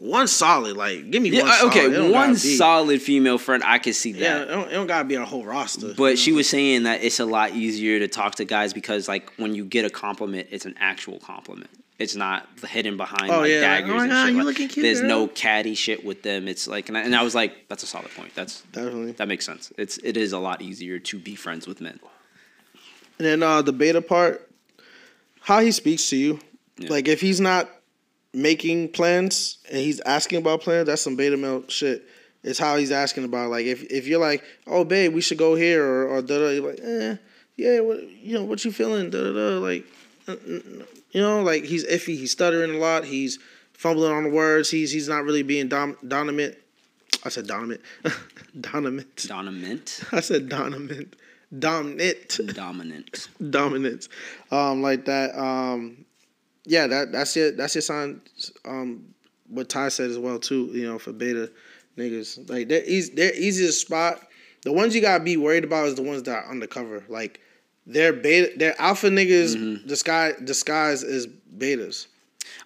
one 0.00 0.26
solid. 0.26 0.76
Like, 0.76 1.10
give 1.10 1.22
me 1.22 1.28
Yeah, 1.30 1.42
one. 1.42 1.50
uh, 1.50 1.54
solid. 1.54 1.76
Okay, 1.76 2.10
one 2.10 2.36
solid 2.36 3.02
female 3.02 3.38
friend, 3.38 3.62
I 3.64 3.78
could 3.78 3.94
see 3.94 4.12
that. 4.12 4.20
Yeah, 4.20 4.42
it 4.42 4.46
don't, 4.46 4.68
it 4.68 4.72
don't 4.72 4.86
gotta 4.86 5.04
be 5.04 5.14
a 5.16 5.24
whole 5.24 5.44
roster. 5.44 5.94
But 5.96 6.18
she 6.18 6.32
was 6.32 6.48
saying 6.48 6.84
that 6.84 7.02
it's 7.04 7.20
a 7.20 7.26
lot 7.26 7.52
easier 7.52 7.98
to 7.98 8.08
talk 8.08 8.36
to 8.36 8.44
guys 8.44 8.72
because 8.72 9.08
like 9.08 9.30
when 9.36 9.54
you 9.54 9.64
get 9.64 9.84
a 9.84 9.90
compliment, 9.90 10.48
it's 10.50 10.64
an 10.66 10.74
actual 10.80 11.18
compliment. 11.20 11.70
It's 11.98 12.16
not 12.16 12.48
hidden 12.66 12.96
behind 12.96 13.30
Oh, 13.30 13.40
like 13.40 13.50
yeah, 13.50 13.56
like, 13.56 13.84
daggers 13.84 13.90
oh 13.94 13.98
and 13.98 14.10
God, 14.10 14.26
shit. 14.26 14.34
Like, 14.36 14.44
looking 14.46 14.68
cute, 14.68 14.84
there's 14.84 15.02
no 15.02 15.26
girl. 15.26 15.34
catty 15.34 15.74
shit 15.74 16.02
with 16.02 16.22
them. 16.22 16.48
It's 16.48 16.66
like, 16.66 16.88
and 16.88 16.96
I, 16.96 17.02
and 17.02 17.14
I 17.14 17.22
was 17.22 17.34
like, 17.34 17.68
that's 17.68 17.82
a 17.82 17.86
solid 17.86 18.10
point. 18.14 18.34
That's 18.34 18.62
definitely. 18.72 19.12
that 19.12 19.28
makes 19.28 19.44
sense. 19.44 19.70
It's 19.76 19.98
it 19.98 20.16
is 20.16 20.32
a 20.32 20.38
lot 20.38 20.62
easier 20.62 20.98
to 20.98 21.18
be 21.18 21.34
friends 21.34 21.66
with 21.66 21.82
men. 21.82 22.00
And 23.18 23.26
then 23.26 23.42
uh, 23.42 23.60
the 23.60 23.74
beta 23.74 24.00
part, 24.00 24.50
how 25.40 25.60
he 25.60 25.72
speaks 25.72 26.08
to 26.08 26.16
you. 26.16 26.40
Yeah. 26.78 26.88
Like 26.88 27.06
if 27.06 27.20
he's 27.20 27.38
not 27.38 27.68
making 28.32 28.90
plans 28.90 29.58
and 29.68 29.78
he's 29.78 30.00
asking 30.00 30.38
about 30.38 30.60
plans, 30.60 30.86
that's 30.86 31.02
some 31.02 31.16
beta 31.16 31.36
male 31.36 31.64
shit. 31.68 32.06
It's 32.42 32.58
how 32.58 32.76
he's 32.76 32.90
asking 32.90 33.24
about 33.24 33.50
like 33.50 33.66
if 33.66 33.82
if 33.90 34.06
you're 34.06 34.20
like, 34.20 34.42
oh 34.66 34.84
babe, 34.84 35.12
we 35.12 35.20
should 35.20 35.38
go 35.38 35.54
here 35.54 35.84
or 35.84 36.08
or 36.08 36.22
da 36.22 36.38
da. 36.38 36.48
You're 36.48 36.70
like, 36.70 36.80
eh, 36.82 37.16
yeah, 37.56 37.80
what 37.80 38.02
you 38.08 38.34
know, 38.34 38.44
what 38.44 38.64
you 38.64 38.72
feeling? 38.72 39.10
Da 39.10 39.22
da 39.22 39.32
da. 39.32 39.58
Like, 39.58 39.84
you 40.26 41.20
know, 41.20 41.42
like 41.42 41.64
he's 41.64 41.84
iffy. 41.86 42.16
He's 42.16 42.32
stuttering 42.32 42.74
a 42.74 42.78
lot. 42.78 43.04
He's 43.04 43.38
fumbling 43.74 44.12
on 44.12 44.24
the 44.24 44.30
words. 44.30 44.70
He's 44.70 44.90
he's 44.90 45.08
not 45.08 45.24
really 45.24 45.42
being 45.42 45.68
dom- 45.68 45.98
dominant. 46.06 46.56
I 47.24 47.28
said 47.28 47.46
dominant. 47.46 47.82
dominant. 48.60 49.26
Dominant, 49.28 50.00
I 50.12 50.20
said 50.20 50.48
dominant. 50.48 51.16
Dominant 51.58 52.54
dominant. 52.54 53.28
dominance, 53.50 54.08
um, 54.50 54.82
like 54.82 55.06
that. 55.06 55.36
Um, 55.38 56.04
yeah, 56.70 56.86
that 56.86 57.10
that's 57.12 57.36
it. 57.36 57.56
That's 57.56 57.74
your 57.74 57.82
sign. 57.82 58.20
Um, 58.64 59.12
what 59.48 59.68
Ty 59.68 59.88
said 59.88 60.10
as 60.10 60.18
well 60.18 60.38
too. 60.38 60.70
You 60.72 60.86
know, 60.86 60.98
for 60.98 61.12
beta 61.12 61.50
niggas, 61.98 62.48
like 62.48 62.68
they're 62.68 62.84
easy. 62.84 63.12
They're 63.14 63.34
easy 63.34 63.66
to 63.66 63.72
spot. 63.72 64.22
The 64.62 64.72
ones 64.72 64.94
you 64.94 65.00
gotta 65.00 65.24
be 65.24 65.36
worried 65.36 65.64
about 65.64 65.88
is 65.88 65.94
the 65.96 66.02
ones 66.02 66.22
that 66.24 66.44
are 66.44 66.50
undercover. 66.50 67.04
Like 67.08 67.40
they're 67.86 68.12
beta. 68.12 68.52
They're 68.56 68.80
alpha 68.80 69.08
niggas. 69.08 69.56
Mm-hmm. 69.56 69.88
Disguise 69.88 70.34
disguise 70.44 71.02
as 71.02 71.26
betas. 71.26 72.06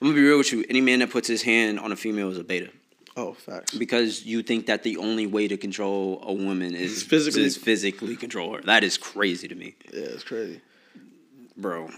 I'm 0.00 0.08
gonna 0.08 0.14
be 0.20 0.22
real 0.28 0.38
with 0.38 0.52
you. 0.52 0.64
Any 0.68 0.80
man 0.82 0.98
that 0.98 1.10
puts 1.10 1.26
his 1.28 1.42
hand 1.42 1.80
on 1.80 1.90
a 1.92 1.96
female 1.96 2.28
is 2.30 2.38
a 2.38 2.44
beta. 2.44 2.70
Oh, 3.16 3.32
facts. 3.32 3.72
because 3.78 4.26
you 4.26 4.42
think 4.42 4.66
that 4.66 4.82
the 4.82 4.96
only 4.96 5.26
way 5.28 5.46
to 5.46 5.56
control 5.56 6.18
a 6.26 6.32
woman 6.32 6.74
is 6.74 7.00
Physically. 7.04 7.44
is 7.44 7.56
physically 7.56 8.16
control 8.16 8.54
her. 8.56 8.60
That 8.62 8.82
is 8.82 8.98
crazy 8.98 9.46
to 9.46 9.54
me, 9.54 9.76
Yeah, 9.92 10.00
it's 10.16 10.24
crazy. 10.24 10.60
bro. 11.56 11.88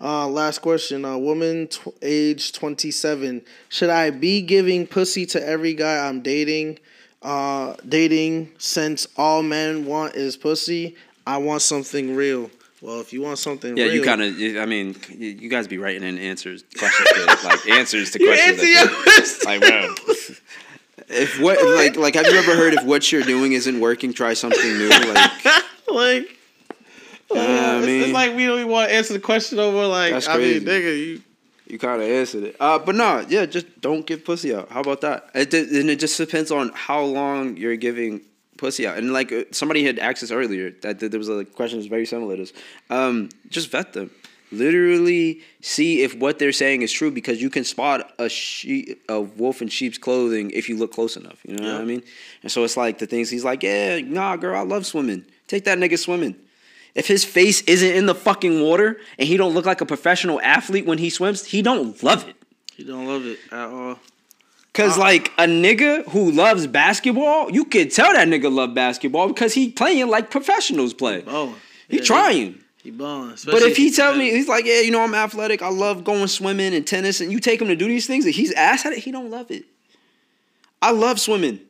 Uh, 0.00 0.28
last 0.28 0.58
question. 0.60 1.04
Uh, 1.04 1.16
woman, 1.16 1.68
tw- 1.68 1.88
age 2.02 2.52
27. 2.52 3.42
Should 3.68 3.90
I 3.90 4.10
be 4.10 4.42
giving 4.42 4.86
pussy 4.86 5.24
to 5.26 5.46
every 5.46 5.74
guy 5.74 6.06
I'm 6.06 6.20
dating? 6.20 6.78
Uh, 7.22 7.74
dating 7.88 8.52
since 8.58 9.06
all 9.16 9.42
men 9.42 9.86
want 9.86 10.14
is 10.14 10.36
pussy. 10.36 10.96
I 11.26 11.38
want 11.38 11.62
something 11.62 12.14
real. 12.14 12.50
Well, 12.82 13.00
if 13.00 13.12
you 13.12 13.22
want 13.22 13.38
something 13.38 13.76
Yeah, 13.76 13.84
real, 13.84 13.94
you 13.94 14.02
kind 14.02 14.22
of. 14.22 14.36
I 14.62 14.66
mean, 14.66 14.94
you 15.08 15.28
you 15.28 15.48
guys 15.48 15.66
be 15.66 15.78
writing 15.78 16.02
in 16.04 16.18
answers, 16.18 16.62
questions, 16.78 17.08
to, 17.14 17.46
like 17.48 17.68
answers 17.70 18.10
to 18.12 18.20
You 18.20 18.26
questions. 18.28 18.60
answer 18.60 18.74
that 18.74 18.90
your 18.92 19.02
question. 19.02 19.46
like, 19.46 19.60
bro. 19.60 19.94
If 21.08 21.40
what 21.40 21.62
like 21.76 21.96
like 21.96 22.14
have 22.16 22.26
you 22.26 22.36
ever 22.38 22.54
heard 22.54 22.74
if 22.74 22.84
what 22.84 23.10
you're 23.10 23.22
doing 23.22 23.52
isn't 23.52 23.80
working, 23.80 24.12
try 24.12 24.34
something 24.34 24.78
new? 24.78 24.88
Like 24.88 25.44
like, 25.90 26.35
Yeah, 27.30 27.40
I 27.40 27.78
it's, 27.78 27.86
mean- 27.86 28.02
it's 28.02 28.12
like 28.12 28.36
we 28.36 28.46
don't 28.46 28.60
even 28.60 28.70
want 28.70 28.88
to 28.90 28.94
answer 28.94 29.12
the 29.12 29.20
question 29.20 29.58
over. 29.58 29.86
Like, 29.86 30.12
That's 30.12 30.28
I 30.28 30.38
mean, 30.38 30.62
nigga, 30.62 30.96
you. 30.98 31.22
you 31.66 31.78
kind 31.78 32.00
of 32.00 32.08
answered 32.08 32.44
it. 32.44 32.56
Uh, 32.60 32.78
but 32.78 32.94
no, 32.94 33.24
yeah, 33.28 33.46
just 33.46 33.80
don't 33.80 34.06
give 34.06 34.24
pussy 34.24 34.54
out. 34.54 34.70
How 34.70 34.80
about 34.80 35.00
that? 35.02 35.30
It, 35.34 35.52
and 35.52 35.90
it 35.90 35.98
just 35.98 36.16
depends 36.18 36.50
on 36.50 36.70
how 36.74 37.02
long 37.02 37.56
you're 37.56 37.76
giving 37.76 38.20
pussy 38.56 38.86
out. 38.86 38.96
And 38.98 39.12
like 39.12 39.32
uh, 39.32 39.44
somebody 39.52 39.84
had 39.84 39.98
asked 39.98 40.22
us 40.22 40.30
earlier 40.30 40.70
that 40.82 41.00
that 41.00 41.10
there 41.10 41.18
was 41.18 41.28
a 41.28 41.44
question 41.44 41.78
that's 41.78 41.88
very 41.88 42.06
similar 42.06 42.36
to 42.36 42.42
this. 42.42 42.52
Um, 42.90 43.28
just 43.50 43.70
vet 43.70 43.92
them. 43.92 44.10
Literally 44.52 45.40
see 45.60 46.02
if 46.02 46.14
what 46.14 46.38
they're 46.38 46.52
saying 46.52 46.82
is 46.82 46.92
true 46.92 47.10
because 47.10 47.42
you 47.42 47.50
can 47.50 47.64
spot 47.64 48.12
a 48.20 48.28
sheep, 48.28 49.02
a 49.08 49.20
wolf 49.20 49.60
in 49.60 49.66
sheep's 49.68 49.98
clothing 49.98 50.52
if 50.52 50.68
you 50.68 50.76
look 50.78 50.92
close 50.92 51.16
enough. 51.16 51.38
You 51.44 51.56
know 51.56 51.72
what 51.72 51.80
I 51.80 51.84
mean? 51.84 52.02
And 52.44 52.50
so 52.52 52.62
it's 52.62 52.76
like 52.76 52.98
the 52.98 53.06
things 53.06 53.28
he's 53.28 53.44
like, 53.44 53.64
yeah, 53.64 53.98
nah, 53.98 54.36
girl, 54.36 54.56
I 54.56 54.62
love 54.62 54.86
swimming. 54.86 55.24
Take 55.48 55.64
that 55.64 55.78
nigga 55.78 55.98
swimming. 55.98 56.36
If 56.96 57.06
his 57.06 57.26
face 57.26 57.60
isn't 57.62 57.92
in 57.92 58.06
the 58.06 58.14
fucking 58.14 58.62
water 58.62 58.98
and 59.18 59.28
he 59.28 59.36
don't 59.36 59.52
look 59.52 59.66
like 59.66 59.82
a 59.82 59.86
professional 59.86 60.40
athlete 60.40 60.86
when 60.86 60.96
he 60.96 61.10
swims, 61.10 61.44
he 61.44 61.60
don't 61.60 62.02
love 62.02 62.26
it. 62.26 62.36
He 62.74 62.84
don't 62.84 63.06
love 63.06 63.26
it 63.26 63.38
at 63.52 63.68
all. 63.68 63.98
Cause 64.72 64.96
uh, 64.96 65.00
like 65.00 65.28
a 65.38 65.44
nigga 65.44 66.08
who 66.08 66.30
loves 66.30 66.66
basketball, 66.66 67.50
you 67.50 67.66
could 67.66 67.90
tell 67.90 68.12
that 68.14 68.26
nigga 68.28 68.50
love 68.52 68.74
basketball 68.74 69.28
because 69.28 69.52
he 69.52 69.70
playing 69.70 70.08
like 70.08 70.30
professionals 70.30 70.94
play. 70.94 71.22
Oh, 71.26 71.54
He 71.88 72.00
trying. 72.00 72.62
He 72.82 72.90
balling. 72.90 73.36
But 73.44 73.62
if 73.62 73.76
he 73.76 73.90
tell 73.90 74.16
me 74.16 74.30
he's 74.30 74.48
like, 74.48 74.64
yeah, 74.64 74.80
you 74.80 74.90
know, 74.90 75.02
I'm 75.02 75.14
athletic, 75.14 75.60
I 75.60 75.68
love 75.68 76.02
going 76.02 76.28
swimming 76.28 76.72
and 76.72 76.86
tennis, 76.86 77.20
and 77.20 77.30
you 77.30 77.40
take 77.40 77.60
him 77.60 77.68
to 77.68 77.76
do 77.76 77.88
these 77.88 78.06
things, 78.06 78.24
and 78.24 78.34
he's 78.34 78.52
ass 78.52 78.86
at 78.86 78.92
it, 78.92 79.00
he 79.00 79.10
don't 79.10 79.30
love 79.30 79.50
it. 79.50 79.64
I 80.80 80.92
love 80.92 81.20
swimming. 81.20 81.60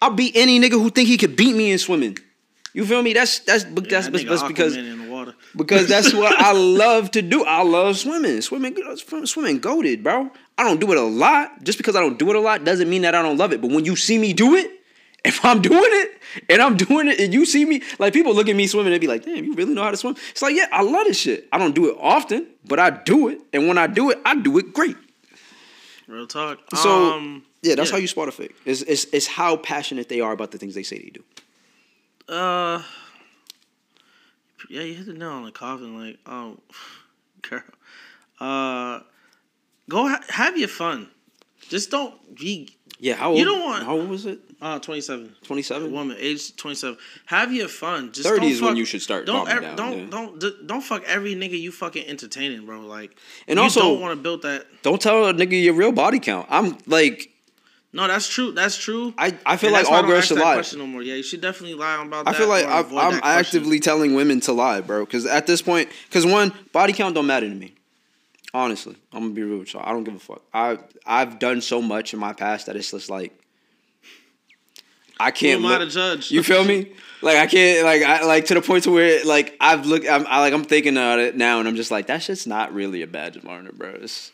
I'll 0.00 0.10
beat 0.14 0.36
any 0.36 0.60
nigga 0.60 0.72
who 0.72 0.90
think 0.90 1.08
he 1.08 1.16
could 1.18 1.34
beat 1.36 1.56
me 1.56 1.72
in 1.72 1.78
swimming. 1.78 2.18
You 2.78 2.86
feel 2.86 3.02
me? 3.02 3.12
That's 3.12 3.40
that's 3.40 3.64
that's, 3.64 4.08
that's, 4.08 4.24
that's 4.24 4.42
because 4.44 4.76
in 4.76 5.06
the 5.06 5.10
water. 5.10 5.34
because 5.56 5.88
that's 5.88 6.14
what 6.14 6.32
I 6.38 6.52
love 6.52 7.10
to 7.10 7.22
do. 7.22 7.44
I 7.44 7.64
love 7.64 7.98
swimming. 7.98 8.40
Swimming, 8.40 8.76
swimming, 9.24 9.58
goaded, 9.58 10.04
bro. 10.04 10.30
I 10.56 10.62
don't 10.62 10.78
do 10.78 10.92
it 10.92 10.96
a 10.96 11.02
lot. 11.02 11.64
Just 11.64 11.78
because 11.78 11.96
I 11.96 12.00
don't 12.00 12.20
do 12.20 12.30
it 12.30 12.36
a 12.36 12.40
lot 12.40 12.62
doesn't 12.62 12.88
mean 12.88 13.02
that 13.02 13.16
I 13.16 13.22
don't 13.22 13.36
love 13.36 13.52
it. 13.52 13.60
But 13.60 13.72
when 13.72 13.84
you 13.84 13.96
see 13.96 14.16
me 14.16 14.32
do 14.32 14.54
it, 14.54 14.70
if 15.24 15.44
I'm 15.44 15.60
doing 15.60 15.80
it 15.82 16.22
and 16.48 16.62
I'm 16.62 16.76
doing 16.76 17.08
it 17.08 17.18
and 17.18 17.34
you 17.34 17.46
see 17.46 17.64
me, 17.64 17.82
like 17.98 18.12
people 18.12 18.32
look 18.32 18.48
at 18.48 18.54
me 18.54 18.68
swimming, 18.68 18.92
and 18.92 19.00
be 19.00 19.08
like, 19.08 19.24
damn, 19.24 19.44
you 19.44 19.54
really 19.54 19.74
know 19.74 19.82
how 19.82 19.90
to 19.90 19.96
swim? 19.96 20.14
It's 20.30 20.42
like, 20.42 20.54
yeah, 20.54 20.68
I 20.70 20.82
love 20.82 21.04
this 21.08 21.18
shit. 21.18 21.48
I 21.50 21.58
don't 21.58 21.74
do 21.74 21.90
it 21.90 21.96
often, 21.98 22.46
but 22.64 22.78
I 22.78 22.90
do 22.90 23.26
it. 23.26 23.40
And 23.52 23.66
when 23.66 23.76
I 23.76 23.88
do 23.88 24.10
it, 24.10 24.20
I 24.24 24.36
do 24.36 24.56
it 24.56 24.72
great. 24.72 24.96
Real 26.06 26.28
talk. 26.28 26.60
So 26.76 27.14
um, 27.14 27.44
yeah, 27.60 27.74
that's 27.74 27.90
how 27.90 27.96
you 27.96 28.06
spot 28.06 28.28
a 28.28 28.30
fake. 28.30 28.54
It's, 28.64 28.82
it's, 28.82 29.06
it's 29.06 29.26
how 29.26 29.56
passionate 29.56 30.08
they 30.08 30.20
are 30.20 30.30
about 30.30 30.52
the 30.52 30.58
things 30.58 30.76
they 30.76 30.84
say 30.84 30.98
they 30.98 31.10
do. 31.10 31.24
Uh, 32.28 32.82
yeah, 34.68 34.82
you 34.82 34.94
hit 34.94 35.06
the 35.06 35.12
nail 35.14 35.30
on 35.30 35.44
the 35.44 35.52
coffin. 35.52 35.98
Like, 35.98 36.18
oh, 36.26 36.58
girl, 37.42 37.62
uh, 38.40 39.00
go 39.88 40.08
ha- 40.08 40.20
have 40.28 40.56
your 40.58 40.68
fun. 40.68 41.08
Just 41.68 41.90
don't 41.90 42.14
be 42.38 42.76
Yeah, 42.98 43.14
how 43.14 43.30
old? 43.30 43.38
You 43.38 43.44
don't 43.44 43.60
want- 43.64 43.84
How 43.84 43.96
old 43.98 44.08
was 44.08 44.26
it? 44.26 44.40
uh 44.60 44.78
twenty 44.80 45.00
seven. 45.00 45.36
27? 45.44 45.92
Woman, 45.92 46.16
age 46.18 46.56
twenty 46.56 46.74
seven. 46.74 46.98
Have 47.26 47.52
your 47.52 47.68
fun. 47.68 48.10
Just 48.10 48.26
30 48.28 48.40
don't 48.40 48.50
is 48.50 48.60
when 48.60 48.76
you 48.76 48.84
should 48.84 49.00
start 49.02 49.24
Don't 49.24 49.48
ever, 49.48 49.60
down, 49.60 49.76
don't 49.76 49.98
yeah. 49.98 50.06
don't 50.10 50.40
d- 50.40 50.56
don't 50.66 50.80
fuck 50.80 51.04
every 51.06 51.36
nigga 51.36 51.58
you 51.60 51.70
fucking 51.70 52.06
entertaining, 52.08 52.66
bro. 52.66 52.80
Like, 52.80 53.16
And 53.46 53.56
you 53.58 53.62
also- 53.62 53.80
don't 53.82 54.00
want 54.00 54.18
to 54.18 54.22
build 54.22 54.42
that. 54.42 54.66
Don't 54.82 55.00
tell 55.00 55.26
a 55.26 55.32
nigga 55.32 55.62
your 55.62 55.74
real 55.74 55.92
body 55.92 56.18
count. 56.18 56.46
I'm 56.50 56.76
like, 56.86 57.30
No, 57.92 58.06
that's 58.06 58.28
true. 58.28 58.52
That's 58.52 58.76
true. 58.76 59.14
I, 59.16 59.36
I 59.46 59.56
feel 59.56 59.74
And 59.74 59.84
like 59.84 59.90
I 59.90 59.96
all 59.96 60.02
girls 60.02 60.26
should 60.26 60.38
lie. 60.38 60.54
Question 60.54 60.78
no 60.80 60.86
more. 60.86 61.02
Yeah, 61.02 61.14
you 61.14 61.22
should 61.22 61.40
definitely 61.40 61.74
lie 61.74 62.02
about 62.04 62.28
I 62.28 62.34
feel 62.34 62.48
like 62.48 62.66
I'm, 62.66 62.96
I'm 62.96 63.20
actively 63.22 63.80
telling 63.80 64.14
women 64.14 64.40
to 64.40 64.52
lie, 64.52 64.82
bro. 64.82 65.06
Because 65.06 65.24
at 65.24 65.46
this 65.46 65.62
point, 65.62 65.88
because 66.08 66.26
one, 66.26 66.52
body 66.72 66.92
count 66.92 67.14
don't 67.14 67.26
matter 67.26 67.48
to 67.48 67.54
me. 67.54 67.74
Honestly, 68.52 68.96
I'm 69.12 69.20
gonna 69.22 69.34
be 69.34 69.42
real 69.42 69.58
with 69.58 69.72
y'all. 69.72 69.84
I 69.86 69.92
don't 69.92 70.04
give 70.04 70.14
a 70.14 70.18
fuck. 70.18 70.42
I 70.52 70.78
I've 71.06 71.38
done 71.38 71.60
so 71.60 71.82
much 71.82 72.12
in 72.14 72.20
my 72.20 72.32
past 72.32 72.66
that 72.66 72.76
it's 72.76 72.90
just 72.90 73.10
like 73.10 73.38
I 75.20 75.30
can't. 75.30 75.60
Who 75.60 75.66
am 75.66 75.72
I 75.72 75.78
look- 75.78 75.88
to 75.88 75.94
judge? 75.94 76.30
You 76.30 76.42
feel 76.42 76.64
me? 76.64 76.92
Like 77.20 77.36
I 77.36 77.46
can't. 77.46 77.84
Like 77.84 78.02
I 78.02 78.24
like 78.24 78.46
to 78.46 78.54
the 78.54 78.62
point 78.62 78.84
to 78.84 78.90
where 78.90 79.24
like 79.24 79.56
I've 79.60 79.86
looked. 79.86 80.06
I'm 80.08 80.26
I, 80.26 80.40
like 80.40 80.52
I'm 80.52 80.64
thinking 80.64 80.96
about 80.96 81.18
it 81.18 81.36
now, 81.36 81.58
and 81.58 81.68
I'm 81.68 81.74
just 81.76 81.90
like 81.90 82.06
that 82.06 82.22
shit's 82.22 82.46
not 82.46 82.72
really 82.72 83.02
a 83.02 83.06
badge 83.06 83.36
of 83.36 83.46
honor, 83.46 83.72
bro. 83.72 83.90
It's, 84.00 84.30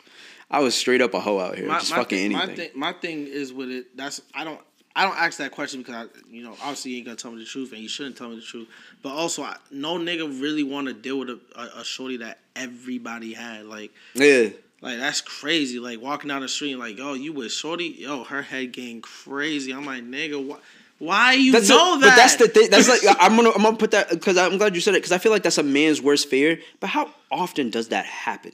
I 0.49 0.59
was 0.59 0.75
straight 0.75 1.01
up 1.01 1.13
a 1.13 1.19
hoe 1.19 1.39
out 1.39 1.57
here, 1.57 1.67
just 1.67 1.93
fucking 1.93 2.31
thing, 2.31 2.35
anything. 2.35 2.49
My 2.49 2.55
thing, 2.55 2.71
my 2.75 2.93
thing 2.93 3.27
is 3.27 3.53
with 3.53 3.69
it. 3.69 3.97
That's 3.97 4.21
I 4.33 4.43
don't. 4.43 4.59
I 4.97 5.03
don't 5.03 5.17
ask 5.17 5.39
that 5.39 5.51
question 5.51 5.81
because 5.81 6.07
I, 6.07 6.31
you 6.31 6.41
know, 6.41 6.51
obviously 6.61 6.91
you 6.91 6.97
ain't 6.97 7.05
gonna 7.07 7.17
tell 7.17 7.31
me 7.31 7.39
the 7.39 7.45
truth, 7.45 7.73
and 7.73 7.81
you 7.81 7.89
shouldn't 7.89 8.15
tell 8.15 8.29
me 8.29 8.37
the 8.37 8.41
truth. 8.41 8.69
But 9.01 9.09
also, 9.09 9.43
I, 9.43 9.57
no 9.69 9.97
nigga 9.97 10.41
really 10.41 10.63
want 10.63 10.87
to 10.87 10.93
deal 10.93 11.19
with 11.19 11.29
a, 11.29 11.39
a, 11.57 11.81
a 11.81 11.83
shorty 11.83 12.17
that 12.17 12.39
everybody 12.55 13.33
had. 13.33 13.65
Like, 13.65 13.91
yeah. 14.13 14.49
like 14.79 14.97
that's 14.97 15.19
crazy. 15.19 15.79
Like 15.79 16.01
walking 16.01 16.29
down 16.29 16.41
the 16.41 16.47
street, 16.47 16.71
and 16.71 16.79
like, 16.79 16.97
yo, 16.97 17.13
you 17.13 17.33
with 17.33 17.51
shorty? 17.51 17.87
Yo, 17.99 18.23
her 18.23 18.41
head 18.41 18.71
getting 18.71 19.01
crazy. 19.01 19.73
I'm 19.73 19.85
like, 19.85 20.03
nigga, 20.03 20.45
why? 20.45 20.59
Why 20.97 21.33
you 21.33 21.51
That's 21.51 21.67
know 21.67 21.95
a- 21.95 21.99
that? 21.99 22.09
But 22.11 22.15
that's 22.15 22.35
the 22.37 22.47
thing. 22.47 22.69
That's 22.69 22.87
like 22.87 23.01
I'm 23.19 23.35
gonna 23.35 23.49
I'm 23.49 23.63
gonna 23.63 23.75
put 23.75 23.91
that 23.91 24.09
because 24.09 24.37
I'm 24.37 24.57
glad 24.57 24.75
you 24.75 24.81
said 24.81 24.93
it 24.95 24.99
because 24.99 25.11
I 25.11 25.17
feel 25.17 25.31
like 25.31 25.43
that's 25.43 25.57
a 25.57 25.63
man's 25.63 26.01
worst 26.01 26.29
fear. 26.29 26.59
But 26.79 26.87
how 26.87 27.09
often 27.29 27.69
does 27.69 27.89
that 27.89 28.05
happen? 28.05 28.53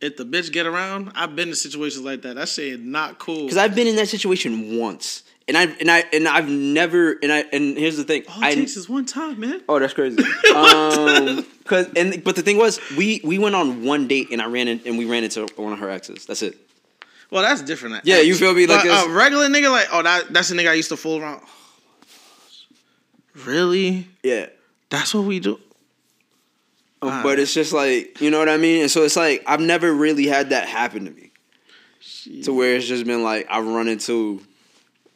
If 0.00 0.16
the 0.16 0.24
bitch 0.24 0.52
get 0.52 0.66
around, 0.66 1.12
I've 1.14 1.36
been 1.36 1.50
in 1.50 1.54
situations 1.54 2.04
like 2.04 2.22
that. 2.22 2.36
That 2.36 2.48
shit 2.48 2.80
not 2.80 3.18
cool. 3.18 3.42
Because 3.42 3.56
I've 3.56 3.74
been 3.74 3.86
in 3.86 3.96
that 3.96 4.08
situation 4.08 4.78
once, 4.78 5.22
and 5.46 5.56
I 5.56 5.64
and 5.64 5.90
I 5.90 6.04
and 6.12 6.26
I've 6.26 6.48
never 6.48 7.18
and 7.22 7.32
I 7.32 7.44
and 7.52 7.76
here's 7.76 7.96
the 7.96 8.04
thing. 8.04 8.24
All 8.28 8.42
I, 8.42 8.54
takes 8.54 8.76
is 8.76 8.88
one 8.88 9.04
time, 9.04 9.40
man. 9.40 9.62
Oh, 9.68 9.78
that's 9.78 9.94
crazy. 9.94 10.22
um, 10.54 11.44
cause 11.64 11.88
and 11.96 12.22
but 12.24 12.36
the 12.36 12.42
thing 12.42 12.56
was, 12.56 12.80
we 12.96 13.20
we 13.24 13.38
went 13.38 13.54
on 13.54 13.84
one 13.84 14.08
date 14.08 14.28
and 14.30 14.40
I 14.40 14.46
ran 14.46 14.68
in 14.68 14.80
and 14.86 14.96
we 14.96 15.04
ran 15.04 15.24
into 15.24 15.46
one 15.56 15.72
of 15.72 15.78
her 15.78 15.90
exes. 15.90 16.26
That's 16.26 16.42
it. 16.42 16.56
Well, 17.30 17.42
that's 17.42 17.62
different. 17.62 18.04
Yeah, 18.04 18.20
you 18.20 18.34
feel 18.34 18.54
me? 18.54 18.66
Like 18.66 18.84
a 18.84 19.08
regular 19.08 19.46
nigga, 19.46 19.70
like, 19.70 19.88
oh, 19.92 20.02
that 20.02 20.32
that's 20.32 20.48
the 20.48 20.56
nigga 20.56 20.70
I 20.70 20.74
used 20.74 20.88
to 20.88 20.96
fool 20.96 21.20
around. 21.20 21.42
Really? 23.44 24.08
Yeah. 24.22 24.46
That's 24.88 25.14
what 25.14 25.24
we 25.24 25.40
do. 25.40 25.60
Um, 27.02 27.22
but 27.22 27.38
it's 27.38 27.54
just 27.54 27.72
like 27.72 28.20
you 28.20 28.30
know 28.30 28.38
what 28.38 28.48
I 28.48 28.56
mean, 28.56 28.82
and 28.82 28.90
so 28.90 29.02
it's 29.04 29.16
like 29.16 29.42
I've 29.46 29.60
never 29.60 29.92
really 29.92 30.26
had 30.26 30.50
that 30.50 30.68
happen 30.68 31.04
to 31.06 31.10
me. 31.10 31.32
To 32.44 32.52
where 32.52 32.76
it's 32.76 32.86
just 32.86 33.06
been 33.06 33.22
like 33.22 33.46
I've 33.50 33.66
run 33.66 33.88
into 33.88 34.42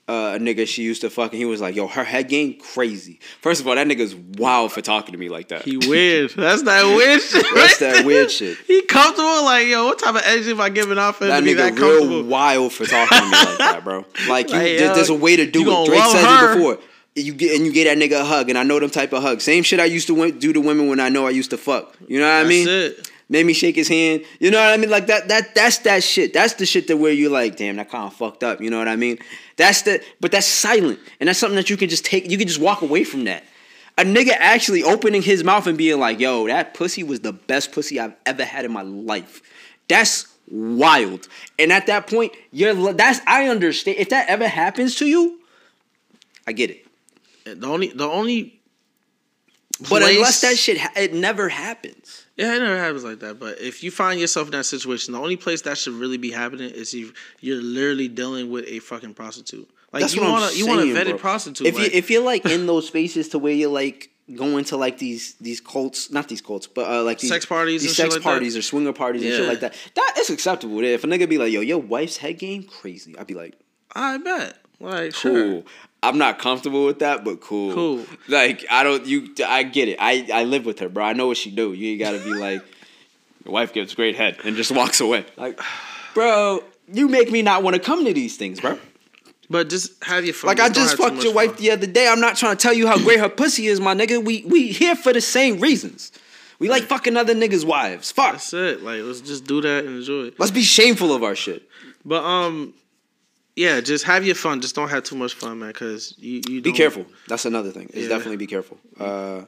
uh, 0.07 0.33
a 0.37 0.39
nigga 0.39 0.67
she 0.67 0.83
used 0.83 1.01
to 1.01 1.11
fuck, 1.11 1.33
and 1.33 1.39
he 1.39 1.45
was 1.47 1.61
like, 1.61 1.75
"Yo, 1.75 1.87
her 1.87 2.05
head 2.05 2.29
game 2.29 2.59
crazy." 2.59 3.21
First 3.41 3.61
of 3.61 3.67
all, 3.69 3.75
that 3.75 3.87
nigga's 3.87 4.15
wild 4.15 4.73
for 4.73 4.83
talking 4.83 5.13
to 5.13 5.19
me 5.19 5.29
like 5.31 5.49
that. 5.49 5.63
He 5.63 5.79
weird. 5.79 6.31
That's 6.37 6.63
that 6.63 6.85
weird 6.95 7.23
shit. 7.23 7.47
That's 7.55 7.79
that 7.79 8.05
weird 8.05 8.31
shit. 8.39 8.59
He 8.67 8.83
comfortable? 8.83 9.45
Like, 9.45 9.67
yo, 9.67 9.87
what 9.87 9.99
type 9.99 10.15
of 10.15 10.23
energy 10.25 10.51
am 10.51 10.61
I 10.61 10.69
giving 10.69 10.99
off 10.99 11.17
for 11.17 11.27
That 11.27 11.41
to 11.41 11.45
be 11.45 11.55
nigga 11.55 11.75
that 11.75 11.79
real 11.79 12.23
wild 12.25 12.73
for 12.73 12.85
talking 12.85 13.19
to 13.19 13.25
me 13.25 13.31
like 13.31 13.59
that, 13.59 13.85
bro. 13.85 14.05
Like, 14.29 14.51
you, 14.51 14.57
Like, 14.57 14.81
yo, 14.81 14.95
there's 14.95 15.09
a 15.09 15.15
way 15.15 15.37
to 15.37 15.51
do 15.51 15.61
it. 15.71 15.87
Drake 15.87 16.03
said 16.05 16.25
her. 16.25 16.53
it 16.53 16.57
before. 16.57 16.79
You 17.17 17.33
get 17.33 17.57
and 17.57 17.65
you 17.65 17.73
get 17.73 17.85
that 17.85 17.97
nigga 17.97 18.21
a 18.21 18.25
hug, 18.25 18.49
and 18.49 18.59
I 18.59 18.65
know 18.65 18.81
them 18.81 18.91
type 18.91 19.13
of 19.13 19.23
hugs. 19.23 19.45
Same 19.45 19.63
shit 19.63 19.79
I 19.79 19.85
used 19.85 20.09
to 20.09 20.33
do 20.33 20.53
to 20.53 20.61
women 20.61 20.89
when 20.89 20.99
I 20.99 21.09
know 21.09 21.27
I 21.27 21.31
used 21.31 21.51
to 21.51 21.57
fuck. 21.57 21.97
You 22.09 22.19
know 22.19 22.27
what 22.27 22.45
I 22.45 22.49
mean? 22.49 22.67
it. 22.69 23.11
Made 23.29 23.47
me 23.47 23.53
shake 23.53 23.77
his 23.77 23.89
hand. 23.89 24.25
You 24.39 24.51
know 24.51 24.59
what 24.59 24.73
I 24.73 24.77
mean? 24.77 24.91
Like 24.91 25.07
that. 25.07 25.29
That 25.29 25.55
that's 25.55 25.79
that 25.79 26.03
shit. 26.03 26.33
That's 26.33 26.55
the 26.55 26.67
shit 26.67 26.89
that 26.89 26.97
where 26.97 27.13
you 27.13 27.31
like, 27.31 27.57
damn, 27.57 27.77
that 27.77 27.89
kind 27.89 28.05
of 28.05 28.15
fucked 28.15 28.43
up. 28.43 28.61
You 28.61 28.69
know 28.69 28.79
what 28.79 28.89
I 28.89 28.97
mean? 28.97 29.19
That's 29.57 29.83
the. 29.83 30.03
But 30.21 30.33
that's 30.33 30.47
silent, 30.47 30.99
and 31.21 31.29
that's 31.29 31.39
something 31.39 31.57
that 31.57 31.71
you 31.71 31.77
can 31.77 31.89
just 31.89 32.05
take. 32.05 32.31
You 32.31 32.37
can 32.37 32.49
just 32.49 32.61
walk 32.61 32.83
away 32.83 33.05
from 33.05 33.25
that. 33.25 33.45
A 33.97 34.03
nigga 34.03 34.33
actually 34.39 34.83
opening 34.83 35.23
his 35.23 35.45
mouth 35.45 35.67
and 35.67 35.79
being 35.79 36.01
like, 36.01 36.19
"Yo, 36.19 36.49
that 36.49 36.75
pussy 36.75 37.03
was 37.03 37.21
the 37.21 37.33
best 37.33 37.73
pussy 37.73 38.01
I've 38.01 38.15
ever 38.27 38.45
had 38.45 38.65
in 38.65 38.73
my 38.73 38.83
life." 38.83 39.41
That's 39.89 40.27
wild. 40.51 41.29
And 41.59 41.73
at 41.73 41.87
that 41.87 42.07
point, 42.07 42.33
you're 42.51 42.93
that's 42.93 43.21
I 43.27 43.49
understand. 43.49 43.99
If 43.99 44.11
that 44.11 44.29
ever 44.29 44.49
happens 44.49 44.97
to 44.97 45.07
you, 45.07 45.41
I 46.47 46.53
get 46.53 46.71
it. 46.71 46.84
The 47.45 47.67
only, 47.67 47.89
the 47.89 48.09
only. 48.09 48.61
But 49.81 50.03
place- 50.03 50.17
unless 50.17 50.41
that 50.43 50.57
shit, 50.57 50.79
ha- 50.79 50.93
it 50.97 51.15
never 51.15 51.49
happens. 51.49 52.25
Yeah, 52.37 52.57
it 52.57 52.61
never 52.61 52.79
happens 52.79 53.05
like 53.05 53.21
that. 53.21 53.39
But 53.39 53.61
if 53.61 53.83
you 53.83 53.91
find 53.91 54.21
yourself 54.21 54.49
in 54.49 54.53
that 54.53 54.65
situation, 54.65 55.13
the 55.13 55.21
only 55.21 55.37
place 55.37 55.63
that 55.63 55.79
should 55.79 55.95
really 55.95 56.17
be 56.17 56.31
happening 56.31 56.71
is 56.71 56.95
if 56.95 57.13
you're 57.41 57.63
literally 57.63 58.09
dealing 58.09 58.51
with 58.51 58.67
a 58.67 58.81
fucking 58.81 59.15
prostitute. 59.15 59.69
Like 59.93 60.01
That's 60.03 60.17
you 60.17 60.23
want 60.23 60.53
a 60.53 60.57
you 60.57 60.67
want 60.67 60.81
a 60.81 60.85
vetted 60.85 61.11
bro. 61.11 61.19
prostitute. 61.19 61.67
If 61.69 61.75
like, 61.77 61.93
you 61.93 61.99
if 61.99 62.11
you're 62.11 62.25
like 62.25 62.45
in 62.47 62.67
those 62.67 62.89
spaces 62.89 63.29
to 63.29 63.39
where 63.39 63.53
you're 63.53 63.71
like 63.71 64.11
going 64.35 64.65
to 64.65 64.77
like 64.77 64.99
these 64.99 65.35
these 65.35 65.61
cults, 65.61 66.11
not 66.11 66.29
these 66.29 66.41
cults, 66.41 66.67
but 66.67 66.91
uh, 66.91 67.05
like 67.05 67.21
these 67.21 67.31
Sex 67.31 67.47
parties 67.47 67.83
these 67.83 67.97
sex 67.97 68.15
like 68.15 68.23
parties 68.23 68.57
or 68.57 68.63
swinger 68.63 68.93
parties 68.93 69.23
and 69.23 69.33
shit 69.33 69.47
like 69.47 69.61
that. 69.61 69.77
That 69.95 70.15
is 70.19 70.31
acceptable. 70.31 70.83
If 70.83 71.05
a 71.05 71.07
nigga 71.07 71.29
be 71.29 71.39
like, 71.39 71.53
"Yo, 71.53 71.61
your 71.61 71.79
wife's 71.79 72.17
head 72.17 72.41
game 72.41 72.65
crazy," 72.65 73.17
I'd 73.17 73.29
be 73.29 73.35
like, 73.35 73.55
I 73.95 74.19
bet. 74.19 74.59
Like 74.81 75.15
"Cool." 75.15 75.33
sure. 75.33 75.63
I'm 76.09 76.19
not 76.19 76.39
comfortable 76.39 76.85
with 76.87 76.99
that, 77.01 77.25
but 77.25 77.41
cool. 77.41 77.75
Cool. 77.75 78.07
Like 78.29 78.65
I 78.71 78.83
don't 78.83 79.07
you. 79.07 79.35
I 79.47 79.63
get 79.63 79.89
it. 79.89 79.97
I 80.01 80.27
I 80.33 80.45
live 80.45 80.67
with 80.67 80.79
her, 80.81 80.89
bro. 80.89 81.05
I 81.05 81.13
know 81.13 81.27
what 81.27 81.37
she 81.37 81.51
do. 81.51 81.73
You 81.73 81.91
ain't 81.91 82.01
gotta 82.01 82.19
be 82.19 82.35
like, 82.35 82.63
your 83.45 83.53
wife 83.53 83.73
gives 83.73 83.95
great 83.95 84.17
head 84.17 84.39
and 84.45 84.57
just 84.57 84.71
walks 84.71 85.01
away. 85.01 85.25
Like, 85.37 85.61
bro, 86.15 86.63
you 86.93 87.09
make 87.09 87.31
me 87.31 87.43
not 87.43 87.63
want 87.63 87.75
to 87.75 87.81
come 87.81 88.05
to 88.05 88.13
these 88.13 88.37
things, 88.37 88.61
bro. 88.61 88.79
But 89.51 89.69
just 89.69 90.03
have 90.05 90.25
your 90.25 90.35
fun. 90.35 90.49
Like 90.49 90.61
I 90.61 90.69
just 90.69 90.97
fucked 90.97 91.23
your 91.23 91.35
wife 91.35 91.53
fun. 91.53 91.63
the 91.63 91.71
other 91.71 91.87
day. 91.87 92.09
I'm 92.09 92.21
not 92.21 92.37
trying 92.37 92.57
to 92.57 92.63
tell 92.63 92.73
you 92.73 92.87
how 92.87 92.97
great 92.99 93.21
her 93.21 93.29
pussy 93.29 93.67
is, 93.67 93.81
my 93.81 93.95
nigga. 93.95 94.25
We 94.25 94.45
we 94.47 94.73
here 94.73 94.97
for 94.97 95.13
the 95.13 95.21
same 95.21 95.61
reasons. 95.61 96.13
We 96.59 96.69
like 96.69 96.85
fucking 96.85 97.17
other 97.17 97.35
niggas' 97.35 97.65
wives. 97.65 98.11
Fuck. 98.13 98.33
That's 98.33 98.53
it. 98.55 98.83
Like 98.83 99.03
let's 99.03 99.21
just 99.21 99.45
do 99.45 99.61
that 99.61 99.85
and 99.85 99.97
enjoy 99.97 100.29
it. 100.29 100.41
Let's 100.41 100.53
be 100.53 100.63
shameful 100.63 101.13
of 101.15 101.23
our 101.23 101.35
shit. 101.35 101.69
But 102.05 102.25
um, 102.25 102.75
yeah, 103.57 103.81
just 103.81 104.05
have 104.05 104.25
your 104.27 104.35
fun. 104.35 104.61
Just 104.61 104.75
don't 104.75 104.89
have 104.89 105.05
too 105.05 105.17
much 105.17 105.35
fun, 105.35 105.59
man. 105.61 105.69
Because 105.71 106.15
you 106.19 106.41
you 106.49 106.61
Be 106.63 106.73
careful. 106.73 107.07
That's 107.29 107.45
another 107.45 107.71
thing. 107.71 107.89
Is 107.93 108.05
Yeah. 108.05 108.09
definitely 108.09 108.37
be 108.37 108.47
careful. 108.47 108.79
Uh, 108.99 109.43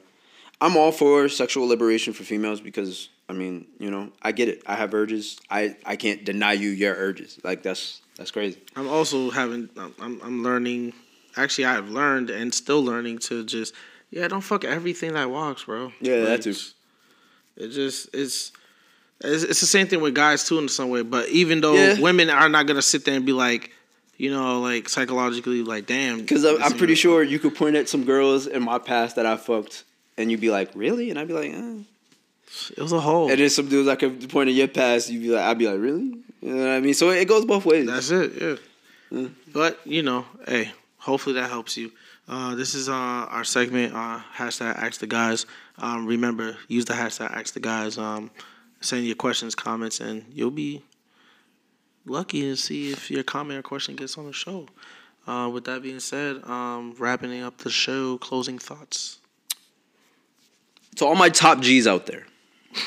I'm 0.61 0.75
all 0.77 0.91
for 0.91 1.29
sexual 1.29 1.67
liberation 1.67 2.13
for 2.13 2.23
females 2.23 2.61
because 2.61 3.09
I 3.29 3.33
mean, 3.33 3.67
you 3.79 3.91
know, 3.91 4.11
I 4.21 4.31
get 4.31 4.47
it. 4.49 4.63
I 4.65 4.75
have 4.75 4.93
urges. 4.93 5.37
I 5.49 5.75
I 5.85 5.95
can't 5.97 6.23
deny 6.23 6.53
you 6.53 6.69
your 6.69 6.95
urges. 6.95 7.39
Like 7.43 7.61
that's 7.63 8.01
that's 8.17 8.31
crazy. 8.31 8.57
I'm 8.75 8.87
also 8.87 9.29
having. 9.29 9.69
I'm- 9.77 10.21
I'm 10.23 10.43
learning. 10.43 10.93
Actually, 11.35 11.65
I've 11.65 11.89
learned 11.89 12.29
and 12.31 12.51
still 12.53 12.83
learning 12.83 13.19
to 13.29 13.43
just 13.43 13.73
yeah, 14.09 14.27
don't 14.27 14.41
fuck 14.41 14.63
everything 14.63 15.13
that 15.13 15.29
walks, 15.29 15.65
bro. 15.65 15.91
Yeah, 16.01 16.21
that 16.21 16.41
too. 16.43 16.55
It 17.57 17.69
just 17.69 18.09
it's. 18.13 18.51
It's, 19.19 19.43
it's 19.43 19.61
the 19.61 19.65
same 19.65 19.87
thing 19.87 19.99
with 19.99 20.13
guys 20.13 20.47
too 20.47 20.59
in 20.59 20.69
some 20.69 20.89
way, 20.89 21.01
but 21.01 21.27
even 21.29 21.59
though 21.61 21.73
Yeah. 21.73 21.99
women 21.99 22.29
are 22.29 22.47
not 22.49 22.67
gonna 22.67 22.83
sit 22.83 23.03
there 23.03 23.15
and 23.15 23.25
be 23.25 23.31
like, 23.33 23.71
you 24.17 24.31
know, 24.31 24.59
like 24.59 24.89
psychologically, 24.89 25.63
like, 25.63 25.85
damn. 25.85 26.21
Because 26.21 26.43
I'm, 26.43 26.61
I'm 26.61 26.77
pretty 26.77 26.95
sure 26.95 27.23
you 27.23 27.39
could 27.39 27.55
point 27.55 27.75
at 27.75 27.87
some 27.87 28.03
girls 28.03 28.47
in 28.47 28.63
my 28.63 28.79
past 28.79 29.15
that 29.15 29.25
I 29.25 29.37
fucked, 29.37 29.83
and 30.17 30.31
you'd 30.31 30.41
be 30.41 30.49
like, 30.49 30.71
"Really?" 30.75 31.09
And 31.09 31.19
I'd 31.19 31.27
be 31.27 31.33
like, 31.33 31.51
eh. 31.53 31.77
it 32.75 32.81
was 32.81 32.91
a 32.91 32.99
hole. 32.99 33.29
And 33.29 33.39
then 33.39 33.49
some 33.49 33.69
dudes 33.69 33.87
I 33.87 33.95
could 33.95 34.29
point 34.29 34.49
at 34.49 34.55
your 34.55 34.67
past, 34.67 35.09
you'd 35.09 35.21
be 35.21 35.29
like, 35.29 35.43
I'd 35.43 35.57
be 35.57 35.67
like, 35.67 35.79
really? 35.79 36.13
You 36.41 36.53
know 36.53 36.65
what 36.65 36.69
I 36.69 36.79
mean? 36.79 36.93
So 36.93 37.09
it 37.09 37.27
goes 37.27 37.45
both 37.45 37.65
ways. 37.65 37.87
That's 37.87 38.09
it, 38.09 38.59
yeah. 39.11 39.27
But 39.53 39.79
you 39.85 40.01
know, 40.01 40.25
hey, 40.47 40.71
hopefully 40.97 41.35
that 41.35 41.49
helps 41.49 41.77
you. 41.77 41.91
Uh, 42.27 42.55
this 42.55 42.75
is 42.75 42.89
uh, 42.89 42.93
our 42.93 43.43
segment. 43.43 43.93
Uh, 43.93 44.19
hashtag 44.35 44.75
Ask 44.75 44.99
the 44.99 45.07
Guys. 45.07 45.45
Um, 45.77 46.05
remember, 46.05 46.57
use 46.67 46.85
the 46.85 46.93
hashtag 46.93 47.31
Ask 47.31 47.53
the 47.53 47.59
Guys. 47.61 47.97
Um, 47.97 48.31
send 48.81 49.05
your 49.05 49.15
questions, 49.15 49.55
comments, 49.55 49.99
and 50.01 50.25
you'll 50.33 50.51
be 50.51 50.83
lucky 52.09 52.41
to 52.41 52.55
see 52.55 52.91
if 52.91 53.09
your 53.11 53.23
comment 53.23 53.59
or 53.59 53.63
question 53.63 53.95
gets 53.95 54.17
on 54.17 54.25
the 54.25 54.33
show. 54.33 54.67
Uh, 55.25 55.49
with 55.49 55.65
that 55.65 55.81
being 55.81 55.99
said, 55.99 56.41
um, 56.45 56.95
wrapping 56.97 57.41
up 57.41 57.57
the 57.57 57.69
show, 57.69 58.17
closing 58.17 58.57
thoughts. 58.57 59.19
to 60.95 61.05
all 61.05 61.15
my 61.15 61.29
top 61.29 61.59
G's 61.61 61.87
out 61.87 62.05
there. 62.05 62.25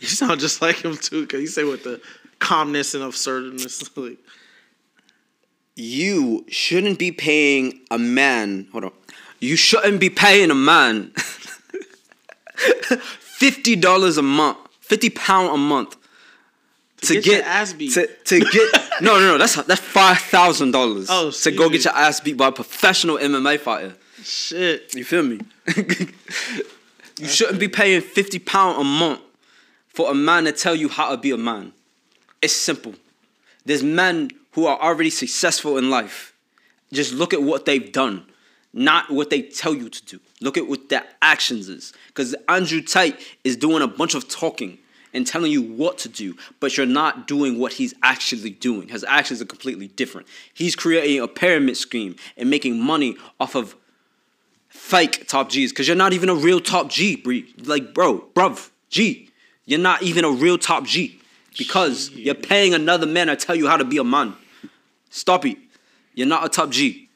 You 0.00 0.06
sound 0.08 0.38
just 0.40 0.60
like 0.60 0.84
him 0.84 0.96
too, 0.96 1.26
cause 1.26 1.40
you 1.40 1.46
say 1.46 1.64
with 1.64 1.82
the 1.84 2.00
calmness 2.38 2.94
and 2.94 3.02
absurdness. 3.02 3.88
Like, 3.96 4.18
You 5.76 6.44
shouldn't 6.48 6.98
be 6.98 7.10
paying 7.10 7.80
a 7.90 7.98
man. 7.98 8.68
Hold 8.72 8.84
on. 8.84 8.92
You 9.40 9.56
shouldn't 9.56 9.98
be 10.00 10.10
paying 10.10 10.50
a 10.50 10.54
man 10.54 11.12
fifty 13.20 13.74
dollars 13.76 14.18
a 14.18 14.22
month, 14.22 14.58
fifty 14.80 15.08
pound 15.08 15.54
a 15.54 15.56
month 15.56 15.96
to, 17.02 17.14
get 17.20 17.26
your 17.26 17.42
ass 17.44 17.72
beat. 17.72 17.92
To, 17.94 18.06
to 18.06 18.40
get 18.40 18.74
no 19.00 19.18
no 19.18 19.32
no 19.32 19.38
that's 19.38 19.56
that's 19.64 19.80
five 19.80 20.18
thousand 20.18 20.70
dollars 20.72 21.08
Oh, 21.10 21.30
to 21.30 21.50
go 21.50 21.68
get 21.68 21.84
your 21.84 21.94
ass 21.94 22.20
beat 22.20 22.36
by 22.36 22.48
a 22.48 22.52
professional 22.52 23.18
MMA 23.18 23.58
fighter. 23.60 23.94
shit. 24.22 24.94
You 24.94 25.04
feel 25.04 25.22
me? 25.22 25.40
you 27.18 27.28
shouldn't 27.28 27.60
be 27.60 27.68
paying 27.68 28.00
50 28.00 28.38
pound 28.40 28.80
a 28.80 28.84
month 28.84 29.20
for 29.88 30.10
a 30.10 30.14
man 30.14 30.44
to 30.44 30.52
tell 30.52 30.74
you 30.74 30.88
how 30.88 31.10
to 31.10 31.16
be 31.16 31.30
a 31.30 31.36
man. 31.36 31.72
It's 32.40 32.52
simple. 32.54 32.94
There's 33.64 33.82
men 33.82 34.30
who 34.52 34.66
are 34.66 34.78
already 34.80 35.10
successful 35.10 35.76
in 35.78 35.90
life. 35.90 36.34
Just 36.92 37.12
look 37.14 37.32
at 37.32 37.42
what 37.42 37.64
they've 37.64 37.92
done, 37.92 38.24
not 38.72 39.10
what 39.10 39.30
they 39.30 39.42
tell 39.42 39.74
you 39.74 39.88
to 39.88 40.04
do. 40.04 40.20
Look 40.40 40.56
at 40.56 40.66
what 40.66 40.88
their 40.88 41.04
actions 41.22 41.68
is. 41.68 41.92
Because 42.08 42.34
Andrew 42.48 42.80
Tate 42.80 43.16
is 43.44 43.56
doing 43.56 43.82
a 43.82 43.86
bunch 43.86 44.14
of 44.14 44.28
talking 44.28 44.78
and 45.12 45.26
telling 45.26 45.52
you 45.52 45.62
what 45.62 45.98
to 45.98 46.08
do, 46.08 46.36
but 46.60 46.76
you're 46.76 46.86
not 46.86 47.26
doing 47.26 47.58
what 47.58 47.74
he's 47.74 47.94
actually 48.02 48.50
doing. 48.50 48.88
His 48.88 49.04
actions 49.04 49.42
are 49.42 49.46
completely 49.46 49.88
different. 49.88 50.26
He's 50.54 50.74
creating 50.74 51.20
a 51.20 51.28
pyramid 51.28 51.76
scheme 51.76 52.16
and 52.36 52.48
making 52.48 52.80
money 52.80 53.16
off 53.38 53.54
of 53.54 53.76
fake 54.68 55.28
top 55.28 55.50
G's 55.50 55.70
because 55.70 55.86
you're 55.86 55.96
not 55.96 56.12
even 56.12 56.28
a 56.28 56.34
real 56.34 56.60
top 56.60 56.88
G, 56.88 57.16
Bree. 57.16 57.52
Like, 57.64 57.92
bro, 57.92 58.24
bruv, 58.34 58.70
G. 58.88 59.28
You're 59.64 59.78
not 59.78 60.02
even 60.02 60.24
a 60.24 60.30
real 60.30 60.58
top 60.58 60.84
G 60.84 61.20
because 61.56 62.10
you're 62.10 62.34
paying 62.34 62.74
another 62.74 63.06
man 63.06 63.26
to 63.28 63.36
tell 63.36 63.54
you 63.54 63.68
how 63.68 63.76
to 63.76 63.84
be 63.84 63.98
a 63.98 64.04
man. 64.04 64.34
Stop 65.10 65.44
it. 65.44 65.58
You're 66.14 66.26
not 66.26 66.44
a 66.44 66.48
top 66.48 66.70
G. 66.70 67.08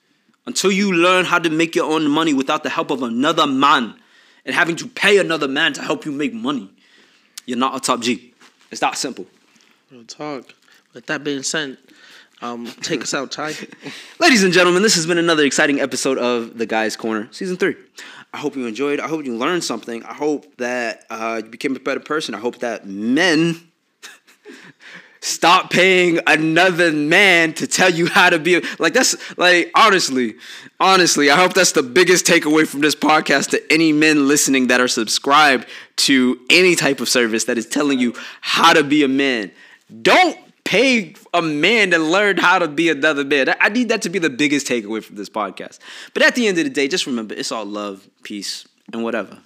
Until 0.46 0.70
you 0.70 0.92
learn 0.92 1.24
how 1.24 1.38
to 1.38 1.50
make 1.50 1.74
your 1.74 1.90
own 1.90 2.08
money 2.08 2.32
without 2.32 2.62
the 2.62 2.70
help 2.70 2.90
of 2.90 3.02
another 3.02 3.46
man 3.46 3.96
and 4.44 4.54
having 4.54 4.76
to 4.76 4.86
pay 4.86 5.18
another 5.18 5.48
man 5.48 5.72
to 5.72 5.82
help 5.82 6.04
you 6.04 6.12
make 6.12 6.32
money, 6.32 6.70
you're 7.46 7.58
not 7.58 7.76
a 7.76 7.80
top 7.80 8.00
G. 8.00 8.34
It's 8.70 8.80
that 8.80 8.98
simple. 8.98 9.26
Real 9.90 10.04
talk. 10.04 10.52
With 10.92 11.06
that 11.06 11.24
being 11.24 11.42
said, 11.42 11.78
um, 12.42 12.66
take 12.82 13.02
us 13.02 13.14
out, 13.14 13.30
Ty. 13.32 13.54
Ladies 14.18 14.42
and 14.42 14.52
gentlemen, 14.52 14.82
this 14.82 14.94
has 14.96 15.06
been 15.06 15.18
another 15.18 15.44
exciting 15.44 15.80
episode 15.80 16.18
of 16.18 16.58
The 16.58 16.66
Guys 16.66 16.96
Corner, 16.96 17.28
Season 17.30 17.56
3. 17.56 17.74
I 18.34 18.38
hope 18.38 18.56
you 18.56 18.66
enjoyed. 18.66 19.00
I 19.00 19.08
hope 19.08 19.24
you 19.24 19.34
learned 19.36 19.64
something. 19.64 20.02
I 20.04 20.12
hope 20.12 20.56
that 20.56 21.04
uh, 21.08 21.40
you 21.42 21.50
became 21.50 21.74
a 21.76 21.80
better 21.80 22.00
person. 22.00 22.34
I 22.34 22.38
hope 22.38 22.58
that 22.58 22.86
men 22.86 23.60
stop 25.26 25.70
paying 25.70 26.18
another 26.26 26.92
man 26.92 27.52
to 27.52 27.66
tell 27.66 27.90
you 27.90 28.06
how 28.06 28.30
to 28.30 28.38
be 28.38 28.62
like 28.78 28.92
that's 28.92 29.16
like 29.38 29.70
honestly 29.74 30.34
honestly 30.80 31.30
i 31.30 31.36
hope 31.36 31.52
that's 31.52 31.72
the 31.72 31.82
biggest 31.82 32.24
takeaway 32.26 32.66
from 32.66 32.80
this 32.80 32.94
podcast 32.94 33.50
to 33.50 33.72
any 33.72 33.92
men 33.92 34.28
listening 34.28 34.68
that 34.68 34.80
are 34.80 34.88
subscribed 34.88 35.66
to 35.96 36.38
any 36.50 36.74
type 36.74 37.00
of 37.00 37.08
service 37.08 37.44
that 37.44 37.58
is 37.58 37.66
telling 37.66 37.98
you 37.98 38.14
how 38.40 38.72
to 38.72 38.84
be 38.84 39.02
a 39.02 39.08
man. 39.08 39.50
Don't 40.02 40.38
pay 40.64 41.14
a 41.32 41.42
man 41.42 41.90
to 41.90 41.98
learn 41.98 42.36
how 42.36 42.58
to 42.58 42.68
be 42.68 42.90
another 42.90 43.24
man. 43.24 43.54
I 43.60 43.68
need 43.68 43.88
that 43.88 44.02
to 44.02 44.10
be 44.10 44.18
the 44.18 44.30
biggest 44.30 44.66
takeaway 44.66 45.02
from 45.02 45.16
this 45.16 45.28
podcast. 45.28 45.78
But 46.12 46.22
at 46.22 46.34
the 46.34 46.46
end 46.48 46.58
of 46.58 46.64
the 46.64 46.70
day 46.70 46.88
just 46.88 47.06
remember 47.06 47.34
it's 47.34 47.52
all 47.52 47.64
love 47.64 48.08
peace 48.22 48.66
and 48.92 49.02
whatever 49.02 49.38